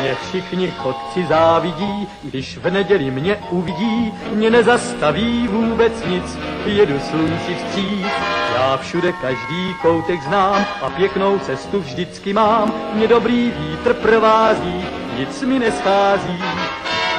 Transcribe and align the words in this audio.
Mě 0.00 0.14
všichni 0.14 0.70
chodci 0.70 1.26
závidí, 1.28 2.08
když 2.22 2.58
v 2.58 2.70
neděli 2.70 3.10
mě 3.10 3.36
uvidí, 3.50 4.12
mě 4.32 4.50
nezastaví 4.50 5.48
vůbec 5.48 5.92
nic, 6.06 6.38
jedu 6.66 7.00
slunci 7.00 7.54
vstříc. 7.54 8.06
Já 8.54 8.76
všude 8.76 9.12
každý 9.12 9.74
koutek 9.82 10.22
znám 10.22 10.66
a 10.82 10.90
pěknou 10.90 11.38
cestu 11.38 11.80
vždycky 11.80 12.32
mám, 12.32 12.74
mě 12.94 13.08
dobrý 13.08 13.52
vítr 13.58 13.94
provází, 13.94 14.84
nic 15.18 15.42
mi 15.42 15.58
neschází. 15.58 16.38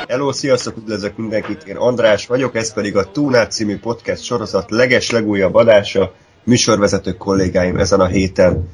Hello, 0.09 0.33
sziasztok, 0.33 0.77
üdvözlök 0.77 1.17
mindenkit, 1.17 1.63
én 1.67 1.77
András 1.77 2.27
vagyok, 2.27 2.55
ez 2.55 2.73
pedig 2.73 2.97
a 2.97 3.03
Túnát 3.03 3.53
című 3.53 3.77
podcast 3.77 4.23
sorozat 4.23 4.71
leges 4.71 5.11
legújabb 5.11 5.55
adása, 5.55 6.11
műsorvezető 6.43 7.13
kollégáim 7.13 7.77
ezen 7.77 7.99
a 7.99 8.05
héten. 8.07 8.69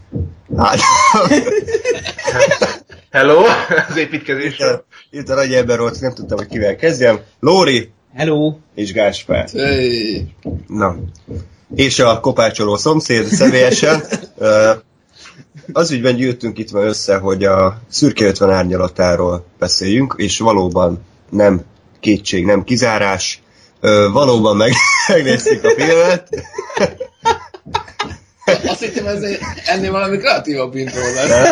Hát, 0.57 0.79
Hello, 3.11 3.43
az 3.89 3.97
építkezés. 3.97 4.57
itt 5.09 5.29
a 5.29 5.33
nagy 5.33 5.53
ember 5.53 5.79
volt, 5.79 6.01
nem 6.01 6.13
tudtam, 6.13 6.37
hogy 6.37 6.47
kivel 6.47 6.75
kezdjem. 6.75 7.19
Lóri 7.39 7.91
Hello! 8.15 8.55
és 8.75 8.93
Gáspár. 8.93 9.49
Hey. 9.49 10.35
Na. 10.67 10.95
És 11.75 11.99
a 11.99 12.19
kopácsoló 12.19 12.75
szomszéd 12.75 13.25
személyesen. 13.25 14.03
Az 15.73 15.91
ügyben 15.91 16.15
gyűjtünk 16.15 16.57
itt 16.57 16.71
ma 16.71 16.79
össze, 16.79 17.17
hogy 17.17 17.43
a 17.43 17.81
szürke 17.89 18.25
50 18.25 18.51
árnyalatáról 18.51 19.45
beszéljünk, 19.59 20.13
és 20.17 20.39
valóban 20.39 21.05
nem 21.29 21.61
kétség, 21.99 22.45
nem 22.45 22.63
kizárás. 22.63 23.41
Valóban 24.11 24.55
meg, 24.55 24.71
megnéztük 25.07 25.63
a 25.63 25.69
filmet. 25.69 26.29
Azt 28.65 28.83
hittem, 28.83 29.05
ez 29.05 29.21
egy, 29.21 29.37
ennél 29.65 29.91
valami 29.91 30.17
kreatívabb 30.17 30.75
intro 30.75 30.99
lesz. 30.99 31.47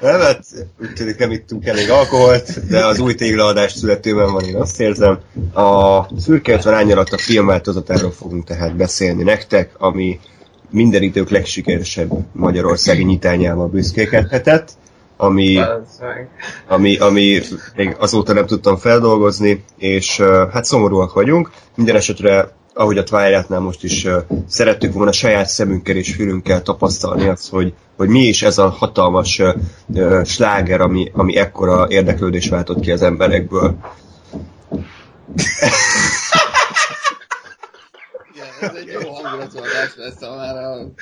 Nem, 0.00 0.20
hát 0.20 0.44
úgy 0.80 0.92
tűnik 0.92 1.18
nem 1.18 1.30
ittunk 1.30 1.66
elég 1.66 1.90
alkoholt, 1.90 2.66
de 2.68 2.86
az 2.86 2.98
új 2.98 3.14
téglaadás 3.14 3.72
születőben 3.72 4.32
van, 4.32 4.44
én 4.44 4.56
azt 4.56 4.80
érzem. 4.80 5.18
A 5.52 6.02
Szürke 6.20 6.52
50 6.52 6.74
árnyalat 6.74 7.12
a 7.12 7.18
filmváltozatáról 7.18 8.10
fogunk 8.10 8.44
tehát 8.44 8.76
beszélni 8.76 9.22
nektek, 9.22 9.70
ami 9.78 10.20
minden 10.70 11.02
idők 11.02 11.30
legsikeresebb 11.30 12.10
magyarországi 12.32 13.04
nyitányával 13.04 13.68
büszkékedhetett, 13.68 14.70
ami, 15.16 15.60
ami, 16.66 16.96
ami 16.96 17.40
még 17.76 17.96
azóta 17.98 18.32
nem 18.32 18.46
tudtam 18.46 18.76
feldolgozni, 18.76 19.64
és 19.78 20.20
hát 20.52 20.64
szomorúak 20.64 21.12
vagyunk. 21.12 21.50
Minden 21.74 21.96
esetre, 21.96 22.52
ahogy 22.74 22.98
a 22.98 23.02
Twilight-nál 23.02 23.60
most 23.60 23.84
is 23.84 24.04
uh, 24.04 24.14
szerettük 24.48 24.92
volna 24.92 25.12
saját 25.12 25.48
szemünkkel 25.48 25.96
és 25.96 26.14
fülünkkel 26.14 26.62
tapasztalni 26.62 27.28
azt, 27.28 27.48
hogy, 27.50 27.74
hogy 27.96 28.08
mi 28.08 28.20
is 28.20 28.42
ez 28.42 28.58
a 28.58 28.68
hatalmas 28.68 29.42
uh, 29.86 30.24
sláger, 30.24 30.80
ami, 30.80 31.10
ami 31.14 31.36
ekkora 31.36 31.86
érdeklődés 31.88 32.48
váltott 32.48 32.80
ki 32.80 32.90
az 32.90 33.02
emberekből. 33.02 33.76
Ez 38.60 38.70
egy 38.74 38.98
jó 39.02 39.10
hangulatolás 39.10 39.92
lesz, 39.96 40.20
ha 40.20 40.36
már 40.36 40.56
a... 40.56 40.92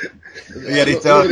Igen, 0.69 0.89
itt 0.89 1.05
a- 1.05 1.23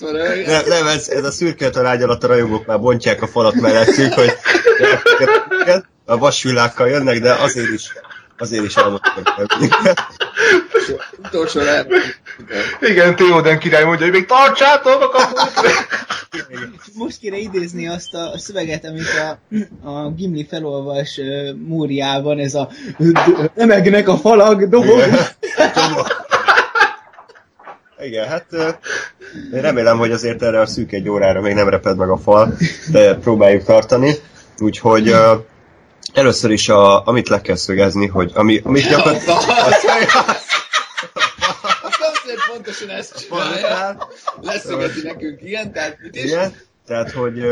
röhög. 0.00 0.66
Nem, 0.66 0.86
ez, 0.86 1.08
ez 1.08 1.24
a 1.24 1.30
szürke 1.30 1.70
tanágy 1.70 2.02
alatt 2.02 2.24
a 2.24 2.26
rajongók 2.26 2.66
már 2.66 2.80
bontják 2.80 3.22
a 3.22 3.26
falat 3.26 3.54
mellettünk, 3.54 4.12
hogy 4.12 4.32
a 6.04 6.18
vasvillákkal 6.18 6.88
jönnek, 6.88 7.20
de 7.20 7.32
azért 7.32 7.68
is, 7.68 7.92
azért 8.42 8.64
is 8.64 8.76
elmondtam. 8.76 9.12
Utolsó 11.24 11.60
lehet. 11.60 11.92
Igen, 12.80 13.16
Théoden 13.16 13.58
király 13.58 13.84
mondja, 13.84 14.04
hogy 14.04 14.14
még 14.14 14.26
tartsátok 14.26 15.02
a 15.02 15.08
kaput! 15.08 15.50
Most 16.94 17.18
kéne 17.18 17.36
idézni 17.36 17.88
azt 17.88 18.14
a 18.14 18.38
szöveget, 18.38 18.84
amit 18.84 19.08
a, 19.82 19.88
a 19.88 20.10
Gimli 20.10 20.46
felolvas 20.50 21.18
uh, 21.18 21.54
Múriában, 21.66 22.38
ez 22.38 22.54
a 22.54 22.68
remegnek 23.54 24.08
a 24.08 24.16
falak, 24.16 24.62
dobog. 24.62 25.02
Igen. 28.04 28.28
Hát 28.28 28.46
én 29.52 29.60
remélem, 29.60 29.98
hogy 29.98 30.10
azért 30.10 30.42
erre 30.42 30.60
a 30.60 30.66
szűk 30.66 30.92
egy 30.92 31.08
órára 31.08 31.40
még 31.40 31.54
nem 31.54 31.68
reped 31.68 31.96
meg 31.96 32.08
a 32.08 32.16
fal, 32.16 32.54
de 32.90 33.14
próbáljuk 33.14 33.64
tartani. 33.64 34.12
Úgyhogy 34.58 35.14
először 36.14 36.50
is, 36.50 36.68
a, 36.68 37.06
amit 37.06 37.28
le 37.28 37.40
kell 37.40 37.56
szögezni, 37.56 38.06
hogy 38.06 38.30
ami, 38.34 38.60
amit 38.64 38.88
gyakorlatilag... 38.88 39.38
A 41.84 41.90
szomszéd 41.90 42.38
pontosan 42.52 42.88
ezt 42.88 43.28
csinálja. 43.28 44.08
Leszögeti 44.40 45.02
nekünk 45.02 45.42
ilyen, 45.42 45.72
tehát 45.72 45.98
mit 46.02 46.16
is? 46.16 46.22
Igen, 46.24 46.54
tehát 46.86 47.10
hogy 47.10 47.44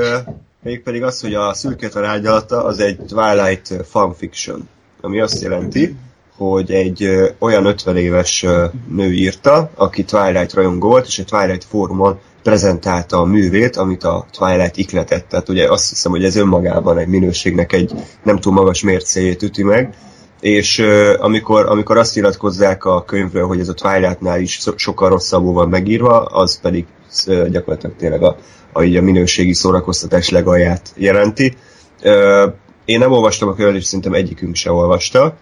mégpedig 0.62 1.02
az, 1.02 1.20
hogy 1.20 1.34
a 1.34 1.54
szürke 1.54 1.88
tanágyalata 1.88 2.64
az 2.64 2.78
egy 2.78 2.96
Twilight 2.96 3.86
fanfiction, 3.88 4.68
ami 5.00 5.20
azt 5.20 5.42
jelenti, 5.42 5.96
hogy 6.36 6.72
egy 6.72 7.02
ö, 7.02 7.28
olyan 7.38 7.64
50 7.66 7.96
éves 7.96 8.42
ö, 8.42 8.66
nő 8.88 9.12
írta, 9.12 9.70
aki 9.74 10.04
Twilight 10.04 10.52
rajongó 10.52 10.88
volt, 10.88 11.06
és 11.06 11.18
a 11.18 11.24
Twilight 11.24 11.64
fórumon 11.64 12.20
prezentálta 12.42 13.18
a 13.18 13.24
művét, 13.24 13.76
amit 13.76 14.04
a 14.04 14.26
Twilight 14.38 14.76
ikletett. 14.76 15.28
Tehát 15.28 15.48
ugye 15.48 15.70
azt 15.70 15.88
hiszem, 15.88 16.12
hogy 16.12 16.24
ez 16.24 16.36
önmagában 16.36 16.98
egy 16.98 17.08
minőségnek 17.08 17.72
egy 17.72 17.92
nem 18.22 18.38
túl 18.38 18.52
magas 18.52 18.82
mércéjét 18.82 19.42
üti 19.42 19.62
meg, 19.62 19.94
és 20.40 20.78
uh, 20.78 21.14
amikor, 21.18 21.66
amikor 21.66 21.96
azt 21.96 22.16
iratkozzák 22.16 22.84
a 22.84 23.04
könyvről, 23.04 23.46
hogy 23.46 23.60
ez 23.60 23.68
a 23.68 23.74
Twilight-nál 23.74 24.40
is 24.40 24.52
so- 24.52 24.78
sokkal 24.78 25.08
rosszabbul 25.08 25.52
van 25.52 25.68
megírva, 25.68 26.24
az 26.24 26.60
pedig 26.60 26.86
uh, 27.26 27.46
gyakorlatilag 27.46 27.96
tényleg 27.96 28.22
a, 28.22 28.36
a, 28.72 28.82
így 28.82 28.96
a 28.96 29.02
minőségi 29.02 29.52
szórakoztatás 29.52 30.28
legalját 30.28 30.92
jelenti. 30.96 31.56
Uh, 32.02 32.52
én 32.84 32.98
nem 32.98 33.12
olvastam 33.12 33.48
a 33.48 33.54
könyvet, 33.54 33.76
és 33.76 33.84
szerintem 33.84 34.14
egyikünk 34.14 34.54
se 34.54 34.72
olvasta, 34.72 35.36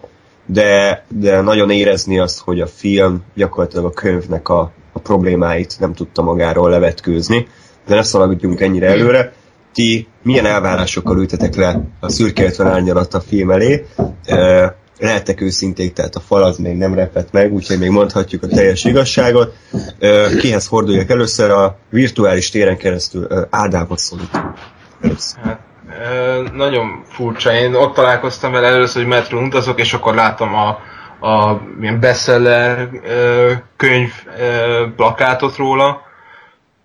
de, 0.45 1.05
de 1.07 1.41
nagyon 1.41 1.69
érezni 1.69 2.19
azt, 2.19 2.39
hogy 2.39 2.61
a 2.61 2.67
film 2.67 3.23
gyakorlatilag 3.35 3.85
a 3.85 3.89
könyvnek 3.89 4.49
a, 4.49 4.71
a 4.93 4.99
problémáit 4.99 5.75
nem 5.79 5.93
tudta 5.93 6.21
magáról 6.21 6.69
levetkőzni, 6.69 7.47
de 7.87 7.95
ne 7.95 8.03
szaladjunk 8.03 8.61
ennyire 8.61 8.87
előre. 8.87 9.33
Ti 9.73 10.07
milyen 10.23 10.45
elvárásokkal 10.45 11.17
ültetek 11.17 11.55
le 11.55 11.81
a 11.99 12.09
szürke 12.09 12.43
50 12.43 12.67
árnyalat 12.67 13.13
a 13.13 13.19
film 13.19 13.51
elé? 13.51 13.85
Uh, 14.27 14.65
lehetek 14.99 15.41
őszinték, 15.41 15.93
tehát 15.93 16.15
a 16.15 16.19
fal 16.19 16.43
az 16.43 16.57
még 16.57 16.77
nem 16.77 16.93
repett 16.93 17.31
meg, 17.31 17.53
úgyhogy 17.53 17.79
még 17.79 17.89
mondhatjuk 17.89 18.43
a 18.43 18.47
teljes 18.47 18.83
igazságot. 18.83 19.55
Ö, 19.99 20.27
Kihez 20.39 20.67
forduljak 20.67 21.09
először 21.09 21.51
a 21.51 21.77
virtuális 21.89 22.49
téren 22.49 22.77
keresztül 22.77 23.27
szólítom. 23.95 24.53
Először. 25.01 25.39
Hát, 25.43 25.59
ö, 26.11 26.43
nagyon 26.53 27.03
furcsa. 27.09 27.53
Én 27.53 27.73
ott 27.73 27.93
találkoztam 27.93 28.51
vele 28.51 28.67
először, 28.67 29.01
hogy 29.01 29.11
metrón 29.11 29.43
utazok, 29.43 29.79
és 29.79 29.93
akkor 29.93 30.15
láttam 30.15 30.53
a, 30.53 30.77
a 31.19 31.61
ilyen 31.81 31.99
bestseller 31.99 32.89
könyv 33.75 34.11
plakátot 34.95 35.55
róla, 35.55 36.01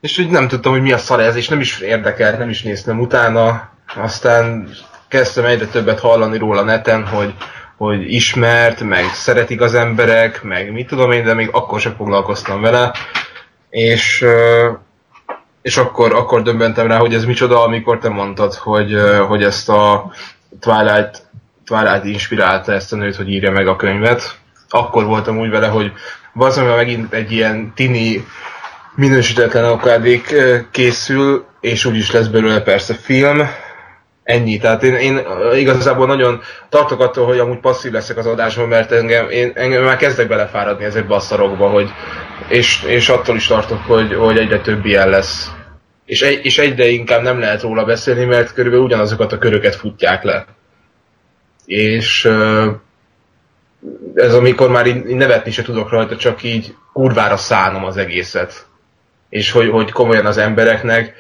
és 0.01 0.19
úgy 0.19 0.31
nem 0.31 0.49
tudtam, 0.49 0.73
hogy 0.73 0.83
mi 0.83 0.93
a 0.93 0.99
szar 0.99 1.21
ez, 1.21 1.37
és 1.37 1.49
nem 1.49 1.61
is 1.61 1.81
érdekelt, 1.81 2.39
nem 2.39 2.49
is 2.49 2.63
néztem 2.63 3.01
utána. 3.01 3.69
Aztán 3.97 4.69
kezdtem 5.09 5.45
egyre 5.45 5.67
többet 5.67 6.01
hallani 6.01 6.39
róla 6.39 6.63
neten, 6.63 7.07
hogy, 7.07 7.35
hogy 7.77 8.13
ismert, 8.13 8.81
meg 8.81 9.05
szeretik 9.05 9.61
az 9.61 9.75
emberek, 9.75 10.43
meg 10.43 10.73
mit 10.73 10.87
tudom 10.87 11.13
én, 11.13 11.25
de 11.25 11.35
még 11.35 11.49
akkor 11.53 11.81
sem 11.81 11.95
foglalkoztam 11.95 12.61
vele. 12.61 12.93
És, 13.71 14.25
és 15.63 15.77
akkor, 15.77 16.15
akkor 16.15 16.43
döbbentem 16.43 16.87
rá, 16.87 16.99
hogy 16.99 17.15
ez 17.15 17.25
micsoda, 17.25 17.63
amikor 17.63 17.99
te 17.99 18.09
mondtad, 18.09 18.55
hogy, 18.55 18.97
hogy 19.29 19.43
ezt 19.43 19.69
a 19.69 20.13
Twilight, 20.61 21.23
Twilight 21.65 22.05
inspirálta 22.05 22.73
ezt 22.73 22.93
a 22.93 22.97
nőt, 22.97 23.17
hogy 23.17 23.31
írja 23.31 23.51
meg 23.51 23.69
a 23.69 23.77
könyvet. 23.77 24.39
Akkor 24.69 25.05
voltam 25.05 25.39
úgy 25.39 25.51
vele, 25.51 25.67
hogy 25.67 25.93
valószínűleg 26.33 26.77
megint 26.77 27.13
egy 27.13 27.33
ilyen 27.33 27.73
tini 27.75 28.25
minősítetlen 28.95 29.65
okádék 29.65 30.33
ö, 30.33 30.57
készül, 30.71 31.45
és 31.61 31.85
úgyis 31.85 32.11
lesz 32.11 32.27
belőle 32.27 32.61
persze 32.61 32.95
film. 32.95 33.49
Ennyi, 34.23 34.59
tehát 34.59 34.83
én, 34.83 34.95
én 34.95 35.21
igazából 35.55 36.07
nagyon 36.07 36.41
tartok 36.69 37.01
attól, 37.01 37.27
hogy 37.27 37.39
amúgy 37.39 37.59
passzív 37.59 37.93
leszek 37.93 38.17
az 38.17 38.27
adásban, 38.27 38.69
mert 38.69 38.93
engem, 38.93 39.31
én, 39.31 39.53
engem 39.55 39.83
már 39.83 39.97
kezdek 39.97 40.29
belefáradni 40.29 40.85
ezekbe 40.85 41.15
a 41.15 41.21
szarokba, 41.21 41.69
hogy, 41.69 41.91
és, 42.49 42.83
és 42.83 43.09
attól 43.09 43.37
is 43.37 43.47
tartok, 43.47 43.81
hogy, 43.87 44.15
hogy 44.15 44.39
egyre 44.39 44.61
több 44.61 44.85
ilyen 44.85 45.09
lesz. 45.09 45.51
És, 46.05 46.23
egy, 46.23 46.45
és 46.45 46.59
egyre 46.59 46.87
inkább 46.87 47.23
nem 47.23 47.39
lehet 47.39 47.63
róla 47.63 47.85
beszélni, 47.85 48.25
mert 48.25 48.53
körülbelül 48.53 48.87
ugyanazokat 48.87 49.33
a 49.33 49.39
köröket 49.39 49.75
futják 49.75 50.23
le. 50.23 50.47
És 51.67 52.25
ez 54.15 54.35
amikor 54.35 54.71
már 54.71 54.87
így 54.87 55.05
nevetni 55.05 55.51
se 55.51 55.63
tudok 55.63 55.91
rajta, 55.91 56.17
csak 56.17 56.43
így 56.43 56.75
kurvára 56.93 57.37
szánom 57.37 57.85
az 57.85 57.97
egészet. 57.97 58.67
És 59.29 59.51
hogy, 59.51 59.71
hogy 59.71 59.93
komolyan 59.93 60.27
az 60.27 60.39
embereknek 60.39 61.15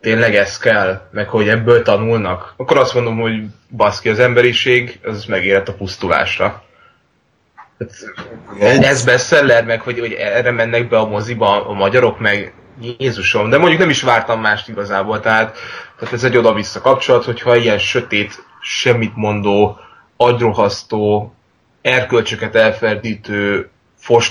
tényleg 0.00 0.34
ez 0.34 0.58
kell, 0.58 1.08
meg 1.10 1.28
hogy 1.28 1.48
ebből 1.48 1.82
tanulnak, 1.82 2.54
akkor 2.56 2.78
azt 2.78 2.94
mondom, 2.94 3.20
hogy 3.20 3.42
baszki 3.68 4.08
az 4.08 4.18
emberiség, 4.18 4.98
az 5.04 5.24
megérett 5.24 5.68
a 5.68 5.74
pusztulásra. 5.74 6.62
Hát, 7.78 8.84
Ez 8.84 9.04
bestseller, 9.04 9.64
meg 9.64 9.80
hogy, 9.80 9.98
hogy 9.98 10.12
erre 10.12 10.50
mennek 10.50 10.88
be 10.88 10.98
a 10.98 11.06
moziba 11.06 11.66
a 11.66 11.72
magyarok, 11.72 12.18
meg 12.18 12.52
Jézusom, 12.98 13.50
de 13.50 13.58
mondjuk 13.58 13.80
nem 13.80 13.90
is 13.90 14.02
vártam 14.02 14.40
mást 14.40 14.68
igazából, 14.68 15.20
tehát, 15.20 15.56
tehát 15.98 16.14
ez 16.14 16.24
egy 16.24 16.36
oda-vissza 16.36 16.80
kapcsolat, 16.80 17.24
hogyha 17.24 17.56
ilyen 17.56 17.78
sötét, 17.78 18.44
semmit 18.62 19.16
mondó, 19.16 19.78
agyrohasztó, 20.16 21.34
erkölcsöket 21.80 22.54
elferdítő 22.54 23.70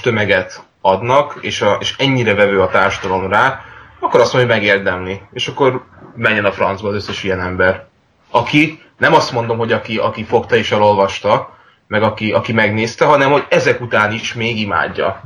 tömeget 0.01 0.63
adnak, 0.81 1.37
és, 1.41 1.61
a, 1.61 1.77
és 1.79 1.95
ennyire 1.97 2.33
vevő 2.33 2.61
a 2.61 2.69
társadalom 2.69 3.29
rá, 3.29 3.61
akkor 3.99 4.19
azt 4.19 4.33
mondja, 4.33 4.53
hogy 4.53 4.61
megérdemli. 4.61 5.21
És 5.33 5.47
akkor 5.47 5.85
menjen 6.15 6.45
a 6.45 6.51
francba 6.51 6.87
az 6.87 6.95
összes 6.95 7.23
ilyen 7.23 7.41
ember. 7.41 7.85
Aki, 8.29 8.81
nem 8.97 9.13
azt 9.13 9.31
mondom, 9.31 9.57
hogy 9.57 9.71
aki, 9.71 9.97
aki 9.97 10.23
fogta 10.23 10.55
és 10.55 10.71
elolvasta, 10.71 11.57
meg 11.87 12.03
aki, 12.03 12.31
aki 12.31 12.53
megnézte, 12.53 13.05
hanem 13.05 13.31
hogy 13.31 13.45
ezek 13.49 13.81
után 13.81 14.11
is 14.11 14.33
még 14.33 14.59
imádja. 14.59 15.21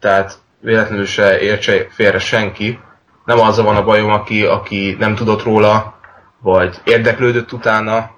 Tehát 0.00 0.38
véletlenül 0.60 1.06
se 1.06 1.40
értse 1.40 1.86
félre 1.90 2.18
senki. 2.18 2.80
Nem 3.24 3.40
az 3.40 3.60
van 3.60 3.76
a 3.76 3.84
bajom, 3.84 4.10
aki, 4.10 4.44
aki 4.44 4.96
nem 4.98 5.14
tudott 5.14 5.42
róla, 5.42 5.98
vagy 6.38 6.80
érdeklődött 6.84 7.52
utána, 7.52 8.15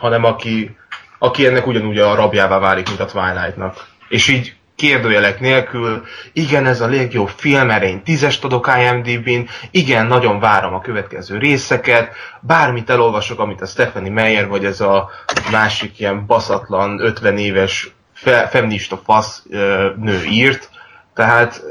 hanem 0.00 0.24
aki, 0.24 0.76
aki 1.18 1.46
ennek 1.46 1.66
ugyanúgy 1.66 1.98
a 1.98 2.14
rabjává 2.14 2.58
válik, 2.58 2.88
mint 2.88 3.00
a 3.00 3.04
Twilight-nak. 3.04 3.84
És 4.08 4.28
így 4.28 4.54
kérdőjelek 4.76 5.40
nélkül, 5.40 6.02
igen, 6.32 6.66
ez 6.66 6.80
a 6.80 6.88
legjobb 6.88 7.28
film, 7.36 7.70
erre 7.70 7.88
én 7.88 8.02
tízest 8.02 8.44
adok 8.44 8.70
IMDb-n, 8.78 9.48
igen, 9.70 10.06
nagyon 10.06 10.40
várom 10.40 10.74
a 10.74 10.80
következő 10.80 11.38
részeket, 11.38 12.12
bármit 12.40 12.90
elolvasok, 12.90 13.40
amit 13.40 13.60
a 13.60 13.66
Stephanie 13.66 14.12
Meyer, 14.12 14.48
vagy 14.48 14.64
ez 14.64 14.80
a 14.80 15.10
másik 15.50 15.98
ilyen 15.98 16.26
baszatlan, 16.26 17.00
50 17.00 17.38
éves 17.38 17.94
fe, 18.12 18.48
feminista 18.48 19.00
fasz 19.04 19.42
nő 19.96 20.24
írt, 20.24 20.70
tehát 21.14 21.62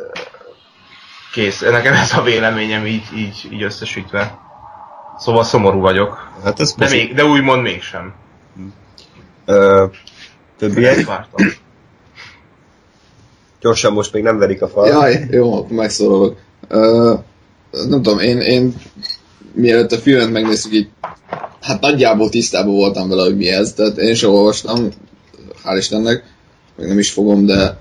kész, 1.31 1.59
nekem 1.59 1.93
ez 1.93 2.13
a 2.17 2.21
véleményem 2.21 2.85
így, 2.85 3.05
így, 3.15 3.47
így 3.51 3.63
összesítve. 3.63 4.48
Szóval 5.19 5.43
szomorú 5.43 5.79
vagyok. 5.79 6.31
Hát 6.43 6.59
ez 6.59 6.73
de, 6.77 6.89
még, 6.89 7.13
de 7.13 7.25
úgymond 7.25 7.61
mégsem. 7.61 8.13
Ö, 9.45 9.85
többiek? 10.57 11.07
Gyorsan 13.61 13.93
most 13.93 14.13
még 14.13 14.23
nem 14.23 14.37
verik 14.37 14.61
a 14.61 14.67
fal. 14.67 14.87
Jaj, 14.87 15.27
jó, 15.31 15.67
megszólalok. 15.69 16.37
Uh, 16.69 17.19
nem 17.71 18.01
tudom, 18.01 18.19
én, 18.19 18.39
én 18.39 18.75
mielőtt 19.53 19.91
a 19.91 19.97
filmet 19.97 20.31
megnéztük, 20.31 20.73
így 20.73 20.89
hát 21.61 21.81
nagyjából 21.81 22.29
tisztában 22.29 22.73
voltam 22.73 23.09
vele, 23.09 23.21
hogy 23.21 23.37
mi 23.37 23.49
ez, 23.49 23.73
tehát 23.73 23.97
én 23.97 24.15
sem 24.15 24.29
olvastam, 24.29 24.89
hál' 25.63 25.77
Istennek, 25.77 26.23
meg 26.79 26.87
nem 26.87 26.99
is 26.99 27.11
fogom, 27.11 27.45
de, 27.45 27.77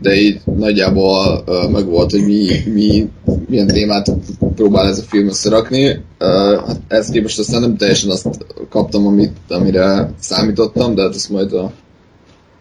de 0.00 0.14
így 0.14 0.40
nagyjából 0.44 1.44
uh, 1.46 1.70
megvolt, 1.70 2.10
hogy 2.10 2.24
mi, 2.24 2.48
mi, 2.72 3.08
milyen 3.48 3.66
témát 3.66 4.10
próbál 4.54 4.88
ez 4.88 4.98
a 4.98 5.02
film 5.02 5.28
összerakni. 5.28 6.04
Uh, 6.20 6.66
hát 6.66 6.80
ezt 6.88 7.10
képest 7.12 7.38
aztán 7.38 7.60
nem 7.60 7.76
teljesen 7.76 8.10
azt 8.10 8.28
kaptam, 8.68 9.06
amit, 9.06 9.36
amire 9.48 10.10
számítottam, 10.20 10.94
de 10.94 11.02
hát 11.02 11.14
ezt 11.14 11.30
majd 11.30 11.52
a, 11.52 11.72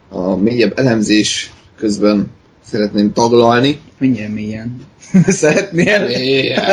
a 0.09 0.35
mélyebb 0.35 0.79
elemzés 0.79 1.53
közben 1.77 2.31
szeretném 2.65 3.13
taglalni. 3.13 3.79
Mindjárt 3.97 4.33
mélyen. 4.33 4.81
Szeretnél? 5.27 6.07
Mélyen. 6.07 6.63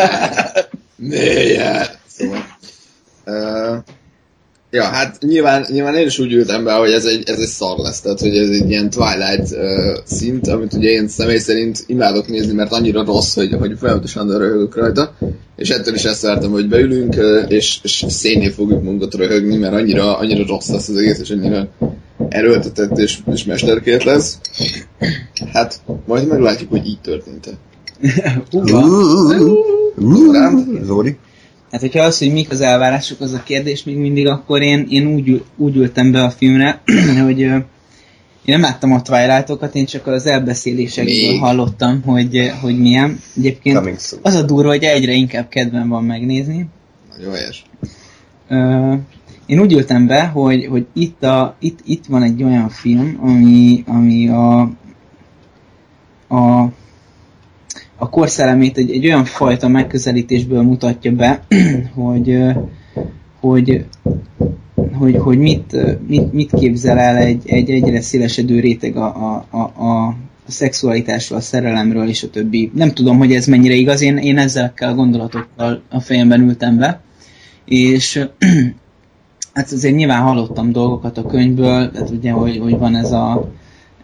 Mélyen. 0.97 1.87
Szóval. 2.07 2.47
Uh, 3.27 3.77
ja, 4.75 4.85
hát 4.85 5.19
nyilván, 5.21 5.67
nyilván 5.71 5.95
én 5.95 6.07
is 6.07 6.19
úgy 6.19 6.33
ültem 6.33 6.65
be, 6.65 6.73
hogy 6.73 6.91
ez 6.91 7.05
egy, 7.05 7.29
ez 7.29 7.39
egy 7.39 7.47
szar 7.47 7.79
lesz, 7.79 8.01
tehát 8.01 8.21
hogy 8.21 8.37
ez 8.37 8.49
egy 8.49 8.71
ilyen 8.71 8.91
Twilight 8.91 9.51
uh, 9.51 9.99
szint, 10.05 10.49
amit 10.49 10.73
ugye 10.73 10.91
én 10.91 11.09
személy 11.09 11.39
szerint 11.39 11.85
imádok 11.87 12.29
nézni, 12.29 12.53
mert 12.53 12.73
annyira 12.73 13.05
rossz, 13.05 13.35
hogy, 13.35 13.55
hogy 13.59 13.79
folyamatosan 13.79 14.39
röhögök 14.39 14.77
rajta, 14.77 15.17
és 15.57 15.71
ettől 15.71 15.95
is 15.95 16.05
ezt 16.05 16.23
vártam, 16.23 16.51
hogy 16.51 16.69
beülünk, 16.69 17.15
uh, 17.17 17.45
és, 17.49 17.79
és 17.83 18.05
szénné 18.09 18.49
fogjuk 18.49 18.83
munkat 18.83 19.15
röhögni, 19.15 19.57
mert 19.57 19.75
annyira, 19.75 20.19
annyira 20.19 20.47
rossz 20.47 20.69
lesz 20.69 20.89
az 20.89 20.97
egész, 20.97 21.19
és 21.19 21.31
annyira 21.31 21.69
erőltetett 22.29 22.99
és, 22.99 23.19
és 23.33 23.45
mesterkért 23.45 24.05
lesz. 24.05 24.39
Hát, 25.53 25.81
majd 26.07 26.27
meglátjuk, 26.27 26.71
hogy 26.71 26.87
így 26.87 27.01
történt-e. 27.01 27.51
Zóri? 30.85 31.19
Hát, 31.75 31.83
hogyha 31.83 32.03
az, 32.03 32.19
hogy 32.19 32.33
mik 32.33 32.51
az 32.51 32.61
elvárások, 32.61 33.21
az 33.21 33.33
a 33.33 33.43
kérdés 33.43 33.85
még 33.85 33.97
mindig, 33.97 34.27
akkor 34.27 34.63
én, 34.63 34.87
én 34.91 35.07
úgy, 35.07 35.45
úgy 35.57 35.77
ültem 35.77 36.13
be 36.13 36.23
a 36.23 36.31
filmre, 36.31 36.81
hogy 37.25 37.41
én 37.41 37.65
nem 38.45 38.61
láttam 38.61 38.93
a 38.93 39.03
twilight 39.03 39.75
én 39.75 39.85
csak 39.85 40.07
az 40.07 40.27
elbeszélésekből 40.27 41.31
még. 41.31 41.41
hallottam, 41.41 42.03
hogy, 42.03 42.53
hogy 42.61 42.79
milyen. 42.79 43.21
Egyébként 43.37 44.15
az 44.23 44.35
a 44.35 44.43
durva, 44.43 44.69
hogy 44.69 44.83
egyre 44.83 45.13
inkább 45.13 45.49
kedvem 45.49 45.89
van 45.89 46.05
megnézni. 46.05 46.67
Nagyon 47.17 47.35
helyes. 47.35 47.65
Én 49.47 49.61
úgy 49.61 49.73
ültem 49.73 50.07
be, 50.07 50.25
hogy, 50.25 50.67
hogy 50.67 50.87
itt, 50.93 51.23
a, 51.23 51.57
itt, 51.59 51.79
itt 51.85 52.05
van 52.07 52.23
egy 52.23 52.43
olyan 52.43 52.69
film, 52.69 53.19
ami, 53.23 53.85
ami 53.87 54.29
a, 54.29 54.61
a, 56.29 56.73
a 57.97 58.09
korszellemét 58.09 58.79
egy, 58.79 58.91
egy 58.91 59.07
olyan 59.07 59.25
fajta 59.25 59.69
megközelítésből 59.69 60.63
mutatja 60.63 61.13
be, 61.13 61.45
hogy, 61.95 62.39
hogy, 63.41 63.85
hogy, 64.93 65.17
hogy 65.17 65.39
mit, 65.39 65.77
mit, 66.07 66.33
mit 66.33 66.51
képzel 66.53 66.99
el 66.99 67.17
egy, 67.17 67.43
egy 67.47 67.71
egyre 67.71 68.01
szélesedő 68.01 68.61
réteg 68.61 68.97
a, 68.97 69.05
a, 69.05 69.47
a, 69.51 69.85
a, 69.85 70.07
a 70.47 70.51
szexualitásról, 70.51 71.39
a 71.39 71.43
szerelemről 71.43 72.09
és 72.09 72.23
a 72.23 72.31
többi. 72.31 72.71
Nem 72.75 72.93
tudom, 72.93 73.19
hogy 73.19 73.33
ez 73.33 73.47
mennyire 73.47 73.75
igaz, 73.75 74.03
én, 74.03 74.17
én 74.17 74.39
ezekkel 74.39 74.89
a 74.89 74.95
gondolatokkal 74.95 75.83
a 75.91 76.01
fejemben 76.01 76.41
ültem 76.41 76.77
be, 76.77 77.01
és 77.65 78.27
hát 79.55 79.73
azért 79.73 79.95
nyilván 79.97 80.23
hallottam 80.23 80.73
dolgokat 80.73 81.19
a 81.19 81.27
könyvből, 81.27 81.91
tehát 81.91 82.11
ugye, 82.11 82.31
hogy, 82.31 82.59
hogy 82.59 82.79
van 82.79 82.97
ez 82.97 83.13
a 83.13 83.53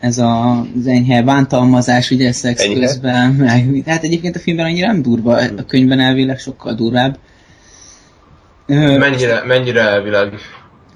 ez 0.01 0.19
a 0.19 0.61
az 0.61 0.87
enyhe 0.87 1.23
bántalmazás, 1.23 2.11
ugye 2.11 2.33
szex 2.33 2.63
enyhe? 2.63 2.81
közben, 2.81 3.31
meg, 3.31 3.83
hát 3.87 4.03
egyébként 4.03 4.37
a 4.37 4.39
filmben 4.39 4.67
annyira 4.67 4.87
nem 4.87 5.03
durva, 5.03 5.37
a 5.37 5.65
könyvben 5.67 6.01
elvileg 6.01 6.39
sokkal 6.39 6.75
durvább. 6.75 7.19
Mennyire, 8.67 9.43
mennyire 9.47 9.81
elvileg? 9.81 10.33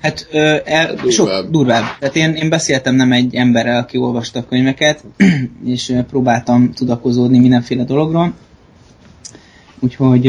Hát 0.00 0.28
ö, 0.30 0.56
el, 0.64 0.86
durvább. 0.86 1.10
sok 1.10 1.46
durvább. 1.50 1.84
Tehát 1.98 2.16
én, 2.16 2.34
én 2.34 2.48
beszéltem 2.48 2.94
nem 2.94 3.12
egy 3.12 3.34
emberrel, 3.34 3.78
aki 3.80 3.98
olvasta 3.98 4.38
a 4.38 4.44
könyveket, 4.48 5.04
és 5.74 5.92
próbáltam 6.08 6.72
tudakozódni 6.72 7.38
mindenféle 7.38 7.84
dologról. 7.84 8.32
Úgyhogy... 9.80 10.24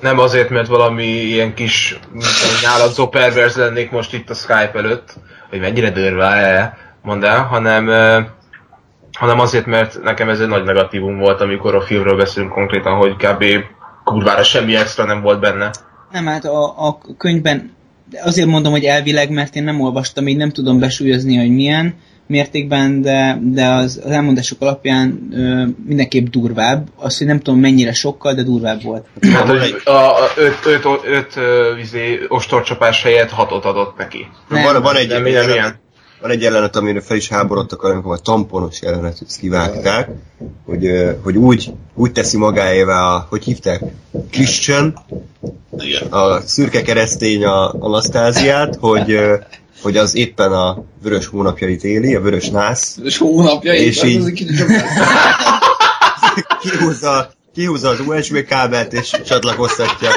Nem 0.00 0.18
azért, 0.18 0.50
mert 0.50 0.66
valami 0.66 1.04
ilyen 1.04 1.54
kis 1.54 1.98
nyáladzó 2.62 3.08
perverz 3.08 3.56
lennék 3.56 3.90
most 3.90 4.14
itt 4.14 4.30
a 4.30 4.34
Skype 4.34 4.72
előtt, 4.74 5.14
hogy 5.48 5.60
mennyire 5.60 5.90
dörve 5.90 6.76
mondd 7.02 7.24
el, 7.24 7.42
hanem, 7.42 7.86
hanem 9.18 9.40
azért, 9.40 9.66
mert 9.66 10.02
nekem 10.02 10.28
ez 10.28 10.40
egy 10.40 10.48
nagy 10.48 10.64
negatívum 10.64 11.18
volt, 11.18 11.40
amikor 11.40 11.74
a 11.74 11.80
filmről 11.80 12.16
beszélünk 12.16 12.52
konkrétan, 12.52 12.96
hogy 12.96 13.16
kb. 13.16 13.44
kurvára 14.04 14.42
semmi 14.42 14.76
extra 14.76 15.04
nem 15.04 15.20
volt 15.20 15.40
benne. 15.40 15.70
Nem, 16.12 16.26
hát 16.26 16.44
a, 16.44 16.86
a 16.86 16.98
könyvben 17.18 17.72
azért 18.24 18.48
mondom, 18.48 18.72
hogy 18.72 18.84
elvileg, 18.84 19.30
mert 19.30 19.56
én 19.56 19.64
nem 19.64 19.80
olvastam, 19.80 20.28
így 20.28 20.36
nem 20.36 20.50
tudom 20.50 20.78
besúlyozni, 20.78 21.36
hogy 21.36 21.50
milyen, 21.50 21.94
mértékben, 22.30 23.02
de, 23.02 23.38
de 23.42 23.66
az, 23.66 24.00
az 24.04 24.10
elmondások 24.10 24.60
alapján 24.60 25.28
ö, 25.32 25.64
mindenképp 25.86 26.26
durvább. 26.26 26.88
Azt, 26.96 27.18
hogy 27.18 27.26
nem 27.26 27.40
tudom 27.40 27.60
mennyire 27.60 27.92
sokkal, 27.92 28.34
de 28.34 28.42
durvább 28.42 28.82
volt. 28.82 29.06
Hát, 29.32 29.46
hogy 29.46 29.80
a, 29.84 29.90
a 29.90 30.30
öt, 30.36 30.66
öt, 30.66 30.84
öt, 30.84 31.04
öt 31.04 31.38
vizé, 31.76 32.20
ostorcsapás 32.28 33.02
helyett 33.02 33.30
hatot 33.30 33.64
adott 33.64 33.96
neki. 33.96 34.26
Nem, 34.48 34.62
van, 34.62 34.82
van 34.82 34.96
egy, 34.96 35.08
nem, 35.08 35.26
ilyen, 35.26 35.48
ilyen. 35.48 35.80
Van 36.20 36.30
egy 36.30 36.42
jelenet, 36.42 36.76
amire 36.76 37.00
fel 37.00 37.16
is 37.16 37.28
háborodtak, 37.28 37.82
amikor 37.82 38.14
a 38.14 38.18
tamponos 38.18 38.82
jelenet 38.82 39.18
kivágták, 39.40 40.08
hogy, 40.64 40.90
hogy 41.22 41.36
úgy, 41.36 41.72
úgy 41.94 42.12
teszi 42.12 42.36
magáévá 42.36 43.14
a, 43.14 43.26
hogy 43.28 43.44
hívták, 43.44 43.82
Christian, 44.30 45.04
a 46.10 46.40
szürke 46.40 46.82
keresztény 46.82 47.44
a 47.44 47.72
Anasztáziát, 47.72 48.76
hogy 48.80 49.18
hogy 49.82 49.96
az 49.96 50.14
éppen 50.14 50.52
a 50.52 50.84
vörös 51.02 51.26
hónapjait 51.26 51.84
éli, 51.84 52.14
a 52.14 52.20
vörös 52.20 52.48
nász. 52.48 52.96
Vörös 52.96 53.18
hónapjait? 53.18 53.80
És 53.80 54.02
így 54.02 54.32
kihúzza, 56.60 57.30
kihúzza 57.54 57.88
az 57.88 58.00
USB 58.00 58.44
kábelt 58.44 58.92
és 58.92 59.20
csatlakoztatja. 59.24 60.10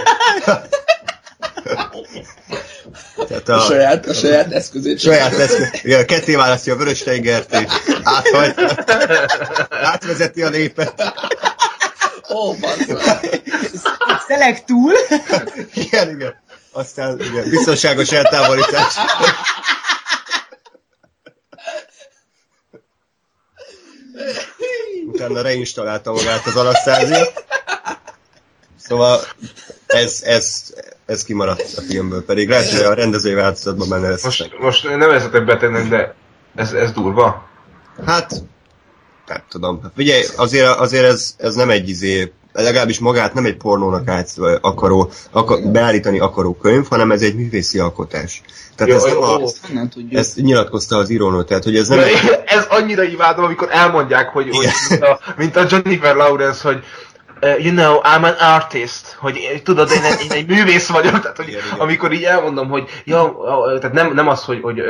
Tehát 3.34 3.50
a, 3.50 3.66
a, 3.66 3.70
saját, 3.70 4.06
a 4.06 4.14
saját 4.14 4.52
eszközét. 4.52 5.00
Saját 5.00 5.34
eszköz. 5.34 5.70
Igen, 5.84 6.06
ketté 6.06 6.36
választja 6.36 6.74
a 6.74 6.78
vörös 6.78 7.00
tengert, 7.04 7.54
és 7.54 7.72
áthajtja, 8.04 8.70
átvezeti 9.70 10.42
a 10.42 10.50
népet. 10.50 10.94
Ó, 12.30 12.50
oh, 12.50 12.56
Szelek 14.28 14.66
túl. 14.66 14.94
igen, 15.74 16.10
igen. 16.10 16.42
Aztán 16.72 17.20
igen, 17.20 17.50
biztonságos 17.50 18.12
eltávolítás. 18.12 18.94
Utána 25.06 25.42
reinstalálta 25.42 26.12
magát 26.12 26.46
az 26.46 26.56
Anastasia. 26.56 27.28
Szóval 28.88 29.20
ez, 29.86 30.22
ez, 30.26 30.74
ez 31.06 31.24
kimaradt 31.24 31.78
a 31.78 31.82
filmből, 31.82 32.26
pedig 32.26 32.50
lehet, 32.50 32.70
hogy 32.70 32.86
a 32.86 32.94
rendezői 32.94 33.34
változatban 33.34 33.90
benne 33.90 34.10
lesz. 34.10 34.24
Most, 34.24 34.52
most 34.60 34.84
nem 34.84 34.98
nevezetek 34.98 35.46
betegnek, 35.46 35.88
de 35.88 36.16
ez, 36.56 36.72
ez 36.74 36.92
durva. 36.92 37.48
Hát, 38.06 38.44
nem 39.28 39.44
tudom. 39.50 39.82
Figyelj, 39.96 40.24
azért, 40.36 40.68
azért 40.68 41.06
ez, 41.06 41.36
ez 41.38 41.56
nem 41.56 41.70
egy 41.70 41.90
izé, 41.90 42.32
legalábbis 42.54 43.00
magát 43.00 43.34
nem 43.34 43.46
egy 43.46 43.58
pornónak 43.58 44.08
át 44.08 44.30
akaró, 44.62 45.12
akar, 45.32 45.60
beállítani 45.72 46.20
akaró 46.20 46.54
könyv, 46.56 46.88
hanem 46.88 47.12
ez 47.12 47.22
egy 47.22 47.36
művészi 47.36 47.80
alkotás. 47.80 48.42
Tehát 48.76 48.92
Jó, 48.92 48.98
ez 48.98 49.04
nem 49.04 49.14
jó, 49.14 49.22
a, 49.22 49.40
jó. 49.40 49.48
Nem 49.74 49.90
tudjuk. 49.90 50.20
ezt 50.20 50.36
nyilatkozta 50.36 50.98
az 50.98 51.10
írónő, 51.10 51.44
tehát 51.44 51.64
hogy 51.64 51.76
ez 51.76 51.88
nem... 51.88 51.98
Mert 51.98 52.50
ez 52.50 52.66
annyira 52.70 53.04
imádom, 53.04 53.46
amikor 53.46 53.68
elmondják, 53.72 54.30
hogy, 54.30 54.50
hogy 54.50 54.68
mint, 54.90 55.04
a, 55.04 55.20
mint 55.38 55.56
a 55.56 55.66
Jennifer 55.70 56.16
Lawrence, 56.16 56.68
hogy 56.68 56.84
you 57.60 57.74
know, 57.76 58.00
I'm 58.04 58.24
an 58.24 58.54
artist, 58.56 59.16
hogy 59.20 59.62
tudod, 59.64 59.92
én, 59.92 60.04
egy- 60.04 60.24
én 60.26 60.32
egy 60.32 60.48
művész 60.48 60.88
vagyok, 60.90 61.20
tehát 61.20 61.38
hogy 61.38 61.48
Igen, 61.48 61.62
igen. 61.66 61.80
amikor 61.80 62.12
így 62.12 62.24
elmondom, 62.24 62.70
hogy 62.70 62.90
ja, 63.06 63.36
tehát 63.80 63.94
nem, 63.96 64.14
nem 64.14 64.28
az, 64.28 64.44
hogy, 64.44 64.60
hogy 64.62 64.82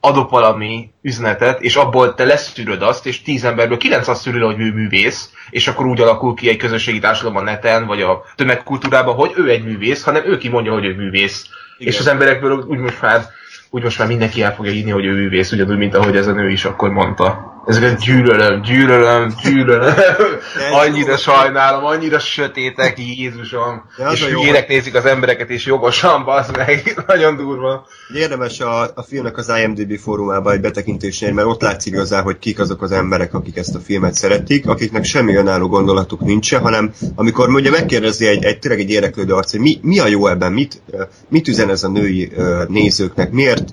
adok 0.00 0.30
valami 0.30 0.90
üzenetet, 1.02 1.60
és 1.60 1.76
abból 1.76 2.14
te 2.14 2.24
leszűröd 2.24 2.82
azt, 2.82 3.06
és 3.06 3.22
tíz 3.22 3.44
emberből 3.44 3.76
kilenc 3.76 4.08
azt 4.08 4.20
szűrő, 4.22 4.40
hogy 4.40 4.60
ő 4.60 4.72
művész, 4.72 5.30
és 5.50 5.68
akkor 5.68 5.86
úgy 5.86 6.00
alakul 6.00 6.34
ki 6.34 6.48
egy 6.48 6.56
közösségi 6.56 6.98
társadalom 6.98 7.36
a 7.36 7.42
neten, 7.42 7.86
vagy 7.86 8.02
a 8.02 8.22
tömegkultúrában, 8.36 9.14
hogy 9.14 9.32
ő 9.36 9.48
egy 9.48 9.64
művész, 9.64 10.02
hanem 10.02 10.22
ő 10.26 10.36
kimondja, 10.38 10.72
hogy 10.72 10.84
ő 10.84 10.94
művész. 10.94 11.44
Igen. 11.78 11.92
És 11.92 11.98
az 11.98 12.06
emberekből 12.06 12.64
úgy 12.68 12.78
most 12.78 13.00
már 13.02 13.26
úgy 13.70 13.82
most 13.82 13.98
már 13.98 14.08
mindenki 14.08 14.42
el 14.42 14.54
fogja 14.54 14.72
hinni, 14.72 14.90
hogy 14.90 15.04
ő 15.04 15.12
művész, 15.14 15.52
ugyanúgy, 15.52 15.76
mint 15.78 15.94
ahogy 15.94 16.16
ez 16.16 16.26
a 16.26 16.32
nő 16.32 16.50
is 16.50 16.64
akkor 16.64 16.88
mondta. 16.90 17.53
Ezeket 17.66 17.98
gyűlölöm, 17.98 18.62
gyűlölöm, 18.62 19.34
gyűlölöm. 19.42 19.94
annyira 20.82 21.16
sajnálom, 21.16 21.84
annyira 21.84 22.18
sötétek, 22.18 22.98
Jézusom. 22.98 23.82
És 24.12 24.24
hülyének 24.24 24.68
nézik 24.68 24.94
az 24.94 25.04
embereket, 25.04 25.50
és 25.50 25.66
jogosan, 25.66 26.24
bazd 26.24 26.56
meg. 26.56 26.94
Nagyon 27.06 27.36
durva. 27.36 27.86
Érdemes 28.14 28.60
a, 28.60 28.82
a 28.82 29.02
filmnek 29.02 29.36
az 29.36 29.52
IMDb 29.62 29.98
fórumába 29.98 30.52
egy 30.52 30.60
betekintést 30.60 31.20
nyerni, 31.20 31.36
mert 31.36 31.48
ott 31.48 31.62
látszik 31.62 31.92
igazán, 31.92 32.22
hogy 32.22 32.38
kik 32.38 32.58
azok 32.58 32.82
az 32.82 32.92
emberek, 32.92 33.34
akik 33.34 33.56
ezt 33.56 33.74
a 33.74 33.78
filmet 33.78 34.14
szeretik, 34.14 34.66
akiknek 34.66 35.04
semmi 35.04 35.34
önálló 35.34 35.68
gondolatuk 35.68 36.20
nincsen, 36.20 36.60
hanem 36.60 36.92
amikor 37.14 37.48
ugye 37.48 37.70
megkérdezi 37.70 38.26
egy, 38.26 38.44
egy 38.44 38.58
tényleg 38.58 38.80
egy 38.80 38.90
érdeklődő 38.90 39.34
arc, 39.34 39.50
hogy 39.50 39.60
mi, 39.60 39.78
mi 39.82 39.98
a 39.98 40.06
jó 40.06 40.26
ebben, 40.26 40.52
mit, 40.52 40.82
mit 41.28 41.48
üzen 41.48 41.70
ez 41.70 41.82
a 41.82 41.88
női 41.88 42.32
nézőknek, 42.68 43.30
miért, 43.30 43.64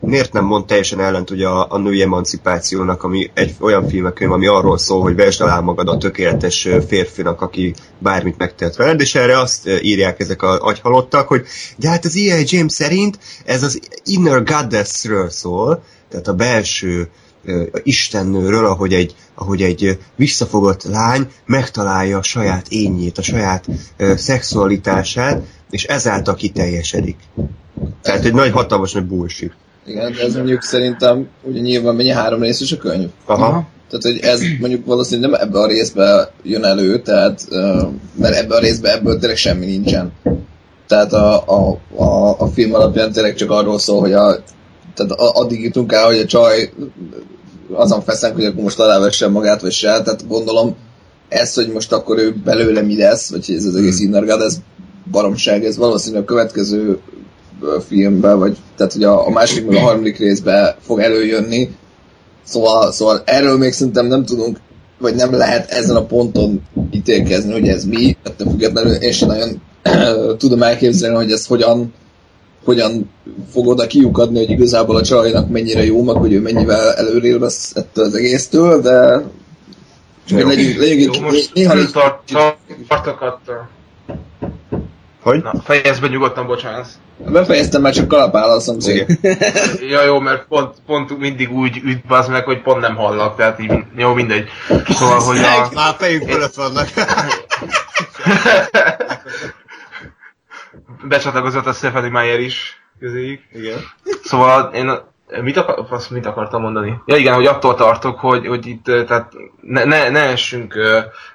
miért 0.00 0.32
nem 0.32 0.44
mond 0.44 0.64
teljesen 0.66 1.00
ellent 1.00 1.30
ugye 1.30 1.46
a, 1.46 1.66
a 1.70 1.78
női 1.78 2.02
emancipációnak, 2.02 3.02
ami 3.02 3.30
egy 3.34 3.54
olyan 3.60 3.88
filmekönyv, 3.88 4.32
ami 4.32 4.46
arról 4.46 4.78
szól, 4.78 5.02
hogy 5.02 5.14
vesd 5.14 5.40
alá 5.40 5.60
magad 5.60 5.88
a 5.88 5.98
tökéletes 5.98 6.68
férfinak, 6.86 7.40
aki 7.40 7.74
bármit 7.98 8.38
megtehet 8.38 8.76
veled, 8.76 9.00
és 9.00 9.14
erre 9.14 9.38
azt 9.38 9.68
írják 9.82 10.20
ezek 10.20 10.42
a 10.42 10.60
agyhalottak, 10.60 11.28
hogy 11.28 11.46
de 11.76 11.88
hát 11.88 12.04
az 12.04 12.16
E.I. 12.16 12.44
James 12.46 12.72
szerint 12.72 13.18
ez 13.44 13.62
az 13.62 13.80
inner 14.04 14.42
goddessről 14.42 15.30
szól, 15.30 15.82
tehát 16.10 16.28
a 16.28 16.34
belső 16.34 17.08
ö, 17.44 17.62
istennőről, 17.82 18.66
ahogy 18.66 18.94
egy, 18.94 19.14
ahogy 19.34 19.62
egy 19.62 19.98
visszafogott 20.16 20.82
lány 20.82 21.28
megtalálja 21.46 22.18
a 22.18 22.22
saját 22.22 22.66
ényét, 22.68 23.18
a 23.18 23.22
saját 23.22 23.66
szexualitását, 24.16 25.42
és 25.70 25.84
ezáltal 25.84 26.34
kiteljesedik. 26.34 27.16
Tehát 28.02 28.24
egy 28.24 28.34
nagy, 28.34 28.50
hatalmas 28.50 28.92
nagy 28.92 29.04
bullshit. 29.04 29.52
Igen, 29.86 30.12
de 30.12 30.22
ez 30.22 30.34
mondjuk 30.34 30.62
szerintem, 30.62 31.28
ugye 31.42 31.60
nyilván 31.60 31.94
mennyi 31.94 32.10
három 32.10 32.42
részes 32.42 32.72
a 32.72 32.76
könyv. 32.76 33.08
Aha. 33.26 33.66
Tehát, 33.88 34.18
hogy 34.18 34.18
ez 34.30 34.40
mondjuk 34.60 34.86
valószínűleg 34.86 35.30
nem 35.30 35.40
ebbe 35.40 35.58
a 35.58 35.66
részbe 35.66 36.32
jön 36.42 36.64
elő, 36.64 37.02
tehát, 37.02 37.46
mert 38.14 38.34
ebbe 38.34 38.54
a 38.54 38.58
részbe 38.58 38.92
ebből 38.92 39.18
tényleg 39.18 39.36
semmi 39.36 39.66
nincsen. 39.66 40.12
Tehát 40.86 41.12
a, 41.12 41.44
a, 41.46 41.78
a, 41.96 42.40
a 42.40 42.46
film 42.46 42.74
alapján 42.74 43.12
tényleg 43.12 43.34
csak 43.34 43.50
arról 43.50 43.78
szól, 43.78 44.00
hogy 44.00 44.12
a, 44.12 44.42
tehát 44.94 45.12
addig 45.12 45.62
jutunk 45.62 45.92
el, 45.92 46.06
hogy 46.06 46.18
a 46.18 46.26
csaj 46.26 46.72
azon 47.72 48.00
feszenk, 48.02 48.34
hogy 48.34 48.44
akkor 48.44 48.62
most 48.62 48.78
alávessen 48.78 49.30
magát, 49.30 49.60
vagy 49.60 49.72
se. 49.72 49.86
Tehát 50.02 50.28
gondolom, 50.28 50.76
ez, 51.28 51.54
hogy 51.54 51.72
most 51.72 51.92
akkor 51.92 52.18
ő 52.18 52.34
belőle 52.44 52.80
mi 52.80 52.96
lesz, 52.96 53.30
vagy 53.30 53.54
ez 53.56 53.64
az 53.64 53.76
egész 53.76 54.00
Inner 54.00 54.24
God, 54.24 54.40
ez 54.40 54.58
baromság, 55.10 55.64
ez 55.64 55.76
valószínűleg 55.76 56.22
a 56.22 56.26
következő 56.26 56.98
ö, 57.62 57.76
filmben, 57.88 58.38
vagy 58.38 58.56
tehát 58.76 58.92
hogy 58.92 59.04
a, 59.04 59.26
a 59.26 59.30
második 59.30 59.66
meg 59.66 59.76
a 59.76 59.80
harmadik 59.80 60.18
részben 60.18 60.74
fog 60.80 61.00
előjönni. 61.00 61.70
Szóval, 62.42 62.92
szóval 62.92 63.22
erről 63.24 63.58
még 63.58 63.72
szerintem 63.72 64.06
nem 64.06 64.24
tudunk, 64.24 64.58
vagy 64.98 65.14
nem 65.14 65.32
lehet 65.32 65.70
ezen 65.70 65.96
a 65.96 66.04
ponton 66.04 66.62
ítélkezni, 66.90 67.52
hogy 67.52 67.68
ez 67.68 67.84
mi, 67.84 68.16
ettől 68.22 68.48
függetlenül 68.48 68.92
én 68.92 69.12
sem 69.12 69.28
nagyon 69.28 69.60
tudom 70.38 70.62
elképzelni, 70.62 71.16
hogy 71.16 71.32
ez 71.32 71.46
hogyan 71.46 71.92
hogyan 72.64 73.10
fog 73.52 73.66
oda 73.66 73.86
kiukadni, 73.86 74.38
hogy 74.38 74.50
igazából 74.50 74.96
a 74.96 75.02
csajnak 75.02 75.48
mennyire 75.48 75.84
jó, 75.84 76.02
meg 76.02 76.16
hogy 76.16 76.32
ő 76.32 76.40
mennyivel 76.40 76.92
előrébb 76.92 77.40
lesz 77.40 77.76
ettől 77.76 78.04
az 78.04 78.14
egésztől, 78.14 78.80
de 78.80 79.22
csak 80.26 80.38
Jó. 80.38 80.46
legyünk, 80.46 80.78
legyünk 80.78 81.00
Jó, 81.00 81.12
egy, 81.12 81.20
most 81.20 81.54
néha 81.54 81.74
tart, 81.92 82.32
tartok 82.88 83.20
attól. 83.20 83.68
Hogy? 85.22 85.42
Na, 85.42 85.52
fejezd 85.64 86.00
be 86.00 86.08
nyugodtan, 86.08 86.46
bocsánat. 86.46 86.86
Befejeztem, 87.26 87.80
már 87.82 87.92
csak 87.92 88.08
kalapál 88.08 88.50
a 88.50 88.60
szomszéd. 88.60 89.18
Ja 89.88 90.02
jó, 90.02 90.20
mert 90.20 90.46
pont, 90.48 90.76
pont 90.86 91.18
mindig 91.18 91.52
úgy 91.52 91.80
üt 91.84 92.04
az 92.08 92.28
meg, 92.28 92.44
hogy 92.44 92.62
pont 92.62 92.80
nem 92.80 92.96
hallak, 92.96 93.36
tehát 93.36 93.60
így, 93.60 93.72
jó, 93.96 94.14
mindegy. 94.14 94.48
Szóval, 94.88 95.20
hogy 95.20 95.38
a... 95.38 95.68
Már 95.74 95.94
fejünk 95.98 96.30
fölött 96.30 96.54
vannak. 96.54 96.88
Becsatlakozott 101.08 101.66
a 101.66 101.72
Stephanie 101.72 102.10
Meyer 102.10 102.40
is 102.40 102.82
közéjük. 102.98 103.40
Igen. 103.52 103.78
Szóval 104.22 104.74
én 104.74 105.10
mit, 105.40 105.56
akar, 105.56 105.86
azt 105.90 106.10
mit 106.10 106.26
akartam 106.26 106.62
mondani? 106.62 107.00
Ja 107.06 107.16
igen, 107.16 107.34
hogy 107.34 107.46
attól 107.46 107.74
tartok, 107.74 108.18
hogy, 108.18 108.46
hogy 108.46 108.66
itt 108.66 108.84
tehát 108.84 109.32
ne, 109.60 109.84
ne, 109.84 110.10
ne 110.10 110.20
essünk 110.20 110.74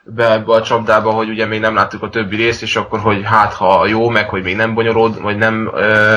be 0.03 0.31
ebbe 0.31 0.53
a 0.53 0.61
csapdába, 0.61 1.11
hogy 1.11 1.29
ugye 1.29 1.45
még 1.45 1.59
nem 1.59 1.75
láttuk 1.75 2.03
a 2.03 2.09
többi 2.09 2.35
részt, 2.35 2.61
és 2.61 2.75
akkor, 2.75 2.99
hogy 2.99 3.21
hát 3.23 3.53
ha 3.53 3.87
jó, 3.87 4.09
meg 4.09 4.29
hogy 4.29 4.43
még 4.43 4.55
nem 4.55 4.73
bonyolod, 4.73 5.21
vagy 5.21 5.37
nem 5.37 5.71
ö, 5.73 6.15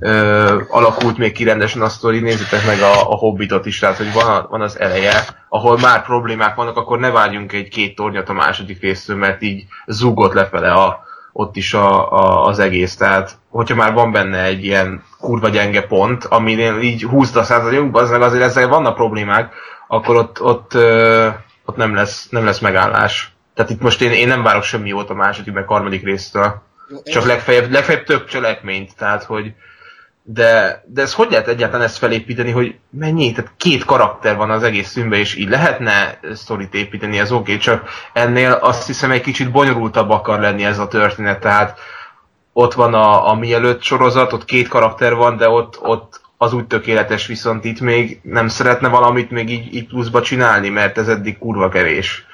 ö, 0.00 0.60
alakult 0.68 1.18
még 1.18 1.32
ki 1.32 1.44
rendesen 1.44 1.82
a 1.82 1.88
sztori, 1.88 2.20
nézzétek 2.20 2.66
meg 2.66 2.80
a, 2.80 3.10
a 3.10 3.16
Hobbitot 3.16 3.66
is, 3.66 3.78
tehát 3.78 3.96
hogy 3.96 4.12
van, 4.12 4.46
van 4.50 4.60
az 4.60 4.78
eleje, 4.78 5.24
ahol 5.48 5.78
már 5.78 6.04
problémák 6.04 6.54
vannak, 6.54 6.76
akkor 6.76 6.98
ne 6.98 7.10
várjunk 7.10 7.52
egy 7.52 7.68
két 7.68 7.94
tornyot 7.94 8.28
a 8.28 8.32
második 8.32 8.80
résztől, 8.80 9.16
mert 9.16 9.42
így 9.42 9.64
zúgott 9.86 10.32
lefele 10.32 10.72
a, 10.72 11.08
ott 11.32 11.56
is 11.56 11.74
a, 11.74 12.12
a, 12.12 12.44
az 12.46 12.58
egész. 12.58 12.96
Tehát, 12.96 13.38
hogyha 13.50 13.74
már 13.74 13.92
van 13.92 14.12
benne 14.12 14.42
egy 14.42 14.64
ilyen 14.64 15.02
kurva 15.18 15.48
gyenge 15.48 15.82
pont, 15.86 16.24
aminél 16.24 16.78
így 16.80 17.02
húzd 17.02 17.36
a 17.36 17.42
százalékunk, 17.42 17.96
az 17.96 18.10
meg 18.10 18.22
azért 18.22 18.42
ezzel 18.42 18.68
vannak 18.68 18.94
problémák, 18.94 19.54
akkor 19.88 20.16
ott, 20.16 20.42
ott, 20.42 20.74
ö, 20.74 21.28
ott 21.64 21.76
nem, 21.76 21.94
lesz, 21.94 22.28
nem 22.30 22.44
lesz 22.44 22.58
megállás. 22.58 23.32
Tehát 23.54 23.70
itt 23.70 23.80
most 23.80 24.00
én, 24.00 24.10
én 24.10 24.28
nem 24.28 24.42
várok 24.42 24.62
semmi 24.62 24.88
jót 24.88 25.10
a 25.10 25.14
második, 25.14 25.54
meg 25.54 25.66
harmadik 25.66 26.04
résztől. 26.04 26.62
Csak 27.04 27.24
legfeljebb, 27.24 27.70
legfeljebb 27.70 28.04
több 28.04 28.24
cselekményt, 28.24 28.96
tehát 28.96 29.24
hogy 29.24 29.54
de, 30.22 30.82
de 30.86 31.02
ez 31.02 31.14
hogy 31.14 31.30
lehet 31.30 31.48
egyáltalán 31.48 31.86
ezt 31.86 31.98
felépíteni, 31.98 32.50
hogy 32.50 32.74
mennyi? 32.90 33.32
Tehát 33.32 33.52
két 33.56 33.84
karakter 33.84 34.36
van 34.36 34.50
az 34.50 34.62
egész 34.62 34.92
filmben, 34.92 35.18
és 35.18 35.34
így 35.36 35.48
lehetne 35.48 36.18
sztorit 36.34 36.74
építeni, 36.74 37.18
ez 37.18 37.32
oké, 37.32 37.40
okay, 37.40 37.56
csak 37.56 37.88
ennél 38.12 38.52
azt 38.52 38.86
hiszem 38.86 39.10
egy 39.10 39.20
kicsit 39.20 39.50
bonyolultabb 39.50 40.10
akar 40.10 40.40
lenni 40.40 40.64
ez 40.64 40.78
a 40.78 40.88
történet, 40.88 41.40
tehát 41.40 41.78
ott 42.60 42.74
van 42.74 42.94
a, 42.94 43.28
a 43.28 43.34
mielőtt 43.34 43.82
sorozat, 43.82 44.32
ott 44.32 44.44
két 44.44 44.68
karakter 44.68 45.14
van, 45.14 45.36
de 45.36 45.48
ott, 45.48 45.80
ott 45.82 46.20
az 46.36 46.52
úgy 46.52 46.66
tökéletes, 46.66 47.26
viszont 47.26 47.64
itt 47.64 47.80
még 47.80 48.20
nem 48.22 48.48
szeretne 48.48 48.88
valamit 48.88 49.30
még 49.30 49.50
így, 49.50 49.74
így 49.74 49.86
pluszba 49.86 50.22
csinálni, 50.22 50.68
mert 50.68 50.98
ez 50.98 51.08
eddig 51.08 51.38
kurva 51.38 51.68
kevés. 51.68 52.24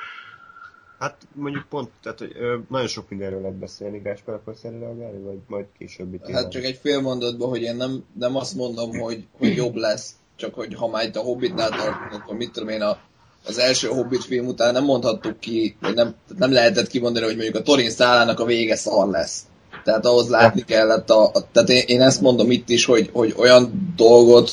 Hát 0.99 1.17
mondjuk 1.33 1.65
pont, 1.69 1.89
tehát 2.03 2.19
hogy 2.19 2.33
ö, 2.39 2.57
nagyon 2.69 2.87
sok 2.87 3.09
mindenről 3.09 3.41
lehet 3.41 3.57
beszélni, 3.57 3.99
Gáspár, 3.99 4.35
akarsz 4.35 4.65
erre 4.65 4.79
reagálni, 4.79 5.23
vagy 5.23 5.39
majd 5.47 5.65
később 5.79 6.15
itt 6.15 6.31
Hát 6.31 6.51
csak 6.51 6.65
egy 6.65 6.79
fél 6.83 7.01
mondatban, 7.01 7.49
hogy 7.49 7.63
én 7.63 7.77
nem, 7.77 8.05
nem 8.19 8.37
azt 8.37 8.55
mondom, 8.55 8.99
hogy, 8.99 9.27
hogy 9.39 9.57
jobb 9.57 9.75
lesz, 9.75 10.11
csak 10.37 10.55
hogy 10.55 10.75
ha 10.75 10.89
már 10.89 11.05
itt 11.05 11.17
a 11.17 11.21
Hobbitnál 11.21 11.69
tartunk, 11.69 12.23
akkor 12.23 12.37
mit 12.37 12.53
tudom 12.53 12.69
én, 12.69 12.83
a, 12.83 12.99
az 13.47 13.59
első 13.59 13.89
Hobbit 13.89 14.25
film 14.25 14.47
után 14.47 14.73
nem 14.73 14.85
mondhattuk 14.85 15.41
ki, 15.41 15.77
vagy 15.81 15.95
nem, 15.95 16.15
nem 16.39 16.53
lehetett 16.53 16.87
kimondani, 16.87 17.25
hogy 17.25 17.37
mondjuk 17.37 17.57
a 17.57 17.63
Torin 17.63 17.91
szálának 17.91 18.41
a 18.41 18.45
vége 18.45 18.77
szar 18.77 19.09
lesz. 19.09 19.47
Tehát 19.85 20.07
ahhoz 20.07 20.29
látni 20.29 20.65
kellett 20.65 21.11
a, 21.11 21.25
a 21.25 21.51
tehát 21.53 21.69
én, 21.69 21.83
én, 21.87 22.03
ezt 22.03 22.21
mondom 22.21 22.51
itt 22.51 22.69
is, 22.69 22.85
hogy, 22.85 23.11
hogy 23.13 23.35
olyan 23.37 23.93
dolgot, 23.97 24.53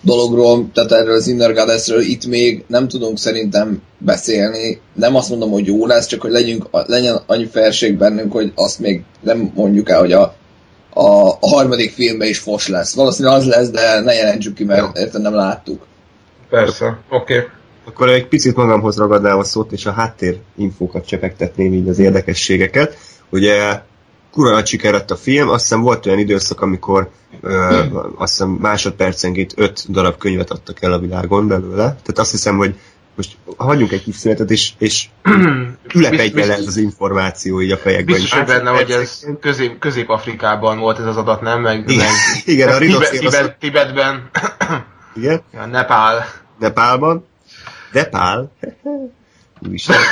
dologról, 0.00 0.68
tehát 0.72 0.92
erről 0.92 1.14
az 1.14 1.26
Inner 1.26 1.54
Goddessről 1.54 2.00
itt 2.00 2.26
még 2.26 2.64
nem 2.66 2.88
tudunk 2.88 3.18
szerintem 3.18 3.82
beszélni. 3.98 4.80
Nem 4.92 5.14
azt 5.14 5.28
mondom, 5.28 5.50
hogy 5.50 5.66
jó 5.66 5.86
lesz, 5.86 6.06
csak 6.06 6.20
hogy 6.20 6.30
legyünk, 6.30 6.68
legyen 6.70 7.20
annyi 7.26 7.46
felség 7.46 7.96
bennünk, 7.96 8.32
hogy 8.32 8.52
azt 8.54 8.78
még 8.78 9.02
nem 9.20 9.52
mondjuk 9.54 9.88
el, 9.88 9.98
hogy 9.98 10.12
a, 10.12 10.34
a, 10.94 11.28
a 11.40 11.48
harmadik 11.48 11.92
filmben 11.92 12.28
is 12.28 12.38
fos 12.38 12.68
lesz. 12.68 12.94
Valószínűleg 12.94 13.38
az 13.38 13.46
lesz, 13.46 13.70
de 13.70 14.00
ne 14.00 14.12
jelentsük 14.12 14.54
ki, 14.54 14.64
mert 14.64 14.98
érted 14.98 15.22
nem 15.22 15.34
láttuk. 15.34 15.86
Persze, 16.50 16.98
oké. 17.10 17.34
Okay. 17.34 17.48
akkor 17.84 18.08
egy 18.08 18.26
picit 18.26 18.56
magamhoz 18.56 18.96
ragadnám 18.96 19.38
a 19.38 19.44
szót, 19.44 19.72
és 19.72 19.86
a 19.86 19.92
háttér 19.92 20.38
infókat 20.56 21.06
csepegtetném 21.06 21.72
így 21.72 21.88
az 21.88 21.98
érdekességeket. 21.98 22.96
Ugye 23.30 23.80
kurva 24.36 24.50
nagy 24.50 24.66
siker 24.66 24.92
lett 24.92 25.10
a 25.10 25.16
film, 25.16 25.48
azt 25.48 25.62
hiszem 25.62 25.80
volt 25.80 26.06
olyan 26.06 26.18
időszak, 26.18 26.60
amikor 26.60 27.10
ö, 27.40 27.84
azt 28.16 28.32
hiszem 28.32 28.48
másodpercenként 28.48 29.52
öt 29.56 29.90
darab 29.90 30.18
könyvet 30.18 30.50
adtak 30.50 30.82
el 30.82 30.92
a 30.92 30.98
világon 30.98 31.48
belőle. 31.48 31.82
Tehát 31.84 32.18
azt 32.18 32.30
hiszem, 32.30 32.56
hogy 32.56 32.74
most 33.14 33.36
hagyjunk 33.56 33.92
egy 33.92 34.02
kis 34.02 34.16
szünetet, 34.16 34.50
és, 34.50 34.72
és 34.78 35.06
ülepedj 35.94 36.40
el 36.40 36.52
ez 36.52 36.66
az 36.66 36.76
információ 36.76 37.60
így 37.60 37.70
a 37.70 37.76
fejekben. 37.76 38.14
Biztos, 38.14 38.38
hogy 38.38 38.46
benne, 38.46 38.70
hogy 38.70 38.90
ez 38.90 39.26
közép, 39.40 39.78
Közép-Afrikában 39.78 40.78
volt 40.78 40.98
ez 40.98 41.06
az 41.06 41.16
adat, 41.16 41.40
nem? 41.40 41.60
Meg, 41.60 41.90
Igen, 41.90 42.06
meg 42.06 42.42
igen 42.54 42.68
a 42.68 42.78
Tibet. 42.78 43.10
Tibet, 43.10 43.56
Tibetben, 43.58 44.30
Igen, 45.16 45.42
ja, 45.52 45.66
Nepál. 45.66 46.26
Nepálban. 46.58 47.26
Nepál. 47.92 48.52
Úristen. 49.66 49.96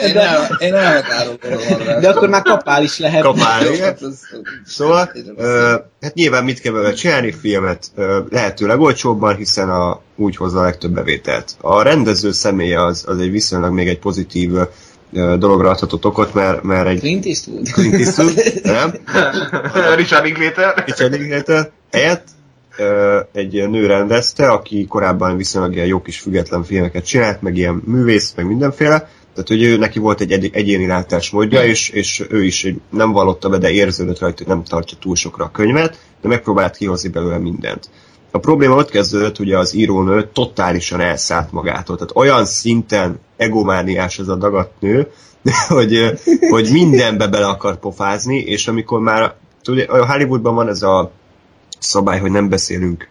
Én, 0.00 0.16
el, 0.16 0.56
én 0.58 0.74
elhatárolom 0.74 1.38
arra. 1.70 2.00
De 2.00 2.08
akkor 2.08 2.28
már 2.28 2.42
kapál 2.42 2.82
is 2.82 2.98
lehet. 2.98 3.22
Kapál, 3.22 3.66
igen. 3.66 3.84
hát 3.84 4.00
Szóval, 4.64 5.10
ö, 5.36 5.74
hát 6.00 6.14
nyilván 6.14 6.44
mit 6.44 6.60
kell 6.60 6.72
vele 6.72 6.92
csinálni, 6.92 7.32
filmet 7.32 7.86
ö, 7.94 8.20
lehetőleg 8.30 8.80
olcsóbban, 8.80 9.36
hiszen 9.36 9.70
a, 9.70 10.00
úgy 10.16 10.36
hozza 10.36 10.58
a 10.58 10.62
legtöbb 10.62 10.92
bevételt. 10.92 11.56
A 11.60 11.82
rendező 11.82 12.32
személye 12.32 12.84
az, 12.84 13.04
az 13.06 13.18
egy 13.18 13.30
viszonylag 13.30 13.72
még 13.72 13.88
egy 13.88 13.98
pozitív 13.98 14.52
ö, 14.54 15.36
dologra 15.38 15.70
adhatott 15.70 16.04
okot, 16.04 16.34
mert, 16.34 16.62
mert 16.62 16.88
egy 16.88 16.98
Clint 16.98 17.26
Eastwood. 17.26 17.68
Clint 17.72 17.94
Eastwood, 17.94 18.34
nem? 18.62 18.94
Richard 19.96 20.24
Linklater. 20.24 20.82
Richard 20.86 21.12
Linklater 21.12 21.70
helyett 21.92 22.24
egy 23.32 23.68
nő 23.68 23.86
rendezte, 23.86 24.48
aki 24.48 24.86
korábban 24.86 25.36
viszonylag 25.36 25.74
ilyen 25.74 25.86
jó 25.86 26.02
kis 26.02 26.20
független 26.20 26.64
filmeket 26.64 27.06
csinált, 27.06 27.42
meg 27.42 27.56
ilyen 27.56 27.82
művész, 27.84 28.32
meg 28.36 28.46
mindenféle. 28.46 29.08
Tehát, 29.36 29.50
hogy 29.50 29.62
ő 29.62 29.76
neki 29.76 29.98
volt 29.98 30.20
egy 30.20 30.32
egy 30.32 30.50
egyéni 30.52 30.86
látásmódja, 30.86 31.64
és, 31.64 31.88
és 31.88 32.26
ő 32.28 32.44
is 32.44 32.74
nem 32.90 33.12
vallotta 33.12 33.48
be, 33.48 33.58
de 33.58 33.70
érződött 33.70 34.18
rajta, 34.18 34.44
hogy 34.44 34.54
nem 34.54 34.64
tartja 34.64 34.96
túl 35.00 35.16
sokra 35.16 35.44
a 35.44 35.50
könyvet, 35.50 35.98
de 36.20 36.28
megpróbált 36.28 36.76
kihozni 36.76 37.08
belőle 37.08 37.38
mindent. 37.38 37.90
A 38.30 38.38
probléma 38.38 38.74
ott 38.76 38.90
kezdődött, 38.90 39.36
hogy 39.36 39.52
az 39.52 39.74
írónő 39.74 40.28
totálisan 40.32 41.00
elszállt 41.00 41.52
magától. 41.52 41.96
Tehát 41.96 42.16
olyan 42.16 42.44
szinten 42.44 43.20
egomániás 43.36 44.18
ez 44.18 44.28
a 44.28 44.36
dagadt 44.36 44.80
nő, 44.80 45.10
hogy, 45.68 46.20
hogy 46.50 46.68
mindenbe 46.72 47.26
bele 47.26 47.46
akar 47.46 47.78
pofázni, 47.78 48.38
és 48.38 48.68
amikor 48.68 49.00
már 49.00 49.34
tudja, 49.62 49.92
a 49.92 50.12
Hollywoodban 50.12 50.54
van 50.54 50.68
ez 50.68 50.82
a 50.82 51.10
szabály, 51.78 52.20
hogy 52.20 52.30
nem 52.30 52.48
beszélünk 52.48 53.08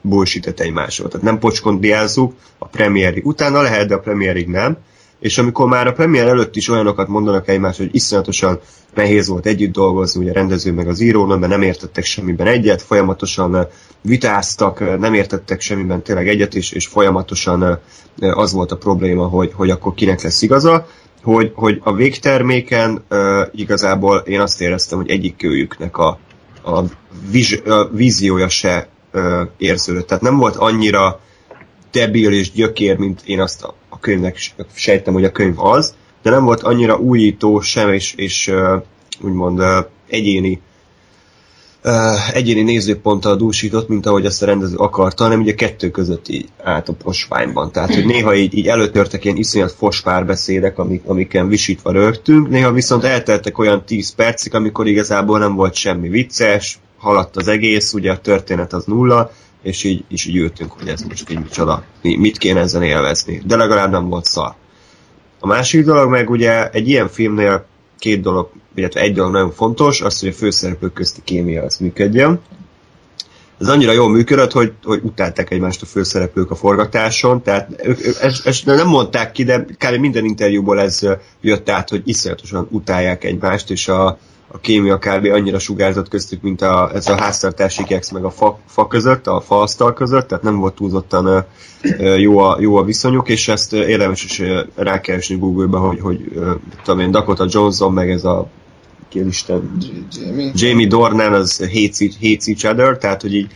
bullshit 0.00 0.60
egymásról. 0.60 1.08
Tehát 1.08 1.26
nem 1.26 1.38
pocskondiázzuk 1.38 2.34
a 2.58 2.66
premiérig. 2.66 3.26
Utána 3.26 3.60
lehet, 3.60 3.88
de 3.88 3.94
a 3.94 4.00
premiérig 4.00 4.48
nem. 4.48 4.76
És 5.20 5.38
amikor 5.38 5.68
már 5.68 5.86
a 5.86 5.92
premier 5.92 6.26
előtt 6.26 6.56
is 6.56 6.68
olyanokat 6.68 7.08
mondanak 7.08 7.48
egymásra, 7.48 7.84
hogy 7.84 7.94
iszonyatosan 7.94 8.60
nehéz 8.94 9.28
volt 9.28 9.46
együtt 9.46 9.72
dolgozni, 9.72 10.20
ugye 10.20 10.30
a 10.30 10.34
rendező 10.34 10.72
meg 10.72 10.88
az 10.88 11.00
író, 11.00 11.24
mert 11.24 11.48
nem 11.48 11.62
értettek 11.62 12.04
semmiben 12.04 12.46
egyet, 12.46 12.82
folyamatosan 12.82 13.68
vitáztak, 14.00 14.98
nem 14.98 15.14
értettek 15.14 15.60
semmiben 15.60 16.02
tényleg 16.02 16.28
egyet, 16.28 16.54
és, 16.54 16.70
és 16.72 16.86
folyamatosan 16.86 17.78
az 18.18 18.52
volt 18.52 18.72
a 18.72 18.76
probléma, 18.76 19.26
hogy, 19.26 19.52
hogy 19.54 19.70
akkor 19.70 19.94
kinek 19.94 20.22
lesz 20.22 20.42
igaza, 20.42 20.86
hogy, 21.22 21.52
hogy 21.54 21.80
a 21.82 21.94
végterméken 21.94 23.04
igazából 23.52 24.18
én 24.18 24.40
azt 24.40 24.60
éreztem, 24.60 24.98
hogy 24.98 25.10
egyik 25.10 25.42
őjüknek 25.42 25.96
a, 25.96 26.18
a, 26.62 26.82
viz, 27.30 27.62
a 27.66 27.88
víziója 27.92 28.48
se 28.48 28.88
érződött. 29.56 30.06
Tehát 30.06 30.22
nem 30.22 30.36
volt 30.36 30.56
annyira 30.56 31.20
debil 31.90 32.32
és 32.32 32.52
gyökér, 32.52 32.96
mint 32.96 33.22
én 33.24 33.40
azt 33.40 33.72
a, 33.96 34.00
könyvnek 34.00 34.38
sejtem, 34.74 35.14
hogy 35.14 35.24
a 35.24 35.32
könyv 35.32 35.60
az, 35.60 35.94
de 36.22 36.30
nem 36.30 36.44
volt 36.44 36.62
annyira 36.62 36.96
újító 36.96 37.60
sem, 37.60 37.92
és, 37.92 38.14
és 38.16 38.52
úgymond 39.20 39.62
egyéni 40.08 40.60
egyéni 42.32 42.62
nézőponttal 42.62 43.36
dúsított, 43.36 43.88
mint 43.88 44.06
ahogy 44.06 44.26
azt 44.26 44.42
a 44.42 44.46
rendező 44.46 44.76
akarta, 44.76 45.22
hanem 45.22 45.40
ugye 45.40 45.54
kettő 45.54 45.90
között 45.90 46.28
így 46.28 46.48
állt 46.62 46.88
a 46.88 46.92
posványban. 46.92 47.72
Tehát, 47.72 47.94
hogy 47.94 48.06
néha 48.06 48.34
így, 48.34 48.54
így 48.54 48.68
előtörtek 48.68 49.24
ilyen 49.24 49.36
iszonyat 49.36 49.72
fos 49.72 50.00
párbeszédek, 50.00 50.78
amik, 50.78 51.02
amiken 51.06 51.48
visítva 51.48 51.92
rögtünk, 51.92 52.48
néha 52.48 52.72
viszont 52.72 53.04
elteltek 53.04 53.58
olyan 53.58 53.84
10 53.84 54.14
percig, 54.14 54.54
amikor 54.54 54.86
igazából 54.86 55.38
nem 55.38 55.54
volt 55.54 55.74
semmi 55.74 56.08
vicces, 56.08 56.78
haladt 56.98 57.36
az 57.36 57.48
egész, 57.48 57.92
ugye 57.92 58.12
a 58.12 58.18
történet 58.18 58.72
az 58.72 58.84
nulla, 58.84 59.30
és 59.66 59.84
így, 59.84 60.04
és 60.08 60.26
így 60.26 60.36
ültünk, 60.36 60.72
hogy 60.72 60.88
ez 60.88 61.02
most 61.02 61.30
így 61.30 61.38
micsoda, 61.38 61.84
mi- 62.02 62.16
mit 62.16 62.38
kéne 62.38 62.60
ezen 62.60 62.82
élvezni. 62.82 63.42
De 63.46 63.56
legalább 63.56 63.90
nem 63.90 64.08
volt 64.08 64.24
szar. 64.24 64.54
A 65.40 65.46
másik 65.46 65.84
dolog 65.84 66.10
meg 66.10 66.30
ugye 66.30 66.70
egy 66.70 66.88
ilyen 66.88 67.08
filmnél 67.08 67.66
két 67.98 68.20
dolog, 68.20 68.50
illetve 68.74 69.00
egy 69.00 69.14
dolog 69.14 69.32
nagyon 69.32 69.52
fontos, 69.52 70.00
az, 70.00 70.20
hogy 70.20 70.28
a 70.28 70.32
főszereplők 70.32 70.92
közti 70.92 71.20
kémia 71.24 71.62
az 71.62 71.76
működjön. 71.76 72.40
Ez 73.60 73.68
annyira 73.68 73.92
jól 73.92 74.10
működött, 74.10 74.52
hogy, 74.52 74.72
hogy 74.82 75.00
utálták 75.02 75.50
egymást 75.50 75.82
a 75.82 75.86
főszereplők 75.86 76.50
a 76.50 76.54
forgatáson, 76.54 77.42
tehát 77.42 77.82
ezt, 78.20 78.46
ezt 78.46 78.66
nem 78.66 78.88
mondták 78.88 79.32
ki, 79.32 79.44
de 79.44 79.64
kb. 79.64 79.94
minden 80.00 80.24
interjúból 80.24 80.80
ez 80.80 81.00
jött 81.40 81.70
át, 81.70 81.88
hogy 81.88 82.02
iszonyatosan 82.04 82.68
utálják 82.70 83.24
egymást, 83.24 83.70
és 83.70 83.88
a, 83.88 84.18
a 84.56 84.60
kémia 84.60 84.98
kb. 84.98 85.26
annyira 85.32 85.58
sugárzott 85.58 86.08
köztük, 86.08 86.42
mint 86.42 86.62
a, 86.62 86.90
ez 86.94 87.08
a 87.08 87.20
háztartási 87.20 87.84
kex 87.84 88.10
meg 88.10 88.24
a 88.24 88.30
fa, 88.30 88.58
fa 88.66 88.86
között, 88.86 89.26
a 89.26 89.40
faasztal 89.40 89.92
között, 89.92 90.28
tehát 90.28 90.44
nem 90.44 90.58
volt 90.58 90.74
túlzottan 90.74 91.44
jó 92.18 92.38
a, 92.38 92.56
jó 92.60 92.76
a 92.76 92.84
viszonyuk, 92.84 93.28
és 93.28 93.48
ezt 93.48 93.72
érdemes 93.72 94.24
is 94.24 94.42
rákeresni 94.74 95.36
Google-ba, 95.36 95.78
hogy, 95.78 96.00
hogy 96.00 96.40
tudom 96.84 97.00
én, 97.00 97.10
Dakota 97.10 97.46
Johnson, 97.48 97.92
meg 97.92 98.10
ez 98.10 98.24
a 98.24 98.48
ki 99.08 99.26
Isten, 99.26 99.76
Jamie. 100.20 100.50
Jamie 100.54 100.86
Dornan 100.86 101.32
az 101.32 101.56
hates 101.58 102.00
each, 102.00 102.20
hates 102.20 102.46
each 102.46 102.66
other, 102.66 102.98
tehát 102.98 103.22
hogy 103.22 103.34
így 103.34 103.50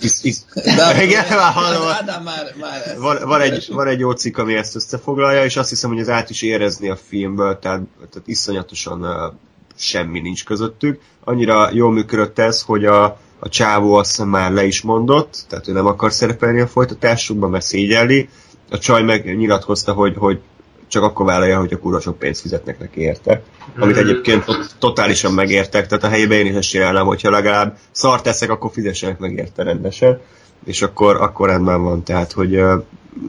is, 0.00 0.12
is, 0.22 0.36
De- 0.54 1.02
igen, 1.04 1.24
már 1.28 1.52
hallom. 1.52 1.88
Ádám 1.88 2.22
már, 2.22 2.54
már 2.60 2.82
ezt- 2.86 2.96
van, 2.98 3.18
van, 3.24 3.40
egy, 3.40 3.66
van 3.72 3.86
egy 3.86 3.98
jó 3.98 4.10
cikk, 4.10 4.38
ami 4.38 4.54
ezt 4.54 4.74
összefoglalja, 4.76 5.44
és 5.44 5.56
azt 5.56 5.68
hiszem, 5.68 5.90
hogy 5.90 5.98
ez 5.98 6.08
át 6.08 6.30
is 6.30 6.42
érezni 6.42 6.88
a 6.88 6.96
filmből, 7.08 7.58
tehát, 7.58 7.80
tehát 7.96 8.22
iszonyatosan 8.28 9.02
uh, 9.02 9.32
semmi 9.76 10.20
nincs 10.20 10.44
közöttük. 10.44 11.00
Annyira 11.24 11.68
jól 11.72 11.92
működött 11.92 12.38
ez, 12.38 12.62
hogy 12.62 12.84
a, 12.84 13.04
a 13.38 13.48
csávó 13.48 13.94
azt 13.94 14.10
hiszem 14.10 14.28
már 14.28 14.52
le 14.52 14.64
is 14.64 14.82
mondott, 14.82 15.44
tehát 15.48 15.68
ő 15.68 15.72
nem 15.72 15.86
akar 15.86 16.12
szerepelni 16.12 16.60
a 16.60 16.66
folytatásukban, 16.66 17.50
mert 17.50 17.64
szégyelli. 17.64 18.28
A 18.70 18.78
csaj 18.78 19.02
meg 19.02 19.36
nyilatkozta, 19.36 19.92
hogy, 19.92 20.14
hogy 20.16 20.40
csak 20.88 21.02
akkor 21.02 21.26
vállalja, 21.26 21.58
hogy 21.58 21.72
a 21.72 21.78
kurva 21.78 22.00
sok 22.00 22.18
pénzt 22.18 22.40
fizetnek 22.40 22.78
neki 22.78 23.00
érte. 23.00 23.42
Amit 23.78 23.96
egyébként 23.96 24.44
tot- 24.44 24.74
totálisan 24.78 25.32
megértek, 25.32 25.86
tehát 25.86 26.04
a 26.04 26.08
helyében 26.08 26.38
én 26.38 26.46
is 26.46 26.54
ezt 26.54 26.68
csinálnám, 26.68 27.06
hogyha 27.06 27.30
legalább 27.30 27.76
szart 27.90 28.22
teszek, 28.22 28.50
akkor 28.50 28.70
fizessenek 28.72 29.18
meg 29.18 29.32
érte 29.32 29.62
rendesen, 29.62 30.20
és 30.64 30.82
akkor, 30.82 31.16
akkor 31.16 31.48
rendben 31.48 31.82
van, 31.82 32.02
tehát 32.02 32.32
hogy 32.32 32.54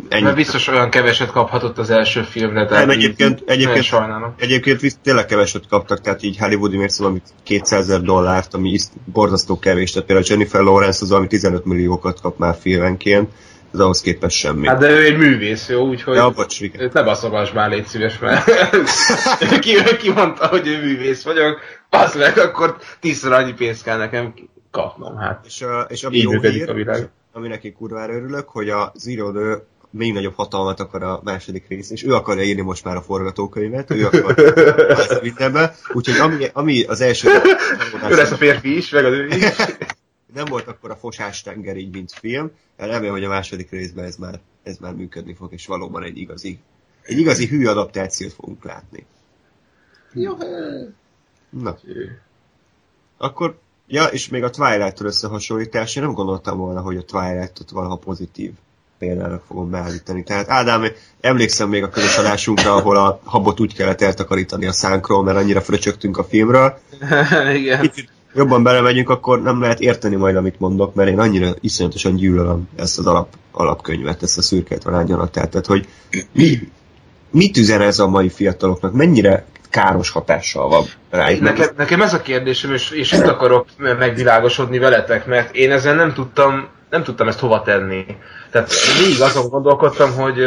ennyi. 0.09 0.23
Mert 0.23 0.35
biztos 0.35 0.67
olyan 0.67 0.89
keveset 0.89 1.31
kaphatott 1.31 1.77
az 1.77 1.89
első 1.89 2.21
filmre, 2.21 2.65
de 2.65 2.79
Nem, 2.79 2.89
egyébként- 2.89 3.39
egyébként- 3.39 3.67
nagyon 3.67 3.81
sajnálom. 3.83 4.33
Egyébként 4.37 4.99
tényleg 5.03 5.25
keveset 5.25 5.67
kaptak, 5.67 6.01
tehát 6.01 6.23
így 6.23 6.37
Hollywoodi 6.37 6.77
mérsz 6.77 6.97
valami 6.97 7.21
200 7.43 7.89
ezer 7.89 8.01
dollárt, 8.01 8.53
ami 8.53 8.77
borzasztó 9.05 9.59
kevés, 9.59 9.91
tehát 9.91 10.07
például 10.07 10.27
Jennifer 10.29 10.61
Lawrence 10.61 10.99
az 11.01 11.09
valami 11.09 11.27
15 11.27 11.65
milliókat 11.65 12.21
kap 12.21 12.37
már 12.37 12.55
filmenként, 12.59 13.29
ez 13.73 13.79
ahhoz 13.79 14.01
képest 14.01 14.37
semmi. 14.37 14.67
Hát 14.67 14.79
de 14.79 14.89
ő 14.89 15.03
egy 15.03 15.17
művész, 15.17 15.69
jó, 15.69 15.87
úgyhogy... 15.87 16.15
Ja, 16.15 16.29
bocs, 16.29 16.61
igen. 16.61 16.89
Ne 16.93 17.03
baszogass 17.03 17.51
már, 17.51 17.69
légy 17.69 17.85
szíves, 17.85 18.19
mert 18.19 18.43
ki, 19.59 19.95
ki 19.99 20.11
mondta, 20.11 20.47
hogy 20.47 20.67
ő 20.67 20.81
művész 20.81 21.23
vagyok, 21.23 21.59
az 21.89 22.15
meg, 22.15 22.37
akkor 22.37 22.77
tízszer 22.99 23.31
annyi 23.31 23.53
pénzt 23.53 23.83
kell 23.83 23.97
nekem 23.97 24.33
kapnom, 24.71 25.17
hát. 25.17 25.45
És, 25.45 25.65
és 25.87 26.03
ami 26.03 26.17
Így 26.17 26.23
jó 26.23 26.39
hír, 26.39 26.69
a 26.69 26.73
világ. 26.73 27.09
ami 27.33 27.47
neki 27.47 27.71
kurvára 27.71 28.13
örülök, 28.13 28.49
hogy 28.49 28.69
a 28.69 28.91
Zero 28.95 29.31
Dö 29.31 29.55
még 29.91 30.13
nagyobb 30.13 30.35
hatalmat 30.35 30.79
akar 30.79 31.03
a 31.03 31.21
második 31.23 31.67
rész, 31.67 31.89
és 31.89 32.03
ő 32.03 32.13
akarja 32.13 32.43
írni 32.43 32.61
most 32.61 32.83
már 32.83 32.95
a 32.95 33.01
forgatókönyvet, 33.01 33.91
ő 33.91 34.05
akar 34.05 34.35
mindenbe, 35.21 35.75
úgyhogy 35.93 36.19
ami, 36.19 36.45
ami 36.53 36.83
az 36.83 37.01
első 37.01 37.29
Ő 38.09 38.15
lesz 38.15 38.31
a 38.31 38.35
férfi 38.35 38.77
is, 38.77 38.89
meg 38.89 39.05
az 39.05 39.11
ő 39.11 39.27
is. 39.27 39.45
Nem 40.33 40.45
volt 40.45 40.67
akkor 40.67 40.91
a 40.91 40.95
fosás 40.95 41.41
tenger 41.41 41.77
így, 41.77 41.93
mint 41.93 42.11
film, 42.11 42.51
remélem, 42.75 43.13
hogy 43.13 43.23
a 43.23 43.29
második 43.29 43.69
részben 43.69 44.05
ez 44.05 44.15
már, 44.15 44.39
ez 44.63 44.77
már 44.77 44.93
működni 44.93 45.33
fog, 45.33 45.53
és 45.53 45.65
valóban 45.65 46.03
egy 46.03 46.17
igazi, 46.17 46.59
egy 47.01 47.17
igazi 47.17 47.47
hű 47.47 47.65
adaptációt 47.65 48.33
fogunk 48.33 48.63
látni. 48.63 49.05
Jó, 50.13 50.37
Na, 51.49 51.77
akkor, 53.17 53.57
ja, 53.87 54.03
és 54.05 54.29
még 54.29 54.43
a 54.43 54.49
Twilight-tól 54.49 55.07
összehasonlítás, 55.07 55.95
én 55.95 56.03
nem 56.03 56.13
gondoltam 56.13 56.57
volna, 56.57 56.81
hogy 56.81 56.97
a 56.97 57.03
Twilight-ot 57.03 57.69
valaha 57.69 57.95
pozitív 57.95 58.51
példának 58.97 59.43
fogom 59.47 59.69
beállítani. 59.69 60.23
Tehát 60.23 60.49
Ádám, 60.49 60.85
emlékszem 61.21 61.69
még 61.69 61.83
a 61.83 61.89
közös 61.89 62.17
adásunkra, 62.17 62.75
ahol 62.75 62.97
a 62.97 63.19
habot 63.23 63.59
úgy 63.59 63.75
kellett 63.75 64.01
eltakarítani 64.01 64.65
a 64.65 64.71
szánkról, 64.71 65.23
mert 65.23 65.37
annyira 65.37 65.61
fröcsögtünk 65.61 66.17
a 66.17 66.23
filmről. 66.23 66.79
Igen. 67.59 67.79
Picit, 67.79 68.09
jobban 68.33 68.63
belemegyünk, 68.63 69.09
akkor 69.09 69.41
nem 69.41 69.61
lehet 69.61 69.79
érteni 69.79 70.15
majd, 70.15 70.35
amit 70.35 70.59
mondok, 70.59 70.93
mert 70.93 71.09
én 71.09 71.19
annyira 71.19 71.53
iszonyatosan 71.61 72.15
gyűlölöm 72.15 72.69
ezt 72.75 72.99
az 72.99 73.07
alap, 73.07 73.27
alapkönyvet, 73.51 74.23
ezt 74.23 74.37
a 74.37 74.41
szürke 74.41 74.77
talánygyanaktát. 74.77 75.49
Tehát, 75.49 75.65
hogy 75.65 75.87
mi, 76.31 76.59
mit 77.31 77.57
üzen 77.57 77.81
ez 77.81 77.99
a 77.99 78.07
mai 78.07 78.29
fiataloknak? 78.29 78.93
Mennyire 78.93 79.45
káros 79.69 80.09
hatással 80.09 80.67
van 80.67 80.83
rájuk? 81.09 81.41
Nekem, 81.41 81.67
nekem 81.77 82.01
ez 82.01 82.13
a 82.13 82.21
kérdésem, 82.21 82.73
és, 82.73 82.91
és 82.91 83.11
itt 83.11 83.27
akarok 83.27 83.65
megvilágosodni 83.77 84.77
veletek, 84.77 85.25
mert 85.25 85.55
én 85.55 85.71
ezzel 85.71 85.95
nem 85.95 86.13
tudtam, 86.13 86.67
nem 86.89 87.03
tudtam 87.03 87.27
ezt 87.27 87.39
hova 87.39 87.61
tenni. 87.61 88.05
Tehát 88.51 88.71
végig 88.99 89.21
azon 89.21 89.49
gondolkodtam, 89.49 90.11
hogy, 90.13 90.37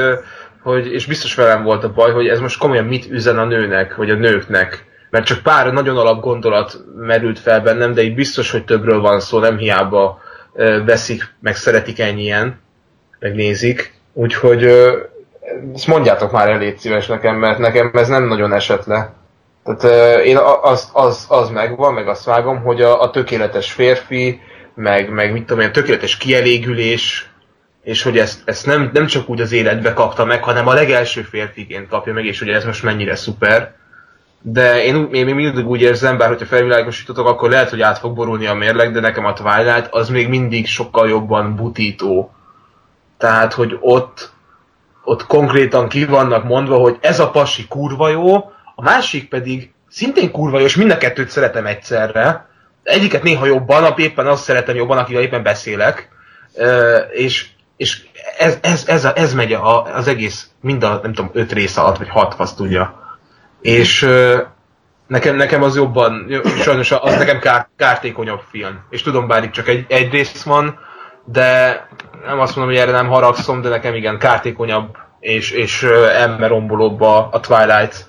hogy, 0.63 0.87
és 0.87 1.07
biztos 1.07 1.35
velem 1.35 1.63
volt 1.63 1.85
a 1.85 1.93
baj, 1.93 2.13
hogy 2.13 2.27
ez 2.27 2.41
most 2.41 2.59
komolyan 2.59 2.85
mit 2.85 3.11
üzen 3.11 3.39
a 3.39 3.45
nőnek, 3.45 3.97
vagy 3.97 4.11
a 4.11 4.15
nőknek. 4.15 4.91
Mert 5.13 5.27
csak 5.27 5.43
pár 5.43 5.73
nagyon 5.73 5.97
alap 5.97 6.21
gondolat 6.21 6.85
merült 6.97 7.39
fel 7.39 7.61
bennem, 7.61 7.95
de 7.95 8.03
így 8.03 8.15
biztos, 8.15 8.51
hogy 8.51 8.65
többről 8.65 9.01
van 9.01 9.21
szó, 9.21 9.39
nem 9.39 9.57
hiába 9.57 10.21
veszik, 10.85 11.35
meg 11.41 11.57
szeretik 11.57 12.01
ennyien, 12.01 12.61
meg 13.19 13.35
nézik. 13.35 13.95
Úgyhogy 14.13 14.65
ezt 15.75 15.87
mondjátok 15.87 16.33
már 16.33 16.49
el, 16.49 16.59
légy 16.59 16.79
szíves 16.79 17.07
nekem, 17.07 17.37
mert 17.37 17.59
nekem 17.59 17.91
ez 17.95 18.09
nem 18.09 18.25
nagyon 18.25 18.53
esett 18.53 18.85
le. 18.85 19.13
Tehát 19.65 20.21
én 20.25 20.37
az, 20.63 20.91
az, 20.93 21.27
az 21.29 21.49
megvan, 21.49 21.95
meg 21.95 22.09
azt 22.09 22.25
vágom, 22.25 22.63
hogy 22.63 22.83
a, 22.83 23.03
a 23.03 23.11
tökéletes 23.11 23.73
férfi, 23.73 24.41
meg, 24.75 25.11
meg 25.11 25.33
mit 25.33 25.47
tudom 25.47 25.63
én, 25.63 25.73
tökéletes 25.73 26.17
kielégülés, 26.17 27.31
és 27.83 28.03
hogy 28.03 28.19
ezt, 28.19 28.41
ezt 28.45 28.67
nem, 28.67 28.91
nem 28.93 29.07
csak 29.07 29.29
úgy 29.29 29.41
az 29.41 29.53
életbe 29.53 29.93
kapta 29.93 30.25
meg, 30.25 30.43
hanem 30.45 30.67
a 30.67 30.75
legelső 30.75 31.23
férfiként 31.23 31.89
kapja 31.89 32.13
meg, 32.13 32.25
és 32.25 32.39
hogy 32.39 32.49
ez 32.49 32.65
most 32.65 32.83
mennyire 32.83 33.15
szuper. 33.15 33.81
De 34.43 34.85
én, 34.85 35.09
én 35.13 35.25
még 35.25 35.35
mindig 35.35 35.69
úgy 35.69 35.81
érzem, 35.81 36.17
bár 36.17 36.29
hogyha 36.29 36.47
felvilágosítotok, 36.47 37.27
akkor 37.27 37.51
lehet, 37.51 37.71
hogy 37.71 37.81
át 37.81 37.99
fog 37.99 38.15
borulni 38.15 38.47
a 38.47 38.55
mérleg, 38.55 38.93
de 38.93 39.01
nekem 39.01 39.25
a 39.25 39.33
Twilight 39.33 39.89
az 39.91 40.09
még 40.09 40.29
mindig 40.29 40.67
sokkal 40.67 41.09
jobban 41.09 41.57
butító. 41.57 42.33
Tehát, 43.19 43.53
hogy 43.53 43.77
ott, 43.81 44.33
ott 45.05 45.27
konkrétan 45.27 45.89
ki 45.89 46.05
vannak 46.05 46.45
mondva, 46.45 46.77
hogy 46.77 46.99
ez 47.01 47.21
a 47.21 47.31
pasi 47.31 47.67
kurva 47.69 48.09
jó, 48.09 48.35
a 48.75 48.83
másik 48.83 49.29
pedig 49.29 49.73
szintén 49.89 50.31
kurva 50.31 50.59
jó, 50.59 50.65
és 50.65 50.77
mind 50.77 50.91
a 50.91 50.99
kettőt 50.99 51.29
szeretem 51.29 51.67
egyszerre. 51.67 52.49
Egyiket 52.83 53.23
néha 53.23 53.47
jobban, 53.47 53.85
a 53.85 53.95
éppen 53.97 54.27
azt 54.27 54.43
szeretem 54.43 54.77
jobban, 54.77 54.99
akivel 54.99 55.23
éppen 55.23 55.43
beszélek. 55.43 56.09
És 57.11 57.51
és 57.77 58.03
ez, 58.39 58.59
ez, 58.61 58.85
ez, 58.87 59.05
a, 59.05 59.13
ez 59.17 59.35
megy 59.35 59.53
a, 59.53 59.95
az 59.95 60.09
egész, 60.09 60.51
mind 60.61 60.83
a, 60.83 61.01
nem 61.03 61.13
tudom, 61.13 61.31
öt 61.33 61.53
rész 61.53 61.77
alatt, 61.77 61.99
vagy 61.99 62.09
hat, 62.09 62.35
azt 62.37 62.57
tudja. 62.57 63.02
És 63.63 64.09
nekem, 65.07 65.37
nekem 65.37 65.63
az 65.63 65.77
jobban, 65.77 66.27
sajnos 66.63 66.93
az 66.93 67.17
nekem 67.19 67.39
kár, 67.39 67.69
kártékonyabb 67.77 68.41
film. 68.51 68.79
És 68.91 69.03
tudom, 69.03 69.27
bár 69.27 69.45
itt 69.45 69.51
csak 69.51 69.69
egy, 69.69 69.85
egy 69.89 70.11
rész 70.11 70.43
van, 70.43 70.79
de 71.25 71.87
nem 72.27 72.41
azt 72.41 72.57
mondom, 72.57 72.75
hogy 72.75 72.83
erre 72.83 72.93
nem 72.93 73.09
haragszom, 73.09 73.63
de 73.63 73.69
nekem 73.69 73.95
igen, 73.95 74.19
kártékonyabb 74.19 74.97
és, 75.21 75.51
és 75.51 75.83
ö, 75.83 76.09
emberombolóbb 76.09 77.01
a, 77.01 77.29
a 77.33 77.41
Twilight 77.41 78.07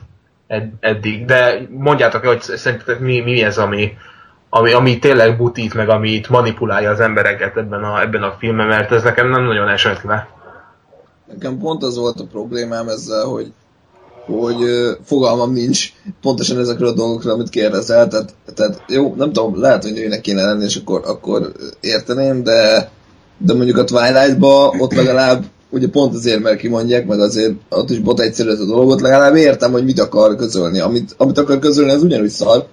ed, 0.48 0.70
eddig. 0.80 1.26
De 1.26 1.68
mondjátok 1.70 2.26
hogy 2.26 2.42
szerintetek 2.42 3.00
mi, 3.00 3.20
mi 3.20 3.44
ez, 3.44 3.58
ami, 3.58 3.98
ami, 4.50 4.72
ami 4.72 5.00
tényleg 5.00 5.38
butít, 5.38 5.74
meg 5.74 5.89
ami 5.89 6.10
itt 6.10 6.30
manipulálja 6.30 6.89
az 6.89 7.00
embereket 7.00 7.58
ebben 7.58 7.84
a, 7.84 8.02
ebben 8.02 8.24
a 8.24 8.36
filmben, 8.39 8.68
mert 8.68 8.92
ez 8.92 9.04
nekem 9.04 9.30
nem 9.30 9.44
nagyon 9.44 9.68
esett 9.68 10.02
le. 10.02 10.28
Nekem 11.26 11.58
pont 11.58 11.84
az 11.84 11.98
volt 11.98 12.20
a 12.20 12.26
problémám 12.32 12.88
ezzel, 12.88 13.26
hogy, 13.26 13.54
hogy 14.25 14.65
fogalmam 15.03 15.53
nincs 15.53 15.91
pontosan 16.21 16.59
ezekről 16.59 16.88
a 16.88 16.93
dolgokról, 16.93 17.33
amit 17.33 17.49
kérdezel. 17.49 18.07
Tehát, 18.07 18.33
tehát 18.53 18.83
jó, 18.88 19.13
nem 19.17 19.33
tudom, 19.33 19.62
lehet, 19.62 19.83
hogy 19.83 19.93
nőnek 19.93 20.21
kéne 20.21 20.45
lenni, 20.45 20.63
és 20.63 20.75
akkor, 20.75 21.01
akkor 21.05 21.51
érteném, 21.81 22.43
de, 22.43 22.91
de 23.38 23.53
mondjuk 23.53 23.77
a 23.77 23.83
Twilight-ba 23.83 24.75
ott 24.77 24.93
legalább 24.93 25.43
ugye 25.69 25.89
pont 25.89 26.13
azért, 26.13 26.41
mert 26.41 26.59
kimondják, 26.59 27.07
meg 27.07 27.19
azért 27.19 27.53
ott 27.69 27.89
is 27.89 27.99
bot 27.99 28.19
egyszerű 28.19 28.49
ez 28.49 28.59
a 28.59 28.65
dolgot, 28.65 29.01
legalább 29.01 29.36
értem, 29.36 29.71
hogy 29.71 29.83
mit 29.83 29.99
akar 29.99 30.36
közölni. 30.36 30.79
Amit, 30.79 31.15
amit 31.17 31.38
akar 31.38 31.59
közölni, 31.59 31.91
az 31.91 32.03
ugyanúgy 32.03 32.29
szar, 32.29 32.67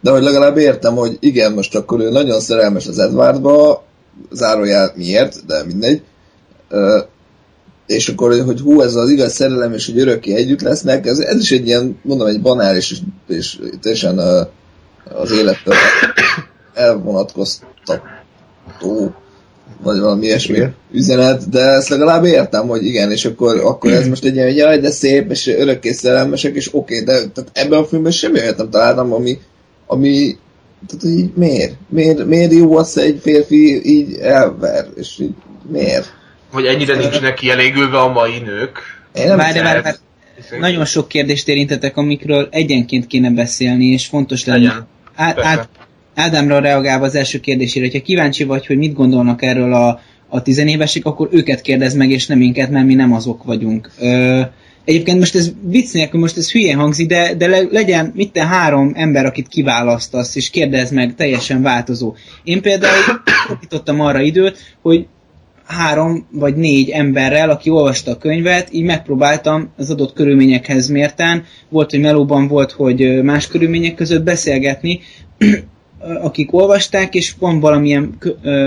de 0.00 0.10
hogy 0.10 0.22
legalább 0.22 0.56
értem, 0.56 0.94
hogy 0.94 1.16
igen, 1.20 1.52
most 1.52 1.74
akkor 1.74 2.00
ő 2.00 2.10
nagyon 2.10 2.40
szerelmes 2.40 2.86
az 2.86 2.98
Edwardba, 2.98 3.84
zárójel 4.30 4.92
miért, 4.96 5.46
de 5.46 5.64
mindegy. 5.66 6.02
És 7.90 8.08
akkor, 8.08 8.44
hogy 8.44 8.60
hú, 8.60 8.80
ez 8.80 8.94
az 8.94 9.10
igaz 9.10 9.32
szerelem, 9.32 9.72
és 9.72 9.86
hogy 9.86 9.98
örökké 9.98 10.34
együtt 10.34 10.60
lesznek, 10.60 11.06
ez, 11.06 11.18
ez 11.18 11.40
is 11.40 11.50
egy 11.50 11.66
ilyen, 11.66 11.98
mondom, 12.02 12.26
egy 12.26 12.40
banális, 12.40 12.90
és, 12.90 12.98
és 13.28 13.58
teljesen 13.82 14.18
az 15.14 15.32
élettől 15.32 15.74
elvonatkoztató, 16.74 19.14
vagy 19.82 20.00
valami 20.00 20.24
ilyesmi 20.24 20.54
Igen. 20.54 20.74
üzenet, 20.92 21.48
de 21.48 21.60
ezt 21.60 21.88
legalább 21.88 22.24
értem, 22.24 22.68
hogy 22.68 22.84
igen, 22.84 23.10
és 23.10 23.24
akkor, 23.24 23.60
akkor 23.64 23.92
ez 23.92 24.08
most 24.08 24.24
egy 24.24 24.34
ilyen, 24.34 24.46
hogy 24.46 24.56
jaj, 24.56 24.78
de 24.78 24.90
szép, 24.90 25.30
és 25.30 25.46
örökké 25.46 25.92
szerelmesek, 25.92 26.54
és 26.54 26.74
oké, 26.74 27.00
okay, 27.00 27.04
de 27.04 27.12
tehát 27.12 27.50
ebben 27.52 27.78
a 27.78 27.84
filmben 27.84 28.12
semmi 28.12 28.40
olyat 28.40 28.56
nem 28.56 28.70
találtam, 28.70 29.12
ami, 29.12 29.38
ami 29.86 30.36
tehát 30.86 31.16
így 31.16 31.30
miért? 31.34 31.74
miért? 31.88 32.26
Miért 32.26 32.52
jó 32.52 32.76
az, 32.76 32.98
egy 32.98 33.18
férfi 33.22 33.80
így 33.84 34.14
elver, 34.14 34.86
és 34.94 35.18
így 35.18 35.34
miért? 35.70 36.18
Hogy 36.50 36.64
ennyire 36.66 36.96
nincsenek 36.96 37.34
kielégülve 37.34 37.98
a 37.98 38.12
mai 38.12 38.38
nők. 38.38 38.78
Én 39.14 39.26
nem 39.26 39.36
Várj, 39.36 39.58
várj, 39.58 39.80
várj. 39.82 39.96
Nagyon 40.60 40.84
sok 40.84 41.08
kérdést 41.08 41.48
érintetek, 41.48 41.96
amikről 41.96 42.48
egyenként 42.50 43.06
kéne 43.06 43.30
beszélni, 43.30 43.86
és 43.86 44.06
fontos 44.06 44.44
lenne. 44.44 44.86
Á, 45.14 45.34
át, 45.36 45.68
Ádámra 46.14 46.58
reagálva 46.58 47.04
az 47.04 47.14
első 47.14 47.40
kérdésére, 47.40 47.84
hogyha 47.84 48.02
kíváncsi 48.02 48.44
vagy, 48.44 48.66
hogy 48.66 48.76
mit 48.76 48.92
gondolnak 48.92 49.42
erről 49.42 49.72
a, 49.74 50.00
a 50.28 50.42
tizenévesek, 50.42 51.04
akkor 51.04 51.28
őket 51.30 51.60
kérdezd 51.60 51.96
meg, 51.96 52.10
és 52.10 52.26
nem 52.26 52.38
minket, 52.38 52.70
mert 52.70 52.86
mi 52.86 52.94
nem 52.94 53.12
azok 53.12 53.44
vagyunk. 53.44 53.90
Ö, 53.98 54.40
egyébként 54.84 55.18
most 55.18 55.34
ez 55.34 55.52
vicc 55.62 55.92
nélkül, 55.92 56.20
most 56.20 56.36
ez 56.36 56.50
hülyén 56.50 56.76
hangzik, 56.76 57.06
de, 57.06 57.34
de 57.34 57.46
le, 57.46 57.62
legyen 57.70 58.12
mit 58.14 58.32
te 58.32 58.46
három 58.46 58.92
ember, 58.94 59.26
akit 59.26 59.48
kiválasztasz, 59.48 60.36
és 60.36 60.50
kérdezd 60.50 60.94
meg, 60.94 61.14
teljesen 61.14 61.62
változó. 61.62 62.14
Én 62.44 62.62
például 62.62 63.22
fordítottam 63.46 64.00
arra 64.00 64.20
időt, 64.20 64.58
hogy 64.82 65.06
három 65.70 66.26
vagy 66.32 66.56
négy 66.56 66.88
emberrel, 66.88 67.50
aki 67.50 67.70
olvasta 67.70 68.10
a 68.10 68.18
könyvet, 68.18 68.68
így 68.72 68.84
megpróbáltam 68.84 69.68
az 69.76 69.90
adott 69.90 70.12
körülményekhez 70.12 70.88
mérten, 70.88 71.44
volt, 71.68 71.90
hogy 71.90 72.00
melóban 72.00 72.48
volt, 72.48 72.72
hogy 72.72 73.22
más 73.22 73.46
körülmények 73.46 73.94
között 73.94 74.22
beszélgetni, 74.22 75.00
akik 76.22 76.52
olvasták, 76.54 77.14
és 77.14 77.34
van 77.38 77.60
valamilyen 77.60 78.18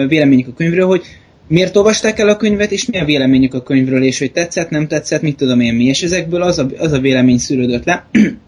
véleményük 0.07 0.47
a 0.47 0.53
könyvről, 0.53 0.87
hogy 0.87 1.01
miért 1.47 1.75
olvasták 1.75 2.19
el 2.19 2.29
a 2.29 2.37
könyvet, 2.37 2.71
és 2.71 2.85
mi 2.85 2.99
a 2.99 3.05
véleményük 3.05 3.53
a 3.53 3.63
könyvről, 3.63 4.03
és 4.03 4.19
hogy 4.19 4.31
tetszett, 4.31 4.69
nem 4.69 4.87
tetszett, 4.87 5.21
mit 5.21 5.37
tudom 5.37 5.59
én 5.59 5.73
mi. 5.73 5.83
És 5.83 6.03
ezekből 6.03 6.41
az 6.41 6.59
a, 6.59 6.67
az 6.77 6.91
a 6.91 6.99
vélemény 6.99 7.37
szűrődött 7.37 7.85
le, 7.85 8.05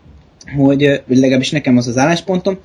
hogy, 0.57 1.01
legalábbis 1.07 1.51
nekem 1.51 1.77
az 1.77 1.87
az 1.87 1.97
álláspontom, 1.97 2.57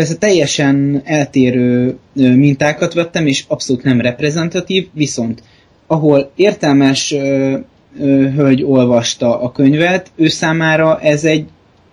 Persze 0.00 0.14
teljesen 0.14 1.02
eltérő 1.04 1.96
mintákat 2.14 2.94
vettem, 2.94 3.26
és 3.26 3.44
abszolút 3.48 3.82
nem 3.82 4.00
reprezentatív, 4.00 4.86
viszont 4.92 5.42
ahol 5.86 6.30
értelmes 6.36 7.12
ö, 7.12 7.56
ö, 8.00 8.28
hölgy 8.36 8.62
olvasta 8.62 9.40
a 9.40 9.52
könyvet, 9.52 10.10
ő 10.16 10.28
számára 10.28 11.00
ez 11.00 11.24
egy 11.24 11.44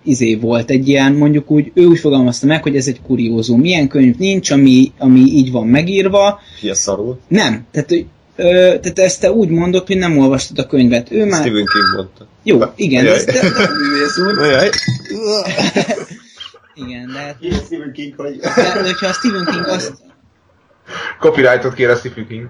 izé 0.02 0.34
volt, 0.34 0.70
egy 0.70 0.88
ilyen, 0.88 1.12
mondjuk 1.12 1.50
úgy, 1.50 1.70
ő 1.74 1.86
úgy 1.86 1.98
fogalmazta 1.98 2.46
meg, 2.46 2.62
hogy 2.62 2.76
ez 2.76 2.86
egy 2.86 3.00
kuriózum. 3.06 3.60
Milyen 3.60 3.88
könyv 3.88 4.16
nincs, 4.16 4.50
ami, 4.50 4.92
ami 4.98 5.20
így 5.20 5.50
van 5.50 5.66
megírva. 5.66 6.40
Ilyen 6.62 6.74
szarul. 6.74 7.18
Nem. 7.28 7.66
Tehát, 7.70 7.90
ö, 8.36 8.44
tehát 8.80 8.98
ezt 8.98 9.20
te 9.20 9.32
úgy 9.32 9.48
mondod, 9.48 9.86
hogy 9.86 9.96
nem 9.96 10.18
olvastad 10.18 10.58
a 10.58 10.66
könyvet. 10.66 11.12
Ő 11.12 11.24
már... 11.24 11.40
Stephen 11.40 11.64
King 11.64 11.94
mondta. 11.96 12.26
Jó, 12.42 12.58
igen. 12.76 13.04
Ajaj. 13.04 13.16
Ez, 13.16 13.24
de, 13.24 13.32
de. 13.32 14.66
Igen, 16.78 17.06
de, 17.12 17.36
Ilyen 17.40 17.60
Stephen 17.60 17.92
King, 17.92 18.14
hogy... 18.14 18.36
de, 18.36 18.54
de 18.54 18.82
hogyha 18.82 19.06
a 19.06 19.12
Stephen 19.12 19.44
King 19.44 19.66
azt, 19.76 20.06
Copyrightot 21.18 21.74
kér 21.74 21.88
a 21.88 21.94
Stephen 21.94 22.26
King. 22.26 22.48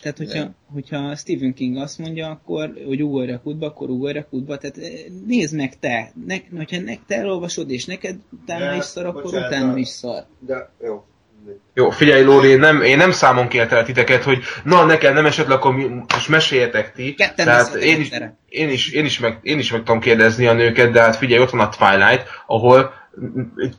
Tehát, 0.00 0.16
hogyha, 0.16 0.50
hogyha 0.72 1.16
Stephen 1.16 1.54
King 1.54 1.76
azt 1.76 1.98
mondja, 1.98 2.30
akkor, 2.30 2.72
hogy 2.86 3.02
ugorj 3.02 3.32
a 3.32 3.40
akkor 3.60 3.90
ugorj 3.90 4.18
a. 4.18 4.58
Tehát 4.58 4.78
eh, 4.78 4.90
nézd 5.26 5.56
meg 5.56 5.78
te. 5.78 6.12
Ne, 6.26 6.36
hogyha 6.56 6.80
ne, 6.80 6.94
te 7.06 7.16
elolvasod, 7.16 7.70
és 7.70 7.84
neked 7.84 8.16
utána 8.42 8.64
De, 8.64 8.76
is 8.76 8.84
szar, 8.84 9.06
akkor 9.06 9.22
bocsánat, 9.22 9.48
utána 9.48 9.76
is 9.76 9.88
szar. 9.88 10.26
De, 10.38 10.70
jó. 10.82 11.04
Jó, 11.74 11.90
figyelj 11.90 12.22
Lóri, 12.22 12.48
én 12.48 12.58
nem, 12.58 12.82
én 12.82 12.96
nem 12.96 13.10
számon 13.10 13.48
kértelek 13.48 13.84
titeket, 13.84 14.22
hogy 14.22 14.42
na 14.64 14.84
nekem 14.84 15.14
nem 15.14 15.26
esett 15.26 15.46
le, 15.46 15.54
akkor 15.54 15.74
most 16.14 16.28
meséljetek 16.28 16.92
ti. 16.92 17.14
Ketten 17.14 17.44
Tehát 17.46 17.74
én 17.74 18.00
is, 18.00 18.10
én, 18.48 18.68
is, 18.68 18.88
én, 18.88 19.04
is 19.04 19.18
meg, 19.18 19.38
én 19.42 19.58
is 19.58 19.72
meg 19.72 19.82
tudom 19.82 20.00
kérdezni 20.00 20.46
a 20.46 20.52
nőket, 20.52 20.90
de 20.90 21.00
hát 21.00 21.16
figyelj, 21.16 21.42
ott 21.42 21.50
van 21.50 21.60
a 21.60 21.68
Twilight, 21.68 22.26
ahol 22.46 23.00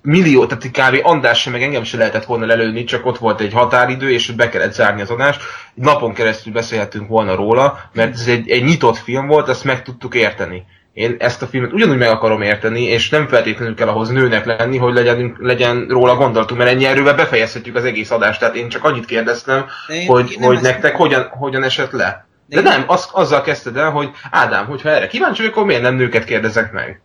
millió, 0.02 0.46
tehát 0.46 0.64
kb. 0.64 1.06
András 1.06 1.42
sem, 1.42 1.52
meg 1.52 1.64
engem 1.64 1.84
sem 1.84 2.00
lehetett 2.00 2.26
volna 2.26 2.46
lelőni, 2.46 2.84
csak 2.84 3.06
ott 3.06 3.18
volt 3.18 3.42
egy 3.42 3.54
határidő, 3.54 4.12
és 4.12 4.32
be 4.32 4.50
kellett 4.50 4.74
zárni 4.74 5.02
az 5.02 5.10
adást. 5.10 5.42
Napon 5.74 6.14
keresztül 6.14 6.54
beszélhetünk 6.54 7.08
volna 7.08 7.36
róla, 7.36 7.80
mert 7.94 8.14
ez 8.14 8.28
egy, 8.28 8.50
egy 8.50 8.64
nyitott 8.64 8.98
film 8.98 9.28
volt, 9.28 9.50
ezt 9.50 9.64
meg 9.64 9.84
tudtuk 9.84 10.16
érteni. 10.16 10.64
Én 10.94 11.16
ezt 11.20 11.42
a 11.42 11.48
filmet 11.48 11.74
ugyanúgy 11.74 11.98
meg 11.98 12.10
akarom 12.10 12.42
érteni, 12.42 12.82
és 12.82 13.10
nem 13.10 13.28
feltétlenül 13.28 13.76
kell 13.76 13.88
ahhoz 13.88 14.10
nőnek 14.10 14.46
lenni, 14.46 14.78
hogy 14.78 14.94
legyen, 14.94 15.36
legyen 15.40 15.86
róla 15.90 16.16
gondolatunk, 16.16 16.60
mert 16.60 16.72
ennyi 16.72 16.86
erővel 16.86 17.16
befejezhetjük 17.16 17.76
az 17.76 17.86
egész 17.86 18.12
adást. 18.12 18.40
Tehát 18.40 18.56
én 18.56 18.70
csak 18.70 18.84
annyit 18.84 19.06
kérdeztem, 19.06 19.66
én, 19.88 20.08
hogy, 20.08 20.32
én 20.32 20.44
hogy 20.44 20.62
nektek 20.62 20.96
hogyan, 20.96 21.28
hogyan 21.32 21.64
esett 21.64 21.92
le. 21.92 22.28
De, 22.46 22.62
De 22.62 22.70
nem, 22.70 22.84
az, 22.88 23.10
azzal 23.12 23.42
kezdted 23.42 23.78
el, 23.78 23.90
hogy 23.90 24.10
Ádám, 24.32 24.66
hogyha 24.66 24.90
erre 24.90 25.08
kíváncsi 25.08 25.42
vagy, 25.42 25.52
akkor 25.52 25.66
miért 25.66 25.82
nem 25.82 25.96
nőket 25.96 26.24
kérdezek 26.24 26.72
meg? 26.72 27.02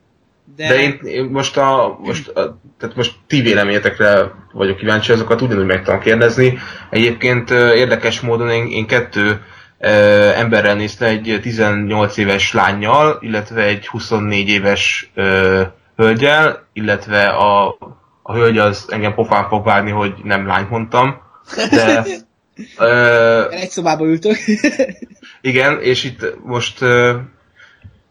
De, 0.57 0.69
De 0.69 0.81
én, 0.81 1.01
én 1.03 1.25
most, 1.25 1.57
a, 1.57 1.99
most, 2.03 2.29
a, 2.29 2.59
tehát 2.79 2.97
most 2.97 3.13
ti 3.27 3.41
véleményetekre 3.41 4.33
vagyok 4.53 4.77
kíváncsi, 4.77 5.13
azokat 5.13 5.41
ugyanúgy 5.41 5.67
meg 5.67 5.83
tudom 5.83 6.01
kérdezni. 6.01 6.59
Egyébként 6.91 7.51
érdekes 7.51 8.21
módon 8.21 8.51
én, 8.51 8.67
én 8.67 8.87
kettő 8.87 9.41
emberrel 9.79 10.75
nézte 10.75 11.07
egy 11.07 11.39
18 11.43 12.17
éves 12.17 12.53
lányjal, 12.53 13.19
illetve 13.21 13.63
egy 13.63 13.87
24 13.87 14.49
éves 14.49 15.11
ö, 15.15 15.63
hölgyel, 15.97 16.67
illetve 16.73 17.27
a, 17.29 17.77
a 18.23 18.33
hölgy 18.33 18.59
az 18.59 18.87
engem 18.89 19.15
pofán 19.15 19.49
fog 19.49 19.65
várni, 19.65 19.91
hogy 19.91 20.15
nem 20.23 20.47
lányt 20.47 20.71
mondtam. 20.71 21.21
De, 21.71 22.05
ö, 22.79 23.51
egy 23.51 23.71
szobába 23.71 24.05
ültök. 24.05 24.37
igen, 25.41 25.81
és 25.81 26.05
itt 26.05 26.45
most 26.45 26.81
ö, 26.81 27.17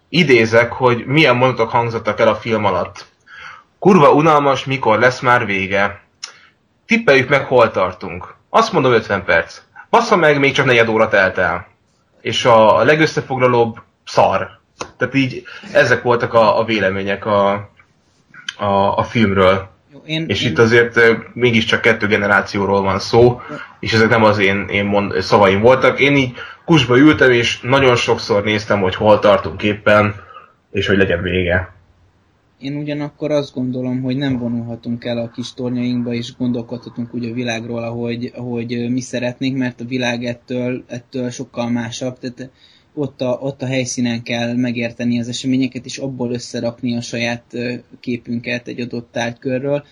idézek, 0.09 0.71
hogy 0.71 1.05
milyen 1.05 1.35
mondatok 1.35 1.69
hangzottak 1.69 2.19
el 2.19 2.27
a 2.27 2.35
film 2.35 2.65
alatt. 2.65 3.05
Kurva 3.79 4.11
unalmas, 4.11 4.65
mikor 4.65 4.99
lesz 4.99 5.19
már 5.19 5.45
vége. 5.45 6.01
Tippeljük 6.85 7.29
meg, 7.29 7.45
hol 7.45 7.71
tartunk. 7.71 8.35
Azt 8.49 8.71
mondom 8.71 8.91
50 8.91 9.23
perc. 9.23 9.61
Bassza 9.89 10.15
meg, 10.15 10.39
még 10.39 10.53
csak 10.53 10.65
negyed 10.65 10.87
óra 10.87 11.07
telt 11.07 11.37
el. 11.37 11.67
És 12.21 12.45
a 12.45 12.83
legösszefoglalóbb 12.83 13.77
szar. 14.05 14.49
Tehát 14.97 15.13
így 15.13 15.43
ezek 15.73 16.01
voltak 16.01 16.33
a, 16.33 16.59
a 16.59 16.63
vélemények 16.63 17.25
a, 17.25 17.51
a, 18.57 18.97
a 18.97 19.03
filmről. 19.03 19.69
Jó, 19.93 20.01
én, 20.05 20.25
és 20.27 20.43
én... 20.43 20.49
itt 20.49 20.57
azért 20.57 20.99
mégiscsak 21.33 21.81
kettő 21.81 22.07
generációról 22.07 22.81
van 22.81 22.99
szó, 22.99 23.41
és 23.79 23.93
ezek 23.93 24.09
nem 24.09 24.23
az 24.23 24.37
én, 24.37 24.67
én 24.69 24.85
mond, 24.85 25.21
szavaim 25.21 25.61
voltak. 25.61 25.99
Én 25.99 26.15
így 26.15 26.33
kusba 26.65 26.97
ültem, 26.97 27.31
és 27.31 27.59
nagyon 27.59 27.95
sokszor 27.95 28.43
néztem, 28.43 28.81
hogy 28.81 28.95
hol 28.95 29.19
tartunk 29.19 29.63
éppen, 29.63 30.15
és 30.71 30.87
hogy 30.87 30.97
legyen 30.97 31.21
vége. 31.21 31.76
Én 32.59 32.75
ugyanakkor 32.75 33.31
azt 33.31 33.53
gondolom, 33.53 34.01
hogy 34.01 34.17
nem 34.17 34.37
vonulhatunk 34.37 35.05
el 35.05 35.17
a 35.17 35.29
kis 35.29 35.53
tornyainkba, 35.53 36.13
és 36.13 36.35
gondolkodhatunk 36.35 37.13
úgy 37.13 37.25
a 37.25 37.33
világról, 37.33 37.83
ahogy, 37.83 38.31
ahogy 38.35 38.89
mi 38.89 39.01
szeretnénk, 39.01 39.57
mert 39.57 39.81
a 39.81 39.85
világ 39.85 40.23
ettől, 40.23 40.83
ettől 40.87 41.29
sokkal 41.29 41.69
másabb. 41.69 42.19
Tehát 42.19 42.51
ott 42.93 43.21
a, 43.21 43.39
ott 43.41 43.61
a 43.61 43.65
helyszínen 43.65 44.23
kell 44.23 44.55
megérteni 44.55 45.19
az 45.19 45.27
eseményeket, 45.27 45.85
és 45.85 45.97
abból 45.97 46.31
összerakni 46.31 46.95
a 46.95 47.01
saját 47.01 47.43
képünket 47.99 48.67
egy 48.67 48.79
adott 48.79 49.11
tárgykörről, 49.11 49.83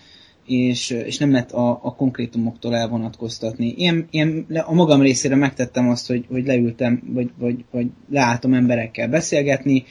és, 0.46 0.90
és 0.90 1.18
nem 1.18 1.30
lehet 1.30 1.52
a, 1.52 1.70
a 1.82 1.94
konkrétumoktól 1.94 2.74
elvonatkoztatni. 2.76 3.74
Én, 3.76 4.06
én 4.10 4.46
a 4.66 4.74
magam 4.74 5.00
részére 5.00 5.34
megtettem 5.34 5.88
azt, 5.88 6.06
hogy, 6.06 6.24
hogy 6.28 6.46
leültem, 6.46 7.02
vagy, 7.06 7.30
vagy, 7.38 7.64
vagy 7.70 7.86
leálltam 8.10 8.54
emberekkel 8.54 9.08
beszélgetni, 9.08 9.84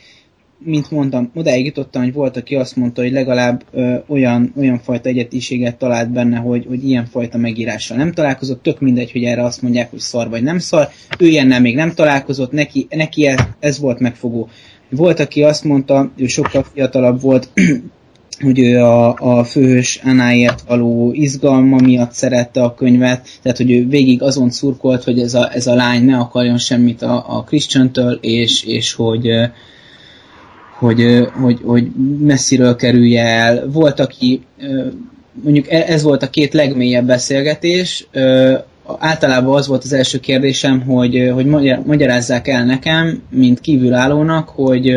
mint 0.58 0.92
mondtam, 0.92 1.32
odáig 1.36 1.66
jutottam, 1.66 2.04
hogy 2.04 2.14
volt, 2.14 2.38
aki 2.38 2.56
azt 2.56 2.76
mondta, 2.76 3.02
hogy 3.02 3.12
legalább 3.12 3.64
ö, 3.72 3.96
olyan, 4.08 4.54
olyan 4.58 4.80
fajta 4.80 5.10
egyetiséget 5.10 5.78
talált 5.78 6.12
benne, 6.12 6.38
hogy, 6.38 6.66
hogy 6.68 6.88
ilyen 6.88 7.06
fajta 7.06 7.38
megírással 7.38 7.98
nem 7.98 8.12
találkozott, 8.12 8.64
tök 8.64 8.80
mindegy, 8.80 9.12
hogy 9.12 9.24
erre 9.24 9.44
azt 9.44 9.62
mondják, 9.62 9.90
hogy 9.90 10.00
szar 10.00 10.30
vagy 10.30 10.44
nem 10.44 10.60
szar, 10.60 10.90
ő 11.20 11.28
ilyennel 11.28 11.62
még 11.62 11.76
nem 11.76 11.94
találkozott, 11.94 12.52
neki, 12.52 12.88
neki 12.90 13.26
ez, 13.28 13.40
ez 13.60 13.80
volt 13.80 14.00
megfogó. 14.00 14.50
Volt, 14.90 15.20
aki 15.20 15.44
azt 15.44 15.64
mondta, 15.64 16.12
ő 16.18 16.28
sokkal 16.28 16.66
fiatalabb 16.74 17.22
volt, 17.22 17.50
hogy 18.40 18.60
ő 18.60 18.80
a, 18.84 19.14
a 19.14 19.44
főhős 19.44 20.02
Anáért 20.04 20.62
való 20.68 21.12
izgalma 21.14 21.78
miatt 21.80 22.12
szerette 22.12 22.64
a 22.64 22.74
könyvet, 22.74 23.28
tehát 23.42 23.58
hogy 23.58 23.72
ő 23.72 23.88
végig 23.88 24.22
azon 24.22 24.50
szurkolt, 24.50 25.04
hogy 25.04 25.20
ez 25.20 25.34
a, 25.34 25.54
ez 25.54 25.68
a 25.68 25.76
lány 25.76 26.06
ne 26.06 26.18
akarjon 26.18 26.58
semmit 26.58 27.02
a, 27.02 27.38
a 27.38 27.44
Christian-től, 27.44 28.18
és, 28.22 28.64
és 28.64 28.94
hogy, 28.94 29.28
hogy, 30.80 31.28
hogy, 31.42 31.60
hogy 31.64 31.88
messziről 32.20 32.76
kerülje 32.76 33.24
el. 33.24 33.70
Volt, 33.72 34.00
aki 34.00 34.42
mondjuk 35.44 35.72
e, 35.72 35.84
ez 35.88 36.04
volt 36.04 36.24
a 36.24 36.30
két 36.30 36.54
legmélyebb 36.54 37.06
beszélgetés, 37.06 38.08
általában 39.00 39.56
az 39.56 39.68
volt 39.68 39.84
az 39.84 39.94
első 39.94 40.20
kérdésem, 40.20 40.82
hogy, 40.82 41.32
hogy 41.34 41.46
magyarázzák 41.86 42.48
el 42.48 42.66
nekem, 42.66 43.22
mint 43.30 43.60
kívülállónak, 43.60 44.50
hogy, 44.50 44.96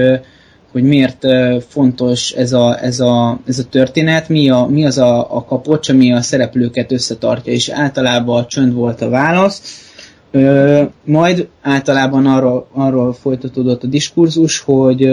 hogy 0.72 0.82
miért 0.82 1.26
fontos 1.68 2.32
ez 2.32 2.52
a, 2.52 2.82
ez 2.82 3.00
a, 3.00 3.40
ez 3.46 3.58
a 3.58 3.64
történet, 3.64 4.28
mi, 4.28 4.50
a, 4.50 4.66
mi 4.70 4.84
az 4.84 4.98
a, 4.98 5.36
a 5.36 5.44
kapocs, 5.44 5.88
ami 5.88 6.12
a 6.12 6.22
szereplőket 6.22 6.92
összetartja, 6.92 7.52
és 7.52 7.68
általában 7.68 8.38
a 8.38 8.46
csönd 8.46 8.74
volt 8.74 9.00
a 9.00 9.08
válasz. 9.08 9.86
Ö, 10.30 10.82
majd 11.04 11.48
általában 11.62 12.26
arról, 12.26 12.68
arról 12.72 13.12
folytatódott 13.12 13.82
a 13.82 13.86
diskurzus, 13.86 14.58
hogy 14.58 15.10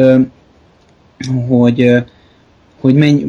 hogy, 1.48 2.04
hogy 2.80 2.96
menny, 2.96 3.24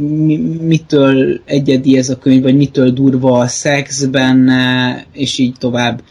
mitől 0.62 1.40
egyedi 1.44 1.98
ez 1.98 2.08
a 2.08 2.18
könyv, 2.18 2.42
vagy 2.42 2.56
mitől 2.56 2.90
durva 2.90 3.38
a 3.38 3.46
szex 3.46 4.04
benne, 4.04 5.04
és 5.12 5.38
így 5.38 5.54
tovább. 5.58 6.02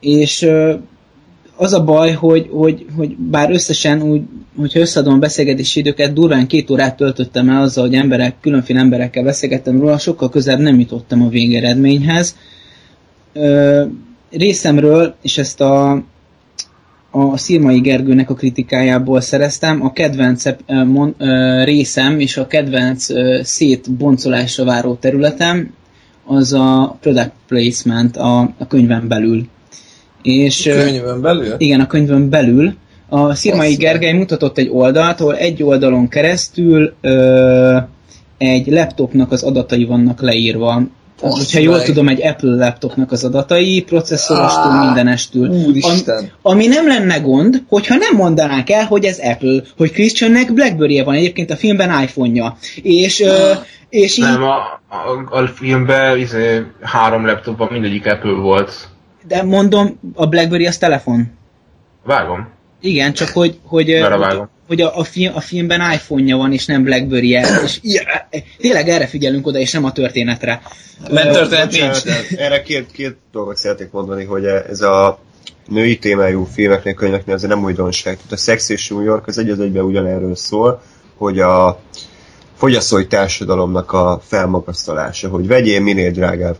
És 0.00 0.48
az 1.56 1.72
a 1.72 1.84
baj, 1.84 2.12
hogy, 2.12 2.48
hogy, 2.50 2.86
hogy 2.96 3.16
bár 3.16 3.50
összesen 3.50 4.02
úgy, 4.02 4.22
hogyha 4.56 4.80
összeadom 4.80 5.14
a 5.14 5.18
beszélgetési 5.18 5.80
időket, 5.80 6.12
durván 6.12 6.46
két 6.46 6.70
órát 6.70 6.96
töltöttem 6.96 7.48
el 7.48 7.62
azzal, 7.62 7.86
hogy 7.86 7.94
emberek, 7.94 8.34
különféle 8.40 8.80
emberekkel 8.80 9.24
beszélgettem 9.24 9.80
róla, 9.80 9.98
sokkal 9.98 10.28
közelebb 10.28 10.60
nem 10.60 10.78
jutottam 10.78 11.22
a 11.22 11.28
végeredményhez. 11.28 12.36
Ö, 13.32 13.84
részemről, 14.30 15.14
és 15.22 15.38
ezt 15.38 15.60
a 15.60 16.04
a 17.16 17.36
Szirmai 17.36 17.80
Gergőnek 17.80 18.30
a 18.30 18.34
kritikájából 18.34 19.20
szereztem. 19.20 19.82
A 19.82 19.92
kedvenc 19.92 20.44
mon, 20.66 21.14
részem 21.64 22.20
és 22.20 22.36
a 22.36 22.46
kedvenc 22.46 23.06
szétboncolásra 23.42 24.64
váró 24.64 24.94
területem 24.94 25.74
az 26.24 26.52
a 26.52 26.96
product 27.00 27.32
placement 27.48 28.16
a, 28.16 28.40
a 28.58 28.66
könyven 28.68 29.08
belül. 29.08 29.46
És, 30.22 30.66
a 30.66 30.72
könyvön 30.72 31.20
belül? 31.20 31.54
Igen, 31.58 31.80
a 31.80 31.86
könyvön 31.86 32.28
belül. 32.28 32.74
A 33.08 33.34
Szirmai 33.34 33.68
Azt 33.68 33.78
Gergely 33.78 34.12
mutatott 34.12 34.58
egy 34.58 34.68
oldalt, 34.68 35.20
ahol 35.20 35.36
egy 35.36 35.62
oldalon 35.62 36.08
keresztül 36.08 36.94
ö, 37.00 37.76
egy 38.38 38.66
laptopnak 38.66 39.32
az 39.32 39.42
adatai 39.42 39.84
vannak 39.84 40.20
leírva. 40.20 40.82
Azt 41.20 41.36
hogyha 41.36 41.58
jól 41.58 41.76
meg. 41.76 41.84
tudom, 41.84 42.08
egy 42.08 42.22
Apple 42.22 42.54
laptopnak 42.54 43.12
az 43.12 43.24
adatai, 43.24 43.82
processzorostól, 43.82 44.70
ah, 44.70 44.84
mindenestől. 44.84 45.48
Úristen. 45.48 46.16
Ami, 46.16 46.30
ami 46.42 46.66
nem 46.66 46.86
lenne 46.86 47.18
gond, 47.18 47.62
hogyha 47.68 47.96
nem 47.96 48.16
mondanák 48.16 48.70
el, 48.70 48.84
hogy 48.84 49.04
ez 49.04 49.18
Apple, 49.18 49.62
hogy 49.76 49.90
Christiannek 49.90 50.52
blackberry 50.52 50.98
-e 50.98 51.04
van, 51.04 51.14
egyébként 51.14 51.50
a 51.50 51.56
filmben 51.56 52.02
iPhone-ja. 52.02 52.56
És, 52.82 53.20
ah. 53.20 53.28
uh, 53.28 53.64
és 53.88 54.18
így... 54.18 54.24
Nem, 54.24 54.42
a, 54.42 54.56
a, 54.88 55.38
a 55.38 55.46
filmben 55.46 56.18
izé, 56.18 56.62
három 56.80 57.26
laptopban 57.26 57.68
mindegyik 57.70 58.06
Apple 58.06 58.32
volt. 58.32 58.88
De 59.26 59.42
mondom, 59.42 59.98
a 60.14 60.26
Blackberry 60.26 60.66
az 60.66 60.78
telefon. 60.78 61.32
Vágom. 62.04 62.48
Igen, 62.80 63.12
csak 63.12 63.28
hogy, 63.28 63.58
hogy, 63.62 64.00
hogy, 64.00 64.46
hogy 64.66 64.80
a, 64.80 64.98
a, 64.98 65.04
film, 65.04 65.34
a 65.34 65.40
filmben 65.40 65.92
iPhone-ja 65.92 66.36
van, 66.36 66.52
és 66.52 66.66
nem 66.66 66.82
blackberry 66.82 67.34
-e, 67.36 67.60
és 67.64 67.78
yeah, 67.82 68.06
tényleg 68.58 68.88
erre 68.88 69.06
figyelünk 69.06 69.46
oda, 69.46 69.58
és 69.58 69.72
nem 69.72 69.84
a 69.84 69.92
történetre. 69.92 70.62
Mert 71.10 71.32
történet 71.32 71.70
nincs. 71.70 72.02
Erre 72.36 72.62
két, 72.62 72.90
két 72.92 73.16
dolgot 73.32 73.56
szeretnék 73.56 73.90
mondani, 73.90 74.24
hogy 74.24 74.44
ez 74.44 74.80
a 74.80 75.18
női 75.68 75.98
témájú 75.98 76.44
filmeknél, 76.44 76.94
könyveknél 76.94 77.34
azért 77.34 77.52
nem 77.52 77.64
újdonság. 77.64 78.16
Tehát 78.16 78.32
a 78.32 78.36
Sex 78.36 78.68
és 78.68 78.88
New 78.88 79.00
York 79.00 79.26
az 79.26 79.38
egy 79.38 79.50
az 79.50 79.60
egyben 79.60 79.84
ugyanerről 79.84 80.36
szól, 80.36 80.82
hogy 81.16 81.38
a 81.38 81.80
fogyasztói 82.56 83.06
társadalomnak 83.06 83.92
a 83.92 84.20
felmagasztalása, 84.24 85.28
hogy 85.28 85.46
vegyél 85.46 85.80
minél 85.80 86.10
drágább 86.10 86.56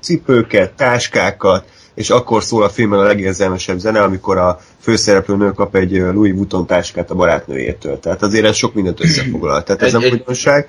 cipőket, 0.00 0.72
táskákat, 0.72 1.64
és 1.96 2.10
akkor 2.10 2.42
szól 2.42 2.62
a 2.62 2.68
filmben 2.68 2.98
a 2.98 3.02
legérzelmesebb 3.02 3.78
zene, 3.78 4.02
amikor 4.02 4.36
a 4.36 4.60
főszereplő 4.80 5.36
nő 5.36 5.52
kap 5.52 5.76
egy 5.76 5.92
Louis 5.92 6.32
Vuitton 6.32 6.66
táskát 6.66 7.10
a 7.10 7.14
barátnőjétől. 7.14 8.00
Tehát 8.00 8.22
azért 8.22 8.44
ez 8.44 8.56
sok 8.56 8.74
mindent 8.74 9.00
összefoglal. 9.00 9.62
Tehát 9.62 9.82
ez 9.82 9.94
egy, 9.94 10.00
nem 10.00 10.10
újdonság. 10.10 10.68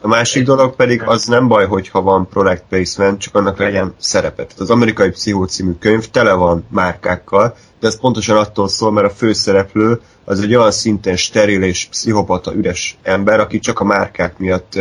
A 0.00 0.08
másik 0.08 0.44
dolog 0.44 0.76
pedig 0.76 1.02
az 1.02 1.24
nem 1.24 1.48
baj, 1.48 1.66
hogyha 1.66 2.02
van 2.02 2.28
product 2.28 2.64
placement, 2.68 3.20
csak 3.20 3.34
annak 3.34 3.58
legyen 3.58 3.94
szerepet. 3.98 4.46
Tehát 4.46 4.60
az 4.60 4.70
amerikai 4.70 5.10
Pszichó 5.10 5.44
című 5.44 5.72
könyv 5.78 6.06
tele 6.06 6.32
van 6.32 6.66
márkákkal, 6.70 7.56
de 7.80 7.86
ez 7.86 8.00
pontosan 8.00 8.36
attól 8.36 8.68
szól, 8.68 8.92
mert 8.92 9.06
a 9.06 9.14
főszereplő 9.14 10.00
az 10.24 10.40
egy 10.40 10.54
olyan 10.54 10.70
szinten 10.70 11.16
steril 11.16 11.62
és 11.62 11.84
pszichopata 11.84 12.54
üres 12.54 12.98
ember, 13.02 13.40
aki 13.40 13.58
csak 13.58 13.80
a 13.80 13.84
márkák 13.84 14.38
miatt 14.38 14.78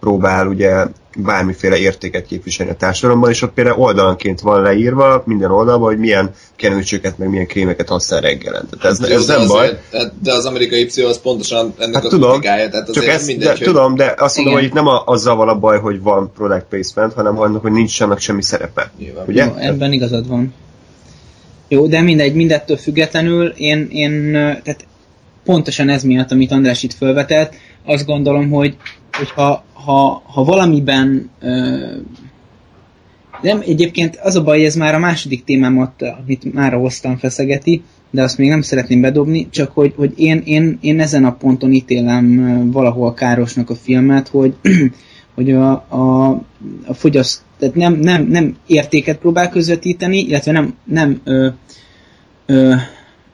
próbál 0.00 0.46
ugye 0.46 0.84
bármiféle 1.16 1.76
értéket 1.78 2.26
képviselni 2.26 2.72
a 2.72 2.76
társadalomban, 2.76 3.30
és 3.30 3.42
ott 3.42 3.52
például 3.52 3.78
oldalanként 3.78 4.40
van 4.40 4.62
leírva 4.62 5.22
minden 5.26 5.50
oldalban, 5.50 5.88
hogy 5.88 5.98
milyen 5.98 6.30
kenőcsöket, 6.56 7.18
meg 7.18 7.28
milyen 7.28 7.46
krémeket 7.46 7.88
használ 7.88 8.20
reggelente. 8.20 8.76
Tehát 8.76 9.00
ez, 9.00 9.10
ez 9.10 9.26
de 9.26 9.32
nem 9.32 9.42
azért, 9.42 9.52
baj. 9.58 9.78
tehát- 9.90 10.12
De 10.22 10.32
az 10.32 10.44
amerikai 10.44 10.84
pszichó 10.84 11.08
az 11.08 11.20
pontosan 11.20 11.74
ennek 11.78 11.94
Hát 11.94 12.04
a 12.04 12.08
tudom, 12.08 12.30
kritikája, 12.30 12.68
tehát 12.68 12.92
Csak 12.92 13.06
ez, 13.06 13.26
mindegy, 13.26 13.46
de, 13.46 13.50
hogy- 13.50 13.62
tudom, 13.66 13.94
de 13.94 14.14
azt 14.18 14.36
mondom, 14.36 14.54
Igen. 14.58 14.64
hogy 14.68 14.78
itt 14.78 14.84
nem 14.84 14.94
a, 14.94 15.02
azzal 15.06 15.36
van 15.36 15.48
a 15.48 15.58
baj, 15.58 15.78
hogy 15.78 16.02
van 16.02 16.32
product 16.36 16.64
placement, 16.68 17.12
hanem 17.12 17.38
annak, 17.40 17.62
hogy 17.62 17.72
nincs 17.72 18.00
annak 18.00 18.18
semmi 18.20 18.42
szerepe. 18.42 18.90
Nyilván. 18.98 19.24
Ugye? 19.28 19.44
Jó, 19.44 19.54
ebben 19.56 19.92
igazad 19.92 20.28
van. 20.28 20.54
Jó, 21.68 21.86
de 21.86 22.00
mindegy, 22.00 22.34
mindettől 22.34 22.76
függetlenül 22.76 23.46
én, 23.56 23.88
én 23.90 24.32
tehát 24.32 24.86
pontosan 25.44 25.88
ez 25.88 26.02
miatt, 26.02 26.30
amit 26.30 26.50
András 26.52 26.82
itt 26.82 26.94
felvetett, 26.94 27.54
azt 27.84 28.06
gondolom, 28.06 28.50
hogy 28.50 28.76
hogyha 29.18 29.64
ha, 29.88 30.22
ha 30.26 30.44
valamiben 30.44 31.30
nem, 33.42 33.62
egyébként 33.66 34.16
az 34.16 34.36
a 34.36 34.42
baj, 34.42 34.64
ez 34.64 34.74
már 34.74 34.94
a 34.94 34.98
második 34.98 35.44
témámat, 35.44 36.02
amit 36.02 36.54
már 36.54 36.72
hoztam 36.72 37.16
feszegeti, 37.16 37.82
de 38.10 38.22
azt 38.22 38.38
még 38.38 38.48
nem 38.48 38.62
szeretném 38.62 39.00
bedobni, 39.00 39.48
csak 39.50 39.70
hogy, 39.72 39.92
hogy 39.96 40.12
én, 40.16 40.42
én, 40.44 40.78
én 40.80 41.00
ezen 41.00 41.24
a 41.24 41.34
ponton 41.34 41.72
ítélem 41.72 42.70
valahol 42.70 43.14
károsnak 43.14 43.70
a 43.70 43.74
filmet, 43.74 44.28
hogy, 44.28 44.54
hogy 45.34 45.52
a, 45.52 45.70
a, 45.72 46.28
a 46.86 46.94
fogyaszt, 46.94 47.42
tehát 47.58 47.74
nem, 47.74 47.94
nem, 47.94 48.26
nem 48.26 48.56
értéket 48.66 49.18
próbál 49.18 49.48
közvetíteni, 49.48 50.18
illetve 50.18 50.52
nem, 50.52 50.74
nem 50.84 51.20
ö, 51.24 51.48
ö, 52.46 52.74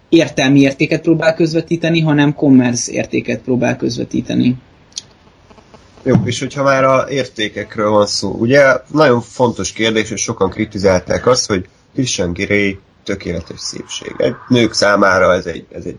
értelmi 0.08 0.60
értéket 0.60 1.00
próbál 1.02 1.34
közvetíteni, 1.34 2.00
hanem 2.00 2.34
commerce 2.34 2.92
értéket 2.92 3.40
próbál 3.40 3.76
közvetíteni. 3.76 4.56
Jó, 6.06 6.14
és 6.24 6.38
hogyha 6.38 6.62
már 6.62 6.84
a 6.84 7.06
értékekről 7.08 7.90
van 7.90 8.06
szó, 8.06 8.30
ugye 8.30 8.76
nagyon 8.86 9.20
fontos 9.20 9.72
kérdés, 9.72 10.10
és 10.10 10.22
sokan 10.22 10.50
kritizálták 10.50 11.26
azt, 11.26 11.46
hogy 11.46 11.68
Christian 11.94 12.32
Grey 12.32 12.78
tökéletes 13.04 13.60
szépség. 13.60 14.14
Egy 14.16 14.34
nők 14.48 14.72
számára 14.72 15.32
ez 15.32 15.46
egy, 15.46 15.66
ez 15.72 15.84
egy 15.84 15.98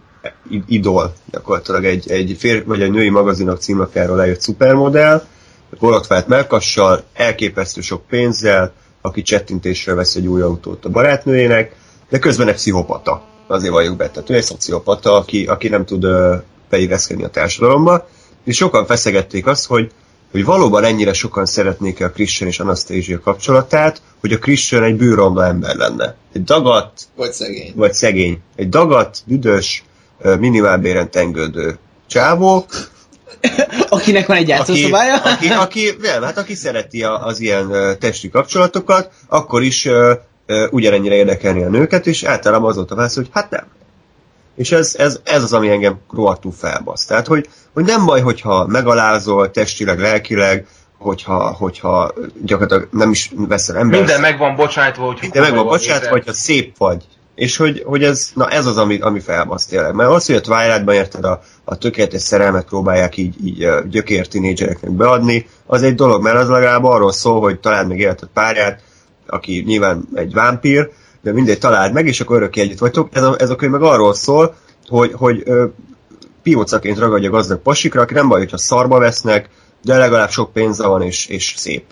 idol, 0.67 1.13
gyakorlatilag 1.31 1.85
egy, 1.85 2.11
egy 2.11 2.35
fér, 2.39 2.65
vagy 2.65 2.81
egy 2.81 2.91
női 2.91 3.09
magazinok 3.09 3.59
címlapjáról 3.59 4.15
lejött 4.15 4.41
szupermodell, 4.41 5.23
borotvált 5.79 6.27
melkassal, 6.27 7.03
elképesztő 7.13 7.81
sok 7.81 8.07
pénzzel, 8.07 8.73
aki 9.01 9.21
csettintésre 9.21 9.93
vesz 9.93 10.15
egy 10.15 10.27
új 10.27 10.41
autót 10.41 10.85
a 10.85 10.89
barátnőjének, 10.89 11.75
de 12.09 12.19
közben 12.19 12.47
egy 12.47 12.55
pszichopata. 12.55 13.23
Azért 13.47 13.73
vagyok 13.73 13.97
be. 13.97 14.09
Tehát 14.09 14.29
ő 14.29 14.33
egy 14.33 14.43
szociopata, 14.43 15.13
aki, 15.13 15.45
aki 15.45 15.67
nem 15.67 15.85
tud 15.85 16.05
beilleszkedni 16.69 17.23
a 17.23 17.29
társadalomba, 17.29 18.07
és 18.45 18.55
sokan 18.55 18.85
feszegették 18.85 19.47
azt, 19.47 19.65
hogy, 19.65 19.91
hogy 20.31 20.45
valóban 20.45 20.83
ennyire 20.83 21.13
sokan 21.13 21.45
szeretnék 21.45 22.01
a 22.01 22.09
Christian 22.09 22.49
és 22.49 22.59
Anastasia 22.59 23.19
kapcsolatát, 23.19 24.01
hogy 24.19 24.33
a 24.33 24.37
Christian 24.37 24.83
egy 24.83 24.95
bőronda 24.95 25.45
ember 25.45 25.75
lenne. 25.75 26.15
Egy 26.33 26.43
dagat, 26.43 27.01
Vagy 27.15 27.31
szegény. 27.31 27.73
vagy 27.75 27.93
szegény. 27.93 28.39
Egy 28.55 28.69
dagat, 28.69 29.17
büdös, 29.25 29.83
minimálbéren 30.39 31.11
tengődő 31.11 31.77
csávó, 32.07 32.65
Akinek 33.89 34.27
van 34.27 34.37
egy 34.37 34.41
aki, 34.41 34.51
játszószobája? 34.51 35.15
aki, 35.15 35.47
aki, 35.47 35.95
nem, 36.01 36.23
hát 36.23 36.37
aki 36.37 36.55
szereti 36.55 37.03
a, 37.03 37.25
az 37.25 37.39
ilyen 37.39 37.97
testi 37.99 38.29
kapcsolatokat, 38.29 39.11
akkor 39.27 39.63
is 39.63 39.85
ö, 39.85 40.13
ö, 40.45 40.67
ugyanennyire 40.71 41.15
érdekelni 41.15 41.63
a 41.63 41.69
nőket, 41.69 42.07
és 42.07 42.23
általában 42.23 42.69
az 42.69 42.75
volt 42.75 42.91
a 42.91 42.95
válasz, 42.95 43.15
hogy 43.15 43.27
hát 43.31 43.49
nem. 43.49 43.65
És 44.55 44.71
ez, 44.71 44.95
ez, 44.97 45.19
ez 45.23 45.43
az, 45.43 45.53
ami 45.53 45.69
engem 45.69 45.99
rohadtul 46.13 46.51
felbasz. 46.51 47.05
Tehát, 47.05 47.27
hogy, 47.27 47.49
hogy 47.73 47.85
nem 47.85 48.05
baj, 48.05 48.21
hogyha 48.21 48.67
megalázol 48.67 49.51
testileg, 49.51 49.99
lelkileg, 49.99 50.67
hogyha, 50.97 51.53
hogyha 51.53 52.13
gyakorlatilag 52.41 52.87
nem 52.91 53.11
is 53.11 53.31
veszel 53.35 53.77
ember. 53.77 53.99
Minden 53.99 54.21
meg 54.21 54.37
van 54.37 54.55
bocsátva, 54.55 55.05
hogy 55.05 55.29
De 55.31 55.39
meg 55.39 55.55
van 55.55 55.65
bocsánat, 55.65 56.05
hogyha 56.05 56.33
szép 56.33 56.77
vagy. 56.77 57.03
És 57.35 57.57
hogy, 57.57 57.83
hogy 57.85 58.03
ez, 58.03 58.31
na 58.33 58.49
ez 58.49 58.65
az, 58.65 58.77
ami, 58.77 58.99
ami 58.99 59.19
felbasz 59.19 59.65
tényleg. 59.65 59.93
Mert 59.93 60.09
az, 60.09 60.25
hogy 60.25 60.35
a 60.35 60.41
Twilight-ban 60.41 60.95
érted 60.95 61.25
a, 61.25 61.41
a 61.63 61.77
tökéletes 61.77 62.21
szerelmet 62.21 62.65
próbálják 62.65 63.17
így, 63.17 63.35
így 63.45 63.67
gyökér 63.89 64.27
beadni, 64.81 65.47
az 65.65 65.83
egy 65.83 65.95
dolog, 65.95 66.21
mert 66.21 66.35
az 66.37 66.47
legalább 66.47 66.83
arról 66.83 67.11
szól, 67.11 67.39
hogy 67.39 67.59
találd 67.59 67.87
meg 67.87 67.99
életed 67.99 68.29
párját, 68.33 68.81
aki 69.27 69.63
nyilván 69.65 70.07
egy 70.13 70.33
vámpír, 70.33 70.89
de 71.25 71.33
mindegy 71.33 71.59
találd 71.59 71.93
meg, 71.93 72.07
és 72.07 72.21
akkor 72.21 72.35
örökké 72.35 72.61
együtt 72.61 72.77
vagytok. 72.77 73.09
Ez 73.11 73.23
a, 73.23 73.35
ez 73.39 73.49
a 73.49 73.55
könyv 73.55 73.71
meg 73.71 73.81
arról 73.81 74.13
szól, 74.13 74.55
hogy, 74.87 75.11
hogy 75.13 75.41
ö, 75.45 75.65
piócaként 76.43 76.97
ragadja 76.97 77.29
gazdag 77.29 77.59
pasikra, 77.59 78.01
aki 78.01 78.13
nem 78.13 78.27
baj, 78.27 78.39
hogyha 78.39 78.57
szarba 78.57 78.99
vesznek, 78.99 79.49
de 79.83 79.97
legalább 79.97 80.29
sok 80.29 80.53
pénze 80.53 80.87
van, 80.87 81.01
és, 81.01 81.25
és 81.25 81.53
szép 81.57 81.83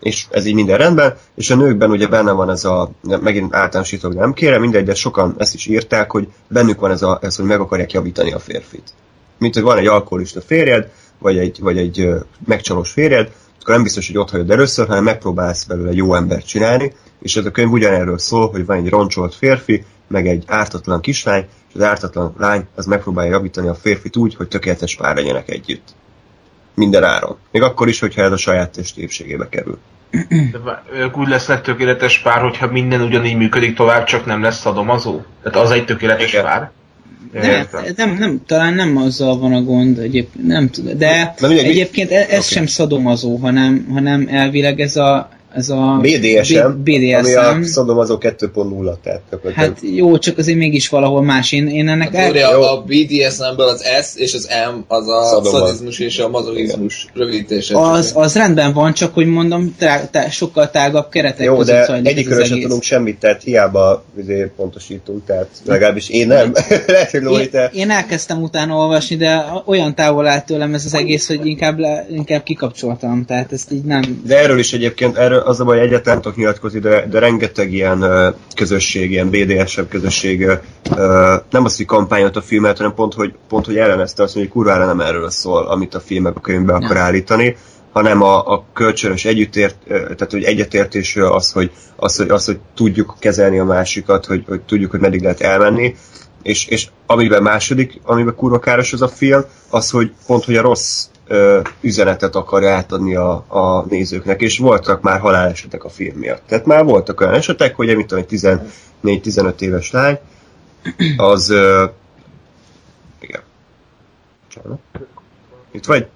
és 0.00 0.26
ez 0.30 0.44
így 0.44 0.54
minden 0.54 0.78
rendben, 0.78 1.16
és 1.34 1.50
a 1.50 1.56
nőkben 1.56 1.90
ugye 1.90 2.06
benne 2.06 2.32
van 2.32 2.50
ez 2.50 2.64
a, 2.64 2.90
megint 3.02 3.54
általánosítok, 3.54 4.14
nem 4.14 4.32
kérem, 4.32 4.60
mindegy, 4.60 4.84
de 4.84 4.94
sokan 4.94 5.34
ezt 5.38 5.54
is 5.54 5.66
írták, 5.66 6.10
hogy 6.10 6.28
bennük 6.48 6.80
van 6.80 6.90
ez, 6.90 7.02
a, 7.02 7.18
ez 7.22 7.36
hogy 7.36 7.44
meg 7.44 7.60
akarják 7.60 7.92
javítani 7.92 8.32
a 8.32 8.38
férfit. 8.38 8.92
Mint 9.38 9.54
hogy 9.54 9.62
van 9.62 9.78
egy 9.78 9.86
alkoholista 9.86 10.40
férjed, 10.40 10.90
vagy 11.18 11.38
egy, 11.38 11.58
vagy 11.60 11.78
egy 11.78 12.08
megcsalós 12.46 12.90
férjed, 12.90 13.32
akkor 13.60 13.74
nem 13.74 13.82
biztos, 13.82 14.06
hogy 14.06 14.18
ott 14.18 14.30
hagyod 14.30 14.50
először, 14.50 14.86
hanem 14.86 15.04
megpróbálsz 15.04 15.64
belőle 15.64 15.92
jó 15.92 16.14
embert 16.14 16.46
csinálni, 16.46 16.92
és 17.22 17.36
ez 17.36 17.44
a 17.44 17.50
könyv 17.50 17.70
ugyanerről 17.70 18.18
szól, 18.18 18.50
hogy 18.50 18.66
van 18.66 18.76
egy 18.76 18.88
roncsolt 18.88 19.34
férfi, 19.34 19.84
meg 20.08 20.26
egy 20.28 20.44
ártatlan 20.46 21.00
kislány, 21.00 21.46
és 21.68 21.74
az 21.74 21.82
ártatlan 21.82 22.34
lány 22.38 22.66
az 22.74 22.86
megpróbálja 22.86 23.30
javítani 23.30 23.68
a 23.68 23.74
férfit 23.74 24.16
úgy, 24.16 24.34
hogy 24.34 24.48
tökéletes 24.48 24.96
pár 24.96 25.16
legyenek 25.16 25.50
együtt. 25.50 25.88
Minden 26.74 27.04
áron. 27.04 27.36
Még 27.50 27.62
akkor 27.62 27.88
is, 27.88 28.00
hogyha 28.00 28.22
ez 28.22 28.32
a 28.32 28.36
saját 28.36 28.70
testi 28.70 29.00
épségébe 29.00 29.48
kerül. 29.48 29.78
De 30.28 30.82
ők 30.92 31.18
úgy 31.18 31.28
lesznek 31.28 31.62
tökéletes 31.62 32.18
pár, 32.18 32.40
hogyha 32.40 32.66
minden 32.66 33.00
ugyanígy 33.00 33.36
működik 33.36 33.74
tovább, 33.76 34.04
csak 34.04 34.26
nem 34.26 34.42
lesz 34.42 34.60
szadomazó? 34.60 35.20
Tehát 35.42 35.58
az 35.58 35.70
egy 35.70 35.84
tökéletes 35.84 36.32
Igen. 36.32 36.44
pár? 36.44 36.70
Nem, 37.32 37.66
nem, 37.96 38.16
nem, 38.18 38.42
talán 38.46 38.74
nem 38.74 38.96
azzal 38.96 39.38
van 39.38 39.52
a 39.52 39.62
gond, 39.62 39.98
egyébként, 39.98 40.46
nem 40.46 40.68
tudom, 40.68 40.98
de 40.98 41.34
Na 41.38 41.48
mindegy, 41.48 41.66
mi- 41.66 41.70
egyébként 41.72 42.10
e- 42.10 42.26
ez 42.28 42.38
Oké. 42.44 42.54
sem 42.54 42.66
szadomazó, 42.66 43.36
hanem, 43.36 43.86
hanem 43.92 44.26
elvileg 44.30 44.80
ez 44.80 44.96
a, 44.96 45.28
ez 45.54 45.68
a 45.68 45.98
BDSM, 46.02 46.68
B- 46.68 46.82
BDSM. 46.82 47.38
ami 47.38 47.64
a 47.64 47.66
szadomazó 47.66 48.18
2.0, 48.20 48.94
tehát 49.02 49.20
gyakorlatilag. 49.30 49.68
Hát 49.68 49.78
jó, 49.94 50.18
csak 50.18 50.38
azért 50.38 50.58
mégis 50.58 50.88
valahol 50.88 51.22
más. 51.22 51.52
Én, 51.52 51.68
én 51.68 51.88
ennek 51.88 52.14
el... 52.14 52.30
Ugye 52.30 52.48
Jó. 52.50 52.62
a, 52.62 52.82
BDSM-ből 52.86 53.68
az 53.68 53.84
S 54.02 54.16
és 54.16 54.34
az 54.34 54.48
M 54.72 54.78
az 54.88 55.08
a 55.08 55.22
Szadoma. 55.24 55.58
szadizmus 55.58 55.98
és 55.98 56.18
a 56.18 56.28
mazochizmus 56.28 57.06
rövidítése. 57.14 57.80
az, 57.80 58.12
az 58.14 58.34
rendben 58.34 58.72
van, 58.72 58.92
csak 58.92 59.14
hogy 59.14 59.26
mondom, 59.26 59.74
tá, 59.78 60.06
tá, 60.10 60.28
sokkal 60.28 60.70
tágabb 60.70 61.08
keretek 61.08 61.46
Jó, 61.46 61.56
között 61.56 61.86
de 61.86 62.00
egyikről 62.02 62.44
sem 62.44 62.60
tudunk 62.60 62.82
semmit, 62.82 63.18
tehát 63.18 63.42
hiába 63.42 64.04
azért 64.20 64.50
pontosítunk, 64.50 65.24
tehát 65.26 65.48
legalábbis 65.64 66.08
én 66.08 66.26
nem. 66.26 66.52
Lehet, 66.86 67.10
hogy 67.10 67.22
Lóri, 67.22 67.42
Én, 67.42 67.50
te... 67.50 67.70
én 67.74 67.90
elkezdtem 67.90 68.42
utána 68.42 68.74
olvasni, 68.74 69.16
de 69.16 69.44
olyan 69.64 69.94
távol 69.94 70.26
állt 70.26 70.46
tőlem 70.46 70.74
ez 70.74 70.84
az 70.84 70.94
egész, 70.94 71.26
hogy 71.26 71.46
inkább, 71.46 71.78
le, 71.78 72.06
inkább 72.10 72.42
kikapcsoltam, 72.42 73.24
tehát 73.24 73.52
ezt 73.52 73.72
így 73.72 73.84
nem... 73.84 74.22
De 74.26 74.38
erről 74.38 74.58
is 74.58 74.72
egyébként, 74.72 75.16
erről 75.16 75.42
az 75.48 75.60
a 75.60 75.64
baj, 75.64 75.80
egyetlen 75.80 76.14
nem 76.14 76.22
tudok 76.22 76.36
nyilatkozni, 76.36 76.78
de, 76.78 77.06
de 77.06 77.18
rengeteg 77.18 77.72
ilyen 77.72 78.04
közösség, 78.54 79.10
ilyen 79.10 79.30
BDSM 79.30 79.82
közösség 79.88 80.46
nem 81.50 81.64
az, 81.64 81.76
hogy 81.76 81.86
kampányot 81.86 82.36
a 82.36 82.42
filmet, 82.42 82.76
hanem 82.76 82.94
pont, 82.94 83.14
hogy, 83.14 83.34
pont, 83.48 83.66
hogy 83.66 83.76
ellenezte 83.76 84.22
azt, 84.22 84.34
hogy 84.34 84.48
kurvára 84.48 84.86
nem 84.86 85.00
erről 85.00 85.30
szól, 85.30 85.66
amit 85.66 85.94
a 85.94 86.00
film 86.00 86.22
meg 86.22 86.36
a 86.36 86.40
könyvbe 86.40 86.72
akar 86.72 86.96
Nem. 86.96 87.02
állítani, 87.02 87.56
hanem 87.92 88.22
a, 88.22 88.52
a 88.52 88.64
kölcsönös 88.72 89.24
együttért, 89.24 89.76
tehát 89.88 90.30
hogy 90.30 90.42
egyetértésről 90.42 91.32
az, 91.32 91.52
hogy, 91.52 91.70
az, 91.96 92.16
hogy, 92.16 92.30
az, 92.30 92.44
hogy 92.46 92.58
tudjuk 92.74 93.16
kezelni 93.18 93.58
a 93.58 93.64
másikat, 93.64 94.26
hogy, 94.26 94.44
hogy 94.48 94.60
tudjuk, 94.60 94.90
hogy 94.90 95.00
meddig 95.00 95.22
lehet 95.22 95.40
elmenni, 95.40 95.94
és, 96.42 96.66
és 96.66 96.88
amiben 97.06 97.42
második, 97.42 98.00
amiben 98.04 98.34
kurva 98.34 98.58
káros 98.58 98.92
az 98.92 99.02
a 99.02 99.08
film, 99.08 99.44
az, 99.70 99.90
hogy 99.90 100.12
pont, 100.26 100.44
hogy 100.44 100.56
a 100.56 100.62
rossz 100.62 101.06
üzenetet 101.80 102.34
akarja 102.34 102.74
átadni 102.74 103.14
a, 103.14 103.44
a 103.48 103.84
nézőknek, 103.88 104.40
és 104.40 104.58
voltak 104.58 105.02
már 105.02 105.20
halálesetek 105.20 105.84
a 105.84 105.88
film 105.88 106.18
miatt. 106.18 106.42
Tehát 106.46 106.66
már 106.66 106.84
voltak 106.84 107.20
olyan 107.20 107.34
esetek, 107.34 107.74
hogy 107.74 107.96
mit 107.96 108.06
tudom, 108.06 108.24
egy 108.28 108.40
14-15 109.02 109.60
éves 109.60 109.90
lány, 109.90 110.18
az 111.16 111.50
ö, 111.50 111.84
igen. 113.20 113.40
Itt 115.70 115.86
vagy? 115.86 116.06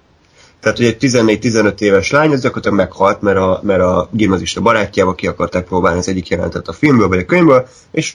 Tehát, 0.59 0.77
hogy 0.77 0.85
egy 0.85 0.97
14-15 0.99 1.79
éves 1.79 2.11
lány, 2.11 2.31
az 2.31 2.41
gyakorlatilag 2.41 2.77
meghalt, 2.77 3.21
mert 3.21 3.37
a, 3.37 3.59
mert 3.63 3.81
a 3.81 4.09
gimnazista 4.11 4.61
barátjával 4.61 5.15
ki 5.15 5.27
akarták 5.27 5.65
próbálni 5.65 5.99
az 5.99 6.07
egyik 6.07 6.27
jelentet 6.27 6.67
a 6.67 6.73
filmből, 6.73 7.07
vagy 7.07 7.19
a 7.19 7.25
könyvből, 7.25 7.67
és 7.91 8.13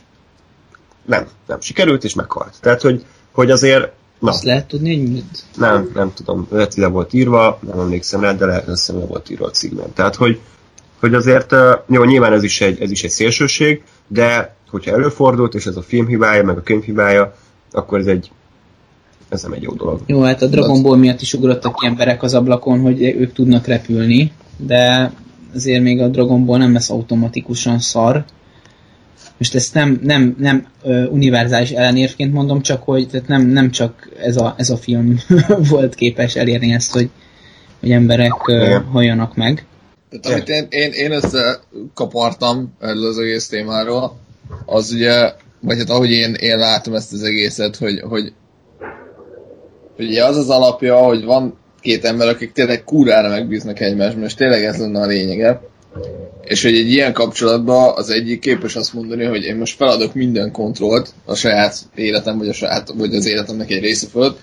nem, 1.04 1.26
nem 1.46 1.60
sikerült, 1.60 2.04
és 2.04 2.14
meghalt. 2.14 2.54
Tehát, 2.60 2.80
hogy, 2.80 3.04
hogy 3.32 3.50
azért, 3.50 3.92
na, 4.18 4.30
Azt 4.30 4.44
lehet 4.44 4.68
tudni, 4.68 4.96
hogy 4.96 5.12
mit? 5.12 5.44
nem, 5.56 5.90
nem 5.94 6.12
tudom, 6.14 6.46
lehet, 6.50 6.74
hogy 6.74 6.82
le 6.82 6.88
volt 6.88 7.12
írva, 7.12 7.58
nem 7.60 7.78
emlékszem 7.78 8.20
rá, 8.20 8.32
de 8.32 8.46
lehet, 8.46 8.64
hogy 8.64 8.76
le 8.86 9.06
volt 9.06 9.30
írva 9.30 9.46
a 9.46 9.50
címben. 9.50 9.92
Tehát, 9.94 10.14
hogy, 10.14 10.38
hogy 11.00 11.14
azért, 11.14 11.54
jó, 11.88 12.04
nyilván 12.04 12.32
ez 12.32 12.42
is, 12.42 12.60
egy, 12.60 12.80
ez 12.80 12.90
is 12.90 13.04
egy 13.04 13.10
szélsőség, 13.10 13.82
de 14.06 14.56
hogyha 14.70 14.90
előfordult, 14.90 15.54
és 15.54 15.66
ez 15.66 15.76
a 15.76 15.82
film 15.82 16.06
hibája, 16.06 16.44
meg 16.44 16.56
a 16.56 16.62
könyv 16.62 16.82
hibája, 16.82 17.34
akkor 17.72 17.98
ez 17.98 18.06
egy 18.06 18.30
ez 19.28 19.42
nem 19.42 19.52
egy 19.52 19.62
jó 19.62 19.72
dolog. 19.72 20.00
Jó, 20.06 20.20
hát 20.20 20.42
a 20.42 20.46
Dragon 20.46 20.82
Ball 20.82 20.96
miatt 20.96 21.20
is 21.20 21.34
ugrottak 21.34 21.74
ki 21.74 21.86
emberek 21.86 22.22
az 22.22 22.34
ablakon, 22.34 22.80
hogy 22.80 23.02
ők 23.02 23.32
tudnak 23.32 23.66
repülni, 23.66 24.32
de 24.56 25.12
azért 25.54 25.82
még 25.82 26.00
a 26.00 26.08
Dragon 26.08 26.44
Ball 26.44 26.58
nem 26.58 26.72
lesz 26.72 26.90
automatikusan 26.90 27.78
szar. 27.78 28.24
Most 29.38 29.54
ezt 29.54 29.74
nem, 29.74 30.00
nem, 30.02 30.36
nem 30.38 30.66
univerzális 31.10 31.70
ellenérvként 31.70 32.32
mondom, 32.32 32.62
csak 32.62 32.82
hogy 32.82 33.08
tehát 33.08 33.28
nem, 33.28 33.46
nem 33.46 33.70
csak 33.70 34.08
ez 34.22 34.36
a, 34.36 34.54
ez 34.58 34.70
a 34.70 34.76
film 34.76 35.18
volt 35.70 35.94
képes 35.94 36.36
elérni 36.36 36.72
ezt, 36.72 36.92
hogy, 36.92 37.10
hogy 37.80 37.90
emberek 37.90 38.32
Igen. 38.46 38.84
halljanak 38.84 39.36
meg. 39.36 39.66
Tehát 40.10 40.26
amit 40.26 40.48
én, 40.48 40.66
én, 40.70 40.92
én 40.92 41.12
összekapartam 41.12 42.76
erről 42.80 43.06
az 43.06 43.18
egész 43.18 43.48
témáról, 43.48 44.16
az 44.66 44.92
ugye, 44.92 45.32
vagy 45.60 45.78
hát 45.78 45.90
ahogy 45.90 46.10
én, 46.10 46.34
én 46.34 46.56
látom 46.56 46.94
ezt 46.94 47.12
az 47.12 47.22
egészet, 47.22 47.76
hogy, 47.76 48.00
hogy, 48.00 48.32
hogy 49.96 50.08
ugye 50.08 50.24
az 50.24 50.36
az 50.36 50.50
alapja, 50.50 50.96
hogy 50.96 51.24
van 51.24 51.58
két 51.80 52.04
ember, 52.04 52.28
akik 52.28 52.52
tényleg 52.52 52.84
kúrára 52.84 53.28
megbíznak 53.28 53.80
egymásban, 53.80 54.24
és 54.24 54.34
tényleg 54.34 54.64
ez 54.64 54.78
lenne 54.78 55.00
a 55.00 55.06
lényege. 55.06 55.60
És 56.42 56.62
hogy 56.62 56.76
egy 56.76 56.90
ilyen 56.90 57.12
kapcsolatban 57.12 57.92
az 57.96 58.10
egyik 58.10 58.40
képes 58.40 58.76
azt 58.76 58.92
mondani, 58.92 59.24
hogy 59.24 59.42
én 59.42 59.56
most 59.56 59.76
feladok 59.76 60.14
minden 60.14 60.52
kontrollt 60.52 61.12
a 61.24 61.34
saját 61.34 61.78
életem, 61.94 62.38
vagy, 62.38 62.48
a 62.48 62.52
saját, 62.52 62.92
vagy 62.96 63.14
az 63.14 63.26
életemnek 63.26 63.70
egy 63.70 63.80
része 63.80 64.06
fölött, 64.06 64.38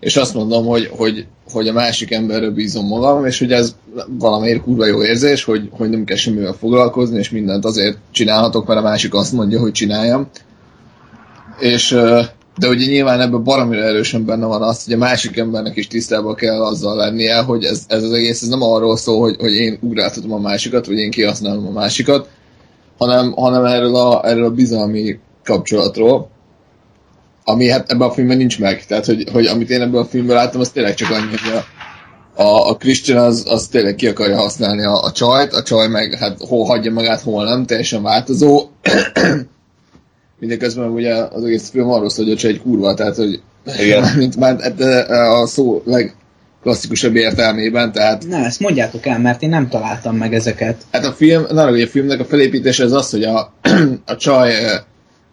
és 0.00 0.16
azt 0.16 0.34
mondom, 0.34 0.66
hogy, 0.66 0.88
hogy, 0.96 1.26
hogy 1.52 1.68
a 1.68 1.72
másik 1.72 2.12
emberről 2.12 2.50
bízom 2.50 2.86
magam, 2.86 3.26
és 3.26 3.38
hogy 3.38 3.52
ez 3.52 3.74
valamiért 4.08 4.62
kurva 4.62 4.86
jó 4.86 5.02
érzés, 5.02 5.44
hogy, 5.44 5.68
hogy 5.70 5.90
nem 5.90 6.04
kell 6.04 6.16
semmivel 6.16 6.52
foglalkozni, 6.52 7.18
és 7.18 7.30
mindent 7.30 7.64
azért 7.64 7.98
csinálhatok, 8.10 8.66
mert 8.66 8.80
a 8.80 8.82
másik 8.82 9.14
azt 9.14 9.32
mondja, 9.32 9.60
hogy 9.60 9.72
csináljam. 9.72 10.28
És, 11.58 11.96
de 12.58 12.68
ugye 12.68 12.86
nyilván 12.86 13.20
ebben 13.20 13.44
baromira 13.44 13.82
erősen 13.82 14.24
benne 14.24 14.46
van 14.46 14.62
az, 14.62 14.84
hogy 14.84 14.92
a 14.92 14.98
másik 14.98 15.36
embernek 15.36 15.76
is 15.76 15.86
tisztában 15.86 16.34
kell 16.34 16.62
azzal 16.62 16.96
lennie, 16.96 17.40
hogy 17.40 17.64
ez, 17.64 17.84
ez 17.88 18.02
az 18.02 18.12
egész 18.12 18.42
ez 18.42 18.48
nem 18.48 18.62
arról 18.62 18.96
szól, 18.96 19.20
hogy, 19.20 19.36
hogy 19.38 19.52
én 19.52 19.78
ugráltatom 19.80 20.32
a 20.32 20.38
másikat, 20.38 20.86
vagy 20.86 20.98
én 20.98 21.10
kihasználom 21.10 21.66
a 21.66 21.70
másikat, 21.70 22.28
hanem, 22.98 23.32
hanem 23.32 23.64
erről, 23.64 23.96
a, 23.96 24.28
erről 24.28 24.44
a 24.44 24.50
bizalmi 24.50 25.18
kapcsolatról, 25.44 26.30
ami 27.44 27.68
hát 27.68 27.90
ebben 27.90 28.08
a 28.08 28.12
filmben 28.12 28.36
nincs 28.36 28.60
meg. 28.60 28.86
Tehát, 28.86 29.06
hogy, 29.06 29.28
hogy 29.32 29.46
amit 29.46 29.70
én 29.70 29.80
ebben 29.80 30.00
a 30.00 30.04
filmben 30.04 30.36
láttam, 30.36 30.60
az 30.60 30.70
tényleg 30.70 30.94
csak 30.94 31.10
annyi, 31.10 31.30
hogy 31.30 31.52
a, 31.54 31.64
a, 32.42 32.68
a 32.68 32.76
Christian 32.76 33.18
az, 33.18 33.44
az 33.48 33.66
tényleg 33.66 33.94
ki 33.94 34.06
akarja 34.06 34.36
használni 34.36 34.84
a, 34.84 35.02
a 35.02 35.12
csajt, 35.12 35.52
a 35.52 35.62
csaj 35.62 35.88
meg 35.88 36.14
hát 36.14 36.36
hol 36.48 36.64
hagyja 36.64 36.92
magát, 36.92 37.20
hol 37.20 37.44
nem, 37.44 37.66
teljesen 37.66 38.02
változó. 38.02 38.68
Mindeközben 40.44 40.90
ugye 40.90 41.14
az 41.14 41.44
egész 41.44 41.70
film 41.70 41.90
arról 41.90 42.10
szól, 42.10 42.24
hogy 42.26 42.44
a 42.44 42.46
egy 42.46 42.60
kurva, 42.60 42.94
tehát 42.94 43.16
hogy 43.16 43.40
Igen. 43.78 44.04
mint 44.18 44.36
már 44.36 44.74
e- 44.78 45.32
a 45.32 45.46
szó 45.46 45.82
legklasszikusabb 45.84 47.16
értelmében, 47.16 47.92
tehát 47.92 48.26
Na, 48.28 48.36
ezt 48.36 48.60
mondjátok 48.60 49.06
el, 49.06 49.18
mert 49.18 49.42
én 49.42 49.48
nem 49.48 49.68
találtam 49.68 50.16
meg 50.16 50.34
ezeket. 50.34 50.82
Hát 50.92 51.04
a 51.04 51.12
film, 51.12 51.44
na, 51.50 51.62
a 51.62 51.86
filmnek 51.86 52.20
a 52.20 52.24
felépítése 52.24 52.84
az 52.84 52.92
az, 52.92 53.10
hogy 53.10 53.22
a, 53.22 53.52
a 54.06 54.16
csaj 54.16 54.52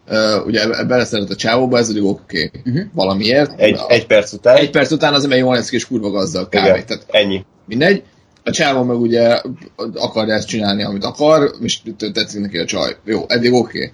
ö, 0.07 0.39
ugye 0.45 0.83
beleszeret 0.83 1.29
a 1.29 1.35
csávóba, 1.35 1.77
ez 1.77 1.89
ugye 1.89 2.01
oké, 2.01 2.43
okay, 2.45 2.61
uh-huh. 2.65 2.89
valamiért. 2.93 3.59
Egy, 3.59 3.75
a, 3.77 3.89
egy 3.89 4.05
perc 4.05 4.31
után. 4.33 4.57
egy 4.57 4.69
perc 4.69 4.91
után 4.91 5.13
az, 5.13 5.25
mert 5.25 5.41
jól 5.41 5.55
néz 5.55 5.69
ki, 5.69 5.75
és 5.75 5.87
kurva 5.87 6.09
gazdag 6.09 6.47
kb. 6.47 6.53
Igen, 6.53 6.85
Tehát 6.85 7.05
ennyi. 7.07 7.45
mindegy. 7.65 8.03
A 8.43 8.51
csávó 8.51 8.83
meg 8.83 8.99
ugye 8.99 9.41
akarja 9.95 10.33
ezt 10.33 10.47
csinálni, 10.47 10.83
amit 10.83 11.03
akar, 11.03 11.51
és 11.61 11.79
tetszik 12.13 12.41
neki 12.41 12.57
a 12.57 12.65
csaj. 12.65 12.97
Jó, 13.05 13.25
eddig 13.27 13.53
oké. 13.53 13.77
Okay. 13.77 13.91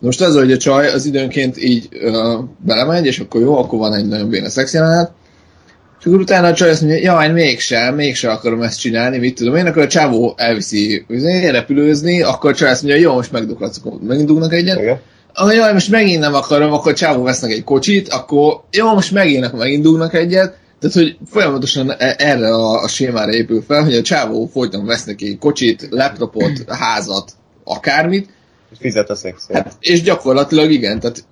Most 0.00 0.20
az, 0.20 0.34
hogy 0.34 0.52
a 0.52 0.56
csaj 0.56 0.92
az 0.92 1.04
időnként 1.04 1.62
így 1.62 1.88
ö, 1.90 2.38
belemegy, 2.58 3.06
és 3.06 3.18
akkor 3.18 3.40
jó, 3.40 3.58
akkor 3.58 3.78
van 3.78 3.94
egy 3.94 4.08
nagyon 4.08 4.28
béna 4.28 4.48
szexjelenet, 4.48 5.12
és 6.00 6.06
akkor 6.06 6.18
utána 6.18 6.46
a 6.46 6.52
csaj 6.52 6.70
azt 6.70 6.80
mondja, 6.80 7.00
jaj, 7.00 7.32
mégsem, 7.32 7.94
mégsem 7.94 8.30
akarom 8.30 8.62
ezt 8.62 8.80
csinálni, 8.80 9.18
mit 9.18 9.34
tudom 9.34 9.56
én, 9.56 9.66
akkor 9.66 9.82
a 9.82 9.86
csávó 9.86 10.34
elviszi 10.36 11.04
üzé, 11.08 11.48
repülőzni, 11.48 12.22
akkor 12.22 12.50
a 12.50 12.54
csaj 12.54 12.70
azt 12.70 12.82
mondja, 12.82 13.00
jó, 13.00 13.14
most 13.14 13.32
megdughatsz, 13.32 13.78
akkor 13.78 13.92
megint 14.02 14.26
dugnak 14.26 14.52
egyet. 14.52 14.78
Igen. 14.78 15.00
Ah, 15.32 15.54
jaj, 15.54 15.72
most 15.72 15.90
megint 15.90 16.20
nem 16.20 16.34
akarom, 16.34 16.72
akkor 16.72 16.92
a 16.92 16.94
csávó 16.94 17.22
vesznek 17.22 17.50
egy 17.50 17.64
kocsit, 17.64 18.08
akkor 18.08 18.62
jó, 18.70 18.92
most 18.94 19.12
megint, 19.12 19.44
akkor 19.44 19.58
megint 19.58 19.82
dugnak 19.82 20.14
egyet. 20.14 20.56
Tehát, 20.80 20.96
hogy 20.96 21.16
folyamatosan 21.30 21.90
e- 21.90 22.14
erre 22.18 22.54
a, 22.54 22.82
a 22.82 22.88
sémára 22.88 23.32
épül 23.32 23.62
fel, 23.66 23.84
hogy 23.84 23.94
a 23.94 24.02
csávó 24.02 24.50
folyton 24.52 24.86
vesz 24.86 25.04
neki 25.04 25.26
egy 25.26 25.38
kocsit, 25.38 25.86
laptopot, 25.90 26.64
házat, 26.66 27.32
akármit, 27.64 28.28
Fizet 28.78 29.10
a 29.10 29.14
szexért. 29.14 29.62
Hát, 29.62 29.76
és 29.80 30.02
gyakorlatilag 30.02 30.70
igen, 30.70 31.00
tehát 31.00 31.24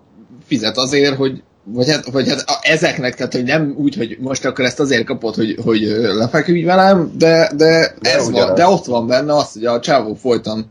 fizet 0.46 0.76
azért, 0.76 1.14
hogy 1.14 1.42
vagy 1.72 1.90
hát, 1.90 2.10
vagy 2.10 2.28
hát 2.28 2.44
a, 2.46 2.58
ezeknek, 2.62 3.14
tehát 3.14 3.32
hogy 3.32 3.44
nem 3.44 3.74
úgy, 3.76 3.96
hogy 3.96 4.16
most 4.20 4.44
akkor 4.44 4.64
ezt 4.64 4.80
azért 4.80 5.04
kapod, 5.04 5.34
hogy, 5.34 5.58
hogy 5.64 5.80
lefeküdj 6.18 6.64
velem, 6.64 7.12
de, 7.18 7.50
de, 7.56 7.94
De 8.00 8.14
ez 8.14 8.30
van, 8.30 8.54
de 8.54 8.66
ott 8.66 8.84
van 8.84 9.06
benne 9.06 9.34
az, 9.34 9.52
hogy 9.52 9.64
a 9.64 9.80
csávó 9.80 10.14
folyton 10.14 10.66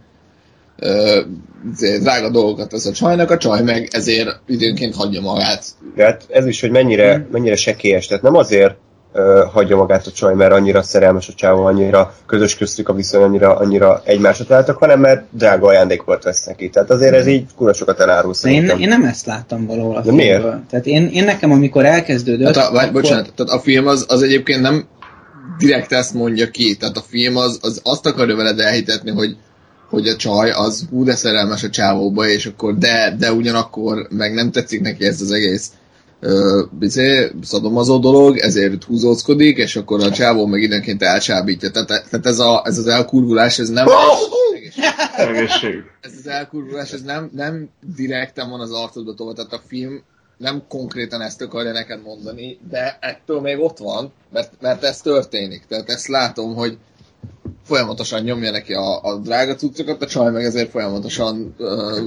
ö, 0.80 1.22
izé, 1.74 1.98
drága 1.98 2.30
dolgokat 2.30 2.70
tesz 2.70 2.86
a 2.86 2.92
csajnak, 2.92 3.32
a 3.32 3.38
csaj 3.38 3.62
meg 3.62 3.88
ezért 3.92 4.40
időnként 4.48 4.96
hagyja 4.96 5.22
magát. 5.22 5.66
De 5.96 6.04
hát 6.04 6.26
ez 6.30 6.46
is, 6.46 6.62
hogy 6.62 6.72
mennyire, 6.72 7.28
mennyire 7.32 7.56
sekélyes. 7.56 8.08
Tehát 8.08 8.24
nem 8.24 8.36
azért 8.36 8.76
hagyja 9.52 9.76
magát 9.76 10.08
a 10.08 10.12
csaj, 10.12 10.34
mert 10.34 10.52
annyira 10.52 10.82
szerelmes 10.84 11.28
a 11.28 11.34
csávó, 11.34 11.66
annyira 11.66 12.14
közös 12.26 12.56
köztük 12.56 12.90
a 12.90 12.94
viszony, 12.94 13.22
annyira, 13.22 13.56
annyira 13.56 14.02
egymásra 14.04 14.46
találtak, 14.46 14.78
hanem 14.78 15.00
mert 15.00 15.26
drága 15.32 15.68
ajándékot 15.68 16.24
vesz 16.24 16.46
neki. 16.46 16.70
Tehát 16.70 16.90
azért 16.92 17.14
ez 17.14 17.28
így 17.28 17.46
kurva 17.56 17.74
sokat 17.74 18.00
elárul 18.00 18.34
De 18.42 18.50
én, 18.50 18.54
szerintem. 18.54 18.80
én 18.80 18.88
nem 18.88 19.04
ezt 19.04 19.26
láttam 19.26 19.66
valahol 19.66 19.96
a 19.96 20.02
De 20.02 20.12
miért? 20.12 20.42
Tehát 20.70 20.86
én, 20.86 21.10
én 21.14 21.24
nekem, 21.24 21.52
amikor 21.52 21.86
elkezdődött... 21.86 22.54
Tehát 22.54 22.70
a, 22.70 22.72
vagy, 22.72 22.82
akkor- 22.88 23.02
bocsánat, 23.02 23.34
tehát 23.36 23.52
a 23.52 23.60
film 23.60 23.88
az, 23.88 24.06
az 24.08 24.22
egyébként 24.22 24.62
nem 24.62 24.88
direkt 25.58 25.92
ezt 25.92 26.14
mondja 26.14 26.50
ki, 26.50 26.76
tehát 26.76 26.98
a 26.98 27.04
film 27.08 27.38
az, 27.38 27.60
az 27.62 27.82
azt 27.84 28.06
akarja 28.06 28.36
veled 28.36 28.60
elhitetni, 28.60 29.12
hogy 29.12 29.38
hogy 29.90 30.08
a 30.08 30.16
csaj 30.16 30.52
az 30.52 30.86
hú 30.90 31.04
de 31.04 31.16
szerelmes 31.16 31.64
a 31.64 31.70
csávóba, 31.70 32.28
és 32.28 32.46
akkor 32.46 32.78
de, 32.78 33.16
de 33.20 33.32
ugyanakkor 33.32 34.08
meg 34.10 34.34
nem 34.34 34.52
tetszik 34.52 34.82
neki 34.82 35.06
ez 35.06 35.22
az 35.22 35.32
egész 35.32 35.72
bizé, 36.72 37.32
szadomazó 37.42 37.98
dolog, 38.00 38.38
ezért 38.38 38.84
húzózkodik, 38.84 39.58
és 39.58 39.76
akkor 39.76 40.04
a 40.04 40.12
csávó 40.12 40.46
meg 40.46 40.62
időnként 40.62 41.04
elcsábítja. 41.04 41.72
Tehát, 41.72 41.88
tehát 41.88 42.26
ez, 42.26 42.40
a, 42.40 42.62
ez 42.66 42.78
az 42.78 42.88
elkurvulás, 42.88 43.60
ez 43.60 43.70
nem... 43.70 43.88
Egészség. 45.18 45.84
ez 46.02 46.12
az 46.20 46.28
elkurvulás, 46.28 46.92
ez 46.92 47.02
nem, 47.02 47.30
nem 47.34 47.70
direkten 47.96 48.50
van 48.50 48.60
az 48.60 48.72
arcodba 48.72 49.14
tolva, 49.14 49.34
tehát 49.34 49.54
a 49.54 49.62
film 49.68 50.04
nem 50.38 50.64
konkrétan 50.68 51.22
ezt 51.22 51.42
akarja 51.42 51.72
neked 51.72 52.02
mondani, 52.02 52.60
de 52.70 52.98
ettől 53.02 53.42
még 53.42 53.60
ott 53.60 53.78
van, 53.78 54.12
mert, 54.32 54.52
mert 54.62 54.84
ez 54.84 55.02
történik. 55.02 55.66
Tehát 55.68 55.90
ezt 55.90 56.08
látom, 56.08 56.56
hogy 56.56 56.78
folyamatosan 57.66 58.22
nyomja 58.22 58.52
neki 58.52 58.74
a, 58.74 59.04
a 59.04 59.18
drága 59.18 59.56
cuccokat, 59.56 60.02
a 60.02 60.08
csaj 60.08 60.32
meg 60.32 60.44
ezért 60.44 60.70
folyamatosan 60.70 61.56
uh, 61.58 62.00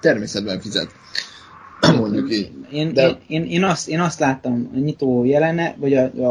természetben 0.00 0.60
fizet. 0.60 0.88
Mondjuk 1.80 2.32
így. 2.32 2.50
Én, 2.72 2.92
De- 2.92 3.06
én, 3.06 3.42
én, 3.42 3.50
én, 3.50 3.64
azt, 3.64 3.88
én 3.88 4.00
azt 4.00 4.20
láttam 4.20 4.70
a 4.74 4.78
nyitó 4.78 5.24
jelene, 5.24 5.74
vagy 5.80 5.94
a, 5.94 6.02
a, 6.02 6.26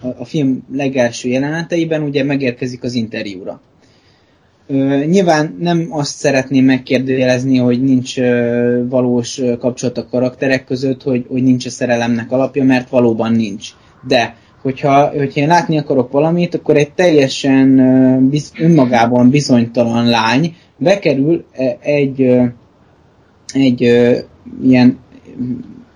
a, 0.00 0.06
a 0.18 0.24
film 0.24 0.64
legelső 0.72 1.28
jeleneteiben 1.28 2.02
ugye 2.02 2.24
megérkezik 2.24 2.82
az 2.82 2.94
interjúra. 2.94 3.60
Ö, 4.66 5.04
nyilván 5.04 5.56
nem 5.60 5.86
azt 5.90 6.16
szeretném 6.16 6.64
megkérdőjelezni, 6.64 7.56
hogy 7.56 7.82
nincs 7.82 8.18
ö, 8.18 8.82
valós 8.88 9.40
kapcsolat 9.58 9.98
a 9.98 10.06
karakterek 10.06 10.64
között, 10.64 11.02
hogy, 11.02 11.24
hogy 11.28 11.42
nincs 11.42 11.66
a 11.66 11.70
szerelemnek 11.70 12.32
alapja, 12.32 12.64
mert 12.64 12.88
valóban 12.88 13.32
nincs. 13.32 13.68
De, 14.08 14.36
hogyha, 14.62 15.08
hogyha 15.08 15.40
én 15.40 15.48
látni 15.48 15.78
akarok 15.78 16.12
valamit, 16.12 16.54
akkor 16.54 16.76
egy 16.76 16.92
teljesen 16.92 17.78
ö, 17.78 18.18
biz, 18.28 18.52
önmagában 18.58 19.30
bizonytalan 19.30 20.06
lány 20.06 20.54
bekerül 20.76 21.44
e- 21.52 21.78
egy, 21.80 22.40
egy 23.52 23.84
ö, 23.84 24.16
ilyen 24.62 24.98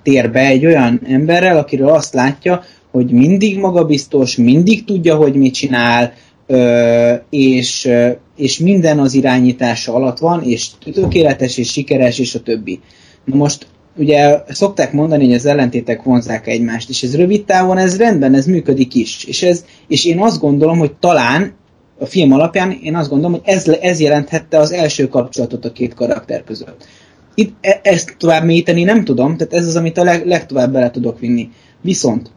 térbe 0.02 0.40
egy 0.46 0.66
olyan 0.66 1.00
emberrel, 1.04 1.58
akiről 1.58 1.88
azt 1.88 2.14
látja, 2.14 2.62
hogy 2.90 3.10
mindig 3.10 3.58
magabiztos, 3.58 4.36
mindig 4.36 4.84
tudja, 4.84 5.16
hogy 5.16 5.34
mit 5.34 5.54
csinál, 5.54 6.12
ö, 6.46 7.12
és, 7.30 7.84
ö, 7.84 8.10
és 8.36 8.58
minden 8.58 8.98
az 8.98 9.14
irányítása 9.14 9.94
alatt 9.94 10.18
van, 10.18 10.42
és 10.42 10.68
tökéletes, 10.94 11.58
és 11.58 11.70
sikeres, 11.70 12.18
és 12.18 12.34
a 12.34 12.40
többi. 12.40 12.80
Na 13.24 13.36
most 13.36 13.66
ugye 13.96 14.42
szokták 14.48 14.92
mondani, 14.92 15.24
hogy 15.24 15.34
az 15.34 15.46
ellentétek 15.46 16.02
vonzák 16.02 16.46
egymást, 16.46 16.88
és 16.88 17.02
ez 17.02 17.16
rövid 17.16 17.44
távon, 17.44 17.78
ez 17.78 17.98
rendben, 17.98 18.34
ez 18.34 18.46
működik 18.46 18.94
is. 18.94 19.24
És, 19.24 19.42
ez, 19.42 19.64
és 19.88 20.04
én 20.04 20.18
azt 20.18 20.40
gondolom, 20.40 20.78
hogy 20.78 20.92
talán 20.92 21.54
a 21.98 22.06
film 22.06 22.32
alapján 22.32 22.78
én 22.82 22.96
azt 22.96 23.08
gondolom, 23.08 23.32
hogy 23.32 23.54
ez, 23.54 23.68
ez 23.68 24.00
jelenthette 24.00 24.58
az 24.58 24.72
első 24.72 25.08
kapcsolatot 25.08 25.64
a 25.64 25.72
két 25.72 25.94
karakter 25.94 26.44
között. 26.44 26.86
Itt 27.34 27.56
e- 27.60 27.80
ezt 27.82 28.14
tovább 28.18 28.44
mélyíteni 28.44 28.82
nem 28.82 29.04
tudom, 29.04 29.36
tehát 29.36 29.52
ez 29.52 29.66
az, 29.66 29.76
amit 29.76 29.98
a 29.98 30.04
leg, 30.04 30.26
legtovább 30.26 30.72
bele 30.72 30.90
tudok 30.90 31.18
vinni. 31.18 31.50
Viszont 31.80 32.30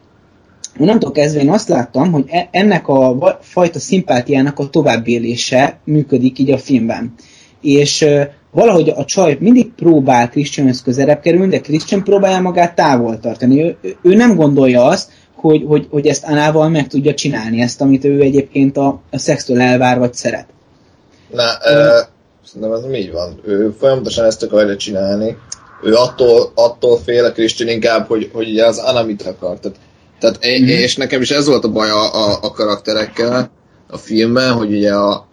onnantól 0.80 1.12
kezdve 1.12 1.42
én 1.42 1.50
azt 1.50 1.68
láttam, 1.70 2.12
hogy 2.12 2.26
e- 2.28 2.48
ennek 2.52 2.88
a 2.88 3.16
va- 3.16 3.38
fajta 3.42 3.80
szimpátiának 3.80 4.60
a 4.60 4.70
továbbélése 4.70 5.80
működik 5.84 6.40
így 6.40 6.52
a 6.52 6.58
filmben. 6.58 7.14
és 7.62 8.02
ö, 8.02 8.22
valahogy 8.52 8.90
a 8.90 9.06
csaj 9.06 9.38
mindig 9.40 9.72
próbál 9.76 10.30
Christianhez 10.30 10.82
közelebb 10.82 11.20
kerülni, 11.22 11.48
de 11.48 11.60
Christian 11.62 12.04
próbálja 12.04 12.40
magát 12.42 12.76
távol 12.76 13.20
tartani. 13.20 13.62
Ő, 13.64 13.78
ő- 13.82 13.96
ő 14.02 14.14
nem 14.16 14.36
gondolja 14.36 14.84
azt, 14.86 15.12
hogy, 15.36 15.64
hogy, 15.68 15.88
hogy 15.92 16.08
ezt 16.08 16.24
Anával 16.24 16.70
meg 16.70 16.88
tudja 16.88 17.14
csinálni, 17.14 17.62
ezt, 17.62 17.82
amit 17.82 18.06
ő 18.06 18.22
egyébként 18.22 18.78
a, 18.78 19.02
a 19.12 19.18
szextől 19.18 19.62
elvár 19.62 20.00
vagy 20.00 20.14
szeret. 20.14 20.46
Na, 21.32 21.44
ö, 21.72 22.00
szerintem 22.46 22.72
ez 22.72 22.82
nem 22.82 22.94
így 22.94 23.12
van. 23.12 23.40
Ő 23.46 23.76
folyamatosan 23.80 24.26
ezt 24.26 24.44
akarja 24.44 24.78
csinálni. 24.78 25.38
Ő 25.84 25.94
attól, 25.94 26.52
attól 26.56 26.98
fél 26.98 27.26
a 27.26 27.32
Christian 27.32 27.70
inkább, 27.70 28.08
hogy, 28.08 28.30
hogy 28.34 28.50
ugye 28.50 28.66
az 28.66 28.78
Anna 28.78 29.04
mit 29.04 29.22
akar. 29.22 29.60
Tehát, 29.60 29.78
tehát 30.20 30.44
én, 30.44 30.68
és 30.68 30.96
nekem 30.96 31.22
is 31.22 31.32
ez 31.32 31.48
volt 31.48 31.64
a 31.64 31.72
baj 31.72 31.90
a, 31.90 32.14
a, 32.14 32.38
a 32.42 32.52
karakterekkel 32.52 33.52
a 33.90 33.98
filmben, 33.98 34.54
hogy 34.54 34.72
ugye 34.74 34.94
a, 34.94 35.28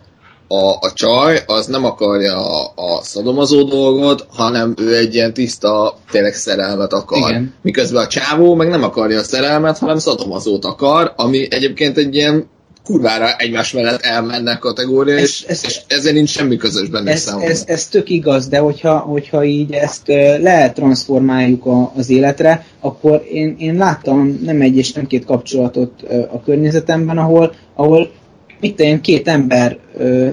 a, 0.49 0.71
a 0.81 0.93
csaj 0.95 1.43
az 1.47 1.67
nem 1.67 1.85
akarja 1.85 2.37
a, 2.37 2.73
a 2.77 3.03
szadomazó 3.03 3.63
dolgot, 3.63 4.27
hanem 4.31 4.75
ő 4.79 4.97
egy 4.97 5.15
ilyen 5.15 5.33
tiszta, 5.33 5.99
tényleg 6.11 6.35
szerelmet 6.35 6.93
akar. 6.93 7.31
Igen. 7.31 7.55
Miközben 7.63 8.05
a 8.05 8.07
csávó 8.07 8.55
meg 8.55 8.69
nem 8.69 8.83
akarja 8.83 9.19
a 9.19 9.23
szerelmet, 9.23 9.79
hanem 9.79 9.99
szadomazót 9.99 10.65
akar, 10.65 11.13
ami 11.17 11.47
egyébként 11.51 11.97
egy 11.97 12.15
ilyen 12.15 12.49
kurvára 12.91 13.37
egymás 13.37 13.73
mellett 13.73 14.01
elmennek 14.01 14.59
kategória, 14.59 15.15
Ez- 15.17 15.23
és, 15.23 15.45
ez- 15.49 15.65
és 15.65 15.81
ezzel 15.87 16.13
nincs 16.13 16.29
semmi 16.31 16.57
közös 16.57 16.89
benne 16.89 17.11
Ez, 17.11 17.21
számomra. 17.21 17.49
ez, 17.49 17.65
ez 17.67 17.87
tök 17.87 18.11
igaz, 18.11 18.49
de 18.49 18.59
hogyha, 18.59 18.99
hogyha 18.99 19.45
így 19.45 19.73
ezt 19.73 20.07
letransformáljuk 20.41 21.67
a, 21.67 21.93
az 21.97 22.11
életre, 22.11 22.65
akkor 22.81 23.25
én, 23.33 23.57
én 23.59 23.75
láttam 23.75 24.41
nem 24.45 24.61
egy 24.61 24.77
és 24.77 24.93
nem 24.93 25.07
két 25.07 25.25
kapcsolatot 25.25 26.03
a 26.33 26.43
környezetemben, 26.43 27.19
ahol, 27.19 27.55
ahol 27.75 28.11
mit 28.61 28.77
tudom, 28.77 29.01
két 29.01 29.29
ember, 29.29 29.79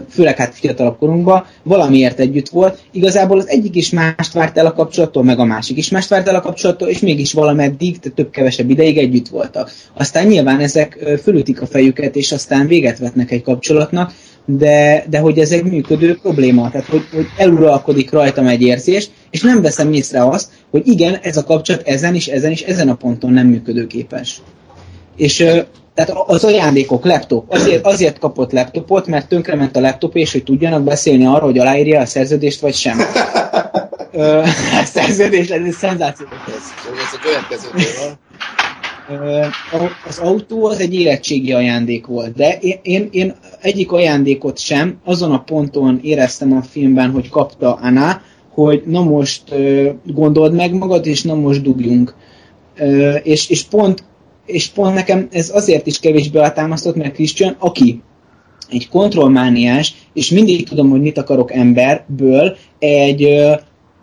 főleg 0.10 0.38
hát 0.38 0.56
fiatalabb 0.56 0.98
korunkban, 0.98 1.46
valamiért 1.64 2.20
együtt 2.20 2.50
volt, 2.50 2.80
igazából 2.92 3.38
az 3.38 3.48
egyik 3.48 3.76
is 3.76 3.90
mást 3.90 4.34
várt 4.34 4.58
el 4.58 4.66
a 4.66 4.74
kapcsolattól, 4.74 5.24
meg 5.24 5.40
a 5.40 5.46
másik 5.46 5.78
is 5.78 5.90
mást 5.90 6.10
várt 6.10 6.28
el 6.28 6.36
a 6.36 6.42
kapcsolattól, 6.42 6.88
és 6.88 7.00
mégis 7.00 7.34
valameddig, 7.34 8.00
több-kevesebb 8.00 8.70
ideig 8.70 8.98
együtt 8.98 9.28
voltak. 9.28 9.72
Aztán 9.94 10.28
nyilván 10.28 10.60
ezek 10.60 11.20
fölütik 11.24 11.62
a 11.62 11.66
fejüket, 11.66 12.16
és 12.16 12.32
aztán 12.32 12.68
véget 12.68 13.00
vetnek 13.00 13.32
egy 13.32 13.42
kapcsolatnak, 13.42 14.14
de, 14.46 15.06
de 15.10 15.20
hogy 15.20 15.40
ez 15.40 15.52
egy 15.52 15.64
működő 15.64 16.18
probléma, 16.22 16.72
tehát 16.72 16.88
hogy, 16.88 17.04
hogy 17.14 17.26
eluralkodik 17.38 18.12
rajtam 18.12 18.48
egy 18.48 18.62
érzés, 18.62 19.10
és 19.30 19.42
nem 19.42 19.62
veszem 19.62 19.94
észre 19.94 20.24
azt, 20.24 20.52
hogy 20.72 20.88
igen, 20.88 21.16
ez 21.22 21.38
a 21.38 21.44
kapcsolat 21.44 21.88
ezen 21.88 22.16
is, 22.16 22.28
ezen 22.28 22.52
is, 22.52 22.62
ezen 22.62 22.90
a 22.90 22.96
ponton 22.96 23.34
nem 23.34 23.48
működőképes. 23.48 24.42
És 25.16 25.46
tehát 25.98 26.24
az 26.28 26.44
ajándékok, 26.44 27.06
laptop, 27.06 27.54
azért, 27.54 27.86
azért 27.86 28.20
kapott 28.20 28.52
laptopot, 28.52 29.08
mert 29.08 29.28
tönkrement 29.28 29.76
a 29.76 29.80
laptop, 29.80 30.16
és 30.16 30.32
hogy 30.32 30.44
tudjanak 30.44 30.84
beszélni 30.84 31.26
arról, 31.26 31.50
hogy 31.50 31.60
aláírja 31.60 32.00
a 32.02 32.06
szerződést, 32.06 32.60
vagy 32.60 32.74
sem. 32.74 32.98
Ö, 34.12 34.38
a 34.82 34.84
szerződés, 34.86 35.50
ez 35.50 35.66
egy 35.66 35.72
szenzáció. 35.72 36.26
Ez, 36.48 36.54
ez 36.86 37.14
a 37.14 37.20
következő 37.22 37.68
az 40.08 40.18
autó 40.18 40.66
az 40.66 40.80
egy 40.80 40.94
érettségi 40.94 41.54
ajándék 41.54 42.06
volt, 42.06 42.34
de 42.34 42.58
én, 42.62 42.80
én, 42.82 43.08
én 43.12 43.36
egyik 43.62 43.92
ajándékot 43.92 44.60
sem 44.60 44.98
azon 45.04 45.32
a 45.32 45.44
ponton 45.44 46.00
éreztem 46.04 46.54
a 46.54 46.62
filmben, 46.62 47.12
hogy 47.12 47.30
kapta 47.30 47.74
Anna, 47.74 48.22
hogy 48.50 48.84
na 48.86 49.04
most 49.04 49.44
gondold 50.06 50.54
meg 50.54 50.74
magad, 50.74 51.06
és 51.06 51.24
na 51.24 51.36
most 51.36 51.62
dubjunk. 51.62 52.16
Ö, 52.76 53.16
és, 53.16 53.50
és, 53.50 53.64
pont, 53.64 54.04
és 54.48 54.68
pont 54.68 54.94
nekem 54.94 55.28
ez 55.32 55.52
azért 55.54 55.88
is 55.88 56.00
kevésbé 56.00 56.38
alátámasztott, 56.38 56.96
mert 56.96 57.14
Christian, 57.14 57.56
aki 57.60 58.02
egy 58.70 58.90
kontrollmániás, 58.90 59.94
és 60.14 60.30
mindig 60.30 60.68
tudom, 60.68 60.90
hogy 60.90 61.02
mit 61.02 61.18
akarok 61.18 61.54
emberből, 61.54 62.58
egy 62.80 63.40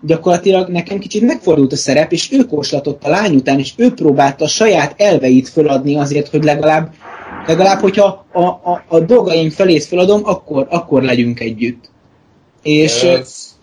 gyakorlatilag 0.03 0.69
nekem 0.69 0.99
kicsit 0.99 1.23
megfordult 1.23 1.73
a 1.73 1.77
szerep, 1.77 2.13
és 2.13 2.33
ő 2.33 2.45
kóslatott 2.45 3.05
a 3.05 3.09
lány 3.09 3.35
után, 3.35 3.59
és 3.59 3.73
ő 3.77 3.93
próbálta 3.93 4.45
a 4.45 4.49
saját 4.49 5.01
elveit 5.01 5.49
föladni 5.49 5.97
azért, 5.97 6.29
hogy 6.29 6.45
legalább, 6.45 6.93
legalább 7.47 7.81
hogyha 7.81 8.27
a, 8.33 8.43
a, 8.43 8.85
a 8.89 9.01
dolgaim 9.01 9.51
felét 9.51 9.85
feladom, 9.85 10.21
akkor, 10.25 10.67
akkor 10.71 11.03
legyünk 11.03 11.41
együtt. 11.41 11.91
És 12.63 13.03
Ez, 13.03 13.19
ez, 13.19 13.55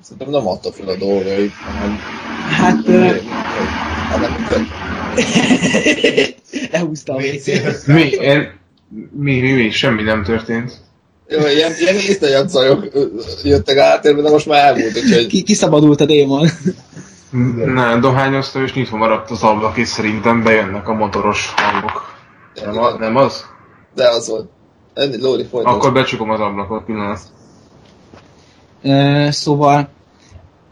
szerintem 0.00 0.30
nem 0.30 0.48
adta 0.48 0.72
fel 0.72 0.88
a 0.88 0.96
dolgait, 0.96 1.52
hanem... 1.52 1.98
hát 2.50 2.88
ö, 2.88 3.16
hanem 4.10 4.46
lehúzta 6.72 7.14
a 7.14 7.16
WC-t. 7.16 7.86
Mi, 7.86 8.08
én, 8.08 8.52
mi, 9.10 9.40
mi, 9.40 9.52
mi, 9.52 9.70
semmi 9.70 10.02
nem 10.02 10.22
történt. 10.22 10.72
Jó, 11.28 11.46
ilyen, 11.46 11.72
ilyen 11.78 11.94
iszonyat 11.94 12.48
zajok 12.48 12.86
jöttek 13.42 13.76
áttérbe, 13.76 14.22
de 14.22 14.30
most 14.30 14.46
már 14.46 14.64
elmúlt, 14.64 14.96
úgyhogy... 14.96 15.26
Ki, 15.26 15.42
kiszabadult 15.42 16.00
a 16.00 16.04
démon. 16.04 16.48
Nem, 17.74 18.00
dohányoztam 18.00 18.62
és 18.62 18.72
nyitva 18.72 18.96
maradt 18.96 19.30
az 19.30 19.42
ablak, 19.42 19.76
és 19.76 19.88
szerintem 19.88 20.42
bejönnek 20.42 20.88
a 20.88 20.94
motoros 20.94 21.54
hangok. 21.56 22.14
Nem, 22.64 22.78
a, 22.78 22.96
nem 22.98 23.16
az? 23.16 23.44
De 23.94 24.08
az 24.08 24.28
volt. 24.28 24.50
Enni, 24.94 25.20
Lóri, 25.20 25.44
folytasd. 25.44 25.76
Akkor 25.76 25.92
becsukom 25.92 26.30
az 26.30 26.40
ablakot, 26.40 26.84
pillanat. 26.84 27.20
Ö, 28.82 29.26
szóval 29.30 29.88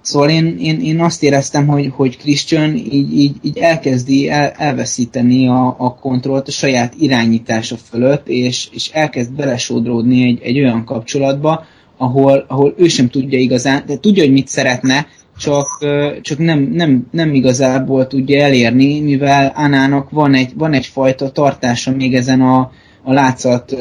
Szóval 0.08 0.28
én, 0.28 0.56
én, 0.58 0.80
én 0.80 1.00
azt 1.00 1.22
éreztem, 1.22 1.66
hogy, 1.66 1.92
hogy 1.96 2.16
Christian 2.16 2.74
így, 2.74 3.18
így, 3.18 3.36
így 3.42 3.58
elkezdi 3.58 4.28
el, 4.30 4.50
elveszíteni 4.50 5.48
a, 5.48 5.74
a 5.78 5.94
kontrollt 5.94 6.48
a 6.48 6.50
saját 6.50 6.94
irányítása 6.98 7.76
fölött, 7.76 8.28
és, 8.28 8.68
és 8.72 8.90
elkezd 8.92 9.32
belesodródni 9.32 10.22
egy, 10.22 10.40
egy 10.42 10.58
olyan 10.58 10.84
kapcsolatba, 10.84 11.64
ahol, 11.96 12.44
ahol 12.48 12.74
ő 12.76 12.88
sem 12.88 13.08
tudja 13.08 13.38
igazán, 13.38 13.82
de 13.86 13.98
tudja, 13.98 14.22
hogy 14.22 14.32
mit 14.32 14.48
szeretne, 14.48 15.06
csak, 15.38 15.66
csak 16.20 16.38
nem, 16.38 16.60
nem, 16.60 17.06
nem 17.10 17.34
igazából 17.34 18.06
tudja 18.06 18.42
elérni, 18.42 19.00
mivel 19.00 19.52
Anának 19.56 20.10
van, 20.10 20.34
egy, 20.34 20.52
van 20.56 20.72
egyfajta 20.72 21.30
tartása 21.30 21.90
még 21.90 22.14
ezen 22.14 22.40
a, 22.40 22.70
a 23.02 23.12
látszat 23.12 23.76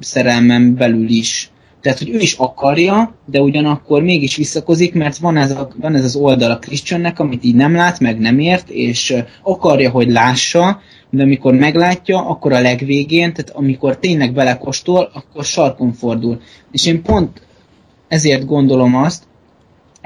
szerelmen 0.00 0.74
belül 0.74 1.08
is. 1.08 1.50
Tehát, 1.80 1.98
hogy 1.98 2.08
ő 2.08 2.18
is 2.18 2.34
akarja, 2.34 3.14
de 3.26 3.40
ugyanakkor 3.40 4.02
mégis 4.02 4.36
visszakozik, 4.36 4.94
mert 4.94 5.16
van 5.16 5.36
ez, 5.36 5.50
a, 5.50 5.70
van 5.80 5.94
ez 5.94 6.04
az 6.04 6.16
oldal 6.16 6.50
a 6.50 6.58
Christiannek, 6.58 7.18
amit 7.18 7.44
így 7.44 7.54
nem 7.54 7.74
lát, 7.74 8.00
meg 8.00 8.18
nem 8.18 8.38
ért, 8.38 8.68
és 8.68 9.14
akarja, 9.42 9.90
hogy 9.90 10.10
lássa, 10.10 10.80
de 11.10 11.22
amikor 11.22 11.54
meglátja, 11.54 12.26
akkor 12.26 12.52
a 12.52 12.60
legvégén, 12.60 13.32
tehát 13.32 13.50
amikor 13.50 13.98
tényleg 13.98 14.32
belekostol, 14.32 15.10
akkor 15.12 15.44
sarkon 15.44 15.92
fordul. 15.92 16.40
És 16.72 16.86
én 16.86 17.02
pont 17.02 17.42
ezért 18.08 18.46
gondolom 18.46 18.96
azt, 18.96 19.22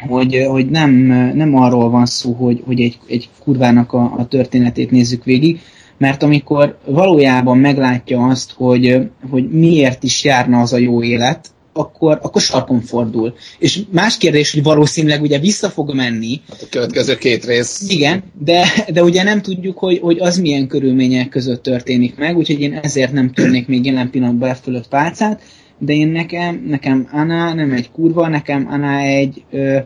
hogy, 0.08 0.46
hogy 0.48 0.70
nem, 0.70 0.90
nem 1.34 1.56
arról 1.56 1.90
van 1.90 2.06
szó, 2.06 2.32
hogy, 2.32 2.62
hogy 2.66 2.80
egy, 2.80 2.98
egy 3.06 3.28
kurvának 3.38 3.92
a, 3.92 4.14
a 4.18 4.26
történetét 4.26 4.90
nézzük 4.90 5.24
végig, 5.24 5.60
mert 5.98 6.22
amikor 6.22 6.78
valójában 6.86 7.58
meglátja 7.58 8.26
azt, 8.26 8.52
hogy, 8.52 9.10
hogy 9.30 9.50
miért 9.50 10.02
is 10.02 10.24
járna 10.24 10.60
az 10.60 10.72
a 10.72 10.78
jó 10.78 11.02
élet, 11.02 11.53
akkor, 11.74 12.18
akkor 12.22 12.40
sarkon 12.40 12.80
fordul. 12.80 13.34
És 13.58 13.80
más 13.90 14.16
kérdés, 14.16 14.52
hogy 14.52 14.62
valószínűleg 14.62 15.22
ugye 15.22 15.38
vissza 15.38 15.68
fog 15.68 15.94
menni, 15.94 16.40
Hát 16.48 16.62
a 16.62 16.66
következő 16.70 17.16
két 17.16 17.44
rész... 17.44 17.84
igen, 17.88 18.22
de, 18.44 18.66
de 18.92 19.02
ugye 19.02 19.22
nem 19.22 19.42
tudjuk, 19.42 19.78
hogy, 19.78 19.98
hogy 19.98 20.18
az 20.20 20.38
milyen 20.38 20.66
körülmények 20.66 21.28
között 21.28 21.62
történik 21.62 22.16
meg, 22.16 22.36
úgyhogy 22.36 22.60
én 22.60 22.72
ezért 22.72 23.12
nem 23.12 23.32
tudnék 23.32 23.66
még 23.66 23.84
jelen 23.86 24.10
pillanatban 24.10 24.48
e 24.48 24.54
fölött 24.54 24.88
pálcát, 24.88 25.42
de 25.78 25.92
én 25.92 26.08
nekem, 26.08 26.64
nekem 26.68 27.08
Anna 27.12 27.54
nem 27.54 27.72
egy 27.72 27.90
kurva, 27.90 28.28
nekem 28.28 28.66
Anna 28.70 28.98
egy, 28.98 29.44
ö, 29.50 29.78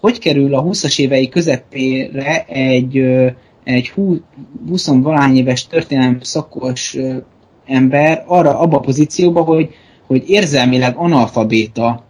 hogy 0.00 0.18
kerül 0.18 0.54
a 0.54 0.62
20-as 0.62 1.00
évei 1.00 1.28
közepére 1.28 2.44
egy, 2.48 2.98
ö, 2.98 3.26
egy 3.64 3.92
20 4.68 4.86
valány 4.86 5.36
éves 5.36 5.66
történelmi 5.66 6.18
szakos 6.20 6.94
ö, 6.94 7.16
ember 7.66 8.24
arra 8.26 8.58
abba 8.58 8.76
a 8.76 8.80
pozícióba, 8.80 9.42
hogy, 9.42 9.68
hogy 10.06 10.22
érzelmileg 10.26 10.96
analfabéta. 10.96 12.04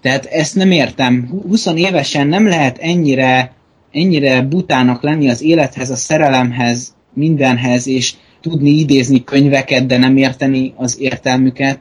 Tehát 0.00 0.24
ezt 0.24 0.54
nem 0.54 0.70
értem. 0.70 1.42
20 1.48 1.66
évesen 1.66 2.26
nem 2.26 2.46
lehet 2.46 2.78
ennyire 2.78 3.56
ennyire 3.92 4.42
butának 4.42 5.02
lenni 5.02 5.30
az 5.30 5.42
élethez, 5.42 5.90
a 5.90 5.96
szerelemhez, 5.96 6.94
mindenhez, 7.12 7.86
és 7.86 8.14
tudni 8.40 8.70
idézni 8.70 9.24
könyveket, 9.24 9.86
de 9.86 9.96
nem 9.96 10.16
érteni 10.16 10.74
az 10.76 11.00
értelmüket. 11.00 11.78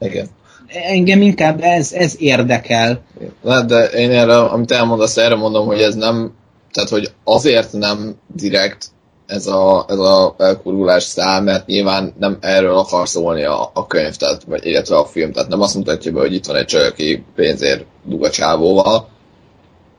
Igen. 0.00 0.26
Engem 0.66 1.22
inkább 1.22 1.60
ez, 1.62 1.92
ez 1.92 2.14
érdekel. 2.18 3.02
Na, 3.42 3.62
de 3.62 3.84
én 3.84 4.10
erre, 4.10 4.38
amit 4.38 4.70
elmondasz, 4.70 5.16
erre 5.16 5.34
mondom, 5.34 5.66
hogy 5.66 5.80
ez 5.80 5.94
nem, 5.94 6.32
tehát 6.72 6.88
hogy 6.88 7.12
azért 7.24 7.72
nem 7.72 8.14
direkt 8.34 8.86
ez 9.34 9.46
a, 9.46 9.84
ez 9.88 9.98
a 9.98 10.34
elkurulás 10.38 11.02
szám, 11.02 11.44
mert 11.44 11.66
nyilván 11.66 12.14
nem 12.18 12.38
erről 12.40 12.76
akar 12.76 13.08
szólni 13.08 13.44
a, 13.44 13.70
a 13.72 13.86
könyv, 13.86 14.14
tehát, 14.14 14.42
vagy 14.44 14.66
illetve 14.66 14.96
a 14.96 15.04
film, 15.04 15.32
tehát 15.32 15.48
nem 15.48 15.60
azt 15.60 15.74
mutatja 15.74 16.12
be, 16.12 16.20
hogy 16.20 16.34
itt 16.34 16.46
van 16.46 16.56
egy 16.56 16.66
csaj, 16.66 16.86
aki 16.86 17.24
pénzért 17.34 17.84
dug 18.04 18.24
a 18.24 18.30
csávóval, 18.30 19.08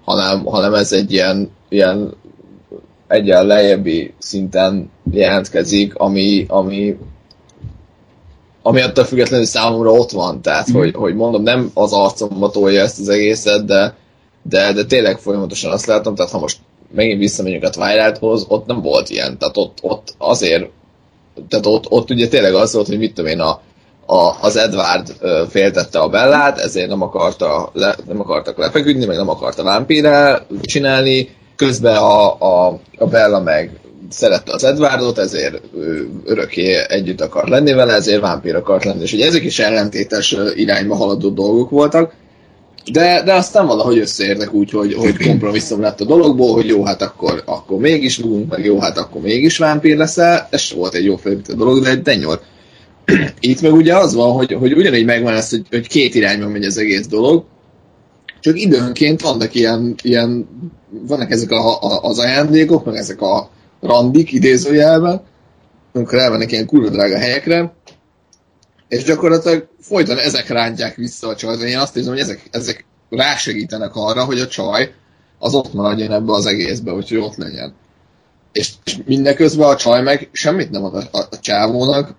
hanem, 0.05 0.45
hanem 0.45 0.73
ez 0.73 0.91
egy 0.91 1.11
ilyen, 1.11 1.51
ilyen 1.69 2.13
egyen 3.07 3.45
lejjebbi 3.45 4.13
szinten 4.19 4.91
jelentkezik, 5.11 5.95
ami, 5.95 6.45
ami 6.47 6.97
ami 8.61 8.81
attól 8.81 9.03
függetlenül 9.03 9.45
számomra 9.45 9.91
ott 9.91 10.11
van, 10.11 10.41
tehát 10.41 10.67
Mhm. 10.67 10.77
hogy, 10.77 10.93
hogy 10.95 11.15
mondom, 11.15 11.43
nem 11.43 11.71
az 11.73 11.93
arcomba 11.93 12.49
tolja 12.49 12.81
ezt 12.81 12.99
az 12.99 13.09
egészet, 13.09 13.65
de, 13.65 13.95
de, 14.41 14.73
de 14.73 14.85
tényleg 14.85 15.17
folyamatosan 15.17 15.71
azt 15.71 15.85
látom, 15.85 16.15
tehát 16.15 16.31
ha 16.31 16.39
most 16.39 16.59
megint 16.91 17.19
visszamegyünk 17.19 17.63
a 17.63 17.69
Twilighthoz, 17.69 18.45
ott 18.47 18.65
nem 18.65 18.81
volt 18.81 19.09
ilyen, 19.09 19.37
tehát 19.37 19.57
ott, 19.57 19.77
ott 19.81 20.13
azért, 20.17 20.69
tehát 21.49 21.65
ott, 21.65 21.91
ott 21.91 22.09
ugye 22.09 22.27
tényleg 22.27 22.53
az 22.53 22.73
volt, 22.73 22.87
hogy 22.87 22.97
mit 22.97 23.13
tudom 23.13 23.31
én, 23.31 23.39
a, 23.39 23.61
a, 24.05 24.35
az 24.41 24.55
Edward 24.55 25.15
féltette 25.49 25.99
a 25.99 26.09
Bellát, 26.09 26.59
ezért 26.59 26.89
nem, 26.89 27.01
akarta 27.01 27.69
le, 27.73 27.95
nem 28.07 28.19
akartak 28.19 28.57
lefeküdni, 28.57 29.05
meg 29.05 29.17
nem 29.17 29.29
akarta 29.29 29.63
vámpírá 29.63 30.45
csinálni, 30.61 31.29
közben 31.55 31.95
a, 31.95 32.39
a, 32.39 32.79
a 32.97 33.05
Bella 33.05 33.39
meg 33.39 33.79
szerette 34.09 34.53
az 34.53 34.63
Edwardot, 34.63 35.17
ezért 35.17 35.61
ő 35.77 36.09
örökké 36.25 36.85
együtt 36.87 37.21
akar 37.21 37.47
lenni 37.47 37.73
vele, 37.73 37.93
ezért 37.93 38.21
vámpír 38.21 38.55
akart 38.55 38.83
lenni. 38.83 39.01
És 39.01 39.13
ugye 39.13 39.25
ezek 39.25 39.43
is 39.43 39.59
ellentétes 39.59 40.35
irányba 40.55 40.95
haladó 40.95 41.29
dolgok 41.29 41.69
voltak, 41.69 42.13
de, 42.91 43.23
de 43.23 43.33
aztán 43.33 43.67
valahogy 43.67 43.97
összeértek 43.97 44.53
úgy, 44.53 44.69
hogy, 44.69 44.93
hogy 44.93 45.25
kompromisszum 45.27 45.81
lett 45.81 46.01
a 46.01 46.05
dologból, 46.05 46.53
hogy 46.53 46.67
jó, 46.67 46.83
hát 46.83 47.01
akkor, 47.01 47.43
akkor 47.45 47.79
mégis 47.79 48.15
fogunk, 48.15 48.49
meg 48.49 48.65
jó, 48.65 48.79
hát 48.79 48.97
akkor 48.97 49.21
mégis 49.21 49.57
vámpír 49.57 49.97
leszel. 49.97 50.47
Ez 50.51 50.71
volt 50.75 50.93
egy 50.93 51.05
jó 51.05 51.15
felépített 51.15 51.55
dolog, 51.55 51.83
de 51.83 51.89
egy 51.89 52.01
tenyol. 52.01 52.41
Itt 53.39 53.61
meg 53.61 53.73
ugye 53.73 53.95
az 53.95 54.13
van, 54.13 54.31
hogy, 54.31 54.53
hogy 54.53 54.73
ugyanígy 54.73 55.05
megvan 55.05 55.33
ez, 55.33 55.49
hogy, 55.49 55.65
hogy 55.69 55.87
két 55.87 56.15
irányba 56.15 56.47
megy 56.47 56.63
az 56.63 56.77
egész 56.77 57.07
dolog, 57.07 57.43
csak 58.39 58.59
időnként 58.59 59.21
vannak 59.21 59.55
ilyen, 59.55 59.95
ilyen 60.03 60.47
vannak 60.89 61.31
ezek 61.31 61.51
a, 61.51 61.81
a, 61.81 62.01
az 62.01 62.19
ajándékok, 62.19 62.85
meg 62.85 62.95
ezek 62.95 63.21
a 63.21 63.49
randik 63.81 64.31
idézőjelben, 64.31 65.21
amikor 65.93 66.17
elmennek 66.17 66.51
ilyen 66.51 66.65
kurva 66.65 66.89
drága 66.89 67.17
helyekre, 67.17 67.73
és 68.87 69.03
gyakorlatilag 69.03 69.67
folyton 69.79 70.17
ezek 70.17 70.47
rántják 70.47 70.95
vissza 70.95 71.27
a 71.27 71.35
csajt. 71.35 71.61
Én 71.61 71.77
azt 71.77 71.95
érzem, 71.95 72.11
hogy 72.11 72.21
ezek, 72.21 72.41
ezek 72.51 72.85
rásegítenek 73.09 73.95
arra, 73.95 74.23
hogy 74.23 74.39
a 74.39 74.47
csaj 74.47 74.93
az 75.39 75.53
ott 75.53 75.73
maradjon 75.73 76.11
ebbe 76.11 76.33
az 76.33 76.45
egészbe, 76.45 76.91
hogy 76.91 77.15
ott 77.15 77.35
legyen. 77.35 77.73
És, 78.51 78.71
és 78.83 78.97
mindeközben 79.05 79.69
a 79.69 79.75
csaj 79.75 80.01
meg 80.01 80.29
semmit 80.31 80.71
nem 80.71 80.83
ad 80.83 80.95
a, 81.11 81.17
a 81.17 81.39
csávónak, 81.39 82.15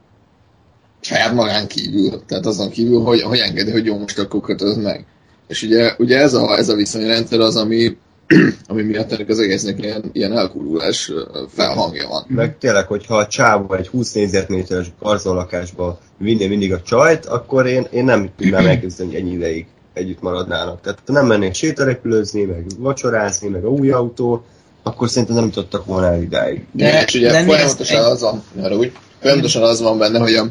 saját 1.01 1.33
magán 1.33 1.67
kívül, 1.67 2.23
tehát 2.27 2.47
azon 2.47 2.71
kívül, 2.71 3.01
hogy, 3.01 3.23
hogy 3.23 3.39
engedi, 3.39 3.71
hogy 3.71 3.85
jó, 3.85 3.99
most 3.99 4.19
akkor 4.19 4.41
kötöz 4.41 4.77
meg. 4.77 5.07
És 5.49 5.63
ugye, 5.63 5.95
ugye 5.99 6.19
ez, 6.19 6.35
a, 6.35 6.57
ez 6.57 6.69
a 6.69 6.75
viszonyrendszer 6.75 7.41
az, 7.41 7.57
ami, 7.57 7.97
ami 8.69 8.83
miatt 8.83 9.13
ennek 9.13 9.29
az 9.29 9.39
egésznek 9.39 9.83
ilyen, 9.83 10.05
ilyen 10.13 10.33
elkurulás 10.33 11.13
felhangja 11.49 12.09
van. 12.09 12.25
Meg 12.29 12.59
tényleg, 12.59 12.87
hogyha 12.87 13.17
a 13.17 13.27
csávó 13.27 13.75
egy 13.75 13.89
20 13.89 14.13
négyzetméteres 14.13 14.87
garzolakásba 15.01 15.99
vinné 16.19 16.47
mindig 16.47 16.73
a 16.73 16.83
csajt, 16.83 17.27
akkor 17.27 17.67
én, 17.67 17.87
én 17.91 18.05
nem 18.05 18.31
tudnám 18.37 18.67
elképzelni, 18.67 19.13
hogy 19.13 19.21
ennyi 19.21 19.33
ideig 19.33 19.67
együtt 19.93 20.21
maradnának. 20.21 20.81
Tehát 20.81 20.99
ha 21.07 21.13
nem 21.13 21.27
mennék 21.27 21.55
sétarepülőzni, 21.55 22.43
meg 22.43 22.65
vacsorázni, 22.79 23.49
meg 23.49 23.65
a 23.65 23.69
új 23.69 23.91
autó, 23.91 24.45
akkor 24.83 25.09
szerintem 25.09 25.37
nem 25.37 25.45
jutottak 25.45 25.85
volna 25.85 26.07
el 26.07 26.23
idáig. 26.23 26.67
De, 26.73 27.05
és 27.07 27.15
ugye 27.15 27.31
de 27.31 27.45
folyamatosan 27.45 28.05
az 28.05 28.21
van, 28.21 28.43
arra 28.61 28.77
úgy, 28.77 28.93
folyamatosan 29.21 29.63
az 29.63 29.81
van 29.81 29.99
benne, 29.99 30.19
hogy 30.19 30.35
a, 30.35 30.47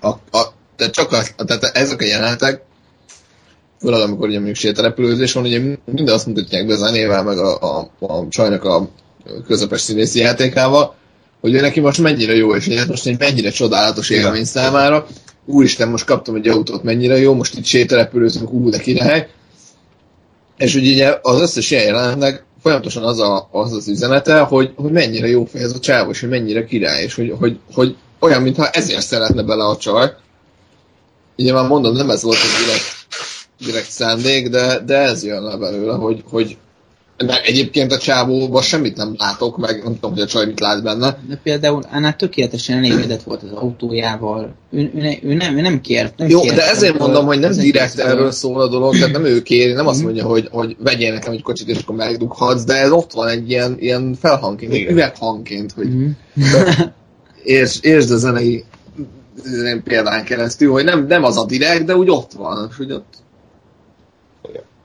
a, 0.00 0.08
a 0.08 0.52
tehát 0.76 0.92
csak 0.92 1.12
a, 1.12 1.44
tehát 1.44 1.64
ezek 1.64 2.00
a 2.00 2.04
jelenetek, 2.04 2.62
főleg 3.80 4.00
amikor 4.00 4.26
ugye 4.26 4.36
mondjuk 4.36 4.56
sétarepülőzés 4.56 5.32
van, 5.32 5.44
ugye 5.44 5.60
mind 5.84 6.08
azt 6.08 6.26
mutatják 6.26 6.66
be 6.66 6.76
zenével, 6.76 7.22
meg 7.22 7.38
a, 7.38 7.58
a, 7.60 7.90
a 7.98 8.28
csajnak 8.28 8.64
a 8.64 8.88
közepes 9.46 9.80
színészi 9.80 10.18
játékával, 10.18 10.94
hogy 11.40 11.54
ő 11.54 11.60
neki 11.60 11.80
most 11.80 12.00
mennyire 12.00 12.36
jó, 12.36 12.54
és 12.54 12.66
ez 12.66 12.86
most 12.86 13.06
egy 13.06 13.18
mennyire 13.18 13.50
csodálatos 13.50 14.10
élmény 14.10 14.44
számára. 14.44 15.06
Úristen, 15.46 15.88
most 15.88 16.04
kaptam 16.04 16.34
egy 16.34 16.48
autót, 16.48 16.82
mennyire 16.82 17.18
jó, 17.18 17.34
most 17.34 17.58
itt 17.58 17.64
sétarepülőzünk, 17.64 18.52
ú, 18.52 18.70
de 18.70 18.78
király. 18.78 19.28
És 20.56 20.74
ugye, 20.74 20.92
ugye 20.92 21.18
az 21.22 21.40
összes 21.40 21.70
ilyen 21.70 21.84
jelenetnek 21.84 22.44
folyamatosan 22.62 23.02
az, 23.02 23.20
a, 23.20 23.48
az 23.52 23.72
az 23.72 23.88
üzenete, 23.88 24.40
hogy, 24.40 24.72
hogy 24.76 24.90
mennyire 24.90 25.28
jó 25.28 25.44
fej 25.44 25.62
ez 25.62 25.72
a 25.72 25.78
csávó, 25.78 26.10
és 26.10 26.20
hogy 26.20 26.28
mennyire 26.28 26.64
király, 26.64 27.02
és 27.02 27.14
hogy, 27.14 27.34
hogy, 27.38 27.58
hogy 27.72 27.96
olyan, 28.18 28.42
mintha 28.42 28.68
ezért 28.68 29.06
szeretne 29.06 29.42
bele 29.42 29.64
a 29.64 29.76
csaj. 29.76 30.12
Ugye 31.36 31.52
már 31.52 31.68
mondom, 31.68 31.96
nem 31.96 32.10
ez 32.10 32.22
volt 32.22 32.36
a 32.36 32.64
direkt, 32.64 32.99
direkt 33.64 33.90
szándék, 33.90 34.48
de, 34.48 34.78
de 34.86 34.96
ez 34.96 35.24
jön 35.24 35.42
le 35.42 35.56
belőle, 35.56 35.94
hogy, 35.94 36.22
hogy 36.30 36.56
mert 37.26 37.46
egyébként 37.46 37.92
a 37.92 37.98
csávóban 37.98 38.62
semmit 38.62 38.96
nem 38.96 39.14
látok, 39.18 39.56
meg 39.56 39.82
nem 39.84 39.94
tudom, 39.94 40.12
hogy 40.12 40.20
a 40.20 40.26
csaj 40.26 40.46
mit 40.46 40.60
lát 40.60 40.82
benne. 40.82 41.18
De 41.28 41.40
például 41.42 41.82
Anna 41.92 42.12
tökéletesen 42.16 42.76
elégedett 42.76 43.22
volt 43.22 43.42
az 43.42 43.50
autójával. 43.50 44.54
Ő, 44.70 44.90
ő, 44.94 45.18
ő, 45.22 45.34
nem, 45.34 45.56
ő 45.56 45.60
nem 45.60 45.80
kért. 45.80 46.16
Nem 46.18 46.28
Jó, 46.28 46.40
kért 46.40 46.54
de 46.54 46.68
ezért 46.68 46.94
ebből 46.94 47.06
mondom, 47.06 47.26
hogy 47.26 47.38
nem 47.38 47.52
direkt 47.52 47.92
egészből. 47.92 48.12
erről 48.12 48.30
szól 48.30 48.60
a 48.60 48.68
dolog, 48.68 48.94
tehát 48.96 49.12
nem 49.12 49.24
ő 49.24 49.42
kéri, 49.42 49.72
nem 49.72 49.86
azt 49.86 50.02
mondja, 50.02 50.24
hogy, 50.24 50.48
hogy 50.50 50.76
vegyél 50.78 51.12
nekem 51.12 51.32
egy 51.32 51.42
kocsit, 51.42 51.68
és 51.68 51.78
akkor 51.78 51.96
megdughatsz, 51.96 52.64
de 52.64 52.74
ez 52.74 52.90
ott 52.90 53.12
van 53.12 53.28
egy 53.28 53.50
ilyen, 53.50 53.76
ilyen 53.78 54.16
felhangként, 54.20 54.72
egy 54.72 54.90
üveghangként, 54.90 55.72
hogy 55.72 55.88
Mhm. 55.88 56.08
értsd, 57.44 57.84
értsd 57.84 58.10
a 58.10 58.16
zenei 58.16 58.64
ilyen 59.44 59.82
példán 59.82 60.24
keresztül, 60.24 60.72
hogy 60.72 60.84
nem, 60.84 61.06
nem 61.06 61.24
az 61.24 61.36
a 61.36 61.44
direkt, 61.44 61.84
de 61.84 61.96
úgy 61.96 62.10
ott 62.10 62.32
van, 62.32 62.68
és 62.70 62.78
úgy 62.78 62.92
ott 62.92 63.14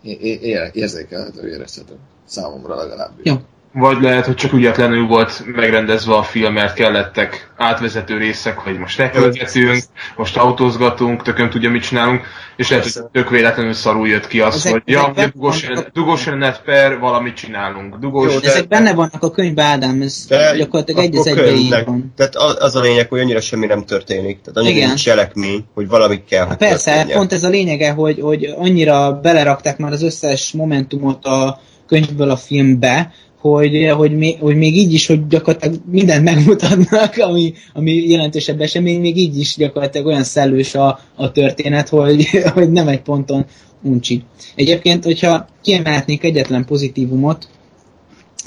é- 0.06 0.42
é- 0.44 0.76
érzékelhető, 0.76 1.50
érezhető. 1.50 1.94
Számomra 2.26 2.76
legalábbis. 2.76 3.26
Jó. 3.26 3.36
Vagy 3.78 4.02
lehet, 4.02 4.26
hogy 4.26 4.36
csak 4.36 4.54
ügyetlenül 4.54 5.08
volt 5.08 5.44
megrendezve 5.46 6.14
a 6.16 6.24
film, 6.24 6.54
mert 6.54 6.74
kellettek 6.74 7.52
átvezető 7.58 8.18
részek, 8.18 8.58
hogy 8.58 8.78
most 8.80 8.98
repülgetünk, 8.98 9.84
most 10.16 10.38
autózgatunk, 10.38 11.22
tököm 11.22 11.50
tudja, 11.50 11.70
mit 11.70 11.84
csinálunk, 11.84 12.22
és 12.56 12.70
lehet, 12.70 12.84
hogy 12.94 13.04
tök 13.12 13.30
véletlenül 13.30 13.74
szarul 13.74 14.08
jött 14.08 14.28
ki 14.28 14.40
az, 14.40 14.56
Ezek- 14.56 14.72
hogy 14.74 14.82
ja, 14.86 15.14
dugós, 15.34 15.66
vannak- 15.68 16.26
jelenet- 16.26 16.62
per, 16.66 17.00
valamit 17.00 17.36
csinálunk. 17.36 17.96
Dugós, 17.96 18.34
Jó, 18.34 18.40
De 18.40 18.48
ezek 18.48 18.68
benne 18.68 18.94
vannak 18.94 19.24
a 19.24 19.32
könyvben, 19.32 19.66
Ádám, 19.66 20.02
ez 20.02 20.26
De 20.28 20.56
gyakorlatilag 20.58 21.04
egy 21.04 21.16
az 21.16 21.28
egyben 21.28 21.56
így 21.56 21.84
van. 21.86 22.14
Tehát 22.18 22.36
az, 22.36 22.76
a 22.76 22.82
lényeg, 22.82 23.10
hogy 23.10 23.20
annyira 23.20 23.42
semmi 23.42 23.66
nem 23.66 23.86
történik. 23.86 24.42
Tehát 24.42 24.58
annyira 24.58 24.76
Igen. 24.76 24.88
nincs 24.88 25.04
cselekmény, 25.04 25.66
hogy 25.74 25.88
valami 25.88 26.24
kell, 26.30 26.42
hogy 26.42 26.50
Hát 26.50 26.58
persze, 26.70 26.92
történjen. 26.92 27.18
pont 27.18 27.34
ez 27.34 27.44
a 27.44 27.50
lényege, 27.50 27.92
hogy, 27.92 28.20
hogy 28.22 28.54
annyira 28.58 29.20
belerakták 29.22 29.78
már 29.78 29.92
az 29.92 30.04
összes 30.04 30.52
momentumot 30.52 31.26
a 31.26 31.60
könyvből 31.88 32.30
a 32.30 32.38
filmbe, 32.38 33.12
hogy, 33.52 33.92
hogy, 33.96 34.18
még, 34.18 34.40
hogy 34.40 34.56
még 34.56 34.76
így 34.76 34.94
is, 34.94 35.08
hogy 35.08 35.28
gyakorlatilag 35.28 35.80
mindent 35.92 36.24
megmutatnak, 36.24 37.18
ami, 37.18 37.54
ami 37.74 37.92
jelentősebb 37.92 38.62
esemény, 38.62 39.00
még 39.00 39.18
így 39.18 39.40
is 39.40 39.56
gyakorlatilag 39.56 40.08
olyan 40.08 40.24
szellős 40.24 40.76
a, 40.76 41.00
a 41.16 41.32
történet, 41.32 41.90
hogy, 41.90 42.26
hogy 42.54 42.72
nem 42.72 42.88
egy 42.88 43.02
ponton 43.02 43.46
uncsi. 43.82 44.24
Egyébként, 44.56 45.04
hogyha 45.04 45.48
kiemelhetnék 45.62 46.24
egyetlen 46.24 46.66
pozitívumot 46.66 47.48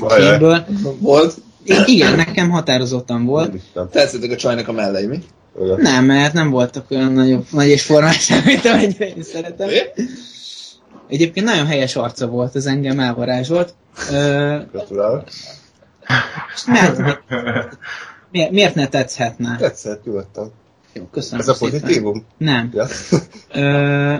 a 0.00 0.10
filmből, 0.10 0.64
Volt? 0.98 1.34
igen, 1.84 2.16
nekem 2.16 2.50
határozottan 2.50 3.24
volt. 3.24 3.52
Tetszettek 3.90 4.30
a 4.30 4.36
csajnak 4.36 4.68
a 4.68 4.72
mellei, 4.72 5.06
mi? 5.06 5.18
Olyan. 5.60 5.80
nem, 5.80 6.04
mert 6.04 6.32
nem 6.32 6.50
voltak 6.50 6.90
olyan 6.90 7.12
nagyobb, 7.12 7.46
nagy 7.50 7.68
és 7.68 7.82
formás, 7.82 8.28
mint 8.44 8.64
amennyire 8.64 9.06
én 9.06 9.22
szeretem. 9.22 9.68
Egyébként 11.08 11.46
nagyon 11.46 11.66
helyes 11.66 11.96
arca 11.96 12.26
volt, 12.26 12.56
ez 12.56 12.66
engem 12.66 13.00
elvarázsolt. 13.00 13.74
Gratulálok. 14.72 15.24
miért, 18.30 18.50
miért, 18.50 18.74
ne 18.74 18.88
tetszhetne? 18.88 19.56
Tetszett, 19.56 20.04
nyugodtan. 20.04 20.52
Jó, 20.92 21.04
köszönöm 21.10 21.40
Ez 21.40 21.48
a 21.48 21.56
pozitívum? 21.58 22.24
Nem. 22.38 22.70
Ja. 22.74 22.86
Ö, 23.52 24.14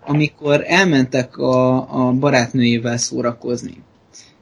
amikor 0.00 0.64
elmentek 0.66 1.36
a, 1.36 1.76
a 2.06 2.12
barátnőjével 2.12 2.96
szórakozni, 2.96 3.82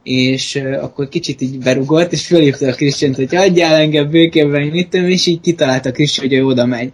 és 0.03 0.55
ö, 0.55 0.73
akkor 0.81 1.09
kicsit 1.09 1.41
így 1.41 1.59
berugott, 1.59 2.11
és 2.11 2.27
fölhívta 2.27 2.67
a 2.67 2.73
Christian-t, 2.73 3.15
hogy 3.15 3.35
adjál 3.35 3.75
engem 3.75 4.09
békében, 4.09 4.61
hogy 4.61 4.71
mit 4.71 4.89
tudom, 4.89 5.07
és 5.07 5.25
így 5.25 5.41
kitalálta 5.41 5.91
Christian, 5.91 6.27
hogy 6.27 6.37
ő 6.37 6.45
oda 6.45 6.65
megy. 6.65 6.93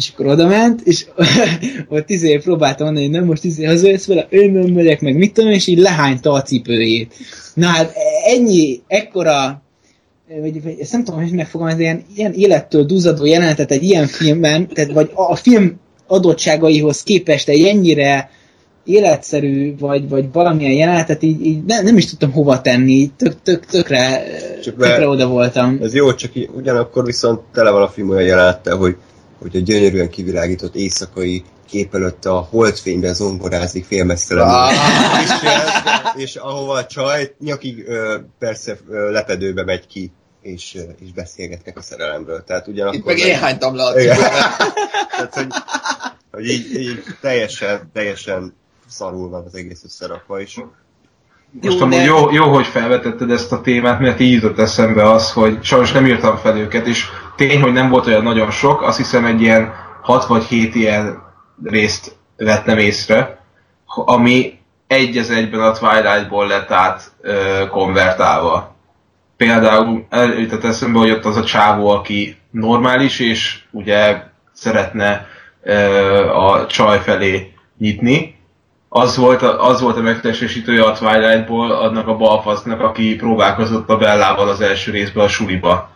És 0.00 0.10
akkor 0.12 0.26
oda 0.26 0.46
ment, 0.46 0.80
és 0.80 1.06
ott 1.88 2.10
izé 2.10 2.36
próbálta 2.36 2.84
mondani, 2.84 3.06
hogy 3.06 3.14
nem 3.14 3.24
most 3.24 3.44
izé 3.44 3.64
hazajössz 3.64 4.06
vele, 4.06 4.26
én 4.30 4.52
nem 4.52 4.72
megyek 4.72 5.00
meg, 5.00 5.16
mit 5.16 5.32
tudom, 5.32 5.50
és 5.50 5.66
így 5.66 5.78
lehányta 5.78 6.32
a 6.32 6.42
cipőjét. 6.42 7.14
Na 7.54 7.66
hát 7.66 7.92
ennyi, 8.24 8.80
ekkora 8.86 9.62
vagy, 10.40 10.62
vagy 10.62 10.76
ezt 10.80 10.92
nem 10.92 11.04
tudom, 11.04 11.20
hogy 11.20 11.32
megfogalmazni, 11.32 11.82
ilyen, 11.82 12.04
ilyen 12.14 12.32
élettől 12.32 12.84
duzzadó 12.84 13.24
jelenetet 13.24 13.70
egy 13.70 13.82
ilyen 13.82 14.06
filmben, 14.06 14.68
tehát 14.68 14.92
vagy 14.92 15.10
a, 15.14 15.30
a 15.30 15.34
film 15.34 15.80
adottságaihoz 16.06 17.02
képest 17.02 17.48
egy 17.48 17.64
ennyire 17.64 18.30
életszerű, 18.84 19.74
vagy, 19.78 20.08
vagy 20.08 20.32
valamilyen 20.32 20.72
jelenetet 20.72 21.22
így, 21.22 21.46
így 21.46 21.64
ne, 21.64 21.80
nem 21.80 21.96
is 21.96 22.06
tudtam 22.06 22.32
hova 22.32 22.60
tenni, 22.60 23.10
tök, 23.16 23.34
tök, 23.42 23.66
tökre, 23.66 24.22
Csak 24.62 24.76
tökre 24.76 25.08
oda 25.08 25.26
voltam. 25.26 25.78
Ez 25.82 25.94
jó, 25.94 26.14
csak 26.14 26.32
ugyanakkor 26.56 27.04
viszont 27.04 27.40
tele 27.52 27.70
van 27.70 27.82
a 27.82 27.88
film 27.88 28.08
olyan 28.08 28.22
jelenettel, 28.22 28.76
hogy, 28.76 28.96
hogy 29.40 29.56
a 29.56 29.60
gyönyörűen 29.60 30.10
kivilágított 30.10 30.74
éjszakai 30.74 31.44
kép 31.70 31.94
előtt 31.94 32.24
a 32.24 32.34
holdfényben 32.50 33.14
zongorázik 33.14 33.84
félmeztelenül. 33.84 34.54
Ah. 34.54 34.72
és, 35.22 35.30
és 36.24 36.36
ahova 36.36 36.72
a 36.72 36.86
csaj 36.86 37.34
nyakig 37.38 37.88
ö, 37.88 38.18
persze 38.38 38.76
ö, 38.88 39.10
lepedőbe 39.10 39.64
megy 39.64 39.86
ki. 39.86 40.12
és, 40.42 40.74
ö, 40.74 40.80
és 41.04 41.12
beszélgetnek 41.12 41.78
a 41.78 41.82
szerelemről. 41.82 42.44
Tehát 42.44 42.68
ugyanakkor... 42.68 42.98
Itt 42.98 43.04
meg 43.04 43.18
én 43.18 43.38
hánytam 43.38 43.74
le 43.74 43.84
a. 43.84 43.92
Tehát, 43.92 45.34
hogy, 45.34 45.46
hogy 46.30 46.48
így, 46.48 46.74
így 46.74 47.02
teljesen, 47.20 47.90
teljesen 47.92 48.54
szarul 48.88 49.28
van 49.28 49.44
az 49.46 49.54
egész 49.54 49.82
összerakva, 49.84 50.40
és 50.40 50.60
Most 51.62 51.78
Jó, 51.78 51.82
amúgy 51.82 51.96
de- 51.96 52.02
jó, 52.04 52.32
jó, 52.32 52.52
hogy 52.52 52.66
felvetetted 52.66 53.30
ezt 53.30 53.52
a 53.52 53.60
témát, 53.60 54.00
mert 54.00 54.20
így 54.20 54.32
jutott 54.32 54.58
eszembe 54.58 55.10
az, 55.10 55.32
hogy 55.32 55.58
sajnos 55.64 55.92
nem 55.92 56.06
írtam 56.06 56.36
fel 56.36 56.56
őket, 56.56 56.86
és 56.86 57.04
tény, 57.40 57.60
hogy 57.60 57.72
nem 57.72 57.88
volt 57.88 58.06
olyan 58.06 58.22
nagyon 58.22 58.50
sok, 58.50 58.82
azt 58.82 58.96
hiszem 58.96 59.24
egy 59.24 59.40
ilyen 59.40 59.72
6 60.02 60.26
vagy 60.26 60.44
7 60.44 60.74
ilyen 60.74 61.22
részt 61.64 62.16
vettem 62.36 62.78
észre, 62.78 63.40
ami 63.86 64.58
egy 64.86 65.16
az 65.16 65.30
egyben 65.30 65.60
a 65.60 65.72
Twilight-ból 65.72 66.46
lett 66.46 66.70
át 66.70 67.02
ö, 67.20 67.64
konvertálva. 67.70 68.74
Például 69.36 70.06
eljutott 70.10 70.64
eszembe, 70.64 70.98
hogy 70.98 71.10
ott 71.10 71.24
az 71.24 71.36
a 71.36 71.44
csávó, 71.44 71.88
aki 71.88 72.36
normális, 72.50 73.20
és 73.20 73.62
ugye 73.70 74.22
szeretne 74.52 75.26
ö, 75.62 75.74
a 76.34 76.66
csaj 76.66 77.00
felé 77.00 77.52
nyitni, 77.78 78.38
az 78.88 79.16
volt 79.16 79.42
a, 79.42 79.68
az 79.68 79.80
volt 79.80 79.96
a 79.96 80.00
megtestesítője 80.00 80.84
a 80.84 80.92
Twilight-ból 80.92 81.70
annak 81.70 82.08
a 82.08 82.16
balfasznak, 82.16 82.80
aki 82.80 83.16
próbálkozott 83.16 83.90
a 83.90 83.96
Bellával 83.96 84.48
az 84.48 84.60
első 84.60 84.90
részben 84.90 85.24
a 85.24 85.28
suliba. 85.28 85.90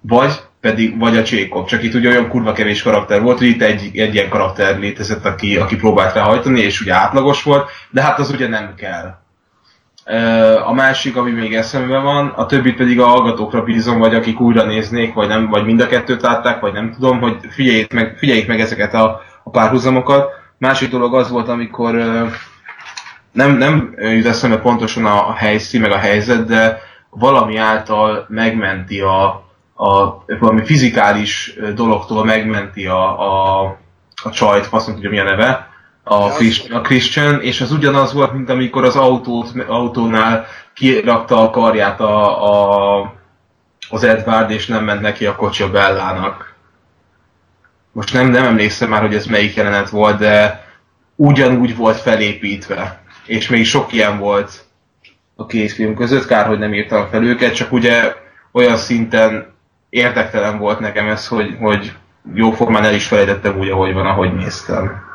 Vagy 0.00 0.47
pedig, 0.60 0.98
vagy 0.98 1.16
a 1.16 1.22
Jacob, 1.24 1.66
csak 1.66 1.82
itt 1.82 1.94
ugye 1.94 2.08
olyan 2.08 2.28
kurva 2.28 2.52
kevés 2.52 2.82
karakter 2.82 3.22
volt, 3.22 3.38
hogy 3.38 3.46
itt 3.46 3.62
egy, 3.62 3.90
egy 3.98 4.14
ilyen 4.14 4.28
karakter 4.28 4.78
létezett, 4.78 5.24
aki, 5.24 5.56
aki 5.56 5.76
próbált 5.76 6.14
ráhajtani, 6.14 6.60
és 6.60 6.80
ugye 6.80 6.94
átlagos 6.94 7.42
volt, 7.42 7.70
de 7.90 8.02
hát 8.02 8.18
az 8.18 8.30
ugye 8.30 8.48
nem 8.48 8.74
kell. 8.74 9.16
A 10.64 10.72
másik, 10.72 11.16
ami 11.16 11.30
még 11.30 11.54
eszembe 11.54 11.98
van, 11.98 12.26
a 12.26 12.46
többit 12.46 12.76
pedig 12.76 13.00
a 13.00 13.06
hallgatókra 13.06 13.62
bízom, 13.62 13.98
vagy 13.98 14.14
akik 14.14 14.40
újra 14.40 14.64
néznék, 14.64 15.14
vagy 15.14 15.28
nem, 15.28 15.48
vagy 15.48 15.64
mind 15.64 15.80
a 15.80 15.86
kettőt 15.86 16.22
látták, 16.22 16.60
vagy 16.60 16.72
nem 16.72 16.92
tudom, 16.92 17.20
hogy 17.20 17.36
figyeljék 17.50 17.92
meg, 17.92 18.16
figyeljék 18.18 18.46
meg 18.46 18.60
ezeket 18.60 18.94
a, 18.94 19.20
a 19.44 19.50
párhuzamokat. 19.50 20.30
Másik 20.58 20.90
dolog 20.90 21.14
az 21.14 21.30
volt, 21.30 21.48
amikor 21.48 21.94
nem, 23.32 23.56
nem 23.56 23.94
jut 23.98 24.26
eszembe 24.26 24.58
pontosan 24.58 25.06
a 25.06 25.32
helyszín, 25.32 25.80
meg 25.80 25.90
a 25.90 25.98
helyzet, 25.98 26.46
de 26.46 26.78
valami 27.10 27.56
által 27.56 28.26
megmenti 28.28 29.00
a, 29.00 29.47
a 29.80 30.24
valami 30.38 30.64
fizikális 30.64 31.54
dologtól 31.74 32.24
megmenti 32.24 32.86
a, 32.86 33.20
a, 33.20 33.60
a 34.22 34.30
csajt, 34.30 34.68
azt 34.70 34.86
nem 34.86 34.94
tudja 34.94 35.10
mi 35.10 35.18
a 35.18 35.24
neve, 35.24 35.68
a, 36.02 36.30
a 36.70 36.80
Christian, 36.80 37.42
és 37.42 37.60
az 37.60 37.72
ugyanaz 37.72 38.12
volt, 38.12 38.32
mint 38.32 38.50
amikor 38.50 38.84
az 38.84 38.96
autót, 38.96 39.52
autónál 39.66 40.46
kirakta 40.74 41.42
a 41.42 41.50
karját 41.50 42.00
a, 42.00 42.44
a, 43.00 43.14
az 43.90 44.04
Edward, 44.04 44.50
és 44.50 44.66
nem 44.66 44.84
ment 44.84 45.00
neki 45.00 45.26
a 45.26 45.36
kocsi 45.36 45.62
a 45.62 45.70
Bellának. 45.70 46.54
Most 47.92 48.12
nem, 48.12 48.30
nem 48.30 48.44
emlékszem 48.44 48.88
már, 48.88 49.00
hogy 49.00 49.14
ez 49.14 49.26
melyik 49.26 49.54
jelenet 49.54 49.90
volt, 49.90 50.18
de 50.18 50.66
ugyanúgy 51.16 51.76
volt 51.76 51.96
felépítve. 51.96 53.02
És 53.26 53.48
még 53.48 53.66
sok 53.66 53.92
ilyen 53.92 54.18
volt 54.18 54.64
a 55.36 55.46
két 55.46 55.72
film 55.72 55.94
között, 55.94 56.26
kár, 56.26 56.46
hogy 56.46 56.58
nem 56.58 56.74
írtam 56.74 57.08
fel 57.10 57.24
őket, 57.24 57.54
csak 57.54 57.72
ugye 57.72 58.14
olyan 58.52 58.76
szinten 58.76 59.56
érdektelen 59.90 60.58
volt 60.58 60.78
nekem 60.78 61.08
ez, 61.08 61.26
hogy, 61.26 61.56
hogy 61.60 61.92
jóformán 62.34 62.84
el 62.84 62.94
is 62.94 63.06
felejtettem 63.06 63.58
úgy, 63.58 63.68
ahogy 63.68 63.92
van, 63.92 64.06
ahogy 64.06 64.34
néztem. 64.34 65.06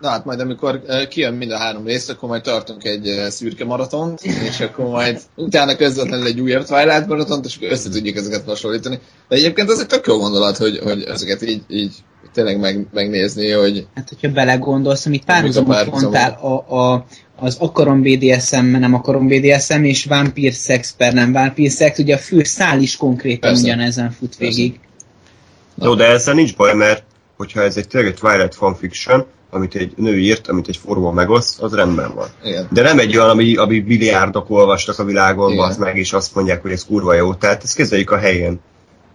Na 0.00 0.08
hát 0.08 0.24
majd 0.24 0.40
amikor 0.40 0.82
eh, 0.86 1.06
kijön 1.06 1.34
mind 1.34 1.50
a 1.50 1.58
három 1.58 1.84
rész, 1.84 2.08
akkor 2.08 2.28
majd 2.28 2.42
tartunk 2.42 2.84
egy 2.84 3.08
eh, 3.08 3.30
szürke 3.30 3.64
maratont, 3.64 4.22
és 4.22 4.60
akkor 4.60 4.84
majd 4.86 5.20
utána 5.34 5.76
közvetlenül 5.76 6.26
egy 6.26 6.40
újabb 6.40 6.64
Twilight 6.64 7.06
maratont, 7.06 7.44
és 7.44 7.56
akkor 7.56 7.70
össze 7.70 7.90
tudjuk 7.90 8.16
ezeket 8.16 8.44
hasonlítani. 8.44 8.98
De 9.28 9.36
egyébként 9.36 9.70
ez 9.70 9.78
egy 9.78 9.86
tök 9.86 10.06
jó 10.06 10.18
gondolat, 10.18 10.56
hogy, 10.56 10.78
hogy 10.82 11.02
ezeket 11.02 11.42
így, 11.42 11.62
így 11.68 11.94
tényleg 12.32 12.60
meg, 12.60 12.86
megnézni, 12.92 13.50
hogy 13.50 13.86
Hát, 13.94 14.08
hogyha 14.08 14.28
belegondolsz, 14.28 15.06
amit 15.06 15.24
párhuzamot? 15.24 15.90
mondtál, 15.90 16.38
a, 16.40 16.76
a, 16.76 17.04
az 17.44 17.56
akarom 17.58 18.02
BDSM, 18.02 18.64
nem 18.64 18.94
akarom 18.94 19.28
BDSM, 19.28 19.82
és 19.82 20.04
vampír 20.04 20.52
szex 20.52 20.94
per 20.96 21.12
nem 21.12 21.32
vampír 21.32 21.70
szex, 21.70 21.98
ugye 21.98 22.14
a 22.14 22.18
fő 22.18 22.42
szál 22.42 22.80
is 22.80 22.96
konkrétan 22.96 23.50
Persze. 23.50 23.62
ugyanezen 23.64 24.10
fut 24.10 24.36
végig. 24.36 24.80
Jó, 25.74 25.94
de 25.94 26.04
ezzel 26.06 26.34
nincs 26.34 26.56
baj, 26.56 26.74
mert 26.74 27.02
hogyha 27.36 27.62
ez 27.62 27.76
egy 27.76 27.88
tényleg 27.88 28.10
egy 28.10 28.18
Twilight 28.18 28.54
fanfiction, 28.54 29.26
amit 29.50 29.74
egy 29.74 29.92
nő 29.96 30.18
írt, 30.18 30.48
amit 30.48 30.68
egy 30.68 30.76
forró 30.76 31.10
megoszt, 31.10 31.60
az 31.60 31.74
rendben 31.74 32.14
van. 32.14 32.28
igen. 32.44 32.68
De 32.70 32.82
nem 32.82 32.98
egy 32.98 33.16
olyan, 33.16 33.30
ami, 33.30 33.56
ami 33.56 33.78
milliárdok 33.78 34.50
olvastak 34.50 34.98
a 34.98 35.04
világon, 35.04 35.58
az 35.58 35.76
meg, 35.76 35.96
és 35.96 36.12
azt 36.12 36.34
mondják, 36.34 36.62
hogy 36.62 36.72
ez 36.72 36.84
kurva 36.84 37.14
jó. 37.14 37.34
Tehát 37.34 37.62
ezt 37.62 37.76
kezeljük 37.76 38.10
a 38.10 38.18
helyén. 38.18 38.60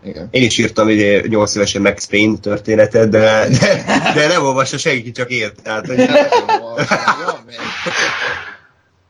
Igen. 0.04 0.28
Én 0.32 0.44
is 0.44 0.58
írtam 0.58 0.90
ide 0.90 1.28
8 1.28 1.56
évesen 1.56 1.82
Max 1.82 2.06
Payne 2.06 2.38
történetet, 2.38 3.10
de, 3.10 3.48
de, 3.60 3.84
de 4.14 4.28
nem 4.28 4.44
olvassa 4.44 4.78
senki, 4.78 5.12
csak 5.12 5.30
ért. 5.30 5.62
Tehát, 5.62 5.86
hogy, 5.86 5.96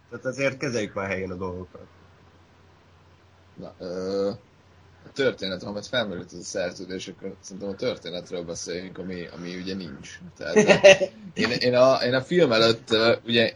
tehát 0.10 0.26
azért 0.26 0.58
kezeljük 0.58 0.94
már 0.94 1.08
helyén 1.08 1.32
a 1.32 1.36
dolgokat. 1.36 1.82
Na, 3.56 3.74
ö, 3.80 4.30
a 5.06 5.12
történet, 5.14 5.64
amit 5.64 5.88
felmerült 5.88 6.32
ez 6.34 6.40
a 6.40 6.44
szerződés, 6.44 7.08
akkor 7.08 7.36
szerintem 7.42 7.70
a 7.70 7.76
történetről 7.76 8.44
beszéljünk, 8.44 8.98
ami, 8.98 9.28
ami 9.38 9.56
ugye 9.56 9.76
nincs. 9.76 10.20
Tehát, 10.38 10.56
én, 11.34 11.52
én, 11.52 11.76
a, 11.76 11.94
én 12.06 12.14
a 12.14 12.22
film 12.22 12.52
előtt 12.52 12.96
ugye, 13.26 13.52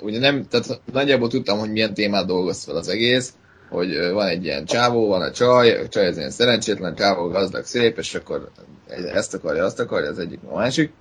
ugye 0.00 0.18
nem, 0.18 0.48
tehát 0.48 0.80
nagyjából 0.92 1.28
tudtam, 1.28 1.58
hogy 1.58 1.70
milyen 1.70 1.94
témát 1.94 2.26
dolgoz 2.26 2.64
fel 2.64 2.76
az 2.76 2.88
egész, 2.88 3.34
hogy 3.70 4.10
van 4.12 4.26
egy 4.26 4.44
ilyen 4.44 4.64
csávó, 4.64 5.08
van 5.08 5.22
a 5.22 5.30
csaj, 5.30 5.80
a 5.80 5.88
csaj 5.88 6.06
az 6.06 6.16
ilyen 6.16 6.30
szerencsétlen, 6.30 6.94
csávó 6.94 7.28
gazdag, 7.28 7.64
szép, 7.64 7.98
és 7.98 8.14
akkor 8.14 8.50
ezt 9.14 9.34
akarja, 9.34 9.64
azt 9.64 9.80
akarja, 9.80 10.08
az 10.10 10.18
egyik, 10.18 10.38
a 10.50 10.54
másik. 10.56 10.92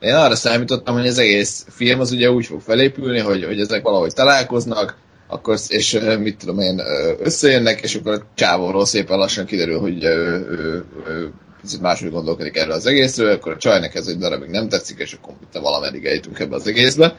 Én 0.00 0.14
arra 0.14 0.34
számítottam, 0.34 0.94
hogy 0.94 1.06
az 1.06 1.18
egész 1.18 1.66
film 1.68 2.00
az 2.00 2.10
ugye 2.12 2.30
úgy 2.30 2.46
fog 2.46 2.60
felépülni, 2.60 3.18
hogy, 3.18 3.44
hogy 3.44 3.60
ezek 3.60 3.82
valahogy 3.82 4.12
találkoznak, 4.12 4.96
akkor, 5.26 5.58
és 5.68 6.00
mit 6.18 6.38
tudom 6.38 6.58
én, 6.58 6.82
összejönnek, 7.18 7.80
és 7.80 7.94
akkor 7.94 8.12
a 8.12 8.26
csávóról 8.34 8.86
szépen 8.86 9.18
lassan 9.18 9.46
kiderül, 9.46 9.78
hogy 9.78 10.04
ő, 10.04 10.46
ő, 10.50 10.84
ő 11.08 11.32
picit 11.60 11.80
máshogy 11.80 12.10
gondolkodik 12.10 12.56
erre 12.56 12.72
az 12.72 12.86
egészről, 12.86 13.30
akkor 13.30 13.52
a 13.52 13.56
csajnak 13.56 13.94
ez 13.94 14.06
egy 14.06 14.18
darabig 14.18 14.50
nem 14.50 14.68
tetszik, 14.68 14.98
és 14.98 15.12
akkor 15.12 15.34
itt 15.42 15.60
valameddig 15.60 16.04
eljutunk 16.04 16.38
ebbe 16.38 16.54
az 16.54 16.66
egészbe. 16.66 17.16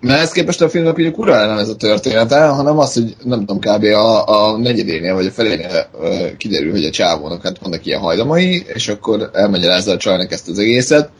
Na 0.00 0.12
ezt 0.12 0.32
képest 0.32 0.60
a 0.60 0.68
filmnek 0.68 0.96
ugye 0.96 1.10
kurva 1.10 1.46
nem 1.46 1.58
ez 1.58 1.68
a 1.68 1.76
története, 1.76 2.46
hanem 2.46 2.78
az, 2.78 2.94
hogy 2.94 3.16
nem 3.24 3.38
tudom, 3.38 3.58
kb. 3.58 3.84
a, 3.84 4.28
a 4.28 4.56
negyedénél 4.58 5.14
vagy 5.14 5.26
a 5.26 5.30
felénél 5.30 5.88
ö, 6.00 6.36
kiderül, 6.36 6.70
hogy 6.70 6.84
a 6.84 6.90
csávónak 6.90 7.42
hát 7.42 7.58
vannak 7.58 7.86
ilyen 7.86 8.00
hajlamai, 8.00 8.64
és 8.74 8.88
akkor 8.88 9.30
elmagyarázza 9.32 9.92
a 9.92 9.96
csajnak 9.96 10.32
ezt 10.32 10.48
az 10.48 10.58
egészet, 10.58 11.10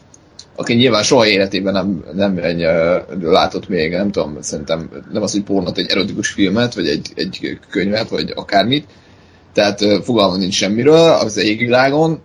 aki 0.55 0.73
nyilván 0.73 1.03
soha 1.03 1.27
életében 1.27 1.73
nem, 1.73 2.03
nem 2.13 2.37
egy, 2.37 2.61
ö, 2.61 2.97
látott 3.21 3.67
még, 3.67 3.91
nem 3.91 4.11
tudom, 4.11 4.37
szerintem 4.41 4.89
nem 5.11 5.21
az, 5.21 5.31
hogy 5.31 5.43
pornot, 5.43 5.77
egy 5.77 5.89
erotikus 5.89 6.29
filmet, 6.29 6.73
vagy 6.73 6.87
egy, 6.87 7.07
egy 7.15 7.59
könyvet, 7.69 8.09
vagy 8.09 8.33
akármit, 8.35 8.85
tehát 9.53 9.81
ö, 9.81 9.97
fogalma 10.03 10.37
nincs 10.37 10.55
semmiről 10.55 11.09
az 11.09 11.37
égvilágon, 11.37 12.21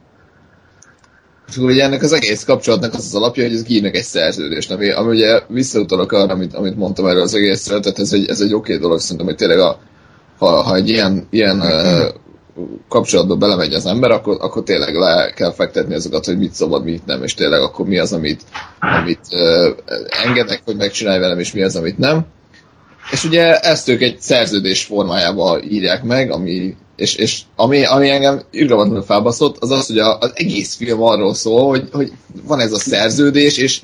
és 1.48 1.56
akkor 1.56 1.70
ugye 1.70 1.84
ennek 1.84 2.02
az 2.02 2.12
egész 2.12 2.44
kapcsolatnak 2.44 2.94
az 2.94 3.04
az 3.04 3.14
alapja, 3.14 3.42
hogy 3.42 3.54
ez 3.54 3.64
írnak 3.68 3.94
egy 3.94 4.02
szerződést, 4.02 4.70
ami, 4.70 4.90
ami 4.90 5.14
ugye 5.14 5.40
visszautalok 5.48 6.12
arra, 6.12 6.32
amit, 6.32 6.54
amit 6.54 6.76
mondtam 6.76 7.06
erről 7.06 7.22
az 7.22 7.34
egészről, 7.34 7.80
tehát 7.80 7.98
ez 7.98 8.12
egy, 8.12 8.28
ez 8.28 8.40
egy 8.40 8.54
oké 8.54 8.76
dolog, 8.76 9.00
szerintem, 9.00 9.26
hogy 9.26 9.36
tényleg 9.36 9.58
a, 9.58 9.78
ha, 10.38 10.62
ha 10.62 10.74
egy 10.74 10.88
ilyen, 10.88 11.26
ilyen 11.30 11.62
kapcsolatba 12.88 13.36
belemegy 13.36 13.74
az 13.74 13.86
ember, 13.86 14.10
akkor, 14.10 14.36
akkor 14.40 14.62
tényleg 14.62 14.94
le 14.94 15.32
kell 15.34 15.52
fektetni 15.52 15.94
azokat, 15.94 16.24
hogy 16.24 16.38
mit 16.38 16.54
szabad, 16.54 16.84
mit 16.84 17.06
nem, 17.06 17.22
és 17.22 17.34
tényleg 17.34 17.60
akkor 17.60 17.86
mi 17.86 17.98
az, 17.98 18.12
amit, 18.12 18.42
amit 18.80 19.20
uh, 19.30 19.76
engednek, 20.24 20.62
hogy 20.64 20.76
megcsinálj 20.76 21.18
velem, 21.18 21.38
és 21.38 21.52
mi 21.52 21.62
az, 21.62 21.76
amit 21.76 21.98
nem. 21.98 22.26
És 23.10 23.24
ugye 23.24 23.58
ezt 23.58 23.88
ők 23.88 24.02
egy 24.02 24.20
szerződés 24.20 24.84
formájába 24.84 25.62
írják 25.62 26.02
meg, 26.02 26.30
ami, 26.30 26.76
és, 26.96 27.14
és 27.14 27.40
ami, 27.56 27.84
ami 27.84 28.10
engem 28.10 28.42
irgalmatlanul 28.50 29.02
felbaszott, 29.02 29.56
az 29.58 29.70
az, 29.70 29.86
hogy 29.86 29.98
a, 29.98 30.18
az 30.18 30.32
egész 30.34 30.74
film 30.74 31.02
arról 31.02 31.34
szól, 31.34 31.68
hogy, 31.68 31.88
hogy 31.92 32.12
van 32.46 32.60
ez 32.60 32.72
a 32.72 32.78
szerződés, 32.78 33.56
és 33.56 33.80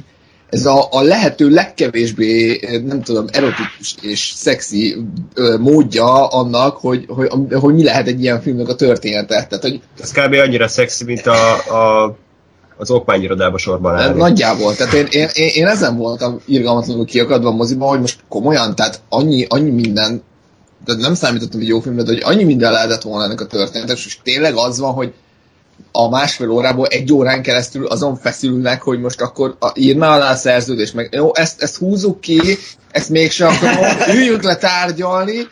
ez 0.50 0.66
a, 0.66 0.86
a 0.90 1.02
lehető 1.02 1.48
legkevésbé, 1.48 2.60
nem 2.86 3.02
tudom, 3.02 3.24
erotikus 3.32 3.94
és 4.00 4.32
szexi 4.36 4.96
ö, 5.34 5.56
módja 5.58 6.26
annak, 6.26 6.76
hogy, 6.76 7.04
hogy, 7.08 7.28
hogy 7.52 7.74
mi 7.74 7.84
lehet 7.84 8.06
egy 8.06 8.22
ilyen 8.22 8.40
filmnek 8.40 8.68
a 8.68 8.74
története. 8.74 9.46
Tehát, 9.46 9.62
hogy 9.62 9.80
Ez 10.00 10.12
kb. 10.12 10.34
annyira 10.34 10.68
szexi, 10.68 11.04
mint 11.04 11.26
a, 11.26 11.54
a, 11.54 12.16
az 12.76 12.90
okmányirodába 12.90 13.58
sorban 13.58 13.94
állni. 13.94 14.18
Nagyjából. 14.18 14.74
Tehát 14.74 14.92
én, 14.92 15.06
én, 15.10 15.28
én, 15.32 15.50
én 15.54 15.66
ezen 15.66 15.96
voltam 15.96 16.40
irgalmatlanul 16.46 17.04
kiakadva 17.04 17.48
a 17.48 17.52
moziban, 17.52 17.88
hogy 17.88 18.00
most 18.00 18.20
komolyan, 18.28 18.74
tehát 18.74 19.00
annyi, 19.08 19.46
annyi 19.48 19.70
minden, 19.70 20.22
tehát 20.84 21.00
nem 21.00 21.14
számítottam 21.14 21.60
egy 21.60 21.68
jó 21.68 21.80
filmre, 21.80 22.02
de 22.02 22.12
hogy 22.12 22.22
annyi 22.22 22.44
minden 22.44 22.72
lehetett 22.72 23.02
volna 23.02 23.24
ennek 23.24 23.40
a 23.40 23.46
történetek, 23.46 23.96
és 23.96 24.18
tényleg 24.22 24.54
az 24.54 24.78
van, 24.78 24.92
hogy 24.92 25.12
a 25.92 26.08
másfél 26.08 26.50
órából 26.50 26.86
egy 26.86 27.12
órán 27.12 27.42
keresztül 27.42 27.86
azon 27.86 28.16
feszülnek, 28.16 28.82
hogy 28.82 29.00
most 29.00 29.20
akkor 29.20 29.56
a, 29.58 29.70
írd 29.74 29.98
már 29.98 30.10
alá 30.10 30.30
a 30.30 30.36
szerződést, 30.36 30.94
meg 30.94 31.08
jó, 31.12 31.34
ezt, 31.34 31.62
ezt 31.62 31.76
húzzuk 31.76 32.20
ki, 32.20 32.40
ezt 32.90 33.08
mégsem 33.08 33.48
akarom, 33.48 33.84
üljünk 34.16 34.42
le 34.42 34.56
tárgyalni, 34.56 35.46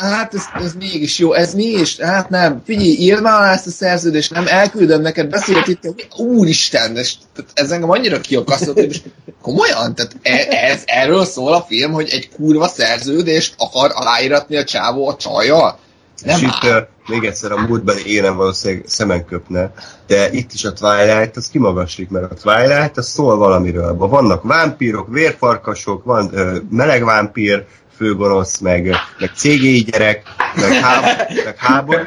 Hát 0.00 0.34
ez, 0.34 0.42
ez 0.64 0.72
mégis 0.78 1.18
jó, 1.18 1.32
ez 1.32 1.54
mégis, 1.54 1.98
hát 1.98 2.28
nem, 2.28 2.62
figyelj, 2.66 2.88
írd 2.88 3.22
már 3.22 3.52
ezt 3.52 3.66
a 3.66 3.70
szerződést, 3.70 4.30
nem, 4.30 4.46
elküldöm 4.46 5.00
neked, 5.00 5.28
beszélt 5.28 5.66
itt, 5.66 5.94
úristen, 6.16 6.96
ez, 6.96 7.10
ez 7.54 7.70
engem 7.70 7.90
annyira 7.90 8.20
kiakasztott, 8.20 8.74
hogy 8.74 9.02
komolyan, 9.42 9.94
tehát 9.94 10.16
e, 10.22 10.56
ez, 10.56 10.82
erről 10.84 11.24
szól 11.24 11.52
a 11.52 11.64
film, 11.68 11.92
hogy 11.92 12.08
egy 12.12 12.30
kurva 12.30 12.68
szerződést 12.68 13.54
akar 13.56 13.90
aláíratni 13.94 14.56
a 14.56 14.64
csávó 14.64 15.08
a 15.08 15.16
csajjal? 15.16 15.78
Nem 16.24 16.36
és 16.36 16.42
itt 16.42 16.64
uh, 16.64 16.76
még 17.06 17.24
egyszer 17.24 17.52
a 17.52 17.56
múltbeli 17.56 18.14
énem 18.14 18.36
valószínűleg 18.36 18.84
szemen 18.86 19.24
köpne, 19.24 19.72
de 20.06 20.30
itt 20.32 20.52
is 20.52 20.64
a 20.64 20.72
Twilight 20.72 21.36
az 21.36 21.48
kimagaslik, 21.48 22.08
mert 22.08 22.32
a 22.32 22.34
Twilight 22.34 22.96
az 22.96 23.06
szól 23.06 23.36
valamiről. 23.36 23.96
Vannak 23.96 24.42
vámpírok, 24.42 25.08
vérfarkasok, 25.08 26.04
van 26.04 26.30
uh, 26.32 26.56
meleg 26.70 27.04
vámpír, 27.04 27.66
főgonosz, 27.96 28.58
meg, 28.58 28.96
meg 29.18 29.30
cégéi 29.34 29.80
gyerek, 29.80 30.22
meg, 30.54 30.72
háb, 30.72 31.04
meg 31.44 31.56
hábor. 31.56 32.06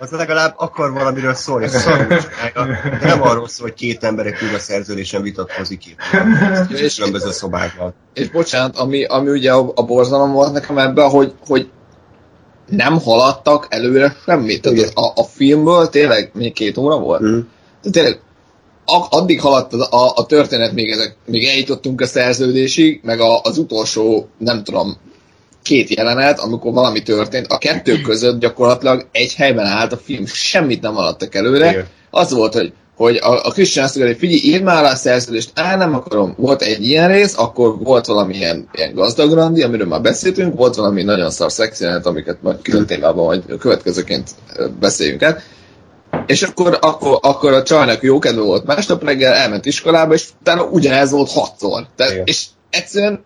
Az 0.00 0.10
legalább 0.10 0.54
akar 0.56 0.92
valamiről 0.92 1.34
szólni, 1.34 1.68
szarul 1.68 2.06
de 2.06 2.98
nem 3.02 3.22
arról 3.22 3.48
szól, 3.48 3.66
hogy 3.66 3.76
két 3.76 4.04
ember 4.04 4.26
egy 4.26 4.34
a 4.54 4.58
szerződésen 4.58 5.22
vitatkozik 5.22 5.86
itt. 5.86 5.98
És 6.68 6.94
különböző 6.94 7.30
szobákban. 7.30 7.94
És 8.14 8.30
bocsánat, 8.30 8.76
ami, 8.76 9.04
ami 9.04 9.30
ugye 9.30 9.52
a, 9.52 9.72
a 9.74 9.82
borzalom 9.82 10.32
volt 10.32 10.52
nekem 10.52 10.78
ebben, 10.78 11.08
hogy, 11.08 11.34
hogy 11.46 11.70
nem 12.68 13.00
haladtak 13.00 13.66
előre 13.70 14.16
semmit. 14.24 14.62
Tehát 14.62 14.90
a, 14.94 15.12
a 15.14 15.24
filmből 15.24 15.88
tényleg 15.88 16.30
még 16.34 16.52
két 16.52 16.76
óra 16.76 16.98
volt. 16.98 17.22
Mm. 17.22 17.38
Tehát 17.80 17.92
tényleg 17.92 18.20
addig 19.10 19.40
haladt 19.40 19.72
a, 19.72 20.04
a, 20.04 20.12
a 20.14 20.26
történet, 20.26 20.72
még, 20.72 20.90
ezek, 20.90 21.16
még 21.26 21.44
eljutottunk 21.44 22.00
a 22.00 22.06
szerződésig, 22.06 23.00
meg 23.02 23.20
a, 23.20 23.40
az 23.40 23.58
utolsó, 23.58 24.28
nem 24.38 24.64
tudom, 24.64 24.96
két 25.62 25.94
jelenet, 25.94 26.38
amikor 26.38 26.72
valami 26.72 27.02
történt, 27.02 27.46
a 27.46 27.58
kettő 27.58 28.00
között 28.00 28.40
gyakorlatilag 28.40 29.06
egy 29.12 29.34
helyben 29.34 29.66
állt 29.66 29.92
a 29.92 29.96
film, 29.96 30.26
semmit 30.26 30.80
nem 30.80 30.94
haladtak 30.94 31.34
előre. 31.34 31.70
Igen. 31.70 31.86
Az 32.10 32.32
volt, 32.32 32.52
hogy 32.52 32.72
hogy 32.98 33.16
a, 33.16 33.46
a 33.46 33.50
Christian 33.50 33.84
azt 33.84 33.96
mondja, 33.96 34.14
hogy 34.14 34.22
figyelj, 34.22 34.54
írd 34.54 34.62
már 34.62 34.84
a 34.84 34.94
szerződést, 34.94 35.50
á, 35.54 35.76
nem 35.76 35.94
akarom. 35.94 36.34
Volt 36.36 36.62
egy 36.62 36.86
ilyen 36.86 37.08
rész, 37.08 37.38
akkor 37.38 37.78
volt 37.78 38.06
valami 38.06 38.34
ilyen, 38.34 38.68
ilyen 38.72 38.94
gazdagrandi, 38.94 39.62
amiről 39.62 39.86
már 39.86 40.00
beszéltünk, 40.00 40.56
volt 40.56 40.74
valami 40.74 41.02
nagyon 41.02 41.30
szar 41.30 41.52
szexienet, 41.52 42.06
amiket 42.06 42.42
majd 42.42 42.62
külön 42.62 42.86
témában 42.86 43.24
majd 43.24 43.42
következőként 43.58 44.30
beszéljünk 44.80 45.22
el. 45.22 45.42
És 46.26 46.42
akkor, 46.42 46.78
akkor, 46.80 47.18
akkor 47.22 47.52
a 47.52 47.62
csajnak 47.62 48.02
jó 48.02 48.18
kedve 48.18 48.42
volt 48.42 48.66
másnap 48.66 49.04
reggel, 49.04 49.32
elment 49.32 49.66
iskolába, 49.66 50.14
és 50.14 50.28
utána 50.40 50.62
ugyanez 50.62 51.10
volt 51.10 51.30
hatszor. 51.30 51.86
Te, 51.96 52.22
és 52.24 52.46
egyszerűen 52.70 53.24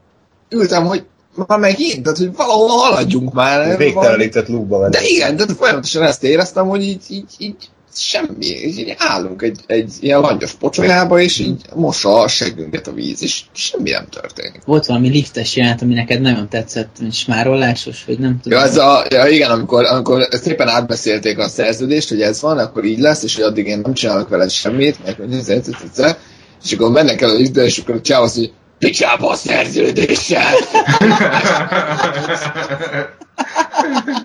ültem, 0.49 0.87
hogy 0.87 1.05
már 1.47 1.59
megint, 1.59 2.03
tehát 2.03 2.19
hogy 2.19 2.37
valahol 2.37 2.69
haladjunk 2.69 3.33
már. 3.33 3.77
Végtelenített 3.77 4.49
lúgba 4.49 4.89
De 4.89 5.01
igen, 5.03 5.37
tehát 5.37 5.57
folyamatosan 5.57 6.03
ezt 6.03 6.25
éreztem, 6.25 6.69
hogy 6.69 6.83
így, 6.83 7.03
így, 7.09 7.35
így 7.39 7.57
semmi, 7.95 8.47
így 8.47 8.95
állunk 8.99 9.43
egy, 9.43 9.61
egy 9.67 9.93
ilyen 10.01 10.21
langyos 10.21 10.53
pocsolyába, 10.53 11.21
és 11.21 11.39
így 11.39 11.61
mossa 11.75 12.21
a 12.21 12.29
segünket 12.29 12.87
a 12.87 12.93
víz, 12.93 13.23
és 13.23 13.43
semmi 13.53 13.91
nem 13.91 14.07
történik. 14.11 14.61
Volt 14.65 14.87
valami 14.87 15.09
liftes 15.09 15.57
jelent, 15.57 15.83
ami 15.83 15.95
neked 15.95 16.21
nagyon 16.21 16.49
tetszett, 16.49 16.97
smárollásos, 17.13 18.05
vagy 18.05 18.19
nem 18.19 18.41
tudom. 18.43 18.59
Ja, 18.59 18.65
ez 18.65 18.77
a, 18.77 19.05
ja 19.11 19.27
igen, 19.27 19.51
amikor, 19.51 19.85
amikor 19.85 20.29
szépen 20.31 20.69
átbeszélték 20.69 21.39
a 21.39 21.49
szerződést, 21.49 22.09
hogy 22.09 22.21
ez 22.21 22.41
van, 22.41 22.59
akkor 22.59 22.85
így 22.85 22.99
lesz, 22.99 23.23
és 23.23 23.35
hogy 23.35 23.45
addig 23.45 23.67
én 23.67 23.79
nem 23.79 23.95
csinálok 23.95 24.29
veled 24.29 24.51
semmit, 24.51 25.05
meg 25.05 25.17
ez, 25.31 25.49
ez, 25.49 25.69
ez, 25.69 25.99
ez, 25.99 26.17
és 26.65 26.73
akkor 26.73 26.91
mennek 26.91 27.21
el 27.21 27.31
a 27.31 27.35
liftbe, 27.35 27.65
és 27.65 27.79
akkor 27.79 27.95
a 27.95 28.01
csáv 28.01 28.23
azt, 28.23 28.37
hogy 28.37 28.53
picsába 28.79 29.29
a 29.29 29.35
szerződéssel! 29.35 30.55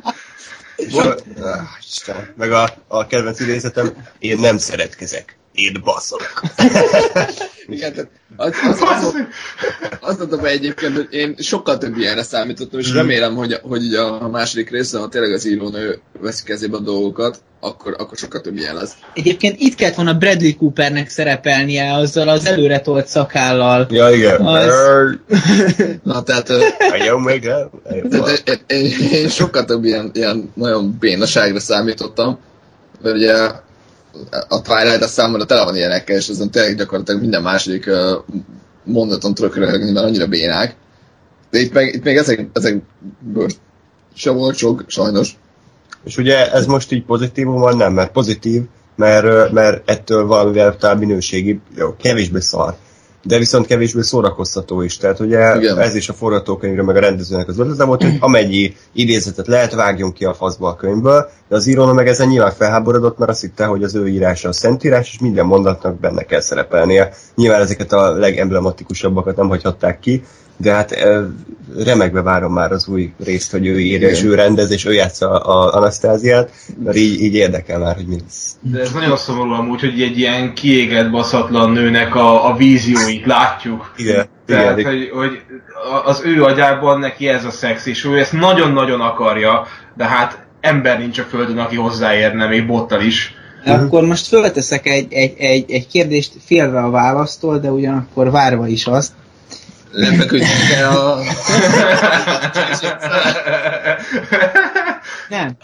Isten. 1.79 2.33
Meg 2.37 2.51
a, 2.51 2.69
a 2.87 3.07
kedvenc 3.07 3.39
idézetem, 3.39 4.07
én 4.19 4.39
nem 4.39 4.57
szeretkezek, 4.57 5.37
én 5.57 5.81
baszok. 5.83 6.41
Igen, 7.69 7.93
tehát 7.93 8.09
az, 8.35 8.53
az, 8.69 8.81
az, 8.81 9.13
az, 10.01 10.19
az 10.19 10.39
be 10.39 10.47
egyébként, 10.47 10.95
hogy 10.95 11.07
én 11.09 11.35
sokkal 11.39 11.77
több 11.77 11.97
ilyenre 11.97 12.23
számítottam, 12.23 12.79
és 12.79 12.87
hmm. 12.87 12.97
remélem, 12.97 13.35
hogy, 13.35 13.59
hogy 13.61 13.93
a 13.95 14.27
második 14.27 14.69
része, 14.69 14.97
ha 14.97 15.07
tényleg 15.07 15.33
az 15.33 15.47
írónő 15.47 15.99
veszi 16.21 16.43
kezébe 16.43 16.77
a 16.77 16.79
dolgokat, 16.79 17.39
akkor, 17.59 17.95
akkor 17.97 18.17
sokkal 18.17 18.41
több 18.41 18.57
ilyen 18.57 18.75
lesz. 18.75 18.93
Egyébként 19.13 19.59
itt 19.59 19.75
kellett 19.75 19.95
volna 19.95 20.17
Bradley 20.17 20.57
Coopernek 20.57 21.09
szerepelnie 21.09 21.93
azzal 21.93 22.29
az 22.29 22.45
előre 22.45 22.79
tolt 22.79 23.07
szakállal. 23.07 23.87
Ja, 23.89 24.09
igen. 24.09 24.45
Az... 24.45 24.73
Na, 26.03 26.23
tehát... 26.23 26.51
Jó, 27.07 27.17
még 27.17 27.41
tehát 28.09 28.63
én, 28.67 28.89
én, 28.89 29.09
én, 29.11 29.29
sokkal 29.29 29.65
több 29.65 29.83
ilyen, 29.83 30.11
ilyen 30.13 30.51
nagyon 30.53 30.97
bénaságra 30.99 31.59
számítottam, 31.59 32.39
mert 33.01 33.15
ugye 33.15 33.65
a 34.47 34.61
Twilight 34.61 35.01
a 35.01 35.07
számomra 35.07 35.45
tele 35.45 35.63
van 35.63 35.75
ilyenekkel, 35.75 36.15
és 36.15 36.29
azon 36.29 36.51
tényleg 36.51 36.75
gyakorlatilag 36.75 37.21
minden 37.21 37.41
második 37.41 37.89
mondaton 38.83 39.33
tudok 39.33 39.55
röhögni, 39.55 39.91
mert 39.91 40.05
annyira 40.05 40.27
bénák. 40.27 40.75
De 41.49 41.59
itt 41.59 41.73
meg, 41.73 41.93
itt 41.93 42.03
még 42.03 42.17
ezek, 42.17 42.47
ezekből 42.53 43.47
se 44.13 44.31
volt 44.31 44.55
sok, 44.55 44.83
sajnos. 44.87 45.37
És 46.03 46.17
ugye 46.17 46.51
ez 46.51 46.65
most 46.65 46.91
így 46.91 47.05
pozitívum 47.05 47.59
van, 47.59 47.77
nem, 47.77 47.93
mert 47.93 48.11
pozitív, 48.11 48.61
mert, 48.95 49.51
mert 49.51 49.89
ettől 49.89 50.25
valamivel 50.25 50.77
talán 50.77 50.97
minőségi, 50.97 51.59
jó, 51.75 51.95
kevésbé 51.95 52.39
szar 52.39 52.77
de 53.27 53.37
viszont 53.37 53.65
kevésbé 53.65 54.01
szórakoztató 54.01 54.81
is. 54.81 54.97
Tehát 54.97 55.19
ugye 55.19 55.55
Igen. 55.55 55.79
ez 55.79 55.95
is 55.95 56.09
a 56.09 56.13
forgatókönyvre, 56.13 56.83
meg 56.83 56.95
a 56.95 56.99
rendezőnek 56.99 57.47
az 57.47 57.59
ötlete 57.59 57.83
volt, 57.83 58.03
hogy 58.03 58.17
amennyi 58.27 58.75
idézetet 58.91 59.47
lehet, 59.47 59.73
vágjon 59.73 60.13
ki 60.13 60.25
a 60.25 60.33
faszba 60.33 60.67
a 60.67 60.75
könyvből, 60.75 61.29
de 61.47 61.55
az 61.55 61.67
író 61.67 61.93
meg 61.93 62.07
ezen 62.07 62.27
nyilván 62.27 62.51
felháborodott, 62.51 63.17
mert 63.17 63.31
azt 63.31 63.41
hitte, 63.41 63.65
hogy 63.65 63.83
az 63.83 63.95
ő 63.95 64.07
írása 64.07 64.49
a 64.49 64.53
szentírás, 64.53 65.11
és 65.13 65.19
minden 65.19 65.45
mondatnak 65.45 65.99
benne 65.99 66.23
kell 66.23 66.41
szerepelnie. 66.41 67.13
Nyilván 67.35 67.61
ezeket 67.61 67.93
a 67.93 68.11
legemblematikusabbakat 68.11 69.35
nem 69.35 69.47
hagyhatták 69.47 69.99
ki, 69.99 70.23
de 70.57 70.71
hát 70.71 70.95
remegve 71.85 72.21
várom 72.21 72.53
már 72.53 72.71
az 72.71 72.87
új 72.87 73.13
részt, 73.23 73.51
hogy 73.51 73.67
ő 73.67 73.79
írja, 73.79 74.09
és 74.09 74.23
ő 74.23 74.35
rendez, 74.35 74.71
és 74.71 74.85
ő 74.85 74.93
játsza 74.93 75.29
a 75.29 75.73
Anasztáziát, 75.73 76.51
mert 76.83 76.97
így, 76.97 77.21
így 77.21 77.33
érdekel 77.33 77.79
már, 77.79 77.95
hogy 77.95 78.07
mi 78.07 78.17
lesz. 78.23 78.55
De 78.61 78.79
ez 78.79 78.91
nagyon 78.91 79.17
szomorú 79.17 79.51
amúgy, 79.51 79.79
hogy 79.79 80.01
egy 80.01 80.17
ilyen 80.17 80.53
kiégett, 80.53 81.11
baszatlan 81.11 81.71
nőnek 81.71 82.15
a, 82.15 82.49
a 82.49 82.55
vízióit 82.55 83.25
látjuk. 83.25 83.93
Igen. 83.97 84.25
Tehát, 84.45 84.77
igen. 84.77 84.91
Hogy, 84.91 85.09
hogy 85.13 85.41
az 86.05 86.21
ő 86.25 86.43
agyában 86.43 86.99
neki 86.99 87.27
ez 87.27 87.45
a 87.45 87.51
szex, 87.51 87.85
és 87.85 88.05
ő 88.05 88.17
ezt 88.17 88.33
nagyon-nagyon 88.33 89.01
akarja, 89.01 89.65
de 89.95 90.05
hát 90.05 90.45
ember 90.61 90.99
nincs 90.99 91.19
a 91.19 91.23
földön, 91.23 91.57
aki 91.57 91.75
hozzáérne, 91.75 92.47
még 92.47 92.67
bottal 92.67 93.01
is. 93.01 93.35
Akkor 93.65 94.05
most 94.05 94.27
fölteszek 94.27 94.85
egy, 94.85 95.13
egy, 95.13 95.33
egy, 95.37 95.71
egy 95.71 95.87
kérdést 95.87 96.33
félve 96.45 96.79
a 96.79 96.89
választól, 96.89 97.59
de 97.59 97.71
ugyanakkor 97.71 98.31
várva 98.31 98.67
is 98.67 98.85
azt, 98.85 99.11
nem 99.97 100.13
feküdjünk 100.13 100.71
el 100.75 100.97
a... 100.97 101.21
Nem. 105.29 105.57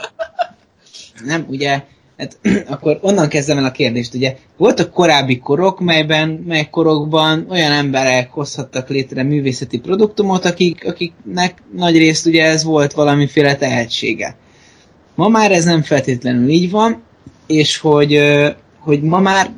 Nem, 1.25 1.45
ugye, 1.47 1.81
hát 2.17 2.37
akkor 2.67 2.99
onnan 3.01 3.27
kezdem 3.27 3.57
el 3.57 3.63
a 3.63 3.71
kérdést, 3.71 4.13
ugye 4.13 4.35
voltak 4.57 4.91
korábbi 4.91 5.39
korok, 5.39 5.79
melyben, 5.79 6.29
mely 6.29 6.67
korokban 6.71 7.45
olyan 7.49 7.71
emberek 7.71 8.31
hozhattak 8.31 8.89
létre 8.89 9.23
művészeti 9.23 9.79
produktumot, 9.79 10.45
akik, 10.45 10.87
akiknek 10.87 11.61
nagy 11.75 11.97
részt 11.97 12.25
ugye 12.25 12.45
ez 12.45 12.63
volt 12.63 12.93
valamiféle 12.93 13.55
tehetsége. 13.55 14.35
Ma 15.15 15.27
már 15.27 15.51
ez 15.51 15.63
nem 15.63 15.81
feltétlenül 15.81 16.49
így 16.49 16.71
van, 16.71 17.03
és 17.47 17.77
hogy, 17.77 18.19
hogy 18.79 19.01
ma 19.01 19.19
már 19.19 19.49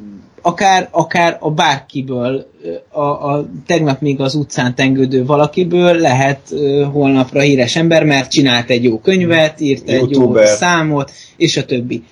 akár, 0.46 0.88
akár 0.92 1.38
a 1.40 1.52
bárkiből, 1.52 2.48
a, 2.90 3.02
a 3.02 3.50
tegnap 3.66 4.02
még 4.02 4.20
az 4.20 4.36
utcán 4.36 4.76
tengődő 4.76 5.26
valakiből 5.26 5.96
lehet 5.96 6.54
holnapra 6.92 7.40
híres 7.40 7.76
ember, 7.76 8.04
mert 8.04 8.32
csinált 8.32 8.70
egy 8.70 8.84
jó 8.84 9.00
könyvet, 9.00 9.62
írt 9.62 9.90
egy 9.90 10.00
YouTuber. 10.00 10.44
jó 10.44 10.50
számot, 10.56 11.12
és 11.38 11.58
a 11.58 11.66
többi. 11.66 12.04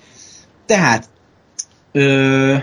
Tehát 0.66 1.08
ö, 1.92 2.54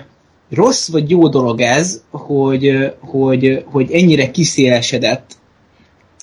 rossz 0.50 0.90
vagy 0.90 1.10
jó 1.10 1.28
dolog 1.28 1.62
ez, 1.62 2.02
hogy, 2.10 2.94
hogy, 3.00 3.64
hogy 3.66 3.92
ennyire 3.92 4.32
kiszélesedett 4.32 5.40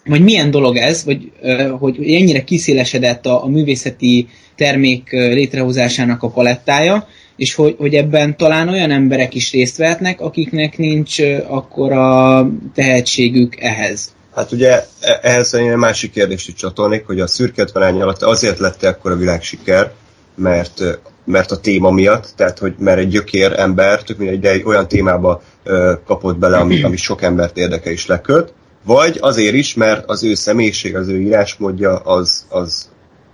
vagy 0.05 0.23
milyen 0.23 0.51
dolog 0.51 0.77
ez, 0.77 1.05
vagy 1.05 1.33
hogy 1.79 2.13
ennyire 2.13 2.45
kiszélesedett 2.45 3.27
a, 3.27 3.45
a 3.45 3.47
művészeti 3.47 4.29
termék 4.57 5.11
létrehozásának 5.11 6.23
a 6.23 6.29
palettája, 6.29 7.07
és 7.39 7.55
hogy, 7.55 7.75
hogy 7.79 7.95
ebben 7.95 8.37
talán 8.37 8.69
olyan 8.69 8.91
emberek 8.91 9.35
is 9.35 9.53
részt 9.53 9.77
vehetnek, 9.77 10.21
akiknek 10.21 10.79
nincs 10.79 11.21
akkor 11.49 11.93
a 11.93 12.49
tehetségük 12.75 13.61
ehhez. 13.61 14.13
Hát 14.35 14.53
ugye 14.53 14.85
e, 15.01 15.19
ehhez 15.23 15.55
egy 15.55 15.77
másik 15.77 16.13
kérdést 16.13 16.49
is 16.49 16.55
csatolnék, 16.55 17.07
hogy 17.07 17.21
a 17.21 17.27
szürke 17.27 17.67
alatt 17.73 18.23
azért 18.23 18.59
lett 18.59 18.83
akkor 18.83 19.11
a 19.11 19.17
világsiker, 19.17 19.93
mert, 20.35 20.99
mert 21.25 21.51
a 21.51 21.61
téma 21.61 21.91
miatt, 21.91 22.33
tehát 22.37 22.59
hogy 22.59 22.75
mert 22.79 22.99
egy 22.99 23.09
gyökér 23.09 23.53
ember, 23.53 24.03
tök 24.03 24.19
mindegy, 24.19 24.41
de 24.41 24.51
egy 24.51 24.63
olyan 24.65 24.89
témába 24.89 25.43
kapott 26.07 26.39
bele, 26.39 26.57
ami, 26.57 26.83
ami 26.83 26.97
sok 26.97 27.23
embert 27.23 27.57
érdekel 27.57 27.93
és 27.93 28.07
leköt, 28.07 28.53
vagy 28.85 29.19
azért 29.21 29.55
is, 29.55 29.75
mert 29.75 30.11
az 30.11 30.25
ő 30.25 30.35
személyiség, 30.35 30.97
az 30.97 31.09
ő 31.09 31.21
írásmódja 31.21 31.97
az, 31.97 32.47
az, 32.49 32.89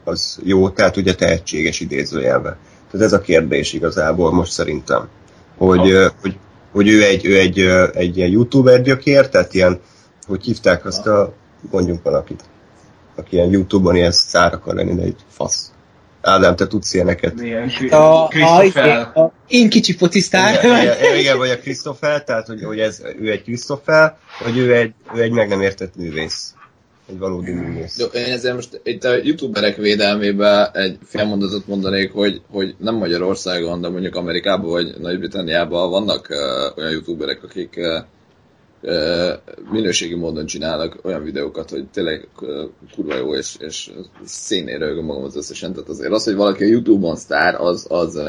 az 0.04 0.38
jó, 0.44 0.68
tehát 0.68 0.96
ugye 0.96 1.14
tehetséges 1.14 1.80
idézőjelve. 1.80 2.56
Tehát 2.90 3.06
ez 3.06 3.12
a 3.12 3.20
kérdés 3.20 3.72
igazából 3.72 4.32
most 4.32 4.52
szerintem. 4.52 5.08
Hogy, 5.56 5.90
ö, 5.90 6.06
hogy, 6.20 6.36
hogy 6.72 6.88
ő 6.88 7.02
egy, 7.04 7.26
ő 7.26 7.38
egy, 7.38 7.58
egy 7.94 8.16
ilyen 8.16 8.30
youtuber 8.30 8.82
gyökér, 8.82 9.28
tehát 9.28 9.54
ilyen, 9.54 9.80
hogy 10.26 10.44
hívták 10.44 10.84
azt 10.84 11.06
a, 11.06 11.32
mondjunk 11.70 12.02
valakit, 12.02 12.44
aki 13.16 13.36
ilyen 13.36 13.50
Youtube-on 13.50 13.96
ilyen 13.96 14.12
szár 14.12 14.54
akar 14.54 14.74
lenni, 14.74 14.94
de 14.94 15.02
egy 15.02 15.16
fasz. 15.28 15.72
Ádám, 16.22 16.56
te 16.56 16.66
tudsz 16.66 16.94
ilyeneket. 16.94 17.40
Ilyen 17.40 17.68
A, 17.90 18.24
a, 18.24 19.32
én 19.48 19.68
kicsi 19.68 19.96
focisztár. 19.96 20.64
Igen, 20.64 20.98
igen, 20.98 21.18
igen, 21.18 21.38
vagy 21.38 21.50
a 21.50 21.58
Krisztofel, 21.58 22.24
tehát 22.24 22.46
hogy, 22.46 22.64
hogy 22.64 22.78
ez, 22.78 23.02
ő 23.20 23.30
egy 23.30 23.42
Krisztofel, 23.42 24.18
vagy 24.44 24.58
ő 24.58 24.74
egy, 24.74 24.94
ő 25.14 25.22
egy 25.22 25.30
meg 25.30 25.48
nem 25.48 25.60
értett 25.60 25.96
művész. 25.96 26.54
Egy 27.06 27.18
valódi 27.18 27.52
művész. 27.52 27.98
Jó, 27.98 28.06
én 28.06 28.32
ezért 28.32 28.54
most 28.54 28.80
itt 28.84 29.04
a 29.04 29.14
youtuberek 29.14 29.76
védelmében 29.76 30.70
egy 30.72 30.98
fél 31.04 31.24
mondatot 31.24 31.66
mondanék, 31.66 32.12
hogy, 32.12 32.42
hogy 32.50 32.74
nem 32.78 32.94
Magyarországon, 32.94 33.80
de 33.80 33.88
mondjuk 33.88 34.14
Amerikában 34.14 34.70
vagy 34.70 34.94
Nagy-Britanniában 35.00 35.90
vannak 35.90 36.28
uh, 36.30 36.78
olyan 36.78 36.90
youtuberek, 36.90 37.42
akik 37.42 37.74
uh, 37.76 38.04
minőségi 39.70 40.14
módon 40.14 40.46
csinálnak 40.46 40.98
olyan 41.02 41.22
videókat, 41.22 41.70
hogy 41.70 41.84
tényleg 41.92 42.28
kurva 42.94 43.16
jó, 43.16 43.34
és, 43.34 43.56
és 43.58 43.90
szénén 44.24 44.78
rögöm 44.78 45.04
magam 45.04 45.24
az 45.24 45.36
összesen. 45.36 45.72
Tehát 45.72 45.88
azért 45.88 46.12
az, 46.12 46.24
hogy 46.24 46.34
valaki 46.34 46.64
a 46.64 46.66
Youtube-on 46.66 47.16
sztár, 47.16 47.54
az, 47.60 47.86
az 47.88 48.20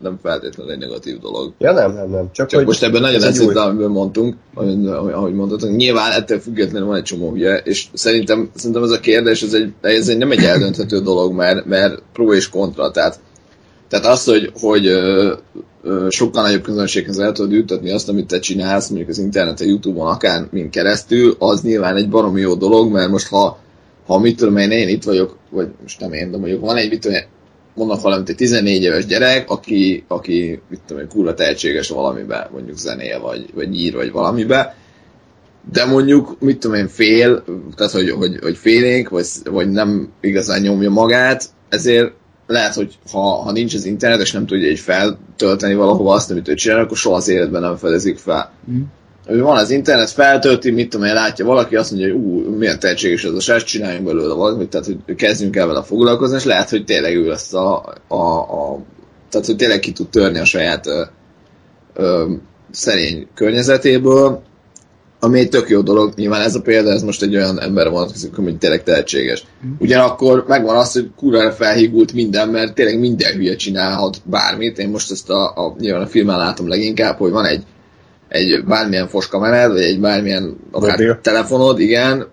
nem 0.00 0.18
feltétlenül 0.22 0.72
egy 0.72 0.78
negatív 0.78 1.18
dolog. 1.18 1.52
Ja 1.58 1.72
nem, 1.72 1.92
nem, 1.92 2.10
nem. 2.10 2.30
Csak, 2.32 2.48
Csak 2.48 2.58
hogy 2.58 2.68
most 2.68 2.82
ebben 2.82 3.00
nagyon 3.00 3.22
eszint, 3.22 3.56
amiből 3.56 3.88
mondtunk, 3.88 4.34
ahogy, 4.54 5.34
mondhatunk. 5.34 5.76
Nyilván 5.76 6.12
ettől 6.12 6.38
függetlenül 6.38 6.88
van 6.88 6.96
egy 6.96 7.02
csomó 7.02 7.32
hülye, 7.32 7.56
és 7.56 7.86
szerintem, 7.92 8.50
szerintem 8.54 8.82
ez 8.82 8.90
a 8.90 9.00
kérdés, 9.00 9.42
ez, 9.42 9.52
egy, 9.52 9.72
ez 9.80 10.08
egy, 10.08 10.18
nem 10.18 10.30
egy 10.30 10.44
eldönthető 10.44 11.00
dolog, 11.00 11.32
mert, 11.32 11.64
mert 11.64 12.02
pro 12.12 12.34
és 12.34 12.48
kontra. 12.48 12.90
Tehát, 12.90 13.20
tehát 13.88 14.06
az, 14.06 14.24
hogy, 14.24 14.52
hogy 14.60 14.86
sokkal 16.08 16.42
nagyobb 16.42 16.62
közönséghez 16.62 17.18
el 17.18 17.32
tudod 17.32 17.52
jutatni 17.52 17.90
azt, 17.90 18.08
amit 18.08 18.26
te 18.26 18.38
csinálsz, 18.38 18.88
mondjuk 18.88 19.10
az 19.10 19.18
interneten, 19.18 19.68
Youtube-on, 19.68 20.06
akár 20.06 20.46
mint 20.50 20.70
keresztül, 20.70 21.36
az 21.38 21.62
nyilván 21.62 21.96
egy 21.96 22.08
baromi 22.08 22.40
jó 22.40 22.54
dolog, 22.54 22.92
mert 22.92 23.10
most 23.10 23.28
ha, 23.28 23.58
ha 24.06 24.18
mit 24.18 24.36
tudom 24.36 24.56
én, 24.56 24.70
én 24.70 24.88
itt 24.88 25.04
vagyok, 25.04 25.36
vagy 25.50 25.68
most 25.82 26.00
nem 26.00 26.12
én, 26.12 26.30
de 26.30 26.36
mondjuk 26.36 26.60
van 26.60 26.76
egy, 26.76 26.90
mit 26.90 27.00
tudom 27.00 27.16
én, 27.16 27.24
mondok 27.74 28.00
valamit, 28.00 28.28
egy 28.28 28.36
14 28.36 28.82
éves 28.82 29.06
gyerek, 29.06 29.50
aki, 29.50 30.04
aki 30.08 30.60
mit 30.68 30.80
tudom 30.86 31.02
én, 31.02 31.08
kurva 31.08 31.34
tehetséges 31.34 31.88
valamiben, 31.88 32.48
mondjuk 32.52 32.76
zenél, 32.76 33.20
vagy, 33.20 33.46
vagy 33.54 33.80
ír, 33.80 33.94
vagy 33.94 34.12
valamiben, 34.12 34.72
de 35.72 35.84
mondjuk, 35.84 36.36
mit 36.40 36.58
tudom 36.58 36.76
én, 36.76 36.88
fél, 36.88 37.44
tehát 37.76 37.92
hogy, 37.92 38.10
hogy, 38.10 38.38
hogy 38.40 38.56
félénk, 38.56 39.08
vagy, 39.08 39.26
vagy 39.44 39.70
nem 39.70 40.12
igazán 40.20 40.60
nyomja 40.60 40.90
magát, 40.90 41.44
ezért 41.68 42.12
lehet, 42.50 42.74
hogy 42.74 42.98
ha, 43.12 43.20
ha 43.20 43.52
nincs 43.52 43.74
az 43.74 43.84
internet, 43.84 44.20
és 44.20 44.32
nem 44.32 44.46
tudja 44.46 44.70
így 44.70 44.78
feltölteni 44.78 45.74
valahova 45.74 46.14
azt, 46.14 46.30
amit 46.30 46.48
ő 46.48 46.54
csinál, 46.54 46.80
akkor 46.80 46.96
soha 46.96 47.16
az 47.16 47.28
életben 47.28 47.60
nem 47.60 47.76
fedezik 47.76 48.18
fel. 48.18 48.52
Mm. 48.70 48.80
Ő 49.26 49.42
van 49.42 49.56
az 49.56 49.70
internet, 49.70 50.10
feltölti, 50.10 50.70
mit 50.70 50.88
tudom 50.88 51.06
én, 51.06 51.14
látja 51.14 51.44
valaki, 51.44 51.76
azt 51.76 51.90
mondja, 51.90 52.12
hogy 52.12 52.22
ú, 52.22 52.56
milyen 52.56 52.78
tehetséges 52.78 53.24
ez 53.24 53.32
a 53.32 53.40
srác, 53.40 53.64
csináljunk 53.64 54.04
belőle 54.04 54.34
valamit, 54.34 54.68
tehát 54.68 54.86
hogy 54.86 55.14
kezdjünk 55.14 55.56
el 55.56 55.66
vele 55.66 55.82
foglalkozni, 55.82 56.36
és 56.36 56.44
lehet, 56.44 56.70
hogy 56.70 56.84
tényleg 56.84 57.16
ő 57.16 57.26
lesz 57.26 57.52
a, 57.52 57.94
a, 58.08 58.38
a 58.38 58.78
tehát 59.28 59.46
hogy 59.46 59.56
tényleg 59.56 59.80
ki 59.80 59.92
tud 59.92 60.08
törni 60.08 60.38
a 60.38 60.44
saját 60.44 60.86
ö, 60.86 61.02
ö, 61.94 62.32
szerény 62.70 63.28
környezetéből, 63.34 64.42
ami 65.20 65.38
egy 65.38 65.48
tök 65.48 65.68
jó 65.68 65.80
dolog, 65.80 66.12
nyilván 66.16 66.40
ez 66.40 66.54
a 66.54 66.60
példa, 66.60 66.90
ez 66.90 67.02
most 67.02 67.22
egy 67.22 67.36
olyan 67.36 67.60
emberre 67.60 67.90
vonatkozik, 67.90 68.38
ami 68.38 68.56
tényleg 68.56 68.82
tehetséges. 68.82 69.44
Ugyanakkor 69.78 70.44
megvan 70.48 70.76
az, 70.76 70.92
hogy 70.92 71.10
kurvára 71.16 71.52
felhígult 71.52 72.12
minden, 72.12 72.48
mert 72.48 72.74
tényleg 72.74 72.98
minden 72.98 73.32
hülye 73.32 73.56
csinálhat 73.56 74.16
bármit. 74.24 74.78
Én 74.78 74.88
most 74.88 75.10
ezt 75.10 75.30
a, 75.30 75.44
a 75.44 75.76
nyilván 75.78 76.02
a 76.02 76.06
filmen 76.06 76.38
látom 76.38 76.68
leginkább, 76.68 77.16
hogy 77.18 77.30
van 77.30 77.44
egy, 77.44 77.62
egy 78.28 78.64
bármilyen 78.64 79.08
foskamered, 79.08 79.72
vagy 79.72 79.82
egy 79.82 80.00
bármilyen 80.00 80.56
akár 80.70 80.90
Mobil. 80.90 81.18
telefonod, 81.22 81.80
igen, 81.80 82.26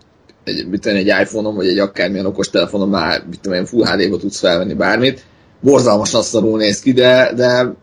egy, 0.44 0.68
mit 0.70 0.86
én, 0.86 0.96
egy 0.96 1.08
iPhone-on, 1.08 1.56
vagy 1.56 1.68
egy 1.68 1.80
akármilyen 1.80 2.26
okos 2.26 2.50
telefonon 2.50 2.90
már, 2.90 3.24
mit 3.30 3.40
tudom, 3.40 3.58
én, 3.58 3.66
Full 3.66 3.86
HD-ba 3.86 4.18
tudsz 4.18 4.40
felvenni 4.40 4.74
bármit. 4.74 5.24
Borzalmasan 5.62 6.22
szarul 6.22 6.58
néz 6.58 6.80
ki, 6.80 6.92
de, 6.94 7.32
de 7.36 7.76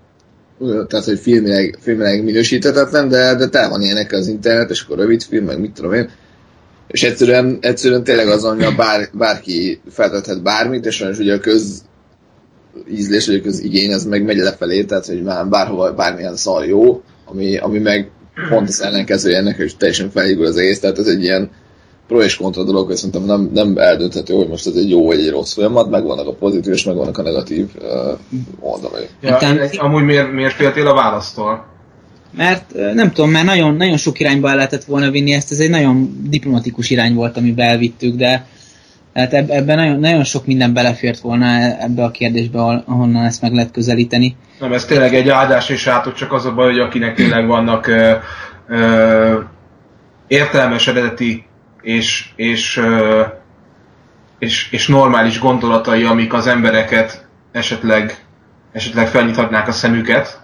tehát, 0.89 1.05
hogy 1.05 1.19
filmileg, 1.19 1.79
filmileg 1.81 2.25
minősíthetetlen, 2.25 3.09
de, 3.09 3.35
de 3.35 3.49
tele 3.49 3.69
van 3.69 3.83
ilyenekkel 3.83 4.19
az 4.19 4.27
internet, 4.27 4.71
és 4.71 4.83
akkor 4.83 4.99
rövid 4.99 5.23
film, 5.23 5.45
meg 5.45 5.61
mit 5.61 5.73
tudom 5.73 5.93
én. 5.93 6.11
És 6.89 7.03
egyszerűen, 7.03 7.59
egyszerűen 7.61 8.05
tényleg 8.05 8.29
az, 8.29 8.43
hogy 8.43 8.63
a 8.63 8.75
bár, 8.75 9.09
bárki 9.13 9.81
feltethet 9.91 10.43
bármit, 10.43 10.87
és 10.87 10.95
sajnos 10.95 11.19
ugye 11.19 11.35
a 11.35 11.41
köz 11.41 11.85
ízlés, 12.91 13.27
vagy 13.27 13.37
a 13.37 13.41
közigény, 13.41 13.93
az 13.93 14.05
meg 14.05 14.25
megy 14.25 14.37
lefelé, 14.37 14.85
tehát 14.85 15.07
hogy 15.07 15.23
már 15.23 15.49
bárhova 15.49 15.95
bármilyen 15.95 16.37
szar 16.37 16.67
jó, 16.67 17.03
ami, 17.25 17.57
ami 17.57 17.79
meg 17.79 18.11
pont 18.49 18.69
az 18.69 18.83
ellenkezője 18.83 19.39
ennek, 19.39 19.57
hogy 19.57 19.75
teljesen 19.79 20.11
felhívul 20.11 20.47
az 20.47 20.57
egész, 20.57 20.81
tehát 20.81 20.99
ez 20.99 21.07
egy 21.07 21.23
ilyen 21.23 21.51
pro 22.09 22.23
és 22.23 22.37
kontra 22.37 22.65
dolog, 22.65 22.87
hogy 22.87 22.97
szerintem 22.97 23.25
nem, 23.25 23.51
nem 23.55 23.77
eldönthető, 23.77 24.35
hogy 24.35 24.49
most 24.49 24.67
ez 24.67 24.75
egy 24.75 24.91
jó 24.91 25.07
vagy 25.07 25.19
egy 25.19 25.31
rossz 25.31 25.53
folyamat, 25.55 25.91
megvannak 25.91 26.27
a 26.27 26.33
pozitív 26.33 26.73
és 26.73 26.85
megvannak 26.85 27.19
a 27.19 27.23
negatív 27.23 27.69
uh, 27.79 28.19
oldalai. 28.61 29.05
Ja, 29.21 29.39
egy- 29.61 29.79
amúgy 29.81 30.03
miért, 30.03 30.33
miért 30.33 30.53
féltél 30.55 30.87
a 30.87 30.95
választól? 30.95 31.65
Mert 32.37 32.75
nem 32.95 33.13
tudom, 33.13 33.31
mert 33.31 33.45
nagyon, 33.47 33.75
nagyon 33.77 33.97
sok 33.97 34.21
irányba 34.21 34.49
el 34.49 34.55
lehetett 34.57 34.85
volna 34.85 35.11
vinni 35.11 35.33
ezt, 35.33 35.51
ez 35.53 35.59
egy 35.59 35.71
nagyon 35.71 36.21
diplomatikus 36.29 36.91
irány 36.91 37.15
volt, 37.15 37.37
amiben 37.37 37.69
elvittük, 37.69 38.15
de 38.17 38.47
hát 39.15 39.33
eb- 39.33 39.51
ebben 39.51 39.77
nagyon, 39.77 39.99
nagyon 40.01 40.25
sok 40.25 40.47
minden 40.47 40.73
belefért 40.73 41.19
volna 41.21 41.45
e- 41.47 41.77
ebbe 41.81 42.05
a 42.05 42.11
kérdésbe, 42.11 42.61
ahonnan 42.87 43.25
ezt 43.25 43.43
meg 43.43 43.53
lehet 43.53 43.71
közelíteni. 43.71 44.37
Nem, 44.61 44.73
ez 44.73 44.85
tényleg 44.85 45.15
egy 45.15 45.29
áldás 45.29 45.69
és 45.69 45.87
átok, 45.87 46.15
csak 46.15 46.33
az 46.33 46.45
a 46.45 46.55
baj, 46.55 46.71
hogy 46.71 46.81
akinek 46.81 47.15
tényleg 47.15 47.47
vannak 47.47 47.87
ö, 47.87 48.13
ö, 48.69 49.39
értelmes 50.27 50.89
eredeti 50.89 51.45
és, 51.85 52.29
és, 52.37 52.81
és, 54.39 54.71
és 54.71 54.87
normális 54.87 55.39
gondolatai, 55.39 56.05
amik 56.05 56.33
az 56.33 56.47
embereket 56.47 57.27
esetleg, 57.53 58.25
esetleg 58.73 59.09
felnyithatnák 59.09 59.69
a 59.69 59.73
szemüket, 59.73 60.41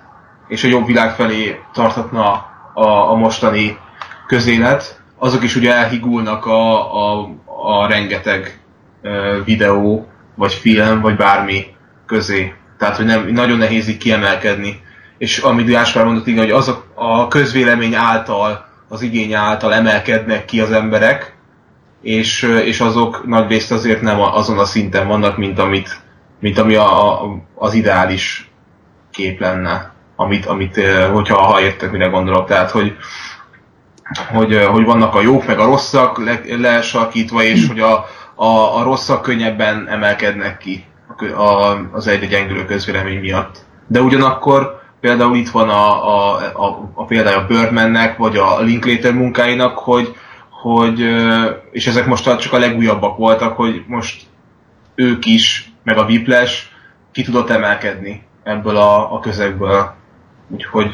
és 0.49 0.65
a 0.65 0.69
jobb 0.69 0.87
világ 0.87 1.15
felé 1.15 1.61
tartatna 1.73 2.47
a, 2.75 3.11
a 3.11 3.15
mostani 3.15 3.79
közélet, 4.27 5.03
azok 5.19 5.43
is 5.43 5.57
ugye 5.57 5.75
elhigulnak 5.75 6.47
a, 6.47 6.95
a, 6.95 7.29
a 7.45 7.87
rengeteg 7.87 8.61
videó, 9.45 10.09
vagy 10.35 10.53
film, 10.53 11.01
vagy 11.01 11.17
bármi 11.17 11.67
közé. 12.07 12.55
Tehát, 12.79 12.97
hogy 12.97 13.05
nem, 13.05 13.29
nagyon 13.29 13.59
nehéz 13.59 13.89
így 13.89 13.97
kiemelkedni. 13.97 14.81
És 15.19 15.39
amit 15.39 15.67
Gáspár 15.67 16.05
mondott, 16.05 16.27
igen, 16.27 16.43
hogy 16.43 16.53
azok 16.53 16.87
a 16.95 17.29
közvélemény 17.29 17.95
által, 17.95 18.70
az 18.93 19.03
igény 19.03 19.33
által 19.33 19.75
emelkednek 19.75 20.45
ki 20.45 20.61
az 20.61 20.73
emberek, 20.73 21.35
és, 22.03 22.43
és 22.65 22.81
azok 22.81 23.27
nagy 23.27 23.49
részt 23.49 23.73
azért 23.73 24.01
nem 24.01 24.21
azon 24.21 24.59
a 24.59 24.65
szinten 24.65 25.07
vannak, 25.07 25.37
mint, 25.37 25.59
amit, 25.59 26.01
mint 26.41 26.59
ami 26.59 26.75
a, 26.75 27.23
a, 27.23 27.37
az 27.55 27.75
ideális 27.75 28.51
kép 29.11 29.41
lenne, 29.41 29.93
amit, 30.17 30.47
amit 30.47 30.77
ö, 30.77 31.09
hogyha 31.13 31.43
ha 31.43 31.61
értek, 31.61 31.91
mire 31.91 32.07
gondolok. 32.07 32.47
Tehát, 32.47 32.71
hogy, 32.71 32.97
hogy, 34.33 34.53
ö, 34.53 34.63
hogy 34.63 34.85
vannak 34.85 35.15
a 35.15 35.21
jók, 35.21 35.47
meg 35.47 35.59
a 35.59 35.65
rosszak 35.65 36.25
le, 36.25 36.41
lesarkítva, 36.59 37.43
és 37.43 37.67
hogy 37.67 37.81
a, 37.81 38.07
a, 38.35 38.79
a 38.79 38.83
rosszak 38.83 39.23
könnyebben 39.23 39.89
emelkednek 39.89 40.59
ki 40.59 40.85
a, 41.37 41.77
az 41.93 42.07
egyre 42.07 42.27
gyengülő 42.27 42.65
közvélemény 42.65 43.21
miatt. 43.21 43.65
De 43.87 44.01
ugyanakkor 44.01 44.80
például 45.01 45.37
itt 45.37 45.49
van 45.49 45.69
a, 45.69 46.09
a, 46.09 46.37
a, 46.37 46.91
a 46.95 47.05
példája 47.05 47.39
a 47.39 47.47
Birdmannek, 47.47 48.17
vagy 48.17 48.37
a 48.37 48.61
Linklater 48.61 49.15
munkáinak, 49.15 49.79
hogy, 49.79 50.15
hogy 50.51 51.01
és 51.71 51.87
ezek 51.87 52.07
most 52.07 52.39
csak 52.39 52.53
a 52.53 52.59
legújabbak 52.59 53.17
voltak, 53.17 53.57
hogy 53.57 53.83
most 53.87 54.23
ők 54.95 55.27
is, 55.27 55.73
meg 55.83 55.99
a 55.99 56.05
Whiplash 56.05 56.63
ki 57.13 57.23
tudott 57.23 57.51
emelkedni 57.51 58.23
ebből 58.43 58.77
a, 58.77 59.15
a 59.15 59.21
közegből. 59.21 59.95
Úgyhogy, 60.49 60.91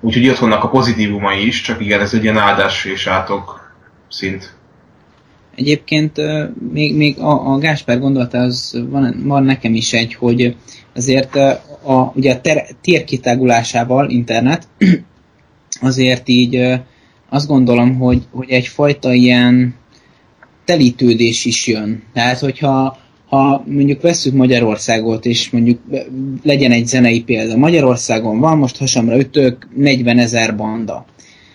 úgyhogy 0.00 0.28
ott 0.28 0.38
vannak 0.38 0.64
a 0.64 0.68
pozitívumai 0.68 1.46
is, 1.46 1.60
csak 1.60 1.80
igen, 1.80 2.00
ez 2.00 2.14
egy 2.14 2.22
ilyen 2.22 2.38
áldás 2.38 2.84
és 2.84 3.06
átok 3.06 3.72
szint. 4.08 4.56
Egyébként 5.54 6.16
még, 6.72 6.96
még 6.96 7.18
a, 7.18 7.52
a 7.52 7.58
Gáspár 7.58 7.98
gondolata 7.98 8.38
az 8.38 8.82
van, 8.88 9.22
van 9.24 9.44
nekem 9.44 9.74
is 9.74 9.92
egy, 9.92 10.14
hogy 10.14 10.56
azért 10.94 11.36
a, 11.82 12.12
ugye 12.14 12.32
a 12.32 12.40
ter, 12.40 12.66
térkitágulásával 12.80 14.10
internet 14.10 14.68
azért 15.80 16.28
így 16.28 16.80
azt 17.28 17.46
gondolom, 17.46 17.98
hogy, 17.98 18.22
hogy 18.30 18.50
egyfajta 18.50 19.12
ilyen 19.12 19.74
telítődés 20.64 21.44
is 21.44 21.66
jön. 21.66 22.02
Tehát, 22.12 22.38
hogyha 22.38 23.00
ha 23.32 23.64
mondjuk 23.66 24.02
vesszük 24.02 24.34
Magyarországot, 24.34 25.26
és 25.26 25.50
mondjuk 25.50 25.80
legyen 26.42 26.70
egy 26.70 26.86
zenei 26.86 27.22
példa. 27.22 27.56
Magyarországon 27.56 28.38
van, 28.38 28.58
most 28.58 28.76
hasamra 28.76 29.18
ütök 29.18 29.68
40 29.74 30.18
ezer 30.18 30.56
banda. 30.56 31.04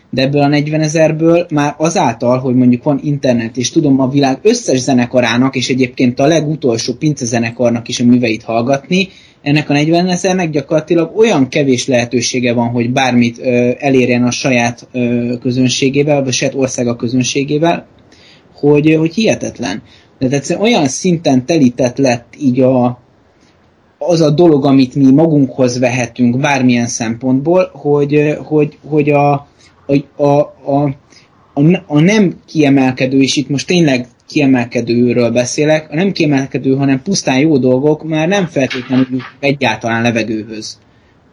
De 0.10 0.22
ebből 0.22 0.42
a 0.42 0.48
40 0.48 0.82
ezerből 0.82 1.46
már 1.50 1.76
azáltal, 1.78 2.40
hogy 2.40 2.56
mondjuk 2.56 2.84
van 2.84 3.00
internet, 3.04 3.58
és 3.58 3.70
tudom 3.72 4.00
a 4.00 4.10
világ 4.10 4.40
összes 4.42 4.80
zenekarának, 4.80 5.56
és 5.56 5.70
egyébként 5.70 6.20
a 6.20 6.28
legutolsó 6.28 6.94
pince 6.94 7.26
zenekarnak 7.26 7.88
is 7.88 8.00
a 8.00 8.06
műveit 8.06 8.44
hallgatni, 8.44 9.08
ennek 9.42 9.70
a 9.70 9.74
40 9.74 10.08
ezernek 10.08 10.50
gyakorlatilag 10.50 11.18
olyan 11.18 11.48
kevés 11.48 11.88
lehetősége 11.88 12.54
van, 12.54 12.68
hogy 12.68 12.92
bármit 12.92 13.40
ö, 13.40 13.72
elérjen 13.78 14.24
a 14.24 14.32
saját 14.32 14.88
ö, 14.92 15.34
közönségével, 15.42 16.20
vagy 16.20 16.28
a 16.28 16.32
saját 16.32 16.56
országa 16.56 16.96
közönségével, 16.96 17.88
hogy, 18.54 18.96
hogy 19.00 19.14
hihetetlen. 19.14 19.82
De 20.20 20.28
egyszerűen 20.30 20.66
olyan 20.66 20.88
szinten 20.88 21.46
telített 21.46 21.98
lett 21.98 22.34
így 22.40 22.60
a, 22.60 23.00
az 23.98 24.22
a 24.22 24.30
dolog, 24.30 24.66
amit 24.66 24.96
mi 24.96 25.12
magunkhoz 25.12 25.80
vehetünk 25.80 26.40
bármilyen 26.40 26.88
szempontból, 26.88 27.70
hogy, 27.74 28.38
hogy, 28.44 28.78
hogy 28.88 29.10
a, 29.10 29.48
a, 29.88 30.24
a, 30.24 30.40
a, 31.54 31.64
a, 31.88 32.00
nem 32.00 32.40
kiemelkedő, 32.46 33.22
és 33.22 33.36
itt 33.36 33.50
most 33.50 33.68
tényleg 33.68 34.08
kiemelkedőről 34.28 35.32
beszélek, 35.32 35.92
a 35.92 35.96
nem 35.96 36.12
kiemelkedő, 36.12 36.76
hanem 36.76 37.02
pusztán 37.02 37.40
jó 37.40 37.58
dolgok 37.58 38.04
már 38.04 38.28
nem 38.28 38.46
feltétlenül 38.46 39.22
egyáltalán 39.40 40.02
levegőhöz. 40.02 40.80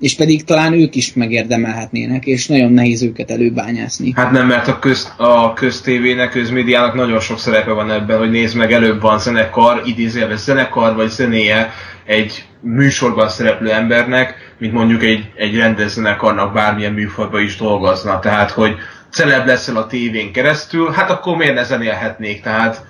És 0.05 0.16
pedig 0.16 0.44
talán 0.44 0.72
ők 0.72 0.94
is 0.94 1.14
megérdemelhetnének, 1.14 2.26
és 2.26 2.46
nagyon 2.46 2.72
nehéz 2.72 3.02
őket 3.02 3.30
előbányászni. 3.30 4.12
Hát 4.16 4.30
nem, 4.30 4.46
mert 4.46 4.68
a, 4.68 4.78
köz, 4.78 5.12
a 5.16 5.52
köztévének, 5.52 6.30
közmédiának 6.30 6.94
nagyon 6.94 7.20
sok 7.20 7.38
szerepe 7.38 7.70
van 7.70 7.90
ebben, 7.90 8.18
hogy 8.18 8.30
nézd 8.30 8.57
meg, 8.57 8.72
előbb 8.72 9.00
van 9.00 9.18
zenekar, 9.18 9.82
idézőjelben 9.84 10.36
zenekar 10.36 10.94
vagy 10.94 11.09
zenéje 11.09 11.72
egy 12.05 12.44
műsorban 12.61 13.28
szereplő 13.28 13.70
embernek, 13.70 14.55
mint 14.59 14.72
mondjuk 14.72 15.02
egy, 15.02 15.30
egy 15.36 15.57
rendezzenekarnak 15.57 16.52
bármilyen 16.52 16.92
műfajban 16.92 17.42
is 17.42 17.57
dolgozna. 17.57 18.18
Tehát, 18.18 18.50
hogy 18.50 18.74
celeb 19.11 19.46
leszel 19.46 19.76
a 19.76 19.86
tévén 19.86 20.32
keresztül, 20.32 20.90
hát 20.90 21.11
akkor 21.11 21.36
miért 21.36 21.55
ne 21.55 21.62
zenélhetnék, 21.62 22.42
tehát, 22.42 22.84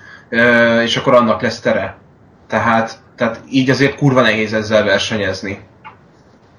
és 0.83 0.95
akkor 0.95 1.13
annak 1.13 1.41
lesz 1.41 1.59
tere. 1.59 1.97
Tehát, 2.47 2.97
tehát 3.15 3.39
így 3.51 3.69
azért 3.69 3.95
kurva 3.95 4.21
nehéz 4.21 4.53
ezzel 4.53 4.83
versenyezni. 4.83 5.59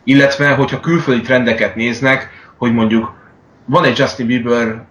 Illetve, 0.09 0.55
hogyha 0.55 0.81
külföldi 0.81 1.21
trendeket 1.21 1.75
néznek, 1.77 2.31
hogy 2.57 2.73
mondjuk 2.73 3.15
van 3.65 3.85
egy 3.85 3.99
Justin 3.99 4.27
Bieber 4.27 4.85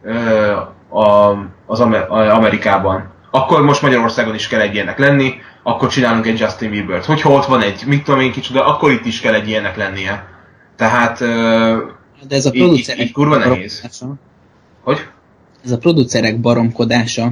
az 1.65 1.79
Amerikában, 2.09 3.13
akkor 3.31 3.61
most 3.61 3.81
Magyarországon 3.81 4.35
is 4.35 4.47
kell 4.47 4.59
egy 4.59 4.73
ilyenek 4.73 4.97
lenni, 4.97 5.33
akkor 5.63 5.89
csinálunk 5.89 6.27
egy 6.27 6.39
Justin 6.39 6.69
Bieber-t. 6.69 7.05
Hogyha 7.05 7.29
ott 7.29 7.45
van 7.45 7.61
egy, 7.61 7.83
mit 7.85 8.03
tudom 8.03 8.19
én 8.19 8.31
kicsoda, 8.31 8.65
akkor 8.65 8.91
itt 8.91 9.05
is 9.05 9.19
kell 9.19 9.33
egy 9.33 9.49
ilyenek 9.49 9.77
lennie. 9.77 10.27
Tehát 10.75 11.19
De 12.27 12.35
ez 12.35 12.45
a 12.45 12.51
producerek 12.51 12.99
így, 12.99 13.05
így 13.05 13.13
kurva 13.13 13.37
nehéz. 13.37 14.03
Hogy? 14.83 15.05
Ez 15.63 15.71
a 15.71 15.77
producerek 15.77 16.39
baromkodása. 16.39 17.31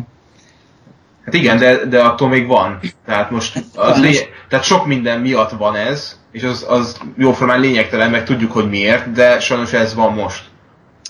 Hát 1.25 1.33
igen, 1.33 1.57
de, 1.57 1.85
de 1.85 1.99
attól 1.99 2.29
még 2.29 2.47
van. 2.47 2.79
Tehát 3.05 3.31
most 3.31 3.63
az 3.75 4.01
lé... 4.01 4.17
tehát 4.49 4.65
sok 4.65 4.85
minden 4.85 5.19
miatt 5.19 5.51
van 5.51 5.75
ez, 5.75 6.19
és 6.33 6.43
az, 6.43 6.65
az 6.69 6.97
jóformán 7.17 7.59
lényegtelen, 7.59 8.09
meg 8.11 8.23
tudjuk, 8.23 8.51
hogy 8.51 8.69
miért, 8.69 9.11
de 9.11 9.39
sajnos 9.39 9.73
ez 9.73 9.93
van 9.93 10.13
most. 10.13 10.43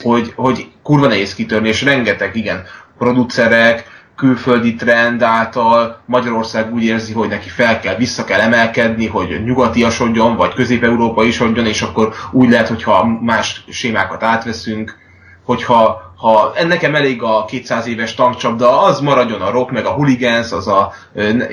Hogy, 0.03 0.33
hogy 0.35 0.67
kurva 0.83 1.07
nehéz 1.07 1.33
kitörni, 1.35 1.67
és 1.67 1.81
rengeteg, 1.81 2.35
igen, 2.35 2.63
producerek, 2.97 3.91
külföldi 4.15 4.75
trend 4.75 5.21
által 5.21 6.01
Magyarország 6.05 6.73
úgy 6.73 6.83
érzi, 6.83 7.13
hogy 7.13 7.29
neki 7.29 7.49
fel 7.49 7.79
kell, 7.79 7.95
vissza 7.95 8.23
kell 8.23 8.39
emelkedni, 8.39 9.07
hogy 9.07 9.43
nyugatiasodjon, 9.45 10.35
vagy 10.35 10.53
közép-európa 10.53 11.23
isodjon, 11.23 11.65
és 11.65 11.81
akkor 11.81 12.13
úgy 12.31 12.49
lehet, 12.49 12.67
hogyha 12.67 13.05
más 13.05 13.63
sémákat 13.69 14.23
átveszünk, 14.23 14.95
hogyha 15.43 16.12
ha 16.23 16.53
nekem 16.67 16.95
elég 16.95 17.21
a 17.21 17.45
200 17.45 17.87
éves 17.87 18.13
tankcsapda, 18.13 18.81
az 18.81 18.99
maradjon 18.99 19.41
a 19.41 19.51
rock, 19.51 19.71
meg 19.71 19.85
a 19.85 19.89
hooligans, 19.89 20.51
az 20.51 20.67
a 20.67 20.91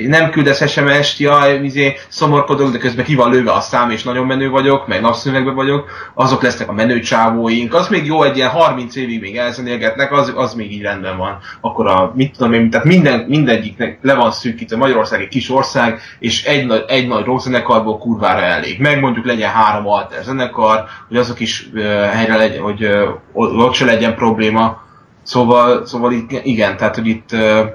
nem 0.07 0.31
küldesz 0.31 0.71
SMS-t, 0.71 1.19
jaj, 1.19 1.61
izé, 1.63 1.97
szomorkodok, 2.09 2.73
de 2.73 2.79
közben 2.79 3.05
ki 3.05 3.15
van 3.15 3.31
lőve 3.31 3.53
a 3.53 3.61
szám, 3.61 3.91
és 3.91 4.03
nagyon 4.03 4.27
menő 4.27 4.51
vagyok, 4.51 4.87
meg 4.87 5.01
napszünegben 5.01 5.55
vagyok, 5.55 5.91
azok 6.15 6.43
lesznek 6.43 6.69
a 6.69 6.73
menő 6.73 7.01
csávóink, 7.01 7.75
az 7.75 7.89
még 7.89 8.07
jó, 8.07 8.23
egy 8.23 8.37
ilyen 8.37 8.49
30 8.49 8.97
évig 8.97 9.21
még 9.21 9.37
elzenélgetnek, 9.37 10.13
az, 10.13 10.33
az 10.37 10.55
még 10.55 10.73
így 10.73 10.83
rendben 10.83 11.17
van. 11.17 11.39
Akkor 11.61 11.87
a, 11.87 12.13
mit 12.15 12.37
tudom 12.37 12.53
én, 12.53 12.71
tehát 12.71 12.87
minden, 12.87 13.25
mindegyiknek 13.29 13.99
le 14.03 14.15
van 14.15 14.31
szűkítve, 14.31 14.77
Magyarország 14.77 15.21
egy 15.21 15.29
kis 15.29 15.51
ország, 15.51 16.01
és 16.19 16.45
egy 16.45 16.67
nagy, 16.67 16.85
egy 16.87 17.09
nagy 17.09 17.25
rockzenekarból 17.25 17.99
kurvára 17.99 18.41
elég. 18.41 18.81
Meg 18.81 19.01
mondjuk 19.01 19.27
legyen 19.27 19.51
három 19.51 19.89
alter 19.89 20.23
zenekar, 20.23 20.85
hogy 21.09 21.17
azok 21.17 21.41
is 21.41 21.69
uh, 21.75 21.83
helyre 22.05 22.37
legyen, 22.37 22.63
hogy 22.63 22.85
uh, 22.85 23.09
ott 23.33 23.75
se 23.75 23.85
legyen 23.85 24.15
probléma, 24.15 24.60
probléma. 24.61 24.89
Szóval, 25.23 25.87
szóval 25.87 26.13
itt, 26.13 26.31
igen, 26.45 26.77
tehát 26.77 26.95
hogy 26.95 27.07
itt 27.07 27.33
uh, 27.33 27.67